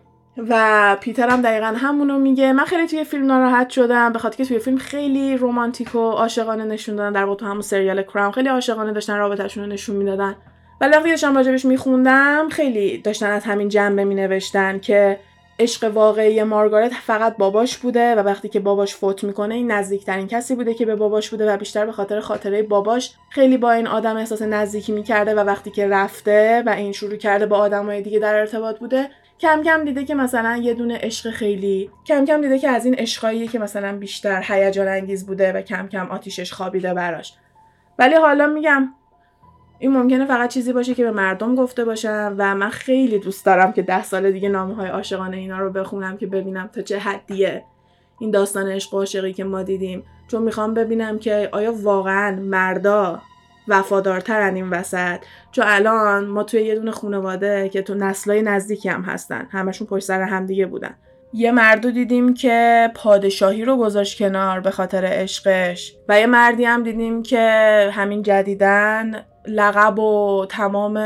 و 0.48 0.96
پیتر 1.00 1.28
هم 1.28 1.42
دقیقا 1.42 1.66
همونو 1.66 2.18
میگه. 2.18 2.52
من 2.52 2.64
خیلی 2.64 2.86
توی 2.86 3.04
فیلم 3.04 3.26
ناراحت 3.26 3.70
شدم 3.70 4.12
به 4.12 4.18
خاطر 4.18 4.36
که 4.36 4.44
توی 4.44 4.58
فیلم 4.58 4.78
خیلی 4.78 5.36
رومانتیک 5.36 5.94
و 5.94 5.98
عاشقانه 5.98 6.64
نشون 6.64 6.96
دادن. 6.96 7.12
در 7.12 7.34
تو 7.34 7.46
همون 7.46 7.60
سریال 7.60 8.02
Crown 8.02 8.32
خیلی 8.32 8.48
عاشقانه 8.48 8.92
داشتن 8.92 9.16
رابطهشون 9.16 9.64
رو 9.64 9.70
نشون 9.70 9.96
می‌دادن. 9.96 10.36
ولی 10.80 10.92
وقتی 10.92 11.10
داشتم 11.10 11.36
راجبش 11.36 11.64
میخوندم 11.64 12.48
خیلی 12.50 12.98
داشتن 12.98 13.30
از 13.30 13.44
همین 13.44 13.68
جنبه 13.68 14.04
مینوشتن 14.04 14.78
که 14.78 15.18
عشق 15.60 15.90
واقعی 15.94 16.42
مارگارت 16.42 16.92
فقط 16.92 17.36
باباش 17.36 17.78
بوده 17.78 18.14
و 18.14 18.18
وقتی 18.18 18.48
که 18.48 18.60
باباش 18.60 18.94
فوت 18.94 19.24
می‌کنه 19.24 19.54
این 19.54 19.70
نزدیکترین 19.70 20.28
کسی 20.28 20.54
بوده 20.54 20.74
که 20.74 20.86
به 20.86 20.96
باباش 20.96 21.30
بوده 21.30 21.52
و 21.52 21.56
بیشتر 21.56 21.86
به 21.86 21.92
خاطر 21.92 22.20
خاطره 22.20 22.62
باباش 22.62 23.12
خیلی 23.30 23.56
با 23.56 23.72
این 23.72 23.86
آدم 23.86 24.16
احساس 24.16 24.42
نزدیکی 24.42 24.92
می‌کرده 24.92 25.34
و 25.34 25.38
وقتی 25.38 25.70
که 25.70 25.88
رفته 25.88 26.62
و 26.66 26.70
این 26.70 26.92
شروع 26.92 27.16
کرده 27.16 27.46
با 27.46 27.58
آدمای 27.58 28.02
دیگه 28.02 28.18
در 28.18 28.34
ارتباط 28.34 28.78
بوده 28.78 29.10
کم 29.40 29.62
کم 29.62 29.84
دیده 29.84 30.04
که 30.04 30.14
مثلا 30.14 30.56
یه 30.56 30.74
دونه 30.74 30.98
عشق 31.02 31.30
خیلی 31.30 31.90
کم 32.06 32.24
کم 32.24 32.40
دیده 32.40 32.58
که 32.58 32.68
از 32.68 32.84
این 32.84 32.94
عشقایی 32.94 33.48
که 33.48 33.58
مثلا 33.58 33.98
بیشتر 33.98 34.42
هیجان 34.46 34.88
انگیز 34.88 35.26
بوده 35.26 35.52
و 35.52 35.62
کم 35.62 35.88
کم 35.88 36.06
آتیشش 36.06 36.52
خوابیده 36.52 36.94
براش. 36.94 37.32
ولی 37.98 38.14
حالا 38.14 38.46
میگم 38.46 38.94
این 39.80 39.92
ممکنه 39.92 40.26
فقط 40.26 40.50
چیزی 40.50 40.72
باشه 40.72 40.94
که 40.94 41.04
به 41.04 41.10
مردم 41.10 41.54
گفته 41.54 41.84
باشم 41.84 42.34
و 42.38 42.54
من 42.54 42.70
خیلی 42.70 43.18
دوست 43.18 43.46
دارم 43.46 43.72
که 43.72 43.82
ده 43.82 44.04
سال 44.04 44.30
دیگه 44.30 44.48
نامه 44.48 44.74
های 44.74 44.88
عاشقانه 44.88 45.36
اینا 45.36 45.58
رو 45.58 45.70
بخونم 45.70 46.16
که 46.16 46.26
ببینم 46.26 46.66
تا 46.66 46.82
چه 46.82 46.98
حدیه 46.98 47.64
این 48.20 48.30
داستان 48.30 48.68
عشق 48.68 48.94
و 48.94 48.98
عاشقی 48.98 49.32
که 49.32 49.44
ما 49.44 49.62
دیدیم. 49.62 50.02
چون 50.28 50.42
می‌خوام 50.42 50.74
ببینم 50.74 51.18
که 51.18 51.48
آیا 51.52 51.72
واقعا 51.72 52.36
مردا 52.40 53.22
وفادارترن 53.68 54.54
این 54.54 54.70
وسط. 54.70 55.18
چون 55.52 55.64
الان 55.68 56.26
ما 56.26 56.42
توی 56.42 56.62
یه 56.62 56.74
دونه 56.74 56.90
خانواده 56.90 57.68
که 57.68 57.82
تو 57.82 57.94
نسلای 57.94 58.42
نزدیکی 58.42 58.88
هم 58.88 59.02
هستن 59.02 59.46
همشون 59.50 59.86
پشت 59.86 60.04
سر 60.04 60.22
همدیگه 60.22 60.66
بودن. 60.66 60.94
یه 61.32 61.52
مردو 61.52 61.90
دیدیم 61.90 62.34
که 62.34 62.90
پادشاهی 62.94 63.64
رو 63.64 63.76
گذاشت 63.76 64.18
کنار 64.18 64.60
به 64.60 64.70
خاطر 64.70 65.04
عشقش 65.04 65.96
و 66.08 66.20
یه 66.20 66.26
مردی 66.26 66.64
هم 66.64 66.82
دیدیم 66.82 67.22
که 67.22 67.90
همین 67.92 68.22
جدیدن 68.22 69.24
لقب 69.50 69.98
و 69.98 70.46
تمام 70.48 70.98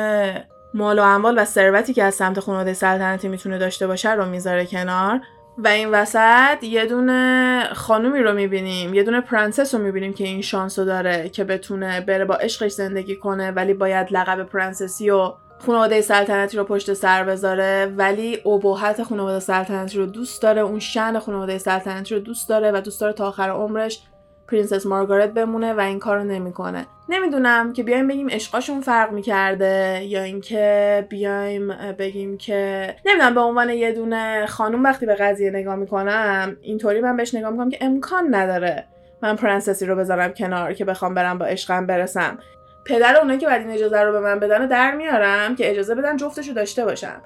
مال 0.74 0.98
و 0.98 1.02
اموال 1.02 1.38
و 1.38 1.44
ثروتی 1.44 1.94
که 1.94 2.04
از 2.04 2.14
سمت 2.14 2.40
خانواده 2.40 2.74
سلطنتی 2.74 3.28
می‌تونه 3.28 3.58
داشته 3.58 3.86
باشه 3.86 4.12
رو 4.12 4.24
می‌ذاره 4.24 4.66
کنار. 4.66 5.20
و 5.58 5.68
این 5.68 5.90
وسط 5.90 6.62
یه 6.62 6.86
دونه 6.86 7.64
خانومی 7.72 8.18
رو 8.18 8.32
می‌بینیم 8.32 8.94
یه 8.94 9.02
دونه 9.02 9.20
پرنسس 9.20 9.74
رو 9.74 9.80
می‌بینیم 9.80 10.12
که 10.12 10.24
این 10.24 10.42
شانس 10.42 10.78
رو 10.78 10.84
داره 10.84 11.28
که 11.28 11.44
بتونه 11.44 12.00
بره 12.00 12.24
با 12.24 12.34
عشقش 12.34 12.72
زندگی 12.72 13.16
کنه 13.16 13.50
ولی 13.50 13.74
باید 13.74 14.12
لقب 14.12 14.42
پرنسسی 14.42 15.10
و 15.10 15.32
خانواده 15.66 16.00
سلطنتی 16.00 16.56
رو 16.56 16.64
پشت 16.64 16.92
سر 16.92 17.24
بذاره. 17.24 17.92
ولی 17.96 18.38
ابهت 18.46 19.02
خانواده 19.02 19.40
سلطنتی 19.40 19.98
رو 19.98 20.06
دوست 20.06 20.42
داره 20.42 20.60
اون 20.60 20.78
شأن 20.78 21.18
خانواده 21.18 21.58
سلطنتی 21.58 22.14
رو 22.14 22.20
دوست 22.20 22.48
داره 22.48 22.72
و 22.72 22.80
دوست 22.80 23.00
داره 23.00 23.12
تا 23.12 23.28
آخر 23.28 23.50
عمرش 23.50 24.02
پرنسس 24.48 24.86
مارگارت 24.86 25.30
بمونه 25.30 25.72
و 25.72 25.80
این 25.80 25.98
کارو 25.98 26.24
نمی‌کنه. 26.24 26.86
نمی‌دونم 27.08 27.72
که 27.72 27.82
بیایم 27.82 28.08
بگیم 28.08 28.28
عشقاشون 28.30 28.80
فرق 28.80 29.12
می‌کرده 29.12 30.04
یا 30.04 30.22
اینکه 30.22 31.06
بیایم 31.08 31.68
بگیم 31.98 32.38
که 32.38 32.94
نمی‌دونم 33.06 33.34
به 33.34 33.40
عنوان 33.40 33.70
یه 33.70 33.92
دونه 33.92 34.46
خانوم 34.46 34.84
وقتی 34.84 35.06
به 35.06 35.14
قضیه 35.14 35.50
نگاه 35.50 35.74
می‌کنم 35.74 36.56
اینطوری 36.62 37.00
من 37.00 37.16
بهش 37.16 37.34
نگاه 37.34 37.50
می‌کنم 37.50 37.70
که 37.70 37.78
امکان 37.80 38.34
نداره 38.34 38.84
من 39.22 39.36
پرنسسی 39.36 39.86
رو 39.86 39.96
بذارم 39.96 40.32
کنار 40.32 40.72
که 40.72 40.84
بخوام 40.84 41.14
برم 41.14 41.38
با 41.38 41.46
عشقم 41.46 41.86
برسم. 41.86 42.38
پدر 42.86 43.16
اونایی 43.16 43.38
که 43.38 43.46
بعد 43.46 43.60
این 43.60 43.70
اجازه 43.70 44.00
رو 44.00 44.12
به 44.12 44.20
من 44.20 44.40
بدن 44.40 44.66
در 44.66 44.94
میارم 44.94 45.56
که 45.56 45.70
اجازه 45.70 45.94
بدن 45.94 46.16
جفتشو 46.16 46.52
داشته 46.52 46.84
باشم. 46.84 47.22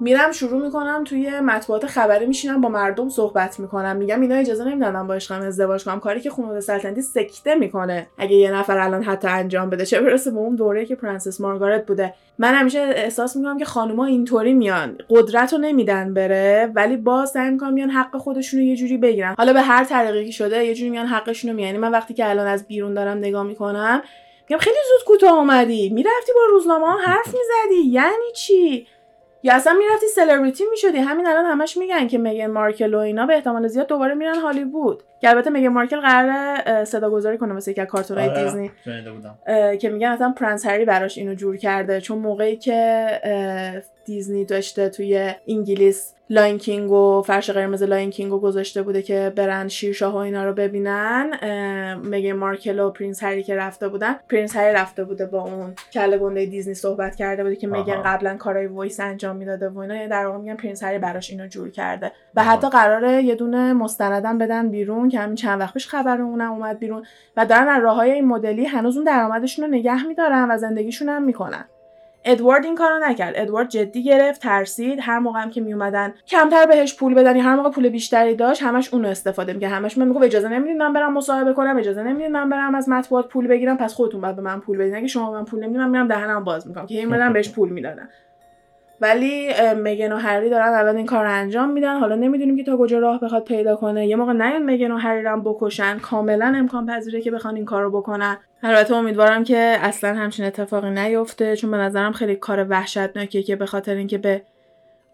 میرم 0.00 0.32
شروع 0.32 0.62
می‌کنم 0.62 1.04
توی 1.04 1.40
مطبوعات 1.40 1.86
خبری 1.86 2.26
میشینم 2.26 2.60
با 2.60 2.68
مردم 2.68 3.08
صحبت 3.08 3.60
می‌کنم. 3.60 3.96
میگم 3.96 4.20
اینا 4.20 4.34
اجازه 4.34 4.64
نمیدن 4.64 5.06
با 5.06 5.14
عشقم 5.14 5.40
ازدواج 5.40 5.84
کنم. 5.84 6.00
کاری 6.00 6.20
که 6.20 6.30
خانواده 6.30 6.60
سلطنتی 6.60 7.02
سکته 7.02 7.54
می‌کنه. 7.54 8.06
اگه 8.18 8.36
یه 8.36 8.50
نفر 8.50 8.78
الان 8.78 9.02
حتی 9.02 9.28
انجام 9.28 9.70
بده 9.70 9.86
چه 9.86 10.00
برسه 10.00 10.30
به 10.30 10.36
اون 10.36 10.56
دوره 10.56 10.86
که 10.86 10.94
پرنسس 10.94 11.40
مارگارت 11.40 11.86
بوده. 11.86 12.14
من 12.38 12.54
همیشه 12.54 12.78
احساس 12.78 13.36
می‌کنم 13.36 13.58
که 13.58 13.64
خانوما 13.64 14.06
اینطوری 14.06 14.54
میان. 14.54 14.98
قدرت 15.10 15.52
رو 15.52 15.58
نمیدن 15.58 16.14
بره 16.14 16.72
ولی 16.74 16.96
باز 16.96 17.30
سعی 17.30 17.50
می‌کنم 17.50 17.72
میان 17.72 17.90
حق 17.90 18.16
خودشون 18.16 18.60
رو 18.60 18.66
یه 18.66 18.76
جوری 18.76 18.96
بگیرن. 18.96 19.34
حالا 19.38 19.52
به 19.52 19.62
هر 19.62 19.84
طریقی 19.84 20.32
شده 20.32 20.64
یه 20.64 20.74
جوری 20.74 20.90
میان 20.90 21.06
حقشون 21.06 21.50
رو 21.50 21.58
یعنی 21.60 21.78
من 21.78 21.90
وقتی 21.90 22.14
که 22.14 22.30
الان 22.30 22.46
از 22.46 22.66
بیرون 22.66 22.94
دارم 22.94 23.18
نگاه 23.18 23.42
می‌کنم 23.42 24.02
میگم 24.48 24.60
خیلی 24.60 24.76
زود 24.92 25.06
کوتاه 25.06 25.38
اومدی. 25.38 25.90
می‌رفتی 25.90 26.32
با 26.34 26.40
روزنامه 26.50 26.86
ها 26.86 26.96
حرف 26.98 27.26
می‌زدی. 27.26 27.88
یعنی 27.88 28.32
چی؟ 28.34 28.86
یا 29.46 29.54
اصلا 29.54 29.72
می‌رفتی 29.72 30.06
سلبریتی 30.06 30.64
می‌شدی؟ 30.70 30.98
همین 30.98 31.26
الان 31.26 31.44
همش 31.44 31.76
میگن 31.76 32.06
که 32.06 32.18
میگن 32.18 32.46
مارکل 32.46 32.94
و 32.94 32.98
اینا 32.98 33.26
به 33.26 33.34
احتمال 33.34 33.66
زیاد 33.66 33.86
دوباره 33.86 34.14
میرن 34.14 34.34
هالیوود. 34.34 35.02
که 35.20 35.30
البته 35.30 35.50
میگن 35.50 35.68
مارکل 35.68 36.00
صدا 36.00 36.84
صداگذاری 36.84 37.38
کنه 37.38 37.52
مثل 37.52 37.70
یک 37.70 37.80
کارتونای 37.80 38.28
آره، 38.28 38.44
دیزنی. 38.44 38.70
که 39.78 39.88
میگن 39.88 40.08
اصلا 40.08 40.34
پرنس 40.36 40.66
هری 40.66 40.84
براش 40.84 41.18
اینو 41.18 41.34
جور 41.34 41.56
کرده. 41.56 42.00
چون 42.00 42.18
موقعی 42.18 42.56
که 42.56 42.74
دیزنی 44.04 44.44
داشته 44.44 44.88
توی 44.88 45.34
انگلیس. 45.48 46.10
Lion 46.30 46.58
King 46.58 46.90
و 46.90 47.22
فرش 47.22 47.50
قرمز 47.50 47.82
Lion 47.82 48.10
King 48.10 48.30
رو 48.30 48.38
گذاشته 48.38 48.82
بوده 48.82 49.02
که 49.02 49.32
برن 49.36 49.68
شیرشاه 49.68 50.14
و 50.14 50.16
اینا 50.16 50.44
رو 50.44 50.52
ببینن. 50.52 51.30
مگان 52.04 52.32
مارکل 52.32 52.78
و 52.78 52.90
Prince 52.90 53.22
هری 53.22 53.42
که 53.42 53.56
رفته 53.56 53.88
بودن. 53.88 54.16
Prince 54.30 54.56
هری 54.56 54.72
رفته 54.74 55.04
بوده 55.04 55.26
با 55.26 55.42
اون 55.42 55.74
کله 55.92 56.18
گنده 56.18 56.46
دیزنی 56.46 56.74
صحبت 56.74 57.16
کرده 57.16 57.42
بوده 57.42 57.56
که 57.56 57.66
میگن 57.66 58.02
قبلا 58.02 58.36
کارای 58.36 58.66
voice 58.66 59.00
انجام 59.00 59.36
می‌داده 59.36 59.68
و 59.68 59.78
اینا. 59.78 59.94
یعنی 59.94 60.08
در 60.08 60.26
واقع 60.26 60.38
میگن 60.38 60.56
Prince 60.56 60.82
هری 60.82 60.98
براش 60.98 61.30
اینو 61.30 61.46
جور 61.46 61.70
کرده. 61.70 62.12
و 62.34 62.44
حتی 62.44 62.68
قراره 62.68 63.22
یه 63.22 63.34
دونه 63.34 63.72
مستندم 63.72 64.38
بدن 64.38 64.68
بیرون 64.68 65.08
که 65.08 65.18
همین 65.18 65.36
چند 65.36 65.60
وقت 65.60 65.74
پیش 65.74 65.88
خبر 65.88 66.20
اونم 66.20 66.52
اومد 66.52 66.78
بیرون. 66.78 67.02
و 67.36 67.46
دارن 67.46 67.68
از 67.68 67.82
راههای 67.82 68.10
این 68.10 68.28
مدلی 68.28 68.64
هنوز 68.64 68.96
اون 68.96 69.04
درآمدشون 69.04 69.64
رو 69.64 69.70
نگه 69.70 70.06
میدارن 70.06 70.50
و 70.50 70.58
زندگیشون 70.58 71.08
هم 71.08 71.22
می‌کنن. 71.22 71.64
ادوارد 72.24 72.64
این 72.64 72.74
کارو 72.74 72.98
نکرد. 73.02 73.34
ادوارد 73.36 73.68
جدی 73.68 74.02
گرفت 74.02 74.42
ترسید. 74.42 74.98
هر 75.02 75.18
موقع 75.18 75.42
هم 75.42 75.50
که 75.50 75.60
میومدن 75.60 76.14
کمتر 76.26 76.66
بهش 76.66 76.96
پول 76.96 77.14
بدن 77.14 77.36
هر 77.36 77.56
موقع 77.56 77.70
پول 77.70 77.88
بیشتری 77.88 78.34
داشت 78.34 78.62
همش 78.62 78.94
اونو 78.94 79.08
استفاده 79.08 79.52
می‌کرد. 79.52 79.72
همش 79.72 79.98
من 79.98 80.08
می‌گفت 80.08 80.24
اجازه 80.24 80.48
نمیدین 80.48 80.78
من 80.78 80.92
برم 80.92 81.12
مصاحبه 81.12 81.52
کنم 81.52 81.76
اجازه 81.76 82.02
نمیدین 82.02 82.32
من 82.32 82.48
برم 82.50 82.74
از 82.74 82.88
مطبوعات 82.88 83.28
پول 83.28 83.46
بگیرم. 83.46 83.76
پس 83.76 83.94
خودتون 83.94 84.20
بعد 84.20 84.36
به 84.36 84.42
من 84.42 84.60
پول 84.60 84.78
بدین. 84.78 84.96
اگه 84.96 85.06
شما 85.06 85.32
من 85.32 85.44
پول 85.44 85.60
نمیدین 85.60 85.80
من 85.80 85.90
میرم 85.90 86.08
دهنم 86.08 86.44
باز 86.44 86.68
می‌کنم. 86.68 86.86
که 86.86 86.98
این 86.98 87.32
بهش 87.32 87.50
پول 87.50 87.68
می‌دادن. 87.68 88.08
ولی 89.04 89.50
مگن 89.76 90.12
و 90.12 90.16
هری 90.16 90.50
دارن 90.50 90.74
الان 90.74 90.96
این 90.96 91.06
کار 91.06 91.26
انجام 91.26 91.70
میدن. 91.70 91.98
حالا 91.98 92.14
نمی‌دونیم 92.14 92.56
که 92.56 92.64
تا 92.64 92.76
کجا 92.76 92.98
راه 92.98 93.20
بخواد 93.20 93.44
پیدا 93.44 93.76
کنه. 93.76 94.06
یه 94.06 94.16
موقع 94.16 94.32
نیان 94.32 94.62
مگن 94.62 94.90
و 94.90 94.96
هری 94.96 95.22
رو 95.22 95.40
بکشن. 95.40 95.98
کاملا 95.98 96.52
امکان 96.56 96.86
پذیره 96.86 97.20
که 97.20 97.30
بخوان 97.30 97.56
این 97.56 97.64
کار 97.64 97.82
رو 97.82 97.90
بکنن. 97.90 98.36
البته 98.62 98.94
امیدوارم 98.94 99.44
که 99.44 99.76
اصلا 99.80 100.14
همچین 100.14 100.44
اتفاقی 100.44 100.90
نیفته. 100.90 101.56
چون 101.56 101.70
به 101.70 101.76
نظرم 101.76 102.12
خیلی 102.12 102.36
کار 102.36 102.66
وحشتناکیه 102.68 103.42
که 103.42 103.56
به 103.56 103.66
خاطر 103.66 103.94
اینکه 103.94 104.18
به 104.18 104.42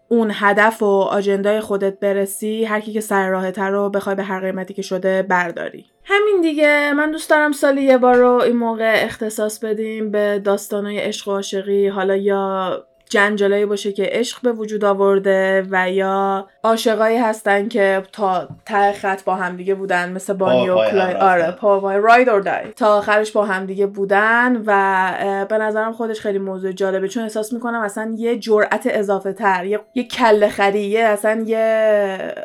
اون 0.07 0.31
هدف 0.33 0.83
و 0.83 0.85
آجندای 0.85 1.59
خودت 1.59 1.99
برسی 1.99 2.65
هر 2.65 2.79
کی 2.79 2.93
که 2.93 3.01
سر 3.01 3.29
راه 3.29 3.51
تر 3.51 3.69
رو 3.69 3.89
بخوای 3.89 4.15
به 4.15 4.23
هر 4.23 4.39
قیمتی 4.39 4.73
که 4.73 4.81
شده 4.81 5.21
برداری. 5.21 5.85
همین 6.03 6.41
دیگه. 6.41 6.93
من 6.93 7.11
دوست 7.11 7.29
دارم 7.29 7.51
سالی 7.51 7.81
یه 7.81 7.97
بار 7.97 8.15
رو 8.15 8.31
این 8.31 8.57
موقع 8.57 8.93
اختصاص 8.95 9.59
بدیم 9.59 10.11
به 10.11 10.41
داستانای 10.43 10.97
عشق 10.99 11.27
و 11.27 11.31
عاشقی. 11.31 11.87
حالا 11.87 12.15
یا 12.15 12.83
جنجالایی 13.11 13.65
باشه 13.65 13.91
که 13.91 14.03
عشق 14.11 14.41
به 14.41 14.51
وجود 14.51 14.85
آورده 14.85 15.67
و 15.71 15.91
یا 15.91 16.47
عاشقایی 16.63 17.17
هستن 17.17 17.67
که 17.67 18.03
تا 18.11 18.47
ته 18.65 18.91
خط 18.91 19.23
با 19.23 19.35
همدیگه 19.35 19.75
بودن 19.75 20.11
مثل 20.11 20.33
بانی 20.33 20.69
و 20.69 20.75
کلای 20.75 21.13
آره 21.13 21.51
پاوای 21.51 21.97
راید 21.97 22.29
اور 22.29 22.41
دای 22.41 22.71
تا 22.75 22.97
آخرش 22.97 23.31
با 23.31 23.45
همدیگه 23.45 23.85
بودن 23.85 24.63
و 24.65 25.45
به 25.49 25.57
نظرم 25.57 25.93
خودش 25.93 26.19
خیلی 26.19 26.39
موضوع 26.39 26.71
جالبه. 26.71 27.07
چون 27.07 27.23
احساس 27.23 27.53
می‌کنم 27.53 27.81
اصلا 27.81 28.13
یه 28.17 28.39
جرأت 28.39 28.83
اضافه 28.85 29.33
تر 29.33 29.65
یه, 29.65 29.79
یه 29.95 30.03
کله 30.03 30.49
خری 30.49 30.97
اصلا 30.97 31.43
یه 31.47 31.57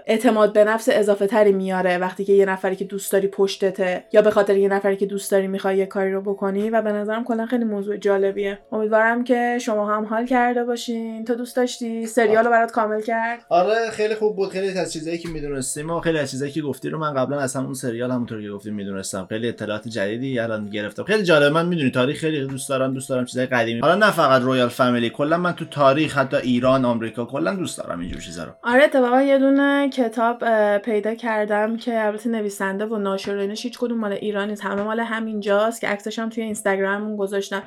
اعتماد 0.07 0.53
به 0.53 0.65
نفس 0.65 0.89
اضافه 0.93 1.27
تری 1.27 1.53
میاره 1.53 1.99
وقتی 1.99 2.25
که 2.25 2.33
یه 2.33 2.47
نفری 2.47 2.77
که 2.77 2.85
دوست 2.85 3.13
داری 3.13 3.29
پشتته 3.29 4.05
یا 4.13 4.23
به 4.23 4.31
خاطر 4.31 4.57
یه 4.57 4.69
نفری 4.69 4.97
که 4.97 5.07
دوست 5.07 5.31
داری 5.31 5.47
می‌خوای 5.47 5.77
یه 5.77 5.87
کاری 5.87 6.13
رو 6.13 6.21
بکنی 6.21 6.71
و 6.71 6.83
به 6.83 6.93
نظرم 6.93 7.25
کلا 7.25 7.47
خیلی 7.47 7.65
موضوع 7.65 7.97
جالبیه. 7.97 8.59
امیدوارم 8.73 9.25
که 9.25 9.59
شما 9.61 9.95
هم 9.95 10.05
حال 10.05 10.27
کرده 10.57 10.67
باشین. 10.67 11.25
تو 11.25 11.35
دوست 11.35 11.57
داشتی 11.57 12.07
سریال 12.07 12.45
رو 12.45 12.51
برات 12.51 12.71
کامل 12.71 13.01
کرد؟ 13.01 13.45
آره 13.49 13.91
خیلی 13.91 14.15
خوب 14.15 14.37
بود. 14.37 14.49
خیلی 14.51 14.79
از 14.79 14.93
چیزایی 14.93 15.19
که 15.19 15.29
می‌دونستیم 15.29 15.91
و 15.91 16.01
خیلی 16.01 16.19
از 16.19 16.31
چیزایی 16.31 16.53
که 16.53 16.63
گفتی 16.63 16.89
رو 16.89 16.99
من 16.99 17.15
قبلا 17.15 17.41
از 17.41 17.57
همون 17.57 17.75
سریال 17.75 18.11
همونطور 18.11 18.43
که 18.43 18.51
گفتیم 18.51 18.75
می‌دونستم. 18.75 19.27
خیلی 19.29 19.49
اطلاعات 19.49 19.89
جدیدی 19.89 20.39
الان 20.39 20.71
گرفتم. 20.71 21.05
خیلی 21.05 21.23
جالب 21.23 21.53
من 21.53 21.67
می‌دونی 21.67 21.91
تاریخ 21.91 22.19
خیلی 22.19 22.47
دوست 22.47 22.69
دارم 22.69 22.95
دوست 22.95 23.09
دارم 23.09 23.25
چیزای 23.25 23.47
قدیمی. 23.47 23.81
حالا 23.81 23.95
نه 23.95 24.11
فقط 24.11 24.43
رویال 24.43 24.69
فامیلی 24.69 25.11
کلا 25.11 25.39
من 25.39 25.53
تو 25.53 25.65
تاریخ 25.65 26.19
حتی 26.19 26.37
ایران 26.37 26.85
آمریکا 26.85 27.25
کلا 27.25 27.55
دوست 27.55 27.79
دارم 27.79 28.01
اینجور 28.01 28.21
چیزا 28.21 28.45
رو. 28.45 28.51
آره 28.63 28.85
اتفاقا 28.85 29.23
یه 29.23 29.39
دونه 29.39 29.89
کتاب 29.89 30.45
پیدا 30.79 31.15
کردم 31.15 31.77
که 31.77 32.07
البته 32.07 32.29
نویسنده 32.29 32.87
و 32.87 32.97
ناشر 32.97 33.39
هیچ 33.39 33.79
کدوم 33.79 33.99
مال 33.99 34.13
ایران 34.13 34.49
نیست. 34.49 34.65
همه 34.65 34.83
مال 34.83 35.01
همینجاست 35.01 35.81
که 35.81 35.89
عکسش 35.89 36.19
هم 36.19 36.29
توی 36.29 36.43
اینستاگراممون 36.43 37.17
گذاشتم 37.17 37.63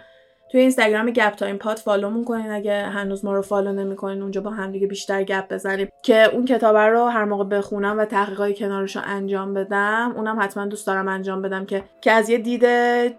توی 0.52 0.62
اینستاگرام 0.62 1.12
گپ 1.12 1.36
تایم 1.36 1.58
پاد 1.58 1.78
follow 1.78 2.09
مون 2.09 2.24
کنین. 2.24 2.52
اگه 2.52 2.84
هنوز 2.84 3.26
ما 3.26 3.34
رو 3.34 3.42
follow 3.42 3.74
نمی‌کنین 3.74 4.22
اونجا 4.22 4.42
با 4.42 4.50
همدیگه 4.50 4.88
بیشتر 4.88 5.24
گپ 5.24 5.54
بزنیم. 5.54 5.88
که 6.04 6.30
اون 6.34 6.46
کتاب 6.46 6.78
رو 6.78 7.06
هر 7.06 7.26
موقع 7.26 7.44
بخونم 7.44 8.00
و 8.00 8.06
تحقیقای 8.06 8.54
کنارش 8.54 8.96
رو 8.96 9.02
انجام 9.06 9.54
بدم 9.54 10.14
اونم 10.16 10.38
حتما 10.42 10.66
دوست 10.66 10.88
دارم 10.88 11.08
انجام 11.08 11.42
بدم 11.42 11.66
که 11.66 11.84
که 12.02 12.12
از 12.12 12.30
یه 12.30 12.38
دید 12.38 12.66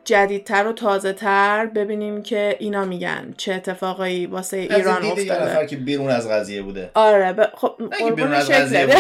جدیدتر 0.05 0.67
و 0.67 0.73
تازه 0.73 1.13
تر 1.13 1.67
ببینیم 1.67 2.23
که 2.23 2.57
اینا 2.59 2.85
میگن. 2.85 3.35
چه 3.37 3.55
اتفاقایی 3.55 4.27
واسه 4.27 4.57
ایران 4.57 5.05
افتاده. 5.05 5.67
که 5.67 5.77
بیرون 5.77 6.09
از 6.09 6.29
قضیه 6.29 6.63
بوده. 6.63 6.91
آره 6.95 7.33
ب... 7.33 7.47
خب 7.55 7.73
بیرون 8.17 8.33
از 8.33 8.51
قضیه 8.51 8.87
بوده. 8.87 8.99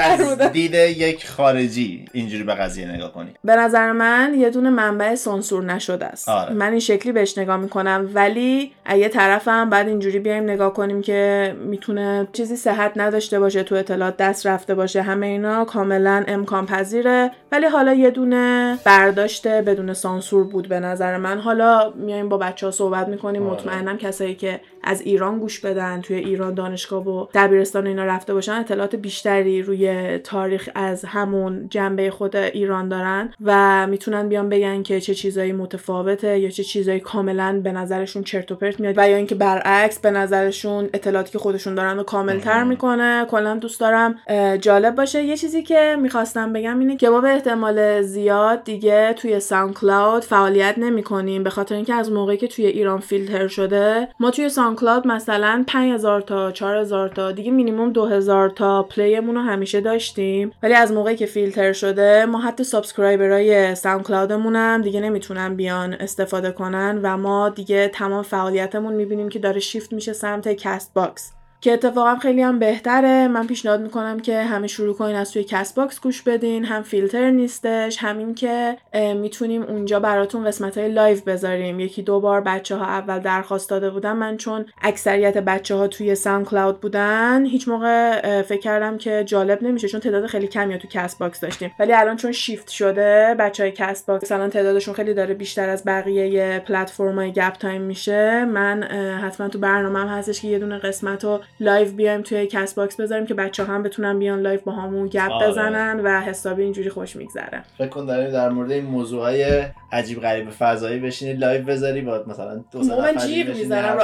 از 0.00 0.52
دید 0.52 0.74
یک 0.74 1.26
خارجی 1.26 2.04
اینجوری 2.12 2.42
به 2.42 2.54
قضیه 2.54 2.88
نگاه 2.88 3.12
کنی 3.12 3.30
به 3.44 3.56
نظر 3.56 3.92
من 3.92 4.34
یه 4.38 4.50
دونه 4.50 4.70
منبع 4.70 5.14
سانسور 5.14 5.64
نشده 5.64 6.06
است. 6.06 6.28
آره. 6.28 6.54
من 6.54 6.79
این 6.80 6.98
شکلی 6.98 7.12
بهش 7.12 7.38
نگاه 7.38 7.56
می‌کنم. 7.56 8.10
ولی 8.14 8.72
یه 8.96 9.08
طرفم 9.08 9.70
بعد 9.70 9.88
اینجوری 9.88 10.18
بیایم 10.18 10.42
نگاه 10.42 10.74
کنیم 10.74 11.02
که 11.02 11.54
می‌تونه 11.64 12.28
چیزی 12.32 12.56
صحت 12.56 12.92
نداشته 12.96 13.40
باشه 13.40 13.62
تو 13.62 13.74
اطلاعات 13.74 14.16
دست 14.16 14.46
رفته 14.46 14.74
باشه. 14.74 15.02
همه 15.02 15.26
اینا 15.26 15.64
کاملا 15.64 16.24
امکان 16.28 16.66
پذیره. 16.66 17.30
ولی 17.52 17.66
حالا 17.66 17.94
یه 17.94 18.10
دونه 18.10 18.78
برداشت 18.84 19.46
بدون 19.46 19.92
سانسور 19.92 20.44
بود 20.44 20.68
به 20.68 20.80
نظر 20.80 21.16
من. 21.16 21.38
حالا 21.38 21.92
میایم 21.96 22.28
با 22.28 22.38
بچه 22.38 22.66
ها 22.66 22.72
صحبت 22.72 23.08
می‌کنیم. 23.08 23.46
آره. 23.46 23.52
مطمئنم 23.52 23.98
کسایی 23.98 24.34
که 24.34 24.60
از 24.84 25.00
ایران 25.00 25.38
گوش 25.38 25.60
بدن 25.60 26.00
توی 26.00 26.16
ایران 26.16 26.54
دانشگاه 26.54 27.08
و 27.08 27.26
دبیرستان 27.34 27.86
اینا 27.86 28.04
رفته 28.04 28.34
باشن 28.34 28.52
اطلاعات 28.52 28.96
بیشتری 28.96 29.62
روی 29.62 30.18
تاریخ 30.18 30.68
از 30.74 31.04
همون 31.04 31.68
جنبه 31.70 32.10
خود 32.10 32.36
ایران 32.36 32.88
دارن 32.88 33.34
و 33.44 33.86
می‌تونن 33.86 34.28
بیان 34.28 34.48
بگن 34.48 34.82
که 34.82 35.00
چه 35.00 35.14
چیزایی 35.14 35.52
متفاوته 35.52 36.38
یا 36.38 36.50
چه 36.50 36.64
چیزایی 36.70 37.00
کاملا 37.00 37.60
به 37.64 37.72
نظرشون 37.72 38.22
چرت 38.22 38.52
و 38.52 38.54
پرت 38.54 38.80
میاد 38.80 38.94
و 38.98 39.08
یا 39.08 39.16
اینکه 39.16 39.34
برعکس 39.34 39.98
به 39.98 40.10
نظرشون 40.10 40.90
اطلاعاتی 40.94 41.32
که 41.32 41.38
خودشون 41.38 41.74
دارن 41.74 41.96
رو 41.96 42.02
کاملتر 42.02 42.64
می‌کنه. 42.64 43.26
کلا 43.30 43.54
دوست 43.54 43.80
دارم 43.80 44.18
جالب 44.60 44.94
باشه. 44.94 45.22
یه 45.22 45.36
چیزی 45.36 45.62
که 45.62 45.96
می‌خواستم 46.00 46.52
بگم 46.52 46.78
اینه 46.78 46.96
که 46.96 47.08
ما 47.08 47.20
به 47.20 47.28
احتمال 47.28 48.02
زیاد 48.02 48.64
دیگه 48.64 49.12
توی 49.12 49.40
ساوند 49.40 49.74
کلاود 49.74 50.24
فعالیت 50.24 50.74
نمی‌کنیم 50.78 51.42
به 51.42 51.50
خاطر 51.50 51.74
اینکه 51.74 51.94
از 51.94 52.12
موقعی 52.12 52.36
که 52.36 52.48
توی 52.48 52.66
ایران 52.66 53.00
فیلتر 53.00 53.48
شده 53.48 54.08
ما 54.20 54.30
توی 54.30 54.48
ساوند 54.48 54.76
کلاود 54.76 55.06
مثلا 55.06 55.64
5000 55.66 56.20
تا 56.20 56.52
4000 56.52 57.08
تا 57.08 57.32
دیگه 57.32 57.50
مینیمم 57.50 57.92
2000 57.92 58.50
تا 58.50 58.82
play 58.82 59.12
مون 59.12 59.34
رو 59.34 59.40
همیشه 59.40 59.80
داشتیم. 59.80 60.52
ولی 60.62 60.74
از 60.74 60.92
موقعی 60.92 61.16
که 61.16 61.26
فیلتر 61.26 61.72
شده 61.72 62.26
ما 62.26 62.40
حتی 62.40 62.64
subscriber 62.64 63.64
ای 63.64 63.74
ساوند 63.74 64.02
کلاودمون 64.02 64.56
هم 64.56 64.82
دیگه 64.82 65.00
نمی‌تونن 65.00 65.54
بیان 65.56 65.94
استفاده 65.94 66.50
کنن 66.60 67.00
و 67.02 67.16
ما 67.16 67.48
دیگه 67.48 67.88
تمام 67.88 68.22
فعالیتمون 68.22 68.94
می‌بینیم 68.94 69.28
که 69.28 69.38
داره 69.38 69.60
شیفت 69.60 69.92
میشه 69.92 70.12
سمت 70.12 70.48
کست 70.48 70.94
باکس 70.94 71.32
که 71.60 71.72
اتفاقا 71.72 72.16
خیلی 72.16 72.42
هم 72.42 72.58
بهتره. 72.58 73.28
من 73.28 73.46
پیشنهاد 73.46 73.80
می‌کنم 73.80 74.20
که 74.20 74.42
همه 74.42 74.66
شروع 74.66 74.94
کنین 74.94 75.16
از 75.16 75.32
توی 75.32 75.44
کست 75.44 75.72
باکس 75.72 76.00
گوش 76.00 76.22
بدین. 76.22 76.64
هم 76.64 76.82
فیلتر 76.82 77.30
نیستش 77.30 77.96
همین 77.98 78.34
که 78.34 78.76
می‌تونیم 79.16 79.62
اونجا 79.62 80.00
براتون 80.00 80.44
قسمت 80.44 80.78
های 80.78 80.88
live 80.88 81.18
بذاریم. 81.26 81.80
یکی 81.80 82.02
دو 82.02 82.20
بار 82.20 82.40
بچه 82.40 82.76
ها 82.76 82.84
اول 82.84 83.18
درخواست 83.18 83.70
داده 83.70 83.90
بودن. 83.90 84.12
من 84.12 84.36
چون 84.36 84.66
اکثریت 84.82 85.38
بچه 85.38 85.74
ها 85.74 85.86
توی 85.86 86.14
ساوند 86.14 86.46
کلاود 86.46 86.80
بودن 86.80 87.44
هیچ 87.46 87.68
موقع 87.68 88.42
فکر 88.42 88.60
کردم 88.60 88.98
که 88.98 89.24
جالب 89.26 89.62
نمیشه 89.62 89.88
چون 89.88 90.00
تعداد 90.00 90.26
خیلی 90.26 90.46
کمی 90.46 90.78
تو 90.78 90.88
کست 90.88 91.16
باکس 91.16 91.40
داشتیم. 91.40 91.72
ولی 91.78 91.92
الان 91.92 92.16
چون 92.16 92.32
شیفت 92.32 92.68
شده 92.68 93.36
بچه 93.38 93.62
های 93.62 93.72
کست 93.72 94.04
باکس 94.04 94.24
مثلا 94.24 94.48
تعدادشون 94.48 94.94
خیلی 94.94 95.14
داره 95.14 95.34
بیشتر 95.34 95.68
از 95.68 95.82
بقیه 95.86 96.58
پلتفرم‌های 96.58 97.32
گپ 97.32 97.52
تایم 97.52 97.82
میشه. 97.82 98.44
من 98.44 98.82
حتما 99.22 99.48
تو 99.48 99.58
برنامه 99.58 99.98
هم 99.98 100.08
هستش 100.08 100.40
که 100.40 100.48
یه 100.48 100.58
دونه 100.58 100.78
قسمت 100.78 101.24
رو 101.24 101.40
live 101.60 101.92
بیایم 101.92 102.22
توی 102.22 102.46
کست 102.46 102.74
باکس 102.74 103.00
بذاریم 103.00 103.26
که 103.26 103.34
بچه 103.34 103.58
ها 103.58 103.64
هم 103.64 103.82
بتونن 103.82 104.18
بیان 104.18 104.40
live 104.40 104.60
با 104.64 104.72
همون 104.72 105.08
گپ 105.08 105.30
آره. 105.30 105.48
بزنن 105.48 106.00
و 106.00 106.20
حسابی 106.20 106.62
اینجوری 106.62 106.90
خوش 106.90 107.16
میگذره. 107.16 107.62
فکر 107.78 107.88
کن 107.88 108.06
داریم 108.06 108.30
در 108.30 108.48
مورد 108.48 108.70
این 108.70 108.84
موضوع 108.84 109.20
های 109.20 109.64
عجیب 109.92 110.20
غریب 110.20 110.50
فضایی 110.50 110.98
بشینی 110.98 111.32
live 111.32 111.64
بذاری 111.64 112.00
با 112.00 112.24
مثلا 112.26 112.64
دو 112.72 112.82
سه 112.82 112.96
نفر 112.96 113.26
جیغ 113.26 113.56
می‌زنم 113.56 113.98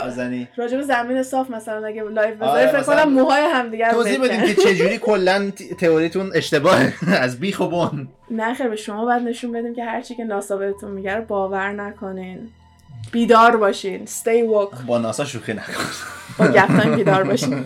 راجب 0.56 0.80
زمین 0.80 1.22
صاف 1.22 1.50
مثلا 1.50 1.86
اگه 1.86 2.02
live 2.02 2.34
بذاری 2.34 2.66
آره 2.66 2.66
فکر 2.66 2.82
کنم 2.82 3.12
موهای 3.12 3.42
همدیگه 3.42 3.90
توضیح 3.90 4.24
بدیم 4.24 4.40
که 4.40 4.54
چجوری 4.54 4.98
کلا 4.98 5.50
تئوریتون 5.80 6.30
اشتباهه 6.34 6.92
از 7.24 7.40
بیخ 7.40 7.60
و 7.60 7.66
بن. 7.66 8.08
نه 8.30 8.54
خیر 8.54 8.68
به 8.68 8.76
شما 8.76 9.06
بعد 9.06 9.22
نشون 9.22 9.52
بدیم 9.52 9.74
که 9.74 9.84
هر 9.84 10.00
چی 10.00 10.14
که 10.14 10.24
ناسا 10.24 10.56
بهتون 10.56 10.90
میگه 10.90 11.20
باور 11.20 11.72
نکنین. 11.72 12.48
بیدار 13.12 13.56
باشین. 13.56 14.06
Stay 14.06 14.72
woke. 14.74 14.82
با 14.86 14.98
ناسا 14.98 15.24
شوخی 15.24 15.52
نکن. 15.52 15.72
با 16.38 16.46
گفتن 16.46 16.96
بیدار 16.96 17.24
باشین 17.24 17.64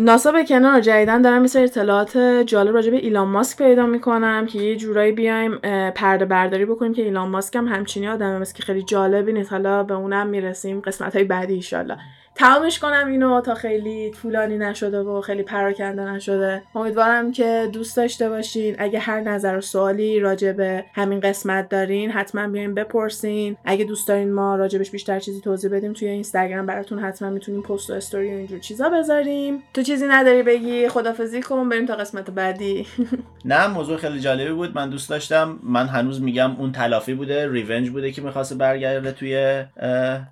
ناسا 0.00 0.32
به 0.32 0.44
کنار 0.44 0.80
جدیدن 0.80 1.22
دارم 1.22 1.42
مثل 1.42 1.58
اطلاعات 1.62 2.18
جالب 2.46 2.74
راجع 2.74 2.90
به 2.90 2.96
ایلان 2.96 3.28
ماسک 3.28 3.58
پیدا 3.58 3.86
می‌کنم 3.86 4.46
که 4.46 4.58
یه 4.58 4.76
جورایی 4.76 5.12
بیایم 5.12 5.58
پرده 5.94 6.24
برداری 6.24 6.64
بکنیم 6.64 6.94
که 6.94 7.02
ایلان 7.02 7.28
ماسک 7.28 7.56
هم 7.56 7.68
همچینی 7.68 8.06
مثل 8.16 8.54
که 8.54 8.62
خیلی 8.62 8.82
جالبی 8.82 9.32
نیست. 9.32 9.52
حالا 9.52 9.82
به 9.82 9.94
اونم 9.94 10.26
می‌رسیم 10.26 10.80
قسمت 10.80 11.16
های 11.16 11.24
بعدی 11.24 11.54
ایشالله 11.54 11.96
تمامش 12.34 12.78
کنم 12.78 13.06
اینو 13.06 13.40
تا 13.40 13.54
خیلی 13.54 14.10
طولانی 14.10 14.58
نشده 14.58 15.00
و 15.00 15.20
خیلی 15.20 15.42
پراکنده 15.42 16.02
نشده. 16.02 16.62
امیدوارم 16.74 17.32
که 17.32 17.68
دوست 17.72 17.96
داشته 17.96 18.28
باشین. 18.28 18.76
اگه 18.78 18.98
هر 18.98 19.20
نظر 19.20 19.56
و 19.56 19.60
سوالی 19.60 20.20
راجع 20.20 20.52
به 20.52 20.84
همین 20.94 21.20
قسمت 21.20 21.68
دارین 21.68 22.10
حتما 22.10 22.48
بیاین 22.48 22.74
بپرسین. 22.74 23.56
اگه 23.64 23.84
دوست 23.84 24.08
دارین 24.08 24.32
ما 24.32 24.56
راجبش 24.56 24.90
بیشتر 24.90 25.20
چیزی 25.20 25.40
توضیح 25.40 25.70
بدیم 25.70 25.92
توی 25.92 26.08
اینستاگرام 26.08 26.66
براتون 26.66 26.98
حتما 26.98 27.30
می‌تونیم 27.30 27.62
پست 27.62 27.90
و 27.90 27.92
استوری 27.92 28.34
و 28.34 28.36
اینجور 28.36 28.58
چیزا 28.58 28.88
بذاریم. 28.88 29.62
تو 29.74 29.82
چیزی 29.82 30.06
نداری 30.06 30.42
بگی 30.42 30.88
خدافظی 30.88 31.42
کن 31.42 31.68
بریم 31.68 31.86
تا 31.86 31.94
قسمت 31.94 32.30
بعدی. 32.30 32.86
نه 33.44 33.66
موضوع 33.66 33.96
خیلی 33.96 34.20
جالبی 34.20 34.52
بود. 34.52 34.74
من 34.74 34.90
دوست 34.90 35.10
داشتم. 35.10 35.58
من 35.62 35.86
هنوز 35.86 36.22
میگم 36.22 36.56
اون 36.58 36.72
تلافی 36.72 37.14
بوده 37.14 37.52
ریونج 37.52 37.90
بوده 37.90 38.12
که 38.12 38.22
می‌خواسته 38.22 38.54
برگرده 38.54 39.12
توی 39.12 39.64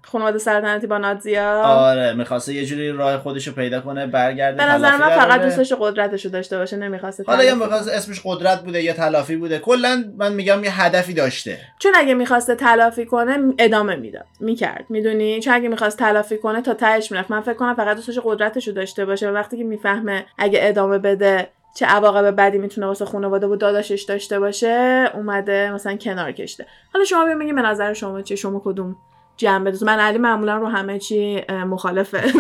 خانواده 0.03 0.38
سلطنتی 0.38 0.86
با 0.86 0.98
نادزیا 0.98 1.89
آره 1.91 2.12
می‌خواسته 2.12 2.55
یه 2.55 2.64
جوری 2.64 2.93
راه 2.93 3.18
خودش 3.18 3.49
رو 3.49 3.55
پیدا 3.55 3.80
کنه 3.80 4.07
برگرده 4.07 4.57
به 4.57 4.64
نظر 4.64 4.97
من 4.97 5.11
فقط 5.11 5.41
دوستش 5.41 5.72
قدرتش 5.80 6.24
رو 6.24 6.30
داشته 6.30 6.59
باشه 6.59 6.76
نمی‌خواسته 6.76 7.24
حالا 7.26 7.45
یا 7.45 7.55
می‌خواسته 7.55 7.93
اسمش 7.93 8.20
قدرت 8.24 8.62
بوده 8.62 8.82
یا 8.82 8.93
تلافی 8.93 9.36
بوده 9.36 9.59
کلا 9.59 10.05
من 10.16 10.32
میگم 10.32 10.64
یه 10.64 10.82
هدفی 10.82 11.14
داشته. 11.14 11.59
چون 11.78 11.93
اگه 11.97 12.14
می‌خواسته 12.14 12.55
تلافی 12.55 13.07
کنه 13.07 13.38
ادامه 13.59 13.97
می‌داد 13.97 14.26
می‌کرد 14.41 14.84
می‌دونی؟ 14.88 15.41
چون 15.41 15.55
اگه 15.55 15.68
می‌خواست 15.68 15.99
تلافی 15.99 16.38
کنه 16.38 16.62
تا 16.62 16.74
تهش 16.74 17.12
می‌رفت. 17.12 17.30
من 17.30 17.41
فکر 17.41 17.55
کنم 17.55 17.74
فقط 17.74 17.97
دوستش 17.97 18.18
قدرتش 18.24 18.68
رو 18.68 18.74
داشته 18.74 19.05
باشه 19.05 19.30
و 19.30 19.34
وقتی 19.34 19.57
که 19.57 19.64
می‌فهمه 19.64 20.24
اگه 20.38 20.59
ادامه 20.62 20.99
بده 20.99 21.49
چه 21.74 21.86
عواقب 21.86 22.36
بدی 22.36 22.59
می‌تونه 22.59 22.86
واسه 22.86 23.05
خانواده 23.05 23.47
و 23.47 23.57
داداشش 23.57 24.03
داشته 24.03 24.41
باشه 24.41 25.05
اومده 25.14 25.72
مثلا 25.72 25.97
کنار 25.97 26.32
کشیده. 26.32 26.66
حالا 26.93 27.05
شما 27.05 27.24
ببینید 27.24 27.55
به 27.55 27.62
نظر 27.62 27.93
شما 27.93 28.22
چیه 28.22 28.36
شما 28.36 28.62
کدوم؟ 28.64 28.97
جنبه 29.41 29.72
من 29.82 29.99
علی 29.99 30.18
معمولا 30.18 30.57
رو 30.57 30.66
همه 30.66 30.99
چی 30.99 31.43
مخالفه 31.49 32.22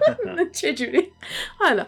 چجوری؟ 0.60 1.12
حالا. 1.58 1.86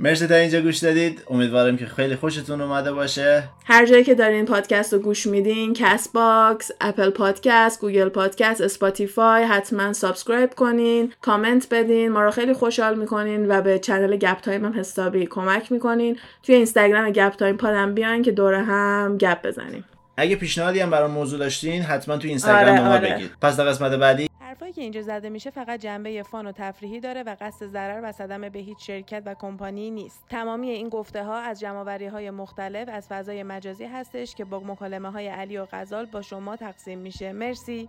مرسی 0.00 0.26
تا 0.26 0.34
اینجا 0.34 0.60
گوش 0.60 0.78
دادید. 0.78 1.22
امیدوارم 1.30 1.76
که 1.76 1.86
خیلی 1.86 2.16
خوشتون 2.16 2.60
اومده 2.60 2.92
باشه. 2.92 3.44
هر 3.64 3.86
جایی 3.86 4.04
که 4.04 4.14
دارین 4.14 4.44
پادکست 4.44 4.92
رو 4.92 4.98
گوش 4.98 5.26
میدین 5.26 5.74
Castbox 5.74 6.70
Apple 6.80 7.10
Podcast 7.10 7.80
Google 7.80 8.08
Podcast 8.08 8.60
Spotify 8.60 9.44
حتما 9.44 9.92
subscribe 9.92 10.54
کنین 10.54 11.12
کامنت 11.20 11.66
بدین. 11.70 12.08
ما 12.08 12.22
رو 12.22 12.30
خیلی 12.30 12.52
خوشحال 12.52 12.98
می‌کنین 12.98 13.50
و 13.50 13.62
به 13.62 13.78
channel 13.78 14.16
گپ 14.16 14.40
تایم 14.40 14.64
هم 14.64 14.78
حسابی 14.78 15.26
کمک 15.26 15.72
می‌کنین. 15.72 16.18
توی 16.42 16.54
اینستاگرام 16.54 17.10
گپ 17.10 17.36
تایم 17.36 17.56
پادم 17.56 17.94
بیاین 17.94 18.22
که 18.22 18.32
دوره 18.32 18.62
هم 18.62 19.18
گپ 19.18 19.46
بزنیم. 19.46 19.84
اگه 20.20 20.36
پیشنهادی 20.36 20.80
هم 20.80 20.90
برای 20.90 21.10
موضوع 21.10 21.38
داشتین 21.38 21.82
حتما 21.82 22.16
تو 22.16 22.28
اینستاگرام 22.28 22.78
آره، 22.78 22.88
ما 22.88 22.94
آره. 22.94 23.14
بگید. 23.14 23.30
پس 23.40 23.56
تا 23.56 23.64
قسمت 23.64 23.92
بعدی 23.92 24.28
حرفایی 24.40 24.72
که 24.72 24.82
اینجا 24.82 25.02
زده 25.02 25.28
میشه 25.28 25.50
فقط 25.50 25.80
جنبه 25.80 26.22
فان 26.22 26.46
و 26.46 26.52
تفریحی 26.52 27.00
داره 27.00 27.22
و 27.22 27.36
قصد 27.40 27.66
ضرر 27.66 28.00
و 28.04 28.12
صدمه 28.12 28.50
به 28.50 28.58
هیچ 28.58 28.86
شرکت 28.86 29.22
و 29.26 29.34
کمپانی 29.34 29.90
نیست. 29.90 30.24
تمامی 30.30 30.70
این 30.70 30.88
گفته 30.88 31.24
ها 31.24 31.38
از 31.38 31.60
جمعوری 31.60 32.06
های 32.06 32.30
مختلف 32.30 32.88
از 32.92 33.08
فضای 33.08 33.42
مجازی 33.42 33.84
هستش 33.84 34.34
که 34.34 34.44
با 34.44 34.60
مکالمه 34.60 35.10
های 35.10 35.28
علی 35.28 35.58
و 35.58 35.66
غزال 35.72 36.06
با 36.06 36.22
شما 36.22 36.56
تقسیم 36.56 36.98
میشه. 36.98 37.32
مرسی. 37.32 37.88